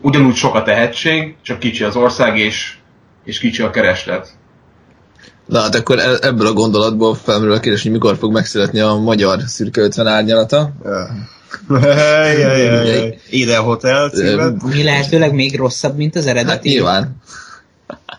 ugyanúgy 0.00 0.34
sok 0.34 0.54
a 0.54 0.62
tehetség, 0.62 1.36
csak 1.42 1.58
kicsi 1.58 1.84
az 1.84 1.96
ország, 1.96 2.38
és, 2.38 2.74
és 3.24 3.38
kicsi 3.38 3.62
a 3.62 3.70
kereslet. 3.70 4.28
Na 5.46 5.60
hát 5.60 5.74
akkor 5.74 5.98
e- 5.98 6.18
ebből 6.20 6.46
a 6.46 6.52
gondolatból 6.52 7.14
felmerül 7.14 7.54
a 7.54 7.60
kérdés, 7.60 7.82
hogy 7.82 7.90
mikor 7.90 8.16
fog 8.16 8.32
megszületni 8.32 8.80
a 8.80 8.94
magyar 8.94 9.40
szürke 9.46 9.80
50 9.80 10.06
árnyalata. 10.06 10.70
Ide 13.30 13.56
Hotel 13.56 14.10
címet. 14.10 14.62
Mi 14.62 14.82
lehetőleg 14.82 15.34
még 15.34 15.56
rosszabb, 15.56 15.96
mint 15.96 16.16
az 16.16 16.26
eredeti? 16.26 16.50
Hát 16.50 16.62
nyilván. 16.62 17.16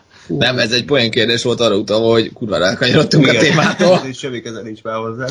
Fú. 0.08 0.38
Nem, 0.38 0.58
ez 0.58 0.72
egy 0.72 0.84
poén 0.84 1.10
kérdés 1.10 1.42
volt 1.42 1.60
arra 1.60 1.76
utalva, 1.76 2.10
hogy 2.10 2.32
kurva 2.32 2.58
rákanyarodtunk 2.58 3.26
a 3.26 3.38
témától. 3.38 4.00
Semmi 4.12 4.40
köze 4.40 4.62
nincs 4.62 4.82
már 4.82 4.96
hozzá. 4.96 5.26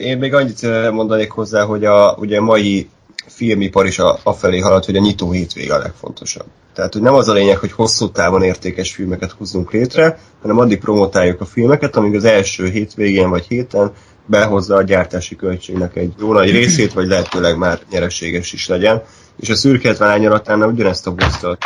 Én 0.00 0.18
még 0.18 0.34
annyit 0.34 0.90
mondanék 0.90 1.30
hozzá, 1.30 1.64
hogy 1.64 1.84
a 1.84 2.16
ugye 2.18 2.40
mai 2.40 2.88
filmipar 3.26 3.86
is 3.86 3.98
a, 3.98 4.18
afelé 4.22 4.58
halad, 4.58 4.84
hogy 4.84 4.96
a 4.96 5.00
nyitó 5.00 5.30
hétvége 5.30 5.74
a 5.74 5.78
legfontosabb. 5.78 6.46
Tehát, 6.74 6.92
hogy 6.92 7.02
nem 7.02 7.14
az 7.14 7.28
a 7.28 7.32
lényeg, 7.32 7.56
hogy 7.56 7.72
hosszú 7.72 8.10
távon 8.10 8.42
értékes 8.42 8.92
filmeket 8.92 9.32
hozzunk 9.32 9.72
létre, 9.72 10.18
hanem 10.42 10.58
addig 10.58 10.80
promotáljuk 10.80 11.40
a 11.40 11.44
filmeket, 11.44 11.96
amíg 11.96 12.14
az 12.14 12.24
első 12.24 12.68
hétvégén 12.68 13.28
vagy 13.28 13.46
héten 13.48 13.92
behozza 14.26 14.76
a 14.76 14.82
gyártási 14.82 15.36
költségnek 15.36 15.96
egy 15.96 16.12
jó 16.18 16.32
nagy 16.32 16.50
részét, 16.50 16.92
vagy 16.92 17.06
lehetőleg 17.06 17.56
már 17.58 17.80
nyereséges 17.90 18.52
is 18.52 18.68
legyen. 18.68 19.02
És 19.40 19.48
a 19.50 19.54
szürke 19.54 19.88
70 19.88 20.62
ugyanezt 20.62 21.06
a 21.06 21.12
busztot 21.12 21.64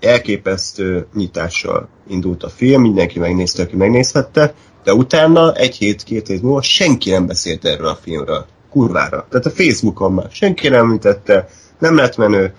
elképesztő 0.00 1.06
nyitással 1.14 1.88
indult 2.08 2.42
a 2.42 2.48
film, 2.48 2.80
mindenki 2.80 3.18
megnézte, 3.18 3.62
aki 3.62 3.76
megnézhette, 3.76 4.54
de 4.84 4.94
utána 4.94 5.52
egy 5.52 5.76
hét, 5.76 6.02
két 6.02 6.26
hét 6.26 6.42
múlva 6.42 6.62
senki 6.62 7.10
nem 7.10 7.26
beszélt 7.26 7.64
erről 7.64 7.86
a 7.86 7.98
filmről. 8.02 8.46
Kurvára. 8.70 9.26
Tehát 9.30 9.46
a 9.46 9.50
Facebookon 9.50 10.12
már 10.12 10.26
senki 10.30 10.68
nem 10.68 10.84
említette, 10.84 11.48
nem 11.78 11.96
lett 11.96 12.16
menő, 12.16 12.54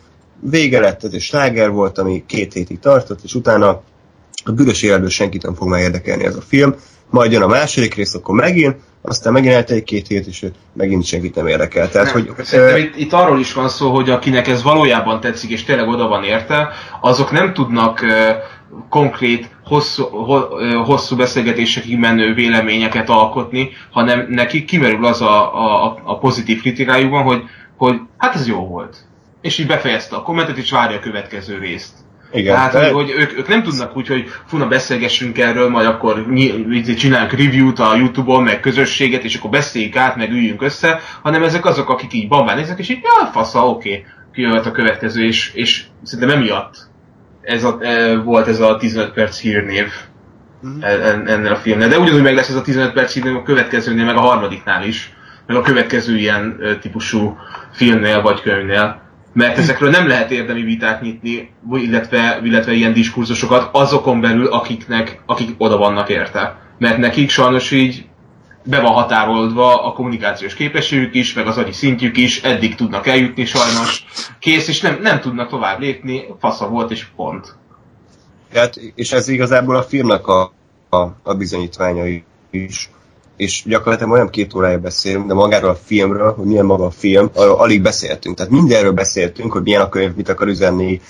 vége 0.49 0.79
lett, 0.79 1.03
ez 1.03 1.13
egy 1.13 1.21
sláger 1.21 1.71
volt, 1.71 1.97
ami 1.97 2.23
két 2.27 2.53
hétig 2.53 2.79
tartott, 2.79 3.19
és 3.23 3.35
utána 3.35 3.81
a 4.45 4.51
bűnös 4.51 4.81
életből 4.81 5.09
senkit 5.09 5.43
nem 5.43 5.55
fog 5.55 5.67
megérdekelni 5.67 6.23
ez 6.23 6.35
a 6.35 6.41
film. 6.41 6.75
Majd 7.09 7.31
jön 7.31 7.41
a 7.41 7.47
második 7.47 7.95
rész, 7.95 8.13
akkor 8.13 8.35
megint, 8.35 8.75
aztán 9.01 9.33
megint 9.33 9.53
eltegy 9.53 9.77
egy-két 9.77 10.07
hét, 10.07 10.27
és 10.27 10.45
megint 10.73 11.05
senkit 11.05 11.35
nem 11.35 11.47
érdekel. 11.47 11.89
Tehát, 11.89 12.13
nem, 12.13 12.25
hogy, 12.35 12.45
szerintem 12.45 12.77
itt, 12.77 12.95
itt 12.95 13.13
arról 13.13 13.39
is 13.39 13.53
van 13.53 13.69
szó, 13.69 13.93
hogy 13.93 14.09
akinek 14.09 14.47
ez 14.47 14.63
valójában 14.63 15.19
tetszik, 15.19 15.49
és 15.49 15.63
tényleg 15.63 15.87
oda 15.87 16.07
van 16.07 16.23
érte, 16.23 16.69
azok 17.01 17.31
nem 17.31 17.53
tudnak 17.53 18.05
konkrét, 18.89 19.49
hosszú, 19.63 20.03
hosszú 20.83 21.15
beszélgetésekig 21.15 21.97
menő 21.97 22.33
véleményeket 22.33 23.09
alkotni, 23.09 23.69
hanem 23.91 24.25
neki 24.29 24.65
kimerül 24.65 25.05
az 25.05 25.21
a, 25.21 25.55
a, 25.85 26.01
a 26.03 26.17
pozitív 26.17 26.61
kritikájukban, 26.61 27.23
hogy, 27.23 27.43
hogy 27.77 27.95
hát 28.17 28.35
ez 28.35 28.47
jó 28.47 28.67
volt. 28.67 28.97
És 29.41 29.57
így 29.57 29.67
befejezte 29.67 30.15
a 30.15 30.21
kommentet, 30.21 30.57
és 30.57 30.71
várja 30.71 30.97
a 30.97 30.99
következő 30.99 31.57
részt. 31.57 31.93
Igen, 32.31 32.55
Tehát, 32.55 32.71
de... 32.71 32.91
hogy, 32.91 33.13
ők, 33.17 33.37
ők 33.37 33.47
nem 33.47 33.63
tudnak 33.63 33.97
úgy, 33.97 34.07
hogy 34.07 34.25
funa 34.45 34.67
beszélgessünk 34.67 35.37
erről, 35.37 35.69
majd 35.69 35.87
akkor 35.87 36.25
csinálunk 36.97 37.31
review-t 37.31 37.79
a 37.79 37.95
Youtube-on, 37.95 38.43
meg 38.43 38.59
közösséget, 38.59 39.23
és 39.23 39.35
akkor 39.35 39.49
beszéljük 39.49 39.95
át, 39.95 40.15
meg 40.15 40.31
üljünk 40.31 40.61
össze, 40.61 40.99
hanem 41.21 41.43
ezek 41.43 41.65
azok, 41.65 41.89
akik 41.89 42.13
így 42.13 42.27
bambán 42.27 42.57
néznek, 42.57 42.79
és 42.79 42.89
így, 42.89 42.99
ja, 43.01 43.25
fasza, 43.31 43.69
oké, 43.69 43.89
okay, 43.89 44.05
kijöhet 44.33 44.65
a 44.65 44.71
következő, 44.71 45.25
és, 45.25 45.51
és 45.53 45.83
szerintem 46.03 46.37
emiatt 46.37 46.91
ez 47.43 47.63
a, 47.63 47.77
e, 47.81 48.17
volt 48.17 48.47
ez 48.47 48.59
a 48.59 48.77
15 48.77 49.11
perc 49.11 49.39
hírnév 49.39 49.87
uh-huh. 50.63 50.83
ennél 51.25 51.51
a 51.51 51.55
filmnél. 51.55 51.87
De 51.87 51.99
ugyanúgy 51.99 52.21
meg 52.21 52.35
lesz 52.35 52.49
ez 52.49 52.55
a 52.55 52.61
15 52.61 52.93
perc 52.93 53.13
hírnév 53.13 53.35
a 53.35 53.43
következőnél, 53.43 54.05
meg 54.05 54.15
a 54.15 54.21
harmadiknál 54.21 54.83
is, 54.83 55.13
meg 55.47 55.57
a 55.57 55.61
következő 55.61 56.17
ilyen 56.17 56.57
e, 56.61 56.75
típusú 56.75 57.37
filmnél 57.71 58.21
vagy 58.21 58.41
könyvnél. 58.41 59.01
Mert 59.33 59.57
ezekről 59.57 59.89
nem 59.89 60.07
lehet 60.07 60.31
érdemi 60.31 60.61
vitát 60.61 61.01
nyitni, 61.01 61.53
illetve, 61.71 62.39
illetve 62.43 62.71
ilyen 62.71 62.93
diskurzusokat 62.93 63.69
azokon 63.71 64.21
belül, 64.21 64.47
akiknek, 64.47 65.21
akik 65.25 65.49
oda 65.57 65.77
vannak 65.77 66.09
érte. 66.09 66.57
Mert 66.77 66.97
nekik 66.97 67.29
sajnos 67.29 67.71
így 67.71 68.05
be 68.63 68.79
van 68.79 68.91
határolva 68.91 69.83
a 69.83 69.93
kommunikációs 69.93 70.53
képességük 70.53 71.13
is, 71.13 71.33
meg 71.33 71.47
az 71.47 71.57
agyi 71.57 71.71
szintjük 71.71 72.17
is, 72.17 72.41
eddig 72.41 72.75
tudnak 72.75 73.07
eljutni 73.07 73.45
sajnos, 73.45 74.05
kész, 74.39 74.67
és 74.67 74.81
nem, 74.81 74.99
nem 75.01 75.19
tudnak 75.19 75.49
tovább 75.49 75.79
lépni, 75.79 76.25
fasza 76.39 76.69
volt, 76.69 76.91
és 76.91 77.05
pont. 77.15 77.55
Hát, 78.53 78.75
és 78.95 79.11
ez 79.11 79.27
igazából 79.27 79.75
a 79.75 79.83
filmnek 79.83 80.27
a, 80.27 80.53
a, 80.89 80.97
a 81.23 81.33
bizonyítványa 81.33 82.03
is, 82.51 82.89
és 83.37 83.63
gyakorlatilag 83.65 84.11
olyan 84.11 84.29
két 84.29 84.53
órája 84.53 84.79
beszélünk, 84.79 85.27
de 85.27 85.33
magáról 85.33 85.69
a 85.69 85.79
filmről, 85.83 86.33
hogy 86.33 86.45
milyen 86.45 86.65
maga 86.65 86.85
a 86.85 86.91
film, 86.91 87.29
arról 87.33 87.55
alig 87.55 87.81
beszéltünk. 87.81 88.35
Tehát 88.35 88.51
mindenről 88.51 88.91
beszéltünk, 88.91 89.51
hogy 89.51 89.63
milyen 89.63 89.81
a 89.81 89.89
könyv, 89.89 90.15
mit 90.15 90.29
akar 90.29 90.47
üzenni, 90.47 91.01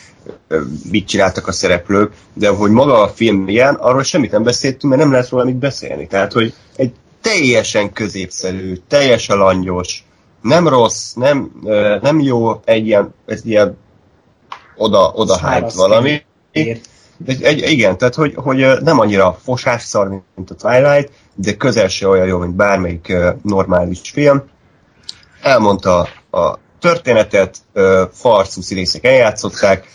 mit 0.92 1.08
csináltak 1.08 1.48
a 1.48 1.52
szereplők, 1.52 2.12
de 2.34 2.50
hogy 2.50 2.72
maga 2.72 3.02
a 3.02 3.08
film 3.08 3.38
milyen, 3.38 3.76
arról 3.76 4.04
semmit 4.04 4.32
nem 4.32 4.44
beszéltünk, 4.44 4.94
mert 4.94 5.02
nem 5.02 5.12
lehet 5.12 5.30
róla 5.30 5.44
mit 5.44 5.56
beszélni. 5.56 6.08
Tehát, 6.08 6.34
hogy 6.34 6.54
egy 6.76 6.92
teljesen 7.24 7.94
középszerű, 7.94 8.76
teljesen 8.88 9.38
langyos, 9.38 10.04
nem 10.42 10.68
rossz, 10.68 11.14
nem, 11.14 11.52
nem 12.02 12.20
jó, 12.20 12.62
egy 12.66 12.86
ilyen, 12.86 13.14
egy 13.26 13.48
ilyen 13.48 13.78
oda, 14.76 15.12
oda 15.16 15.50
hype 15.50 15.72
valami. 15.76 16.22
Ér. 16.52 16.82
Egy, 17.26 17.44
egy, 17.44 17.72
igen, 17.72 17.98
tehát 17.98 18.16
hogy, 18.16 18.34
hogy 18.36 18.66
nem 18.82 19.00
annyira 19.00 19.38
fosás 19.44 19.84
szar, 19.84 20.22
mint 20.36 20.50
a 20.50 20.56
Twilight, 20.56 21.12
de 21.36 21.56
közel 21.56 21.88
se 21.88 22.08
olyan 22.08 22.28
jó, 22.28 22.38
mint 22.38 22.56
bármelyik 22.56 23.14
normális 23.44 24.10
film. 24.10 24.44
Elmondta 25.42 26.08
a 26.32 26.58
történetet, 26.80 27.58
farcú 28.12 28.62
színészek 28.62 29.06
eljátszották, 29.06 29.88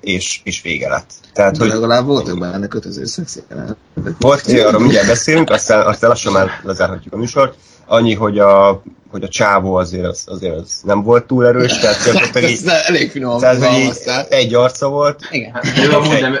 és, 0.00 0.40
és 0.44 0.62
vége 0.62 0.88
lett. 0.88 1.12
Tehát, 1.32 1.56
De 1.56 1.64
hogy 1.64 1.72
legalább 1.72 2.06
voltak 2.06 2.38
benne 2.38 2.66
kötöző 2.66 3.04
szexjelenetek. 3.04 3.76
volt, 4.18 4.46
arra 4.46 4.78
mindjárt 4.78 5.06
beszélünk, 5.06 5.50
aztán, 5.50 5.86
aztán 5.86 6.10
lassan 6.10 6.32
már 6.32 6.50
lezárhatjuk 6.62 7.14
a 7.14 7.16
műsort. 7.16 7.54
Annyi, 7.86 8.14
hogy 8.14 8.38
a, 8.38 8.82
hogy 9.10 9.22
a 9.22 9.28
csávó 9.28 9.74
azért 9.74 10.06
az, 10.06 10.22
azért 10.26 10.54
az 10.54 10.80
nem 10.84 11.02
volt 11.02 11.24
túl 11.24 11.46
erős, 11.46 11.78
tehát 11.78 11.96
gyakorlatilag 12.04 12.50
így, 12.50 12.56
Ez 12.66 12.82
elég 12.86 13.10
finoman 13.10 13.40
tehát, 13.40 13.64
hogy 13.64 13.78
így 13.78 13.92
egy 14.28 14.54
arca 14.54 14.88
volt, 14.88 15.28
Igen. 15.30 15.52
Hát 15.52 15.64
ő 15.84 15.90
amúgy 15.90 16.20
nem, 16.20 16.36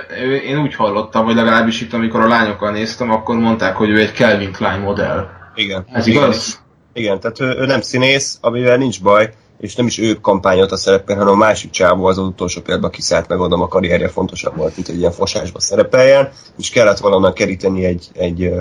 én 0.46 0.58
úgy 0.58 0.74
hallottam, 0.74 1.24
hogy 1.24 1.34
legalábbis 1.34 1.80
itt, 1.80 1.92
amikor 1.92 2.20
a 2.20 2.28
lányokkal 2.28 2.70
néztem, 2.70 3.10
akkor 3.10 3.36
mondták, 3.36 3.76
hogy 3.76 3.88
ő 3.88 3.98
egy 3.98 4.14
Calvin 4.14 4.52
Klein 4.52 4.80
modell. 4.80 5.26
Igen. 5.54 5.86
Ez 5.92 6.06
igen, 6.06 6.22
igaz? 6.22 6.60
Igen, 6.92 7.20
tehát 7.20 7.40
ő, 7.40 7.60
ő 7.60 7.66
nem 7.66 7.80
színész, 7.80 8.38
amivel 8.40 8.76
nincs 8.76 9.02
baj, 9.02 9.32
és 9.60 9.74
nem 9.74 9.86
is 9.86 9.98
ő 9.98 10.14
kampányolt 10.14 10.72
a 10.72 10.76
szerepén, 10.76 11.16
hanem 11.16 11.32
a 11.32 11.36
másik 11.36 11.70
csávó 11.70 12.04
az, 12.04 12.18
az 12.18 12.24
utolsó 12.24 12.60
pillanatban 12.60 12.90
kiszállt 12.90 13.28
meg 13.28 13.40
oda, 13.40 13.56
a 13.56 13.68
karrierje 13.68 14.08
fontosabb 14.08 14.56
volt, 14.56 14.74
mint 14.74 14.86
hogy 14.86 14.98
ilyen 14.98 15.12
fosásba 15.12 15.60
szerepeljen, 15.60 16.28
és 16.58 16.70
kellett 16.70 16.98
valonnan 16.98 17.32
keríteni 17.32 17.84
egy, 17.84 18.08
egy, 18.12 18.52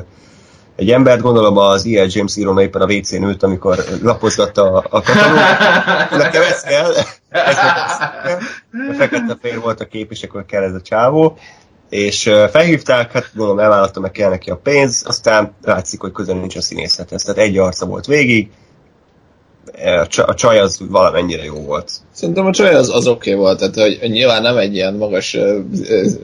egy 0.76 0.92
embert, 0.92 1.22
gondolom 1.22 1.58
az 1.58 1.86
E.L. 1.86 2.08
James 2.10 2.38
íróna 2.38 2.62
éppen 2.62 2.82
a 2.82 2.94
WC-n 2.94 3.24
ült, 3.24 3.44
amikor 3.44 3.84
lapozgatta 4.02 4.72
a, 4.72 4.86
a 4.90 5.02
katalógust. 5.02 6.10
Nekem 6.12 6.42
ez 6.42 6.62
kell, 6.62 6.94
ez. 7.30 7.58
A 8.90 8.94
fekete-fehér 8.98 9.60
volt 9.60 9.80
a 9.80 9.86
kép, 9.86 10.12
és 10.12 10.24
akkor 10.24 10.46
kell 10.46 10.64
ez 10.64 10.74
a 10.74 10.82
csávó. 10.82 11.38
És 11.90 12.24
felhívták, 12.52 13.12
hát 13.12 13.32
gondolom 13.34 13.60
elvállalta, 13.60 14.00
meg 14.00 14.12
kell 14.12 14.30
neki 14.30 14.50
a 14.50 14.56
pénz, 14.56 15.04
aztán 15.08 15.54
látszik, 15.62 16.02
hogy 16.02 16.12
közel 16.12 16.36
nincs 16.36 16.56
a 16.56 16.62
színészethez. 16.62 17.24
Tehát 17.24 17.42
egy 17.42 17.58
arca 17.58 17.86
volt 17.86 18.06
végig, 18.06 18.50
csa- 20.08 20.28
a 20.28 20.34
csaj 20.34 20.60
az 20.60 20.80
valamennyire 20.90 21.44
jó 21.44 21.56
volt. 21.56 21.92
Szerintem 22.14 22.46
a 22.46 22.52
csaj 22.52 22.74
az, 22.74 22.90
az 22.90 23.08
oké 23.08 23.30
okay 23.30 23.44
volt, 23.44 23.60
tehát 23.60 24.00
hogy, 24.00 24.10
nyilván 24.10 24.42
nem 24.42 24.58
egy 24.58 24.76
ilyen 24.76 24.94
magas 24.94 25.38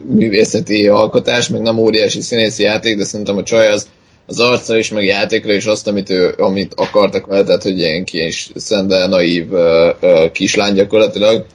művészeti 0.09 0.87
alkotás, 0.87 1.49
meg 1.49 1.61
nem 1.61 1.77
óriási 1.77 2.21
színészi 2.21 2.63
játék, 2.63 2.97
de 2.97 3.03
szerintem 3.03 3.37
a 3.37 3.43
csaj 3.43 3.67
az 3.67 3.87
az 4.27 4.39
arca 4.39 4.77
is, 4.77 4.91
meg 4.91 5.03
játékra 5.03 5.53
is 5.53 5.65
azt, 5.65 5.87
amit, 5.87 6.09
ő, 6.09 6.33
amit 6.37 6.73
akartak 6.75 7.25
vele, 7.25 7.43
tehát 7.43 7.63
hogy 7.63 7.77
ilyen 7.77 8.03
kis, 8.03 8.49
szende, 8.55 9.07
naív 9.07 9.53
ö, 9.53 9.89
ö, 9.99 10.25
kislány 10.31 10.73
gyakorlatilag, 10.73 11.45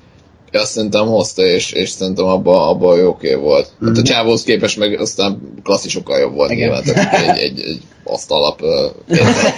azt 0.59 0.71
szerintem 0.71 1.07
hozta, 1.07 1.43
és, 1.43 1.73
és 1.73 1.91
szerintem 1.91 2.25
abban 2.25 2.69
abba 2.69 2.97
jó 2.97 3.09
oké 3.09 3.35
volt. 3.35 3.73
Hát 3.85 3.97
a 3.97 4.03
csávóhoz 4.03 4.43
képest 4.43 4.79
meg 4.79 5.01
aztán 5.01 5.41
klasszisokkal 5.63 6.19
jobb 6.19 6.35
volt 6.35 6.51
Igen. 6.51 6.69
nyilván, 6.69 6.85
tehát 6.85 7.29
egy, 7.29 7.39
egy, 7.39 7.61
egy 7.61 7.83
asztalap 8.05 8.61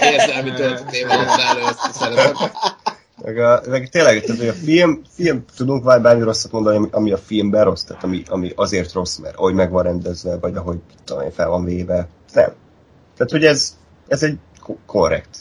érzelmi 0.01 0.51
töltetével 0.57 1.19
adta 1.19 1.41
elő 1.41 1.61
ezt 1.61 1.93
szerepet. 1.93 2.51
Meg, 3.23 3.37
a, 3.37 3.61
meg 3.69 3.89
tényleg, 3.89 4.23
tehát, 4.23 4.39
hogy 4.39 4.47
a 4.47 4.53
film, 4.53 5.01
film 5.15 5.45
tudunk 5.55 5.83
vár 5.83 6.01
bármi 6.01 6.23
rosszat 6.23 6.51
mondani, 6.51 6.75
ami, 6.77 6.87
ami 6.91 7.11
a 7.11 7.17
filmben 7.17 7.63
rossz, 7.63 7.83
tehát 7.83 8.03
ami, 8.03 8.23
ami 8.27 8.51
azért 8.55 8.93
rossz, 8.93 9.17
mert 9.17 9.35
ahogy 9.35 9.53
meg 9.53 9.71
van 9.71 9.83
rendezve, 9.83 10.37
vagy 10.37 10.55
ahogy 10.55 10.77
tudom 11.05 11.23
én, 11.23 11.31
fel 11.31 11.49
van 11.49 11.65
véve. 11.65 12.07
Nem. 12.33 12.51
Tehát, 13.17 13.31
hogy 13.31 13.43
ez, 13.43 13.77
ez 14.07 14.23
egy 14.23 14.37
ko- 14.61 14.79
korrekt 14.85 15.37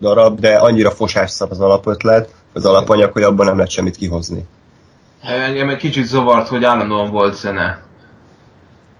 darab, 0.00 0.40
de 0.40 0.54
annyira 0.54 0.90
fosásszal 0.90 1.48
az 1.50 1.60
alapötlet, 1.60 2.34
az 2.52 2.64
alapanyag, 2.64 3.12
hogy 3.12 3.22
abban 3.22 3.46
nem 3.46 3.56
lehet 3.56 3.70
semmit 3.70 3.96
kihozni. 3.96 4.44
Engem 5.22 5.68
egy 5.68 5.76
kicsit 5.76 6.04
zavart, 6.04 6.48
hogy 6.48 6.64
állandóan 6.64 7.10
volt 7.10 7.36
zene. 7.36 7.82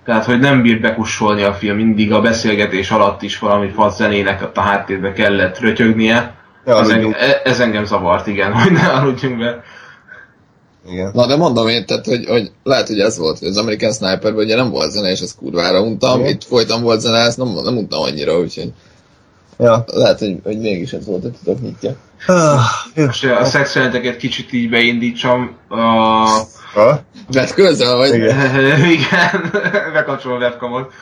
Tehát, 0.04 0.24
hogy 0.24 0.38
nem 0.38 0.62
bír 0.62 0.80
bekussolni 0.80 1.42
a 1.42 1.54
film, 1.54 1.76
mindig 1.76 2.12
a 2.12 2.20
beszélgetés 2.20 2.90
alatt 2.90 3.22
is 3.22 3.38
valami 3.38 3.68
fasz 3.68 3.96
zenének 3.96 4.50
a 4.54 4.60
háttérbe 4.60 5.12
kellett 5.12 5.58
rötyögnie. 5.58 6.34
Ez, 6.64 6.88
engem, 6.88 7.14
ez 7.44 7.60
engem 7.60 7.84
zavart, 7.84 8.26
igen, 8.26 8.52
hogy 8.60 8.72
ne 8.72 8.88
aludjunk 8.88 9.38
be. 9.38 9.62
Igen. 10.90 11.10
Na 11.14 11.26
de 11.26 11.36
mondom 11.36 11.68
én, 11.68 11.86
tehát, 11.86 12.06
hogy, 12.06 12.26
hogy 12.26 12.52
lehet, 12.62 12.86
hogy 12.86 13.00
ez 13.00 13.18
volt, 13.18 13.38
hogy 13.38 13.48
az 13.48 13.56
American 13.56 13.92
Sniperben 13.92 14.44
ugye 14.44 14.56
nem 14.56 14.70
volt 14.70 14.90
zene, 14.90 15.10
és 15.10 15.20
az 15.20 15.34
kurvára 15.38 15.80
untam, 15.80 16.20
Igen. 16.20 16.32
itt 16.32 16.44
folyton 16.44 16.82
volt 16.82 17.00
zene, 17.00 17.18
ezt 17.18 17.38
nem, 17.38 17.48
nem 17.64 17.76
untam 17.76 18.02
annyira, 18.02 18.38
úgyhogy 18.38 18.72
Ja. 19.58 19.84
lehet, 19.86 20.18
hogy, 20.18 20.38
hogy 20.44 20.58
mégis 20.58 20.92
ez 20.92 21.06
volt 21.06 21.24
a 21.24 21.30
titok 21.30 21.60
nyitja. 21.60 21.96
Ah, 22.26 22.60
jó. 22.94 23.04
Most 23.04 23.24
a 23.24 23.44
szexualiteket 23.44 24.16
kicsit 24.16 24.52
így 24.52 24.70
beindítsam. 24.70 25.56
A... 25.68 26.24
Vett 27.32 27.54
közel, 27.54 27.96
vagy? 27.96 28.14
Igen. 28.14 28.90
Igen, 28.90 29.50
bekapcsolom 29.94 30.36
a 30.36 30.40
webkamot. 30.40 30.92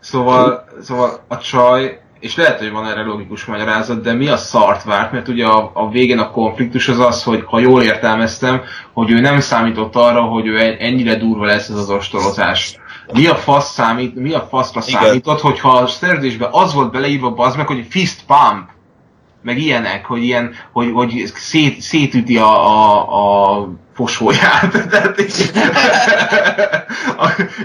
Szóval, 0.00 0.64
szóval 0.82 1.24
a 1.28 1.38
csaj, 1.38 2.00
és 2.20 2.36
lehet, 2.36 2.58
hogy 2.58 2.70
van 2.70 2.86
erre 2.86 3.02
logikus 3.02 3.44
magyarázat, 3.44 4.02
de 4.02 4.12
mi 4.12 4.28
a 4.28 4.36
szart 4.36 4.84
várt? 4.84 5.12
Mert 5.12 5.28
ugye 5.28 5.46
a, 5.46 5.70
a 5.74 5.90
végén 5.90 6.18
a 6.18 6.30
konfliktus 6.30 6.88
az 6.88 6.98
az, 6.98 7.22
hogy 7.22 7.42
ha 7.46 7.58
jól 7.58 7.82
értelmeztem, 7.82 8.62
hogy 8.92 9.10
ő 9.10 9.20
nem 9.20 9.40
számított 9.40 9.96
arra, 9.96 10.20
hogy 10.20 10.46
ő 10.46 10.58
en- 10.58 10.78
ennyire 10.78 11.16
durva 11.16 11.44
lesz 11.44 11.68
ez 11.68 11.76
az 11.76 11.90
ostorozás. 11.90 12.78
Mi 13.12 13.26
a 13.26 13.34
fasz 13.34 13.72
számít, 13.72 14.14
mi 14.14 14.32
a 14.32 14.46
faszra 14.50 14.82
Igen. 14.86 15.02
számított, 15.02 15.40
hogyha 15.40 15.70
a 15.70 15.86
szerződésben 15.86 16.48
az 16.52 16.74
volt 16.74 16.92
beleírva 16.92 17.30
bazd 17.30 17.56
meg, 17.56 17.66
hogy 17.66 17.86
fist 17.90 18.24
pump, 18.26 18.68
meg 19.42 19.58
ilyenek, 19.58 20.04
hogy 20.04 20.22
ilyen, 20.22 20.54
hogy, 20.72 20.90
hogy 20.92 21.32
szét, 21.34 21.80
szétüti 21.80 22.36
a, 22.36 22.66
a, 22.66 23.60
a 23.60 23.68
fosóját. 23.94 24.70
Tehát, 24.90 25.20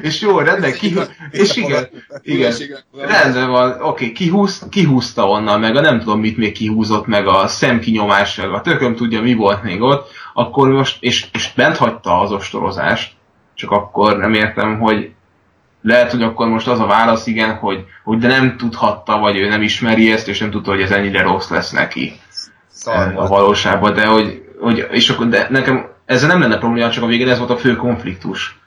és 0.01 0.21
jó, 0.21 0.39
rendben, 0.39 0.73
ki, 0.73 0.93
és 1.31 1.55
igen, 1.55 1.87
igen, 2.21 2.53
rendben 2.93 3.49
van, 3.49 3.81
oké, 3.81 4.11
kihúz, 4.11 4.67
kihúzta 4.69 5.29
onnan, 5.29 5.59
meg 5.59 5.75
a 5.75 5.81
nem 5.81 5.99
tudom 5.99 6.19
mit 6.19 6.37
még 6.37 6.51
kihúzott, 6.51 7.07
meg 7.07 7.27
a 7.27 7.47
szemkinyomás, 7.47 8.35
meg 8.35 8.51
a 8.51 8.61
tököm 8.61 8.95
tudja 8.95 9.21
mi 9.21 9.33
volt 9.33 9.63
még 9.63 9.81
ott, 9.81 10.11
akkor 10.33 10.69
most, 10.69 10.97
és, 10.99 11.27
és 11.33 11.51
bent 11.55 11.77
hagyta 11.77 12.19
az 12.19 12.31
ostorozást, 12.31 13.11
csak 13.53 13.71
akkor 13.71 14.17
nem 14.17 14.33
értem, 14.33 14.79
hogy 14.79 15.11
lehet, 15.81 16.11
hogy 16.11 16.23
akkor 16.23 16.47
most 16.47 16.67
az 16.67 16.79
a 16.79 16.85
válasz 16.85 17.27
igen, 17.27 17.55
hogy, 17.55 17.85
hogy 18.03 18.17
de 18.17 18.27
nem 18.27 18.57
tudhatta, 18.57 19.17
vagy 19.17 19.37
ő 19.37 19.47
nem 19.47 19.61
ismeri 19.61 20.11
ezt, 20.11 20.27
és 20.27 20.39
nem 20.39 20.51
tudta, 20.51 20.71
hogy 20.71 20.81
ez 20.81 20.91
ennyire 20.91 21.21
rossz 21.21 21.49
lesz 21.49 21.71
neki 21.71 22.19
Szar 22.71 23.07
a 23.07 23.11
volt. 23.11 23.29
valóságban, 23.29 23.93
de 23.93 24.05
hogy, 24.05 24.43
hogy 24.59 24.87
és 24.91 25.09
akkor, 25.09 25.27
de 25.27 25.47
nekem 25.49 25.89
ezzel 26.05 26.27
nem 26.27 26.39
lenne 26.39 26.57
probléma, 26.57 26.89
csak 26.89 27.03
a 27.03 27.07
végén 27.07 27.29
ez 27.29 27.37
volt 27.37 27.49
a 27.49 27.57
fő 27.57 27.75
konfliktus. 27.75 28.59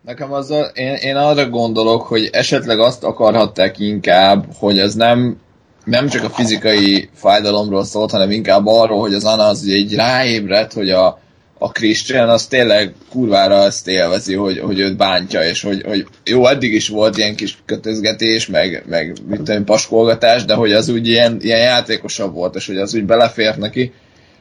Nekem 0.00 0.32
azzal, 0.32 0.64
én, 0.64 0.94
én 0.94 1.16
arra 1.16 1.48
gondolok, 1.48 2.02
hogy 2.02 2.28
esetleg 2.32 2.78
azt 2.78 3.04
akarhatták 3.04 3.78
inkább, 3.78 4.44
hogy 4.58 4.78
ez 4.78 4.94
nem, 4.94 5.40
nem 5.84 6.08
csak 6.08 6.24
a 6.24 6.28
fizikai 6.28 7.10
fájdalomról 7.14 7.84
szólt, 7.84 8.10
hanem 8.10 8.30
inkább 8.30 8.66
arról, 8.66 9.00
hogy 9.00 9.14
az 9.14 9.24
Anna 9.24 9.46
az 9.46 9.66
így 9.66 9.94
ráébredt, 9.94 10.72
hogy 10.72 10.90
a, 10.90 11.18
a 11.64 11.68
Christian 11.68 12.28
az 12.28 12.46
tényleg 12.46 12.94
kurvára 13.10 13.54
ezt 13.54 13.88
élvezi, 13.88 14.34
hogy, 14.34 14.58
hogy 14.58 14.78
őt 14.78 14.96
bántja, 14.96 15.42
és 15.42 15.62
hogy, 15.62 15.82
hogy 15.86 16.06
jó, 16.24 16.46
eddig 16.46 16.72
is 16.72 16.88
volt 16.88 17.16
ilyen 17.16 17.36
kis 17.36 17.58
kötözgetés, 17.66 18.46
meg, 18.46 18.84
meg 18.88 19.16
mit 19.28 19.42
tudom, 19.42 19.64
paskolgatás, 19.64 20.44
de 20.44 20.54
hogy 20.54 20.72
az 20.72 20.88
úgy 20.88 21.08
ilyen, 21.08 21.36
ilyen 21.40 21.60
játékosabb 21.60 22.34
volt, 22.34 22.54
és 22.54 22.66
hogy 22.66 22.76
az 22.76 22.94
úgy 22.94 23.04
belefért 23.04 23.56
neki, 23.56 23.92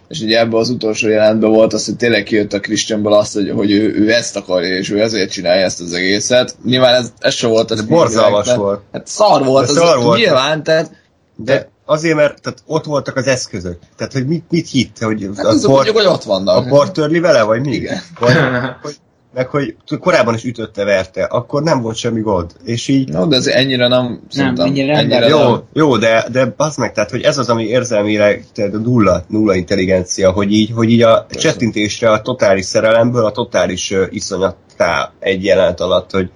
és 0.08 0.20
ugye 0.22 0.40
ebben 0.40 0.60
az 0.60 0.70
utolsó 0.70 1.08
jelentben 1.08 1.52
volt 1.52 1.74
az, 1.74 1.86
hogy 1.86 1.96
tényleg 1.96 2.24
kijött 2.24 2.54
a 2.54 2.60
Christianből 2.60 3.14
azt, 3.14 3.34
hogy, 3.34 3.50
hogy 3.50 3.72
ő, 3.72 3.94
ő 3.96 4.14
ezt 4.14 4.36
akarja, 4.36 4.78
és 4.78 4.92
ő 4.92 5.02
ezért 5.02 5.32
csinálja 5.32 5.66
ezt 5.66 5.82
az 5.82 5.94
egészet. 5.94 6.56
Nyilván 6.66 6.96
ez, 6.96 7.14
ez 7.20 7.34
se 7.34 7.48
volt. 7.48 7.72
Ez 7.72 7.82
borzalmas 7.82 8.56
volt. 8.56 8.82
Hát 8.92 9.08
szar 9.08 9.44
volt, 9.46 9.66
De 9.66 9.72
az, 9.72 9.78
szar 9.78 10.04
volt. 10.04 10.18
nyilván, 10.20 10.64
tehát 10.64 10.92
De 11.36 11.70
azért, 11.86 12.16
mert 12.16 12.42
tehát 12.42 12.64
ott 12.66 12.86
voltak 12.86 13.16
az 13.16 13.28
eszközök. 13.28 13.80
Tehát, 13.98 14.14
hogy 14.14 14.28
mit, 14.28 14.44
mit 14.50 14.70
hitt, 14.70 15.00
hogy 15.00 15.30
hát 15.36 15.46
a, 15.46 15.68
mondjuk, 15.68 15.96
hogy 15.96 16.06
ott 16.06 16.24
vannak. 16.24 16.56
a 16.58 16.68
por 16.68 16.92
törli 16.92 17.20
vele, 17.20 17.44
vagy 17.44 17.62
mi? 17.62 17.72
Igen. 17.72 17.98
Vagy, 18.20 18.36
hogy, 18.82 18.96
meg 19.34 19.48
hogy 19.48 19.76
korábban 20.00 20.34
is 20.34 20.44
ütötte, 20.44 20.84
verte, 20.84 21.24
akkor 21.24 21.64
nem 21.64 21.82
volt 21.82 21.96
semmi 21.96 22.22
gond. 22.22 22.52
És 22.64 22.88
így 22.88 23.10
No, 23.10 23.26
de 23.26 23.36
ez 23.36 23.48
ennyire 23.48 23.88
nem, 23.88 24.22
szerintem, 24.30 24.66
ennyire 24.66 24.98
ennyire 24.98 25.16
ember- 25.16 25.30
Jó, 25.30 25.50
nem. 25.50 25.64
jó, 25.74 25.98
de, 25.98 26.26
de 26.32 26.54
az 26.58 26.76
meg, 26.76 26.94
tehát, 26.94 27.10
hogy 27.12 27.22
ez 27.22 27.38
az, 27.38 27.50
ami 27.50 27.64
érzelmileg 27.64 28.46
tehát 28.54 28.74
a 28.74 28.78
nulla, 28.78 29.24
nulla 29.28 29.56
intelligencia, 29.56 30.32
hogy 30.32 30.52
így, 30.52 30.72
hogy 30.76 30.90
így 30.90 31.02
a 31.02 31.26
csettintésre 31.30 32.12
a 32.12 32.22
totális 32.22 32.66
szerelemből 32.66 33.26
a 33.26 33.32
totális 33.32 33.92
uh, 33.92 34.06
iszonyattá 34.10 35.12
egy 35.20 35.44
jelent 35.44 35.80
alatt, 35.80 36.12
hogy 36.12 36.30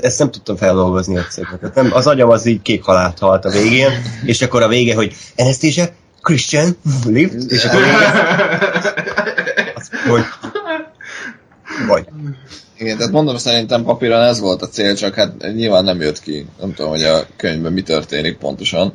ezt 0.00 0.18
nem 0.18 0.30
tudtam 0.30 0.56
feldolgozni 0.56 1.16
egyszerűen. 1.16 1.58
Tehát 1.58 1.74
nem, 1.74 1.90
az 1.92 2.06
agyam 2.06 2.30
az 2.30 2.46
így 2.46 2.62
kék 2.62 2.82
halált 2.82 3.18
halt 3.18 3.44
a 3.44 3.50
végén, 3.50 3.90
és 4.24 4.42
akkor 4.42 4.62
a 4.62 4.68
vége, 4.68 4.94
hogy 4.94 5.14
Anesthesia, 5.36 5.84
Christian, 6.22 6.76
lift, 7.06 7.50
és 7.50 7.64
akkor 7.64 7.80
vége, 7.80 8.12
az, 9.74 9.90
hogy 10.08 10.24
vagy. 11.86 12.06
Igen, 12.78 12.96
tehát 12.96 13.12
mondom, 13.12 13.36
szerintem 13.36 13.84
papíron 13.84 14.20
ez 14.20 14.40
volt 14.40 14.62
a 14.62 14.68
cél, 14.68 14.94
csak 14.94 15.14
hát 15.14 15.52
nyilván 15.54 15.84
nem 15.84 16.00
jött 16.00 16.20
ki. 16.20 16.46
Nem 16.60 16.74
tudom, 16.74 16.90
hogy 16.90 17.02
a 17.02 17.26
könyvben 17.36 17.72
mi 17.72 17.82
történik 17.82 18.36
pontosan. 18.36 18.92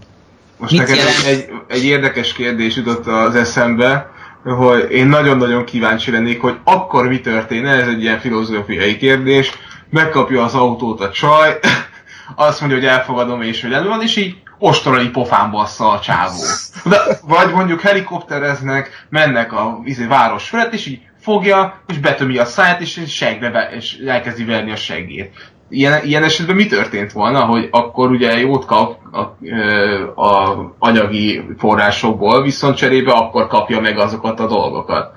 Most 0.58 0.72
Mit 0.72 0.90
jelent? 0.90 1.26
egy, 1.28 1.46
egy 1.68 1.84
érdekes 1.84 2.34
kérdés 2.34 2.76
jutott 2.76 3.08
az 3.08 3.36
eszembe, 3.36 4.12
hogy 4.44 4.92
én 4.92 5.08
nagyon-nagyon 5.08 5.66
kíváncsi 5.66 6.12
lennék, 6.12 6.42
hogy 6.42 6.56
akkor 6.64 7.08
mi 7.08 7.20
történne, 7.20 7.72
ez 7.72 7.88
egy 7.88 8.02
ilyen 8.02 8.20
filozófiai 8.20 8.98
kérdés, 8.98 9.52
megkapja 9.90 10.44
az 10.44 10.54
autót 10.54 11.02
a 11.02 11.10
csaj, 11.10 11.60
azt 12.36 12.60
mondja, 12.60 12.78
hogy 12.78 12.88
elfogadom 12.88 13.42
és 13.42 13.62
hogy 13.62 13.86
van, 13.86 14.02
és 14.02 14.16
így 14.16 14.36
ostorali 14.60 15.10
pofán 15.10 15.52
bassza 15.52 15.90
a 15.90 16.00
csávó. 16.00 16.42
De, 16.86 16.98
vagy 17.28 17.54
mondjuk 17.54 17.82
helikoptereznek, 17.82 19.06
mennek 19.10 19.54
a 19.54 19.80
izé, 19.84 20.06
város 20.06 20.50
felett, 20.50 20.74
és 20.74 20.86
így 20.86 21.00
fogja, 21.20 21.82
és 21.88 21.98
betömi 21.98 22.38
a 22.38 22.46
száját, 22.46 22.82
és 22.82 23.04
segbe 23.08 23.50
be, 23.50 23.70
és 23.76 23.98
elkezdi 23.98 24.44
verni 24.44 24.72
a 24.72 24.76
seggét. 24.76 25.32
Ilyen, 25.70 26.06
ilyen 26.06 26.24
esetben 26.24 26.56
mi 26.56 26.66
történt 26.66 27.12
volna, 27.12 27.40
hogy 27.40 27.68
akkor 27.72 28.12
ugye 28.12 28.40
jót 28.40 28.66
kap 28.66 28.98
a, 29.12 29.38
ö, 29.42 30.08
a 30.16 30.58
anyagi 30.80 31.44
forrásokból, 31.58 32.44
viszont 32.44 32.76
cserébe 32.76 33.12
akkor 33.12 33.48
kapja 33.48 33.80
meg 33.80 33.98
azokat 33.98 34.40
a 34.40 34.48
dolgokat. 34.48 35.12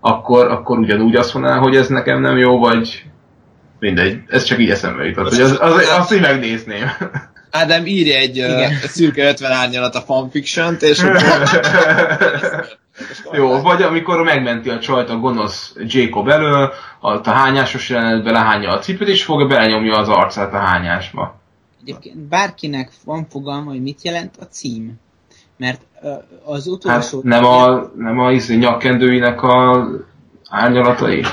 Akkor, 0.00 0.46
akkor 0.46 0.78
ugyanúgy 0.78 1.16
azt 1.16 1.34
mondaná, 1.34 1.58
hogy 1.58 1.76
ez 1.76 1.88
nekem 1.88 2.20
nem 2.20 2.36
jó, 2.36 2.58
vagy 2.58 3.09
mindegy, 3.80 4.22
ez 4.28 4.44
csak 4.44 4.58
így 4.58 4.70
eszembe 4.70 5.04
jutott, 5.04 5.28
hogy 5.28 5.40
az, 5.40 5.58
az, 5.60 5.88
azt 5.88 6.12
így 6.12 6.20
megnézném. 6.20 6.90
Ádám 7.50 7.86
írja 7.86 8.16
egy 8.16 8.36
Igen. 8.36 8.70
uh, 8.70 8.74
szürke 8.74 9.28
50 9.28 9.52
árnyalat 9.52 9.94
a 9.94 10.00
fanfiction-t, 10.00 10.82
és 10.82 11.02
Jó, 13.32 13.60
vagy 13.60 13.82
amikor 13.82 14.22
megmenti 14.22 14.68
a 14.68 14.78
csajt 14.78 15.10
a 15.10 15.16
gonosz 15.16 15.74
Jacob 15.84 16.28
elől, 16.28 16.72
a, 17.00 17.10
a 17.10 17.30
hányásos 17.30 17.88
jelenetbe 17.88 18.30
lehányja 18.30 18.70
a 18.70 18.78
cipőt, 18.78 19.08
és 19.08 19.24
fogja 19.24 19.46
belenyomja 19.46 19.96
az 19.96 20.08
arcát 20.08 20.54
a 20.54 20.58
hányásba. 20.58 21.40
Egyébként 21.82 22.16
bárkinek 22.16 22.90
van 23.04 23.26
fogalma, 23.30 23.70
hogy 23.70 23.82
mit 23.82 24.02
jelent 24.02 24.34
a 24.40 24.44
cím. 24.44 24.94
Mert 25.56 25.80
az 26.44 26.64
Hát 26.64 26.66
utolsó... 26.66 27.20
nem 27.24 27.44
a, 27.44 27.90
nem 27.96 28.18
a 28.18 28.32
izé, 28.32 28.56
nyakkendőinek 28.56 29.42
a 29.42 29.86
árnyalatai. 30.48 31.24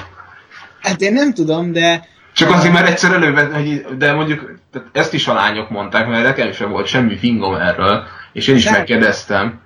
Hát 0.81 1.01
én 1.01 1.13
nem 1.13 1.33
tudom, 1.33 1.71
de... 1.71 2.07
Csak 2.37 2.53
azért, 2.53 2.73
mert 2.73 2.87
egyszer 2.87 3.11
elővett, 3.11 3.53
hogy, 3.53 3.85
de 3.97 4.13
mondjuk 4.13 4.59
tehát 4.71 4.87
ezt 4.91 5.13
is 5.13 5.27
a 5.27 5.33
lányok 5.33 5.69
mondták, 5.69 6.07
mert 6.07 6.23
nekem 6.23 6.51
sem 6.51 6.69
volt 6.69 6.85
semmi 6.85 7.17
fingom 7.17 7.55
erről, 7.55 8.03
és 8.33 8.47
én 8.47 8.55
is 8.55 8.63
Zár- 8.63 8.77
megkérdeztem 8.77 9.59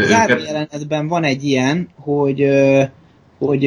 Záró 0.00 0.36
jelenetben 0.44 1.08
van 1.08 1.24
egy 1.24 1.44
ilyen, 1.44 1.88
hogy... 1.98 2.48
hogy... 3.38 3.64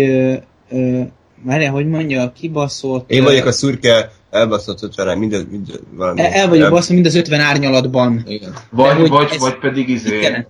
Várjál, 1.43 1.71
hogy 1.71 1.87
mondja, 1.87 2.21
a 2.21 2.31
kibaszott... 2.31 3.11
Én 3.11 3.23
vagyok 3.23 3.45
a 3.45 3.51
szürke, 3.51 4.11
elbaszott 4.31 4.81
ötven, 4.81 5.17
minden, 5.17 5.47
minden 5.51 5.75
valami. 5.91 6.21
El, 6.21 6.31
el 6.31 6.47
vagyok 6.47 6.69
baszva 6.69 6.93
mind 6.93 7.05
az 7.05 7.15
50 7.15 7.39
árnyalatban. 7.39 8.23
Igen. 8.27 8.53
Vagy, 8.69 8.95
hogy 8.95 9.09
vagy, 9.09 9.35
vagy 9.39 9.57
pedig 9.57 9.89
izé, 9.89 10.45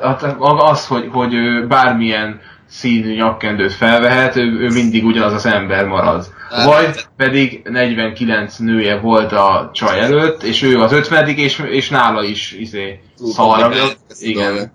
hát 0.00 0.36
az, 0.40 0.86
hogy, 0.86 1.08
hogy 1.12 1.34
bármilyen 1.68 2.40
színű 2.78 3.14
nyakkendőt 3.14 3.72
felvehet, 3.72 4.36
ő, 4.36 4.42
ő 4.42 4.68
mindig 4.68 5.04
ugyanaz 5.04 5.32
az 5.32 5.46
ember 5.46 5.84
marad. 5.84 6.26
Hát- 6.50 6.66
Vagy 6.66 7.06
pedig 7.16 7.60
49 7.68 8.56
nője 8.56 8.96
volt 8.96 9.32
a 9.32 9.70
csaj 9.72 10.00
előtt, 10.00 10.42
és 10.42 10.62
ő 10.62 10.80
az 10.80 10.92
50 10.92 11.28
és, 11.28 11.62
és 11.70 11.88
nála 11.88 12.22
is 12.24 12.52
izé, 12.52 13.00
szarra. 13.32 13.74
Igen. 14.18 14.72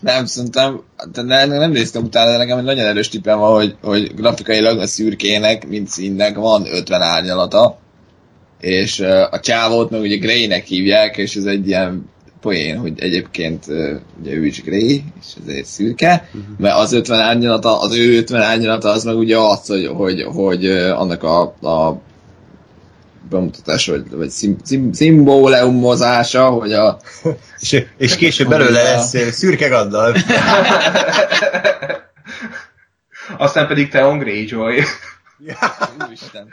Nem, 0.00 0.26
szerintem, 0.26 0.80
de 1.12 1.22
ne, 1.22 1.44
nem 1.44 1.70
néztem 1.70 2.02
utána, 2.02 2.30
de 2.30 2.36
nekem 2.36 2.58
egy 2.58 2.64
nagyon 2.64 2.86
erős 2.86 3.08
tippem 3.08 3.38
van, 3.38 3.54
hogy, 3.54 3.76
hogy 3.82 4.14
grafikailag 4.14 4.78
a 4.78 4.86
szürkének, 4.86 5.68
mint 5.68 5.88
színnek 5.88 6.36
van 6.36 6.66
50 6.66 7.02
árnyalata, 7.02 7.78
és 8.60 9.00
a 9.30 9.40
csávót 9.40 9.90
meg 9.90 10.00
ugye 10.00 10.16
Greynek 10.16 10.64
hívják, 10.64 11.16
és 11.16 11.36
ez 11.36 11.44
egy 11.44 11.68
ilyen 11.68 12.10
poén, 12.42 12.78
hogy 12.78 12.92
egyébként 13.00 13.66
ugye 14.20 14.32
ő 14.32 14.46
is 14.46 14.62
Grey, 14.62 15.04
és 15.20 15.26
ezért 15.42 15.66
szürke, 15.66 16.28
mert 16.58 16.76
az 16.76 16.92
50 16.92 17.20
árnyalata, 17.20 17.80
az 17.80 17.96
ő 17.96 18.16
50 18.16 18.42
árnyalata 18.42 18.90
az 18.90 19.04
meg 19.04 19.16
ugye 19.16 19.38
az, 19.38 19.66
hogy, 19.66 19.86
hogy, 19.86 20.22
hogy 20.22 20.66
annak 20.70 21.22
a, 21.22 21.40
a 21.68 22.00
bemutatás, 23.30 23.86
vagy, 23.86 24.10
vagy 24.10 24.30
szim, 24.30 24.56
szim, 24.62 24.92
szimbóleumozása, 24.92 26.48
hogy 26.48 26.72
a, 26.72 26.98
És, 27.62 27.84
és 27.96 28.16
később 28.16 28.48
belőle 28.48 28.82
lesz 28.82 29.14
ö, 29.14 29.30
szürke 29.30 29.68
gaddal. 29.68 30.16
Aztán 33.38 33.66
pedig 33.66 33.88
Theon 33.88 34.18
Greyjoy. 34.18 34.82
Úristen. 36.06 36.48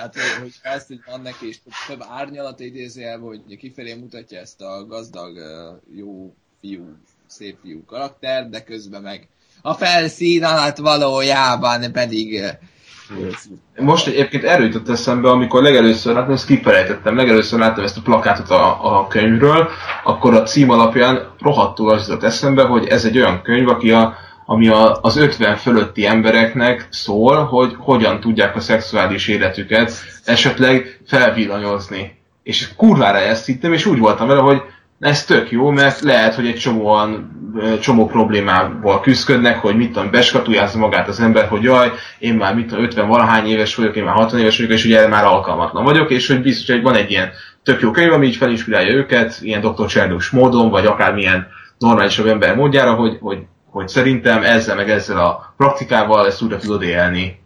Tehát, 0.00 0.14
hogy, 0.14 0.42
hogy 0.42 0.52
ezt, 0.62 0.86
hogy 0.86 1.00
van 1.06 1.20
neki 1.20 1.48
is 1.48 1.62
több 1.88 2.04
árnyalat 2.08 2.60
idézőjelben, 2.60 3.26
hogy 3.26 3.56
kifelé 3.56 3.94
mutatja 3.94 4.38
ezt 4.40 4.60
a 4.60 4.86
gazdag, 4.86 5.38
jó 5.96 6.34
fiú, 6.60 6.96
szép 7.26 7.56
fiú 7.62 7.84
karakter, 7.84 8.48
de 8.48 8.62
közben 8.62 9.02
meg 9.02 9.28
a 9.62 9.74
felszín 9.74 10.44
alatt 10.44 10.76
valójában 10.76 11.92
pedig 11.92 12.42
Most 13.76 14.06
egyébként 14.06 14.44
erről 14.44 14.66
jutott 14.66 14.88
eszembe, 14.88 15.30
amikor 15.30 15.62
legelőször 15.62 16.14
láttam, 16.14 16.32
ezt 16.32 16.46
kifelejtettem, 16.46 17.16
legelőször 17.16 17.58
láttam 17.58 17.84
ezt 17.84 17.96
a 17.96 18.02
plakátot 18.02 18.50
a, 18.50 18.98
a 18.98 19.06
könyvről, 19.06 19.68
akkor 20.04 20.34
a 20.34 20.42
cím 20.42 20.70
alapján 20.70 21.34
rohadtul 21.38 21.90
az 21.90 22.08
jutott 22.08 22.22
eszembe, 22.22 22.62
hogy 22.62 22.86
ez 22.86 23.04
egy 23.04 23.16
olyan 23.16 23.42
könyv, 23.42 23.68
aki 23.68 23.92
a, 23.92 24.14
ami 24.50 24.68
a, 24.68 24.98
az 25.02 25.16
50 25.16 25.56
fölötti 25.56 26.06
embereknek 26.06 26.86
szól, 26.90 27.44
hogy 27.44 27.74
hogyan 27.78 28.20
tudják 28.20 28.56
a 28.56 28.60
szexuális 28.60 29.28
életüket 29.28 29.92
esetleg 30.24 31.00
felvillanyozni. 31.06 32.18
És 32.42 32.68
kurvára 32.76 33.18
ezt 33.18 33.46
hittem, 33.46 33.72
és 33.72 33.86
úgy 33.86 33.98
voltam 33.98 34.26
vele, 34.26 34.40
hogy 34.40 34.62
ez 35.00 35.24
tök 35.24 35.50
jó, 35.50 35.70
mert 35.70 36.00
lehet, 36.00 36.34
hogy 36.34 36.46
egy 36.46 36.56
csomóan, 36.56 37.30
csomó 37.80 38.06
problémával 38.06 39.00
küzdködnek, 39.00 39.58
hogy 39.58 39.76
mit 39.76 39.92
tudom, 39.92 40.10
beskatujázza 40.10 40.78
magát 40.78 41.08
az 41.08 41.20
ember, 41.20 41.48
hogy 41.48 41.62
jaj, 41.62 41.90
én 42.18 42.34
már 42.34 42.54
mit 42.54 42.66
tudom, 42.66 42.84
50 42.84 43.08
valahány 43.08 43.46
éves 43.46 43.74
vagyok, 43.74 43.96
én 43.96 44.04
már 44.04 44.14
60 44.14 44.40
éves 44.40 44.56
vagyok, 44.56 44.72
és 44.72 44.84
ugye 44.84 45.08
már 45.08 45.24
alkalmatlan 45.24 45.84
vagyok, 45.84 46.10
és 46.10 46.26
hogy 46.26 46.42
biztos, 46.42 46.74
hogy 46.74 46.82
van 46.82 46.94
egy 46.94 47.10
ilyen 47.10 47.30
tök 47.62 47.80
jó 47.80 47.90
könyv, 47.90 48.12
ami 48.12 48.26
így 48.26 48.36
felinspirálja 48.36 48.94
őket, 48.94 49.38
ilyen 49.40 49.60
Dr. 49.60 49.86
Csernus 49.86 50.30
módon, 50.30 50.70
vagy 50.70 50.86
akármilyen 50.86 51.46
normálisabb 51.78 52.26
ember 52.26 52.56
módjára, 52.56 52.94
hogy, 52.94 53.16
hogy, 53.20 53.38
hogy 53.70 53.88
szerintem 53.88 54.42
ezzel 54.42 54.76
meg 54.76 54.90
ezzel 54.90 55.18
a 55.18 55.54
praktikával 55.56 56.26
ezt 56.26 56.42
újra 56.42 56.56
tudod 56.56 56.82
élni. 56.82 57.40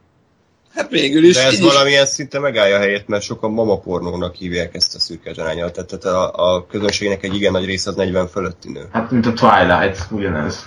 hát 0.75 0.91
végül 0.91 1.25
is, 1.25 1.35
De 1.35 1.43
ez 1.43 1.61
valamilyen 1.61 2.07
szinte 2.07 2.39
megállja 2.39 2.77
a 2.77 2.79
helyét, 2.79 3.09
mert 3.09 3.23
sokan 3.23 3.51
mamapornónak 3.51 4.35
hívják 4.35 4.75
ezt 4.75 4.95
a 4.95 4.99
szürke 4.99 5.35
zsánányat. 5.35 5.87
Tehát 5.87 6.05
a, 6.05 6.55
a 6.55 6.67
közönségnek 6.67 7.23
egy 7.23 7.35
igen 7.35 7.53
nagy 7.53 7.65
része 7.65 7.91
az 7.91 7.97
40 7.97 8.29
fölötti 8.29 8.73
nő. 8.73 8.89
Hát, 8.93 9.11
mint 9.11 9.27
a 9.27 9.33
Twilight, 9.33 10.07
ugyanez. 10.11 10.67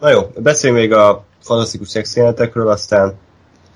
Na 0.00 0.10
jó, 0.10 0.30
beszéljünk 0.36 0.82
még 0.82 0.92
a 0.92 1.24
fantasztikus 1.42 1.88
szexjelenetekről, 1.88 2.68
aztán 2.68 3.18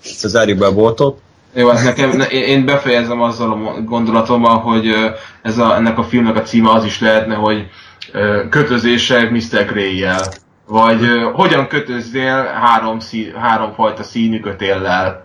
zárjuk 0.03 0.59
be 0.59 0.67
a 0.67 0.75
boltot. 0.75 1.21
Jó, 1.55 1.69
hát 1.69 1.85
nekem, 1.85 2.17
ne, 2.17 2.27
én 2.27 2.65
befejezem 2.65 3.21
azzal 3.21 3.53
a 3.53 3.81
gondolatommal, 3.81 4.59
hogy 4.59 4.95
ez 5.43 5.59
a, 5.59 5.75
ennek 5.75 5.99
a 5.99 6.03
filmnek 6.03 6.37
a 6.37 6.43
címe 6.43 6.71
az 6.71 6.85
is 6.85 7.01
lehetne, 7.01 7.35
hogy 7.35 7.67
ö, 8.15 8.49
kötözések 8.49 9.31
Mr. 9.31 9.67
Grey-jel. 9.67 10.23
Vagy 10.67 11.03
ö, 11.03 11.31
hogyan 11.33 11.67
kötözzél 11.67 12.45
három, 12.45 12.99
szí, 12.99 13.33
három 13.37 13.73
fajta 13.73 14.03
színű 14.03 14.41
kötéllel. 14.41 15.25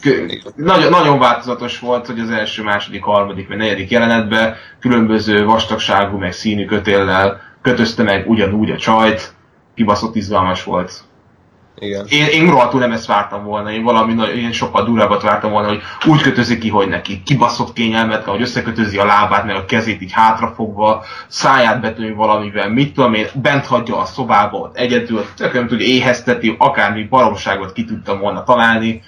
Kö- 0.00 0.56
nagyon, 0.56 0.90
nagyon 0.90 1.18
változatos 1.18 1.78
volt, 1.78 2.06
hogy 2.06 2.20
az 2.20 2.30
első, 2.30 2.62
második, 2.62 3.02
harmadik 3.02 3.48
vagy 3.48 3.56
negyedik 3.56 3.90
jelenetben 3.90 4.54
különböző 4.80 5.44
vastagságú 5.44 6.18
meg 6.18 6.32
színű 6.32 6.64
kötéllel 6.64 7.40
kötözte 7.62 8.02
meg 8.02 8.28
ugyanúgy 8.28 8.70
a 8.70 8.76
csajt, 8.76 9.34
kibaszott 9.74 10.16
izgalmas 10.16 10.64
volt. 10.64 11.04
Igen. 11.78 12.06
Én, 12.08 12.26
én 12.26 12.50
rohadtul 12.50 12.80
nem 12.80 12.92
ezt 12.92 13.06
vártam 13.06 13.44
volna, 13.44 13.70
én 13.70 13.82
valami 13.82 14.14
én 14.36 14.52
sokkal 14.52 14.84
durvábbat 14.84 15.22
vártam 15.22 15.50
volna, 15.50 15.68
hogy 15.68 15.80
úgy 16.06 16.20
kötözi 16.20 16.58
ki, 16.58 16.68
hogy 16.68 16.88
neki 16.88 17.22
kibaszott 17.22 17.72
kényelmetlen, 17.72 18.34
hogy 18.34 18.42
összekötözi 18.42 18.98
a 18.98 19.04
lábát, 19.04 19.44
meg 19.44 19.56
a 19.56 19.64
kezét 19.64 20.02
így 20.02 20.12
hátrafogva, 20.12 21.04
száját 21.26 21.80
betömi 21.80 22.12
valamivel, 22.12 22.70
mit 22.70 22.94
tudom 22.94 23.14
én, 23.14 23.26
bent 23.34 23.66
hagyja 23.66 23.98
a 23.98 24.04
szobába, 24.04 24.58
ott 24.58 24.76
egyedül, 24.76 25.24
tököm 25.36 25.66
tudja, 25.66 25.86
éhezteti, 25.86 26.56
akármi 26.58 27.04
baromságot 27.04 27.72
ki 27.72 27.84
tudtam 27.84 28.18
volna 28.18 28.42
találni. 28.42 29.02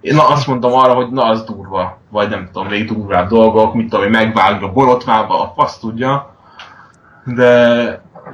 Na, 0.00 0.28
azt 0.28 0.46
mondtam 0.46 0.72
arra, 0.72 0.94
hogy 0.94 1.10
na 1.10 1.24
az 1.24 1.44
durva, 1.44 1.98
vagy 2.10 2.28
nem 2.28 2.48
tudom, 2.52 2.68
még 2.68 2.86
durvább 2.86 3.28
dolgok, 3.28 3.74
mit 3.74 3.88
tudom 3.88 4.04
én, 4.04 4.10
megvágja 4.10 4.72
borotvába, 4.72 5.42
a 5.42 5.52
fasz 5.56 5.78
tudja. 5.78 6.36
De, 7.24 7.44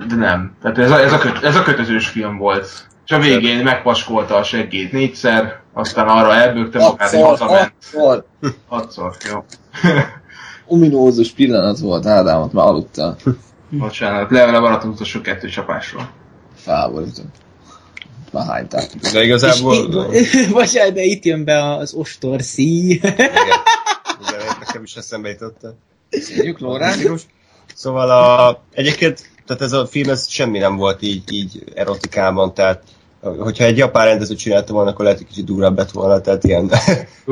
de 0.09 0.15
nem. 0.15 0.56
Tehát 0.62 0.78
ez 0.78 0.90
a, 0.90 1.01
ez 1.01 1.12
a, 1.12 1.19
köt, 1.19 1.44
ez 1.44 1.56
a 1.56 1.62
kötözős 1.62 2.09
film 2.09 2.36
volt. 2.36 2.93
És 3.06 3.10
a 3.10 3.18
végén 3.18 3.62
megpaskolta 3.62 4.36
a 4.36 4.43
seggét 4.43 4.93
négyszer, 4.93 5.60
aztán 5.72 6.09
arra 6.09 6.35
elbőgte 6.35 6.78
magát, 6.78 7.10
hogy 7.10 7.20
hazament. 7.20 7.72
hatszor. 7.82 8.24
Hatszor, 8.68 9.16
jó. 9.31 9.44
Ominózus 10.66 11.31
pillanat 11.31 11.78
volt, 11.78 12.06
Ádámot 12.06 12.52
már 12.52 12.66
aludtál. 12.66 13.16
Bocsánat, 13.70 14.31
le, 14.31 14.44
lemaradt 14.44 14.82
az 14.82 14.89
utolsó 14.89 15.20
kettő 15.20 15.48
csapásról. 15.48 16.10
Felborító. 16.56 17.22
Már 18.32 18.47
hányták. 18.47 18.94
De 19.12 19.24
igazából... 19.24 19.74
itt, 20.12 20.51
bocsánat, 20.52 20.93
de 20.93 21.02
itt 21.02 21.24
jön 21.24 21.44
be 21.44 21.74
az 21.74 21.93
ostor 21.93 22.43
szí. 22.43 22.90
Igen. 22.90 23.18
Nekem 24.60 24.82
is 24.82 24.94
eszembe 24.94 25.28
jutott. 25.28 25.60
Lórán. 26.59 26.98
Szóval 27.74 28.10
a, 28.10 28.62
egyébként, 28.72 29.31
tehát 29.47 29.62
ez 29.62 29.73
a 29.73 29.87
film, 29.87 30.11
ez 30.11 30.29
semmi 30.29 30.59
nem 30.59 30.77
volt 30.77 31.03
így, 31.03 31.33
így 31.33 31.65
erotikában, 31.75 32.55
tehát 32.55 32.83
hogyha 33.21 33.65
egy 33.65 33.77
japán 33.77 34.07
rendező 34.07 34.35
csinálta 34.35 34.73
volna, 34.73 34.91
akkor 34.91 35.05
lehet, 35.05 35.19
hogy 35.19 35.29
kicsit 35.29 35.45
durvább 35.45 35.79
lett 35.79 35.91
volna, 35.91 36.21
tehát 36.21 36.45
ilyen 36.45 36.71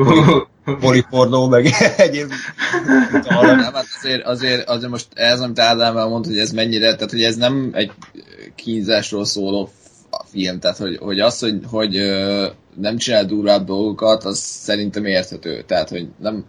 polipornó, 0.79 1.47
meg 1.47 1.67
egyéb. 1.97 2.31
Nem, 3.29 3.59
hát 3.59 3.85
azért, 4.01 4.25
azért, 4.25 4.69
azért 4.69 4.91
most 4.91 5.07
ez, 5.13 5.39
amit 5.39 5.59
Ádám 5.59 5.97
elmondta, 5.97 6.29
hogy 6.29 6.39
ez 6.39 6.51
mennyire, 6.51 6.95
tehát 6.95 7.11
hogy 7.11 7.23
ez 7.23 7.35
nem 7.35 7.69
egy 7.73 7.91
kínzásról 8.55 9.25
szóló 9.25 9.69
film, 10.31 10.59
tehát 10.59 10.77
hogy, 10.77 10.97
hogy 10.97 11.19
az, 11.19 11.39
hogy, 11.39 11.59
hogy 11.69 11.97
nem 12.75 12.97
csinál 12.97 13.25
durvább 13.25 13.65
dolgokat, 13.65 14.23
az 14.23 14.37
szerintem 14.37 15.05
érthető. 15.05 15.61
Tehát, 15.61 15.89
hogy 15.89 16.07
nem, 16.19 16.45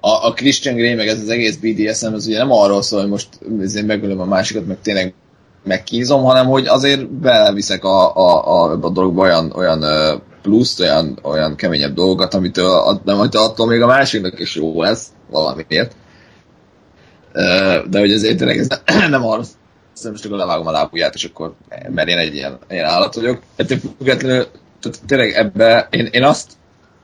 a, 0.00 0.26
a 0.26 0.32
Christian 0.32 0.74
Grey, 0.74 0.94
meg 0.94 1.08
ez 1.08 1.20
az 1.20 1.28
egész 1.28 1.56
BDSM, 1.56 2.12
az 2.12 2.26
ugye 2.26 2.38
nem 2.38 2.52
arról 2.52 2.82
szól, 2.82 3.00
hogy 3.00 3.10
most 3.10 3.28
ezért 3.60 3.86
megölöm 3.86 4.20
a 4.20 4.24
másikat, 4.24 4.66
meg 4.66 4.76
tényleg 4.82 5.14
megkínzom, 5.64 6.22
hanem 6.22 6.46
hogy 6.46 6.66
azért 6.66 7.10
beleviszek 7.10 7.84
a, 7.84 8.16
a, 8.16 8.62
a, 8.62 8.78
a 8.80 8.90
dologba 8.90 9.22
olyan, 9.22 9.52
olyan 9.52 9.84
pluszt, 10.42 10.80
olyan, 10.80 11.18
olyan 11.22 11.56
keményebb 11.56 11.94
dolgokat, 11.94 12.34
amitől, 12.34 13.00
nem, 13.04 13.16
hogy 13.16 13.36
attól 13.36 13.66
még 13.66 13.80
a 13.80 13.86
másiknak 13.86 14.40
is 14.40 14.54
jó 14.54 14.82
lesz 14.82 15.06
valamiért. 15.30 15.94
De 17.90 17.98
hogy 17.98 18.12
ezért 18.12 18.36
tényleg 18.36 18.58
ez 18.58 18.68
nem 19.10 19.26
arról 19.26 19.44
szól, 19.92 20.10
most 20.10 20.24
akkor 20.24 20.38
levágom 20.38 20.66
a 20.66 20.70
lábujját, 20.70 21.14
és 21.14 21.24
akkor, 21.24 21.54
mert 21.88 22.08
én 22.08 22.18
egy 22.18 22.34
ilyen, 22.34 22.58
ilyen 22.68 22.84
állat 22.84 23.14
vagyok. 23.14 23.42
Ettől 23.56 23.78
függetlenül, 23.98 24.46
tehát 24.80 24.98
tényleg 25.06 25.32
ebbe, 25.32 25.88
én, 25.90 26.08
én 26.10 26.24
azt 26.24 26.50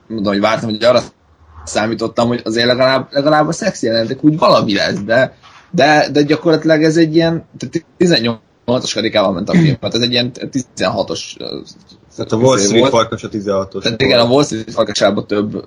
mondom, 0.06 0.32
hogy 0.32 0.42
vártam, 0.42 0.70
hogy 0.70 0.84
arra 0.84 1.02
számítottam, 1.66 2.28
hogy 2.28 2.40
azért 2.44 2.66
legalább, 2.66 3.08
legalább 3.10 3.48
a 3.48 3.52
szex 3.52 3.82
jelentek 3.82 4.24
úgy 4.24 4.38
valami 4.38 4.74
lesz, 4.74 4.98
de, 5.04 5.36
de, 5.70 6.08
de 6.12 6.22
gyakorlatilag 6.22 6.82
ez 6.82 6.96
egy 6.96 7.14
ilyen, 7.14 7.44
tehát 7.58 7.86
18-as 7.98 8.90
karikával 8.94 9.32
ment 9.32 9.48
a 9.48 9.52
film, 9.52 9.76
tehát 9.78 9.94
ez 9.94 10.00
egy 10.00 10.12
ilyen 10.12 10.32
16-os 10.76 11.20
Tehát 12.16 12.32
a 12.32 12.36
Wall 12.36 12.58
Street 12.58 12.80
volt. 12.80 12.92
farkas 12.92 13.24
a 13.24 13.28
16-os. 13.28 13.82
Tehát 13.82 14.02
igen, 14.02 14.18
a 14.18 14.24
Wall 14.24 14.44
Street 14.44 14.70
farkasában 14.70 15.26
több 15.26 15.64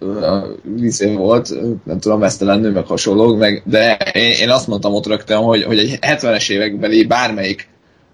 vízé 0.75 1.13
volt, 1.13 1.53
nem 1.83 1.99
tudom, 1.99 2.19
mesztelen 2.19 2.59
nő, 2.59 2.71
meg 2.71 2.85
hasonlók, 2.85 3.37
meg, 3.37 3.63
de 3.65 3.97
én, 4.13 4.31
én 4.31 4.49
azt 4.49 4.67
mondtam 4.67 4.93
ott 4.93 5.07
rögtön, 5.07 5.37
hogy, 5.37 5.63
hogy 5.63 5.77
egy 5.77 5.99
70-es 6.01 6.49
évekbeli 6.49 7.05
bármelyik 7.05 7.67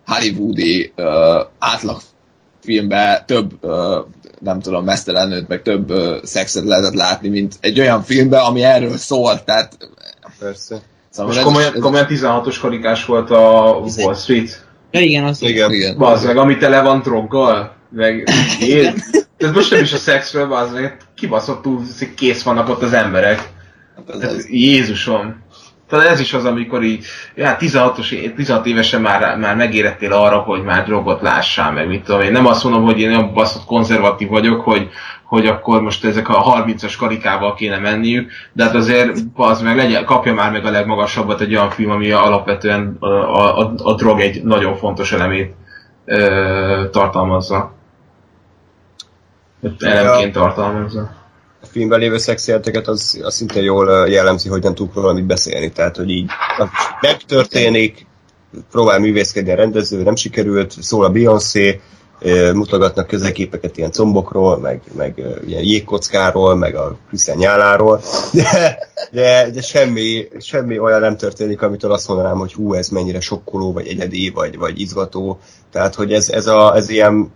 hollywoodi 0.05 0.93
uh, 0.97 1.05
átlag 1.59 1.97
filmben 2.61 3.23
több, 3.25 3.51
uh, 3.61 3.71
nem 4.39 4.59
tudom, 4.61 4.83
mesztelen 4.83 5.27
nőt, 5.27 5.47
meg 5.47 5.61
több 5.61 5.91
uh, 5.91 6.23
szexet 6.23 6.63
lehetett 6.63 6.93
látni, 6.93 7.29
mint 7.29 7.55
egy 7.59 7.79
olyan 7.79 8.03
filmben, 8.03 8.43
ami 8.43 8.63
erről 8.63 8.97
szól, 8.97 9.43
tehát 9.43 9.77
Persze. 10.39 10.81
szóval 11.09 11.25
Most 11.25 11.37
ez- 11.37 11.43
komolyan, 11.45 11.73
ez- 11.73 11.81
komolyan 11.81 12.05
16-os 12.09 12.57
karikás 12.61 13.05
volt 13.05 13.31
a 13.31 13.75
Wall 13.97 14.15
Street. 14.15 14.63
Ja 14.91 14.99
igen, 14.99 15.23
az 15.23 15.41
Igen. 15.41 15.71
Igen. 15.71 15.97
Bazd 15.97 16.25
meg, 16.25 16.37
ami 16.37 16.57
tele 16.57 16.81
van 16.81 16.99
droggal, 17.01 17.75
meg 17.89 18.27
én. 18.61 18.93
Ez 19.37 19.51
most 19.51 19.71
nem 19.71 19.81
is 19.81 19.93
a 19.93 19.97
szexről, 19.97 20.47
bazd 20.47 20.73
meg, 20.73 20.97
kibaszottul 21.15 21.81
kész 22.15 22.43
vannak 22.43 22.69
ott 22.69 22.81
az 22.81 22.93
emberek. 22.93 23.49
ez- 24.07 24.17
Tehát, 24.19 24.35
ez- 24.35 24.49
Jézusom. 24.49 25.43
Tehát 25.95 26.11
ez 26.11 26.19
is 26.19 26.33
az, 26.33 26.45
amikor 26.45 26.83
így, 26.83 27.05
ja, 27.35 27.55
16-os, 27.59 28.11
é- 28.11 28.35
16 28.35 28.65
évesen 28.65 29.01
már, 29.01 29.37
már 29.37 29.55
megérettél 29.55 30.13
arra, 30.13 30.37
hogy 30.37 30.63
már 30.63 30.85
drogot 30.85 31.21
lássál, 31.21 31.71
meg 31.71 31.87
mit 31.87 32.03
tudom 32.03 32.21
én. 32.21 32.31
Nem 32.31 32.45
azt 32.45 32.63
mondom, 32.63 32.83
hogy 32.83 32.99
én 32.99 33.09
olyan 33.09 33.33
baszott 33.33 33.65
konzervatív 33.65 34.29
vagyok, 34.29 34.61
hogy, 34.61 34.89
hogy 35.23 35.47
akkor 35.47 35.81
most 35.81 36.05
ezek 36.05 36.29
a 36.29 36.63
30-as 36.63 36.93
karikával 36.97 37.53
kéne 37.53 37.77
menniük, 37.77 38.31
de 38.53 38.63
hát 38.63 38.75
azért 38.75 39.17
az 39.35 39.61
meg 39.61 39.75
legyen, 39.75 40.05
kapja 40.05 40.33
már 40.33 40.51
meg 40.51 40.65
a 40.65 40.71
legmagasabbat 40.71 41.41
egy 41.41 41.55
olyan 41.55 41.69
film, 41.69 41.91
ami 41.91 42.11
alapvetően 42.11 42.97
a, 42.99 43.07
a, 43.07 43.59
a, 43.59 43.73
a 43.83 43.93
drog 43.93 44.19
egy 44.19 44.43
nagyon 44.43 44.75
fontos 44.75 45.11
elemét 45.11 45.53
ö, 46.05 46.83
tartalmazza. 46.91 47.73
Elemként 49.79 50.33
tartalmazza. 50.33 51.24
Filmben 51.75 51.99
lévő 51.99 52.17
szexjeleneteket 52.17 52.87
az, 52.87 53.19
az 53.23 53.35
szinte 53.35 53.61
jól 53.61 54.09
jellemzi, 54.09 54.49
hogy 54.49 54.63
nem 54.63 54.75
tudunk 54.75 54.95
róla 54.95 55.21
beszélni. 55.21 55.71
Tehát, 55.71 55.95
hogy 55.95 56.09
így 56.09 56.29
megtörténik, 57.01 58.05
próbál 58.71 58.99
művészkedni 58.99 59.51
a 59.51 59.55
rendező, 59.55 60.03
nem 60.03 60.15
sikerült, 60.15 60.75
szól 60.81 61.05
a 61.05 61.09
Beyoncé, 61.09 61.81
mutogatnak 62.53 63.07
közelképeket 63.07 63.77
ilyen 63.77 63.91
combokról, 63.91 64.57
meg, 64.57 64.81
meg 64.97 65.23
ilyen 65.47 65.63
jégkockáról, 65.63 66.55
meg 66.55 66.75
a 66.75 66.97
Krisztián 67.07 67.37
nyáláról, 67.37 68.01
de, 68.33 68.77
de, 69.11 69.49
de 69.49 69.61
semmi, 69.61 70.27
semmi 70.39 70.79
olyan 70.79 70.99
nem 70.99 71.17
történik, 71.17 71.61
amitől 71.61 71.91
azt 71.91 72.07
mondanám, 72.07 72.37
hogy 72.37 72.53
hú, 72.53 72.73
ez 72.73 72.87
mennyire 72.87 73.19
sokkoló, 73.19 73.73
vagy 73.73 73.87
egyedi, 73.87 74.29
vagy, 74.29 74.57
vagy 74.57 74.79
izgató. 74.79 75.39
Tehát, 75.71 75.95
hogy 75.95 76.13
ez, 76.13 76.29
ez, 76.29 76.47
a, 76.47 76.75
ez 76.75 76.89
ilyen 76.89 77.31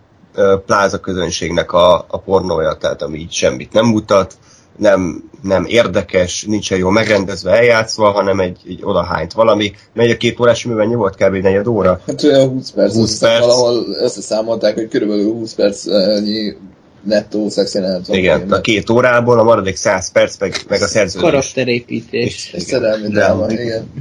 pláza 0.66 1.00
közönségnek 1.00 1.72
a, 1.72 2.04
a 2.08 2.18
pornója, 2.18 2.72
tehát 2.72 3.02
ami 3.02 3.18
így 3.18 3.32
semmit 3.32 3.72
nem 3.72 3.86
mutat, 3.86 4.34
nem, 4.76 5.30
nem 5.42 5.64
érdekes, 5.68 6.44
nincsen 6.44 6.78
jól 6.78 6.92
megrendezve, 6.92 7.50
eljátszva, 7.50 8.10
hanem 8.10 8.40
egy, 8.40 8.58
egy 8.66 8.80
odahányt 8.82 9.32
valami. 9.32 9.72
Megy 9.94 10.10
a 10.10 10.16
két 10.16 10.40
órás 10.40 10.64
mű, 10.64 10.74
mennyi 10.74 10.94
volt? 10.94 11.14
Kb. 11.14 11.34
negyed 11.34 11.66
óra? 11.66 12.00
Hát 12.06 12.22
olyan 12.22 12.48
20 12.48 12.70
perc, 12.70 12.92
20 12.92 13.00
20 13.00 13.18
perc. 13.18 13.40
valahol 13.40 13.84
összeszámolták, 14.02 14.74
hogy 14.74 14.88
körülbelül 14.88 15.32
20 15.32 15.54
perc 15.54 15.86
ennyi 15.86 16.56
nettó 17.02 17.48
szex 17.48 17.74
jelenet 17.74 18.06
van. 18.06 18.16
Igen, 18.16 18.52
a 18.52 18.60
két 18.60 18.90
órából, 18.90 19.38
a 19.38 19.42
maradék 19.42 19.76
100 19.76 20.12
perc, 20.12 20.38
meg, 20.38 20.54
meg 20.68 20.82
a 20.82 20.86
szerződés. 20.86 21.30
karakterépítés. 21.30 22.50
Egy 22.52 22.60
szerelmi 22.60 23.08
dráma, 23.08 23.50
igen. 23.50 23.92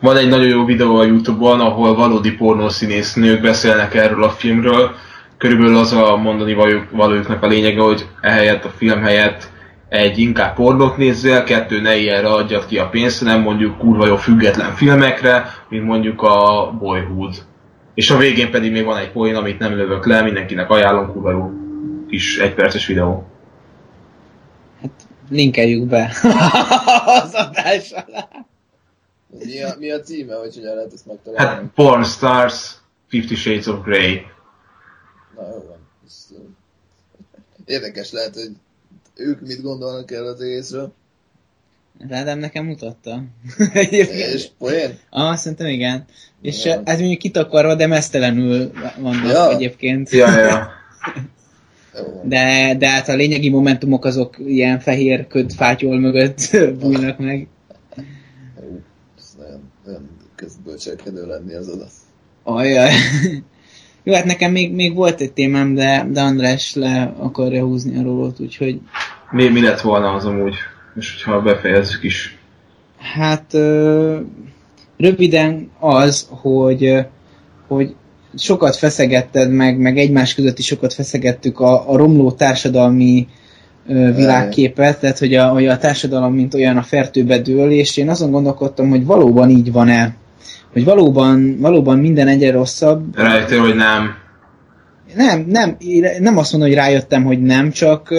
Van 0.00 0.16
egy 0.16 0.28
nagyon 0.28 0.46
jó 0.46 0.64
videó 0.64 0.96
a 0.96 1.04
Youtube-on, 1.04 1.60
ahol 1.60 1.94
valódi 1.94 2.30
pornószínész 2.30 3.14
nők 3.14 3.40
beszélnek 3.40 3.94
erről 3.94 4.24
a 4.24 4.30
filmről. 4.30 4.90
Körülbelül 5.42 5.76
az 5.76 5.92
a 5.92 6.16
mondani 6.16 6.54
valójuk, 6.54 6.90
valójuknak 6.90 7.42
a 7.42 7.46
lényege, 7.46 7.80
hogy 7.80 8.08
ehelyett 8.20 8.64
a 8.64 8.68
film 8.68 9.00
helyett 9.00 9.50
egy 9.88 10.18
inkább 10.18 10.54
pornót 10.54 10.96
nézzél, 10.96 11.44
kettő 11.44 11.80
ne 11.80 11.96
ilyenre 11.96 12.28
adjad 12.28 12.66
ki 12.66 12.78
a 12.78 12.88
pénzt, 12.88 13.18
hanem 13.18 13.40
mondjuk 13.40 13.78
kurva 13.78 14.06
jó 14.06 14.16
független 14.16 14.74
filmekre, 14.74 15.44
mint 15.68 15.84
mondjuk 15.84 16.22
a 16.22 16.70
Boyhood. 16.78 17.34
És 17.94 18.10
a 18.10 18.16
végén 18.16 18.50
pedig 18.50 18.72
még 18.72 18.84
van 18.84 18.96
egy 18.96 19.10
poén, 19.10 19.34
amit 19.34 19.58
nem 19.58 19.76
lövök 19.76 20.06
le, 20.06 20.22
mindenkinek 20.22 20.70
ajánlom, 20.70 21.12
kurva 21.12 21.30
jó 21.30 21.50
kis 22.08 22.38
egyperces 22.38 22.86
videó. 22.86 23.26
Linkeljük 25.30 25.86
be 25.86 26.12
az 27.22 27.34
adás 27.34 27.90
alá. 27.90 28.28
Mi 29.44 29.62
a, 29.62 29.74
mi 29.78 29.90
a 29.90 30.00
címe, 30.00 30.34
hogy 30.34 30.54
hogyan 30.54 30.74
lehet 30.74 30.92
ezt 30.92 31.06
megtalálni? 31.06 31.54
Hát 31.54 31.62
Porn 31.74 32.02
Stars, 32.02 32.74
Fifty 33.08 33.34
Shades 33.34 33.66
of 33.66 33.84
Grey. 33.84 34.30
Na, 35.42 35.48
jó 35.48 35.64
van. 35.68 35.88
Ez, 36.06 36.28
Érdekes 37.64 38.12
lehet, 38.12 38.34
hogy 38.34 38.50
ők 39.16 39.40
mit 39.40 39.62
gondolnak 39.62 40.10
erről 40.10 40.26
az 40.26 40.40
egészről. 40.40 40.92
Rádám 42.08 42.38
nekem 42.38 42.64
mutatta. 42.64 43.22
És 43.90 44.48
poén? 44.58 44.98
Ah, 45.10 45.36
szerintem 45.36 45.66
igen. 45.66 46.04
És 46.42 46.64
Ja. 46.64 46.80
ez 46.84 46.98
mondjuk 46.98 47.18
kitakarva, 47.18 47.74
de 47.74 47.86
mesztelenül 47.86 48.72
vannak 48.98 49.30
Ja. 49.30 49.50
egyébként. 49.50 50.10
Ja, 50.10 50.38
ja. 50.38 50.68
Van. 51.92 52.28
De, 52.28 52.74
de 52.78 52.88
hát 52.88 53.08
a 53.08 53.14
lényegi 53.14 53.48
momentumok 53.50 54.04
azok 54.04 54.36
ilyen 54.38 54.80
fehér 54.80 55.26
köd 55.26 55.52
fátyol 55.52 55.98
mögött 55.98 56.50
bújnak 56.80 57.18
meg. 57.18 57.48
Jó. 58.60 58.80
Ez 59.18 59.34
nagyon, 59.38 59.70
nagyon 59.84 60.08
közbölcselkedő 60.34 61.26
lenni 61.26 61.54
az 61.54 61.68
oda. 61.68 61.86
Ajaj. 62.42 62.90
Jó, 64.04 64.14
hát 64.14 64.24
nekem 64.24 64.52
még, 64.52 64.74
még 64.74 64.94
volt 64.94 65.20
egy 65.20 65.32
témám, 65.32 65.74
de, 65.74 66.06
de 66.10 66.20
András 66.20 66.74
le 66.74 67.14
akarja 67.18 67.64
húzni 67.64 67.98
a 67.98 68.02
rólót, 68.02 68.40
úgyhogy 68.40 68.80
Mi, 69.30 69.48
mi 69.48 69.60
lett 69.60 69.80
volna 69.80 70.12
az 70.12 70.24
amúgy? 70.24 70.54
És 70.96 71.22
hogyha 71.24 71.40
befejezzük 71.40 72.02
is. 72.02 72.38
Hát 72.98 73.54
ö, 73.54 74.18
röviden 74.96 75.70
az, 75.78 76.26
hogy, 76.30 77.06
hogy 77.68 77.94
sokat 78.36 78.76
feszegetted 78.76 79.50
meg, 79.50 79.78
meg 79.78 79.98
egymás 79.98 80.34
között 80.34 80.58
is 80.58 80.66
sokat 80.66 80.92
feszegettük 80.92 81.60
a, 81.60 81.90
a 81.90 81.96
romló 81.96 82.32
társadalmi 82.32 83.28
ö, 83.86 84.12
világképet, 84.14 85.00
tehát 85.00 85.18
hogy 85.18 85.34
a, 85.34 85.48
hogy 85.48 85.66
a 85.66 85.78
társadalom 85.78 86.34
mint 86.34 86.54
olyan 86.54 86.76
a 86.76 86.82
fertőbe 86.82 87.38
dől, 87.38 87.70
és 87.70 87.96
én 87.96 88.08
azon 88.08 88.30
gondolkodtam, 88.30 88.88
hogy 88.88 89.04
valóban 89.04 89.50
így 89.50 89.72
van-e. 89.72 90.14
Hogy 90.72 90.84
valóban, 90.84 91.56
valóban 91.60 91.98
minden 91.98 92.28
egyre 92.28 92.50
rosszabb. 92.50 93.16
Rájöttél, 93.16 93.60
hogy 93.60 93.74
nem. 93.74 94.14
Nem, 95.14 95.44
nem, 95.48 95.76
nem 96.18 96.38
azt 96.38 96.52
mondom, 96.52 96.70
hogy 96.70 96.78
rájöttem, 96.78 97.24
hogy 97.24 97.42
nem, 97.42 97.70
csak, 97.70 98.14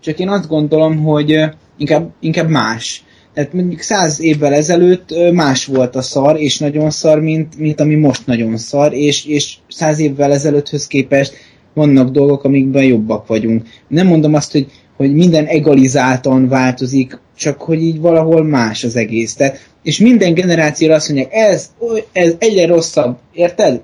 csak 0.00 0.18
én 0.18 0.28
azt 0.28 0.48
gondolom, 0.48 1.02
hogy 1.02 1.40
inkább, 1.78 2.10
inkább 2.20 2.48
más. 2.48 3.04
Tehát 3.34 3.52
mondjuk 3.52 3.80
száz 3.80 4.20
évvel 4.20 4.52
ezelőtt 4.52 5.32
más 5.32 5.66
volt 5.66 5.96
a 5.96 6.02
szar, 6.02 6.40
és 6.40 6.58
nagyon 6.58 6.90
szar, 6.90 7.20
mint, 7.20 7.58
mint 7.58 7.80
ami 7.80 7.94
most 7.94 8.26
nagyon 8.26 8.56
szar, 8.56 8.92
és, 8.92 9.24
és 9.26 9.54
száz 9.68 9.98
évvel 9.98 10.32
ezelőtthöz 10.32 10.86
képest 10.86 11.34
vannak 11.74 12.10
dolgok, 12.10 12.44
amikben 12.44 12.84
jobbak 12.84 13.26
vagyunk. 13.26 13.62
Nem 13.88 14.06
mondom 14.06 14.34
azt, 14.34 14.52
hogy, 14.52 14.66
hogy 14.96 15.14
minden 15.14 15.44
egalizáltan 15.44 16.48
változik, 16.48 17.18
csak 17.36 17.60
hogy 17.60 17.82
így 17.82 18.00
valahol 18.00 18.44
más 18.44 18.84
az 18.84 18.96
egész. 18.96 19.34
Tehát, 19.34 19.68
és 19.84 19.98
minden 19.98 20.34
generációra 20.34 20.94
azt 20.94 21.08
mondják, 21.08 21.32
ez, 21.32 21.70
ez 22.12 22.32
egyre 22.38 22.66
rosszabb, 22.66 23.16
érted? 23.32 23.80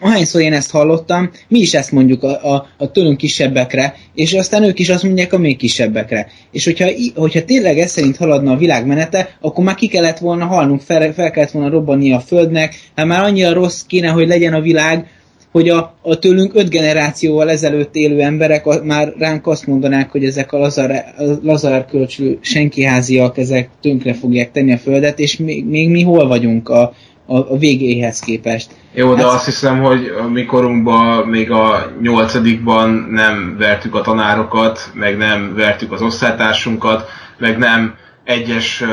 Ahányszor 0.00 0.40
én 0.40 0.52
ezt 0.52 0.70
hallottam, 0.70 1.30
mi 1.48 1.58
is 1.58 1.74
ezt 1.74 1.92
mondjuk 1.92 2.22
a, 2.22 2.54
a, 2.54 2.66
a 2.78 2.90
tőlünk 2.90 3.16
kisebbekre, 3.16 3.94
és 4.14 4.32
aztán 4.32 4.62
ők 4.62 4.78
is 4.78 4.88
azt 4.88 5.02
mondják 5.02 5.32
a 5.32 5.38
még 5.38 5.56
kisebbekre. 5.56 6.26
És 6.50 6.64
hogyha, 6.64 6.88
hogyha 7.14 7.44
tényleg 7.44 7.78
ez 7.78 7.90
szerint 7.90 8.16
haladna 8.16 8.52
a 8.52 8.56
világ 8.56 8.86
menete, 8.86 9.36
akkor 9.40 9.64
már 9.64 9.74
ki 9.74 9.86
kellett 9.86 10.18
volna 10.18 10.44
halnunk, 10.44 10.80
fel, 10.80 11.12
fel 11.12 11.30
kellett 11.30 11.50
volna 11.50 11.68
robbanni 11.70 12.12
a 12.12 12.20
földnek, 12.20 12.74
hát 12.96 13.06
már 13.06 13.22
annyira 13.22 13.52
rossz 13.52 13.82
kéne, 13.82 14.08
hogy 14.08 14.28
legyen 14.28 14.54
a 14.54 14.60
világ, 14.60 15.06
hogy 15.54 15.68
a, 15.68 15.94
a 16.02 16.18
tőlünk 16.18 16.54
öt 16.54 16.68
generációval 16.68 17.50
ezelőtt 17.50 17.94
élő 17.94 18.20
emberek 18.20 18.66
a, 18.66 18.84
már 18.84 19.12
ránk 19.18 19.46
azt 19.46 19.66
mondanák, 19.66 20.10
hogy 20.10 20.24
ezek 20.24 20.52
a 20.52 20.58
lazar, 20.58 20.90
a 20.90 21.22
lazar 21.42 21.84
kölcsű 21.86 22.38
senkiháziak, 22.40 23.38
ezek 23.38 23.68
tönkre 23.80 24.14
fogják 24.14 24.50
tenni 24.50 24.72
a 24.72 24.78
földet, 24.78 25.18
és 25.18 25.36
még, 25.36 25.66
még 25.66 25.90
mi 25.90 26.02
hol 26.02 26.26
vagyunk 26.26 26.68
a, 26.68 26.92
a, 27.26 27.36
a 27.36 27.56
végéhez 27.58 28.18
képest. 28.18 28.70
Jó, 28.94 29.14
de 29.14 29.22
Hát- 29.22 29.32
azt 29.32 29.44
hiszem, 29.44 29.82
hogy 29.82 30.12
a 30.24 30.28
mi 30.28 30.44
korunkban, 30.44 31.28
még 31.28 31.50
a 31.50 31.92
nyolcadikban 32.02 33.08
nem 33.10 33.56
vertük 33.58 33.94
a 33.94 34.00
tanárokat, 34.00 34.90
meg 34.94 35.16
nem 35.16 35.54
vertük 35.56 35.92
az 35.92 36.02
osztálytársunkat, 36.02 37.08
meg 37.38 37.58
nem 37.58 37.94
egyes, 38.24 38.84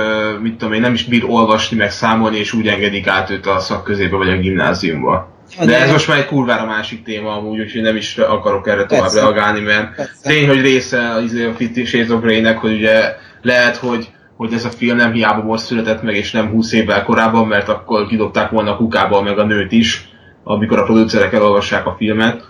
mit 0.42 0.56
tudom 0.56 0.74
én, 0.74 0.82
nem 0.82 0.94
is 0.94 1.04
bír 1.04 1.24
olvasni, 1.28 1.78
meg 1.78 1.92
számolni, 1.92 2.38
és 2.38 2.54
úgy 2.54 2.68
engedik 2.68 3.08
át 3.08 3.30
őt 3.30 3.46
a 3.46 3.60
szakközébe 3.60 4.18
vagy 4.18 4.30
a 4.30 4.38
gimnáziumba. 4.38 5.40
De 5.60 5.82
ez 5.82 5.92
most 5.92 6.08
már 6.08 6.18
egy 6.18 6.26
kurvára 6.26 6.66
másik 6.66 7.04
téma 7.04 7.38
amúgy, 7.38 7.60
úgyhogy 7.60 7.82
nem 7.82 7.96
is 7.96 8.18
akarok 8.18 8.68
erre 8.68 8.86
tovább 8.86 9.04
Persze. 9.04 9.20
reagálni, 9.20 9.60
mert 9.60 9.96
Persze. 9.96 10.30
tény, 10.30 10.48
hogy 10.48 10.62
része 10.62 11.10
az 11.10 11.24
izé 11.24 11.46
a 11.46 11.54
Fifty 11.54 11.86
Shades 11.86 12.10
of 12.10 12.22
Grey-nek, 12.22 12.58
hogy 12.58 12.74
ugye 12.74 13.16
lehet, 13.42 13.76
hogy 13.76 14.10
hogy 14.42 14.54
ez 14.54 14.66
a 14.66 14.70
film 14.70 14.98
nem 14.98 15.12
hiába 15.12 15.44
most 15.44 15.66
született 15.66 16.02
meg, 16.02 16.16
és 16.16 16.32
nem 16.32 16.50
20 16.50 16.72
évvel 16.72 17.04
korábban, 17.04 17.48
mert 17.48 17.70
akkor 17.70 18.08
kidobták 18.08 18.50
volna 18.50 18.72
a 18.72 18.78
kukába 18.78 19.22
meg 19.22 19.40
a 19.40 19.44
nőt 19.44 19.72
is, 19.72 20.10
amikor 20.44 20.80
a 20.80 20.84
producerek 20.84 21.34
elolvassák 21.34 21.86
a 21.86 21.96
filmet, 21.98 22.44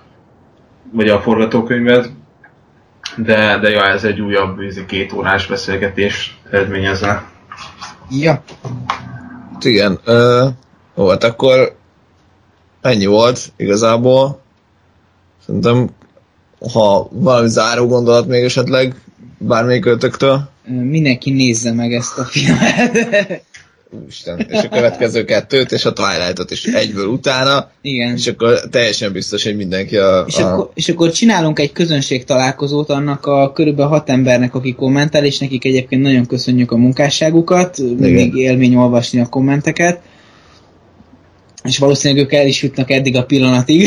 vagy 0.91 1.09
a 1.09 1.19
forgatókönyvet. 1.19 2.09
De, 3.15 3.59
de 3.59 3.69
ja, 3.69 3.85
ez 3.85 4.03
egy 4.03 4.21
újabb 4.21 4.61
izé, 4.61 4.85
két 4.85 5.13
órás 5.13 5.47
beszélgetés 5.47 6.39
eredményezne. 6.51 7.23
Ja, 8.09 8.43
igen, 9.61 9.99
ö, 10.05 10.47
jó, 10.97 11.09
hát 11.09 11.23
akkor 11.23 11.75
ennyi 12.81 13.05
volt 13.05 13.51
igazából. 13.55 14.41
Szerintem, 15.45 15.89
ha 16.73 17.09
valami 17.11 17.49
záró 17.49 17.87
gondolat 17.87 18.27
még 18.27 18.43
esetleg 18.43 19.01
bármelyik 19.37 19.85
ötöktől, 19.85 20.49
mindenki 20.67 21.31
nézze 21.31 21.71
meg 21.71 21.93
ezt 21.93 22.17
a 22.17 22.23
filmet. 22.23 23.43
Isten, 24.07 24.39
és 24.49 24.63
a 24.63 24.69
következő 24.69 25.25
kettőt, 25.25 25.71
és 25.71 25.85
a 25.85 25.93
Twilight-ot 25.93 26.51
is 26.51 26.65
egyből 26.65 27.05
utána, 27.05 27.69
Igen. 27.81 28.15
és 28.15 28.27
akkor 28.27 28.59
teljesen 28.69 29.11
biztos, 29.11 29.43
hogy 29.43 29.55
mindenki 29.55 29.97
a... 29.97 30.23
És, 30.27 30.37
a 30.37 30.53
akkor, 30.53 30.71
és 30.73 30.89
akkor 30.89 31.11
csinálunk 31.11 31.59
egy 31.59 31.71
közönség 31.71 32.23
találkozót 32.23 32.89
annak 32.89 33.25
a 33.25 33.51
körülbelül 33.51 33.91
hat 33.91 34.09
embernek, 34.09 34.55
aki 34.55 34.73
kommentel, 34.73 35.25
és 35.25 35.39
nekik 35.39 35.65
egyébként 35.65 36.01
nagyon 36.01 36.25
köszönjük 36.25 36.71
a 36.71 36.77
munkásságukat, 36.77 37.77
mindig 37.77 38.35
élmény 38.35 38.75
olvasni 38.75 39.19
a 39.19 39.27
kommenteket, 39.27 40.01
és 41.63 41.77
valószínűleg 41.77 42.23
ők 42.23 42.33
el 42.33 42.47
is 42.47 42.63
jutnak 42.63 42.91
eddig 42.91 43.15
a 43.15 43.25
pillanatig. 43.25 43.81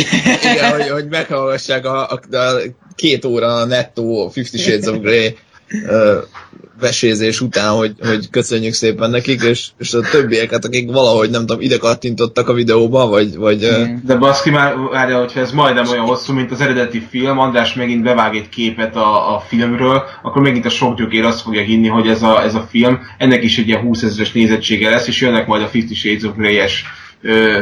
Igen, 0.52 0.72
hogy, 0.72 0.88
hogy 0.88 1.08
meghallgassák 1.08 1.86
a, 1.86 2.08
a, 2.10 2.36
a 2.36 2.60
két 2.94 3.24
óra 3.24 3.54
a 3.54 3.64
nettó 3.64 4.28
Fifty 4.32 4.58
Shades 4.58 4.86
of 4.86 4.98
Grey 5.00 5.36
ö, 5.86 6.18
vesézés 6.80 7.40
után, 7.40 7.70
hogy, 7.70 7.94
hogy 8.00 8.30
köszönjük 8.30 8.72
szépen 8.72 9.10
nekik, 9.10 9.42
és, 9.42 9.68
és 9.78 9.94
a 9.94 10.00
többieket, 10.00 10.64
akik 10.64 10.90
valahogy 10.90 11.30
nem 11.30 11.46
tudom, 11.46 11.60
ide 11.60 11.76
kattintottak 11.76 12.48
a 12.48 12.52
videóba, 12.52 13.06
vagy, 13.06 13.36
vagy 13.36 13.62
Igen. 13.62 14.02
De 14.06 14.16
baszki 14.16 14.50
már, 14.50 14.74
várja, 14.90 15.18
hogyha 15.18 15.40
ez 15.40 15.52
majdnem 15.52 15.88
olyan 15.88 16.04
hosszú, 16.04 16.32
mint 16.32 16.50
az 16.50 16.60
eredeti 16.60 17.06
film, 17.10 17.38
András 17.38 17.74
megint 17.74 18.02
bevág 18.02 18.36
egy 18.36 18.48
képet 18.48 18.96
a, 18.96 19.34
a 19.34 19.40
filmről, 19.48 20.02
akkor 20.22 20.42
megint 20.42 20.66
a 20.66 20.70
sok 20.70 20.96
gyökér 20.96 21.24
azt 21.24 21.40
fogja 21.40 21.62
hinni, 21.62 21.88
hogy 21.88 22.08
ez 22.08 22.22
a, 22.22 22.42
ez 22.42 22.54
a 22.54 22.66
film, 22.70 22.98
ennek 23.18 23.42
is 23.42 23.58
egy 23.58 23.68
ilyen 23.68 23.80
20 23.80 24.02
ezeres 24.02 24.32
nézettsége 24.32 24.90
lesz, 24.90 25.06
és 25.06 25.20
jönnek 25.20 25.46
majd 25.46 25.62
a 25.62 25.68
Fifty 25.68 25.94
Shades 25.94 26.22
of 26.22 26.36
Grey-es 26.36 26.84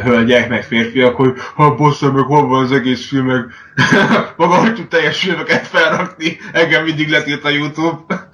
hölgyek, 0.02 0.48
meg 0.48 0.64
férfiak, 0.64 1.16
hogy 1.16 1.32
ha 1.55 1.74
bosszal, 1.74 2.12
meg 2.12 2.24
hol 2.24 2.47
van 2.47 2.64
az 2.64 2.72
egész 2.72 3.06
film, 3.06 3.26
meg 3.26 3.44
maga 4.36 4.55
hogy 4.55 4.74
tud 4.74 4.89
teljes 4.89 5.18
filmeket 5.18 5.66
felrakni, 5.66 6.36
engem 6.52 6.84
mindig 6.84 7.09
letilt 7.09 7.44
a 7.44 7.48
Youtube. 7.48 8.28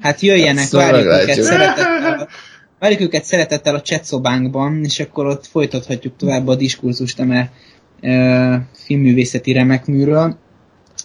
Hát 0.00 0.20
jöjjenek, 0.20 0.64
Szóval 0.64 0.90
várjuk 0.90 1.12
őket 1.12 1.42
szeretettel. 1.42 2.28
Várjuk 2.78 3.00
őket 3.00 3.24
szeretettel 3.24 3.74
a 3.74 3.80
chat 3.80 4.04
szobánkban, 4.04 4.84
és 4.84 5.00
akkor 5.00 5.26
ott 5.26 5.46
folytathatjuk 5.46 6.16
tovább 6.16 6.48
a 6.48 6.54
diskurzust 6.54 7.24
már 7.24 7.50
ö, 8.00 8.54
filmművészeti 8.84 9.52
remekműről. 9.52 10.36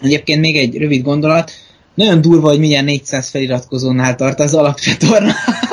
Egyébként 0.02 0.42
még 0.42 0.58
egy 0.58 0.78
rövid 0.78 1.04
gondolat. 1.04 1.52
Nagyon 1.94 2.22
durva, 2.22 2.48
hogy 2.48 2.60
milyen 2.60 2.84
400 2.84 3.30
feliratkozónál 3.30 4.16
tart 4.16 4.40
az 4.40 4.54
alapcsatorna. 4.54 5.34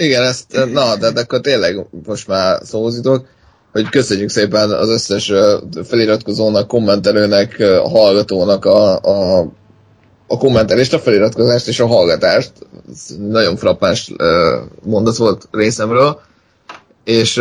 igen, 0.00 0.22
ezt, 0.22 0.72
na, 0.72 0.96
de, 0.96 1.10
de 1.10 1.20
akkor 1.20 1.40
tényleg 1.40 1.86
most 2.06 2.26
már 2.28 2.60
szózítok, 2.64 3.26
hogy 3.72 3.88
köszönjük 3.88 4.28
szépen 4.28 4.70
az 4.70 4.88
összes 4.88 5.30
ö, 5.30 5.58
feliratkozónak, 5.84 6.66
kommentelőnek, 6.68 7.58
ö, 7.58 7.80
hallgatónak 7.84 8.64
a, 8.64 8.98
a, 8.98 9.38
a 10.26 10.38
kommentelést, 10.38 10.92
a 10.94 10.98
feliratkozást 10.98 11.68
és 11.68 11.80
a 11.80 11.86
hallgatást. 11.86 12.52
Ez 12.92 13.16
nagyon 13.18 13.56
frappáns 13.56 14.12
mondat 14.82 15.16
volt 15.16 15.48
részemről. 15.50 16.20
És 17.04 17.32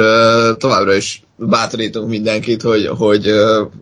továbbra 0.58 0.94
is 0.94 1.24
bátorítunk 1.36 2.10
mindenkit, 2.10 2.62
hogy, 2.62 2.88
hogy 2.88 3.32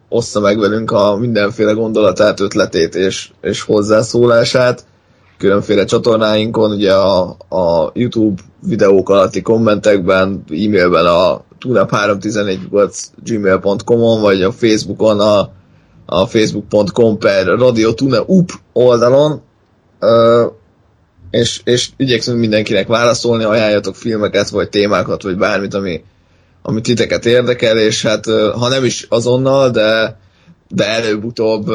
ossza 0.10 0.40
meg 0.40 0.60
velünk 0.60 0.92
a 0.92 1.16
mindenféle 1.16 1.72
gondolatát, 1.72 2.40
ötletét 2.40 2.96
és, 2.96 3.30
és 3.42 3.62
hozzászólását 3.62 4.86
különféle 5.38 5.86
csatornáinkon, 5.86 6.72
ugye 6.72 6.94
a, 6.94 7.38
a 7.50 7.92
YouTube 7.94 8.42
videók 8.62 9.10
alatti 9.10 9.42
kommentekben, 9.42 10.44
e-mailben 10.50 11.06
a 11.06 11.42
tunap314 11.60 12.94
gmail.com-on, 13.24 14.22
vagy 14.22 14.42
a 14.42 14.52
Facebookon 14.52 15.20
a, 15.20 15.52
a 16.06 16.26
facebook.com 16.26 17.18
per 17.18 17.46
Radio 17.46 17.94
Tune 17.94 18.22
Up 18.26 18.52
oldalon, 18.74 19.42
ö, 20.00 20.46
és, 21.32 21.62
és 21.64 21.90
igyekszünk 21.98 22.40
mindenkinek 22.40 22.88
válaszolni, 22.88 23.44
ajánljatok 23.44 23.96
filmeket, 23.96 24.50
vagy 24.50 24.70
témákat, 24.70 25.24
vagy 25.24 25.38
bármit, 25.38 25.74
ami, 25.74 26.04
ami 26.62 26.82
titeket 26.82 27.26
érdekel, 27.26 27.78
és 27.78 28.02
hát 28.02 28.26
ha 28.56 28.68
nem 28.68 28.84
is 28.84 29.06
azonnal, 29.10 29.70
de, 29.70 30.20
de 30.70 30.88
előbb-utóbb 30.88 31.70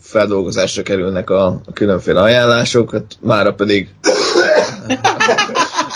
feldolgozásra 0.00 0.82
kerülnek 0.82 1.30
a, 1.30 1.46
a 1.46 1.72
különféle 1.72 2.20
ajánlások, 2.20 2.92
hát 2.92 3.18
mára 3.20 3.54
pedig 3.54 3.88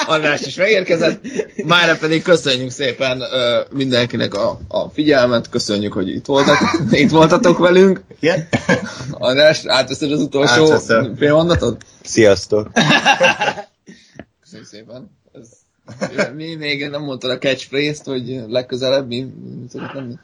András 0.06 0.40
is 0.40 0.54
megérkezett, 0.54 1.20
mára 1.66 1.96
pedig 1.96 2.22
köszönjük 2.22 2.70
szépen 2.70 3.20
ö, 3.20 3.60
mindenkinek 3.70 4.34
a, 4.34 4.58
a 4.68 4.88
figyelmet, 4.88 5.48
köszönjük, 5.48 5.92
hogy 5.92 6.08
itt, 6.08 6.26
voltak, 6.26 6.58
itt 6.90 7.10
voltatok 7.10 7.58
velünk. 7.58 8.02
Igen? 8.20 8.48
András, 9.10 9.66
átveszed 9.66 10.12
az 10.12 10.20
utolsó 10.20 10.62
Átveszem. 10.62 11.16
fél 11.16 11.34
mondatot? 11.34 11.82
Sziasztok! 12.02 12.70
Köszönjük 14.42 14.68
szépen. 14.68 15.10
Ez, 15.32 15.48
mi 16.34 16.54
még 16.54 16.88
nem 16.88 17.02
mondtad 17.02 17.30
a 17.30 17.38
catchphrase-t, 17.38 18.04
hogy 18.04 18.44
legközelebb 18.48 19.06
mi? 19.06 19.20
mi 19.20 19.66
nem, 19.94 20.20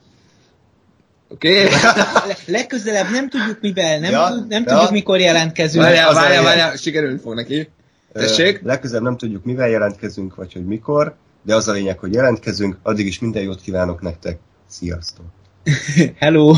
Oké? 1.29 1.65
Okay? 1.65 1.75
Legközelebb 2.57 3.11
nem 3.11 3.29
tudjuk 3.29 3.61
mivel, 3.61 3.99
nem, 3.99 4.11
Ja, 4.11 4.29
tud, 4.29 4.49
nem 4.49 4.63
ja. 4.67 4.73
tudjuk 4.73 4.91
mikor 4.91 5.21
jelentkezünk. 5.21 5.85
Várjál, 5.85 6.15
várjál, 6.15 6.43
várjál, 6.43 6.77
sikerülni 6.77 7.19
fog 7.19 7.35
neki. 7.35 7.69
Tessék? 8.13 8.61
Ö, 8.63 8.67
Legközelebb 8.67 9.03
nem 9.03 9.17
tudjuk, 9.17 9.45
mivel 9.45 9.69
jelentkezünk, 9.69 10.35
vagy 10.35 10.53
hogy 10.53 10.67
mikor, 10.67 11.15
de 11.43 11.55
az 11.55 11.69
a 11.69 11.73
lényeg, 11.73 11.99
hogy 11.99 12.13
jelentkezünk, 12.13 12.79
addig 12.83 13.07
is 13.07 13.19
minden 13.19 13.43
jót 13.43 13.61
kívánok 13.61 14.01
nektek. 14.01 14.39
Sziasztok! 14.69 15.27
Hello! 16.19 16.55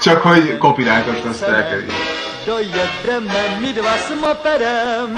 Csak 0.00 0.22
hogy 0.22 0.58
copyrightot 0.58 1.24
azt 1.24 1.42
elkerüljük. 1.42 2.17
Dojedeme 2.48 3.60
my 3.60 3.70
dva 3.76 3.94
s 4.00 4.08
moperem. 4.16 5.12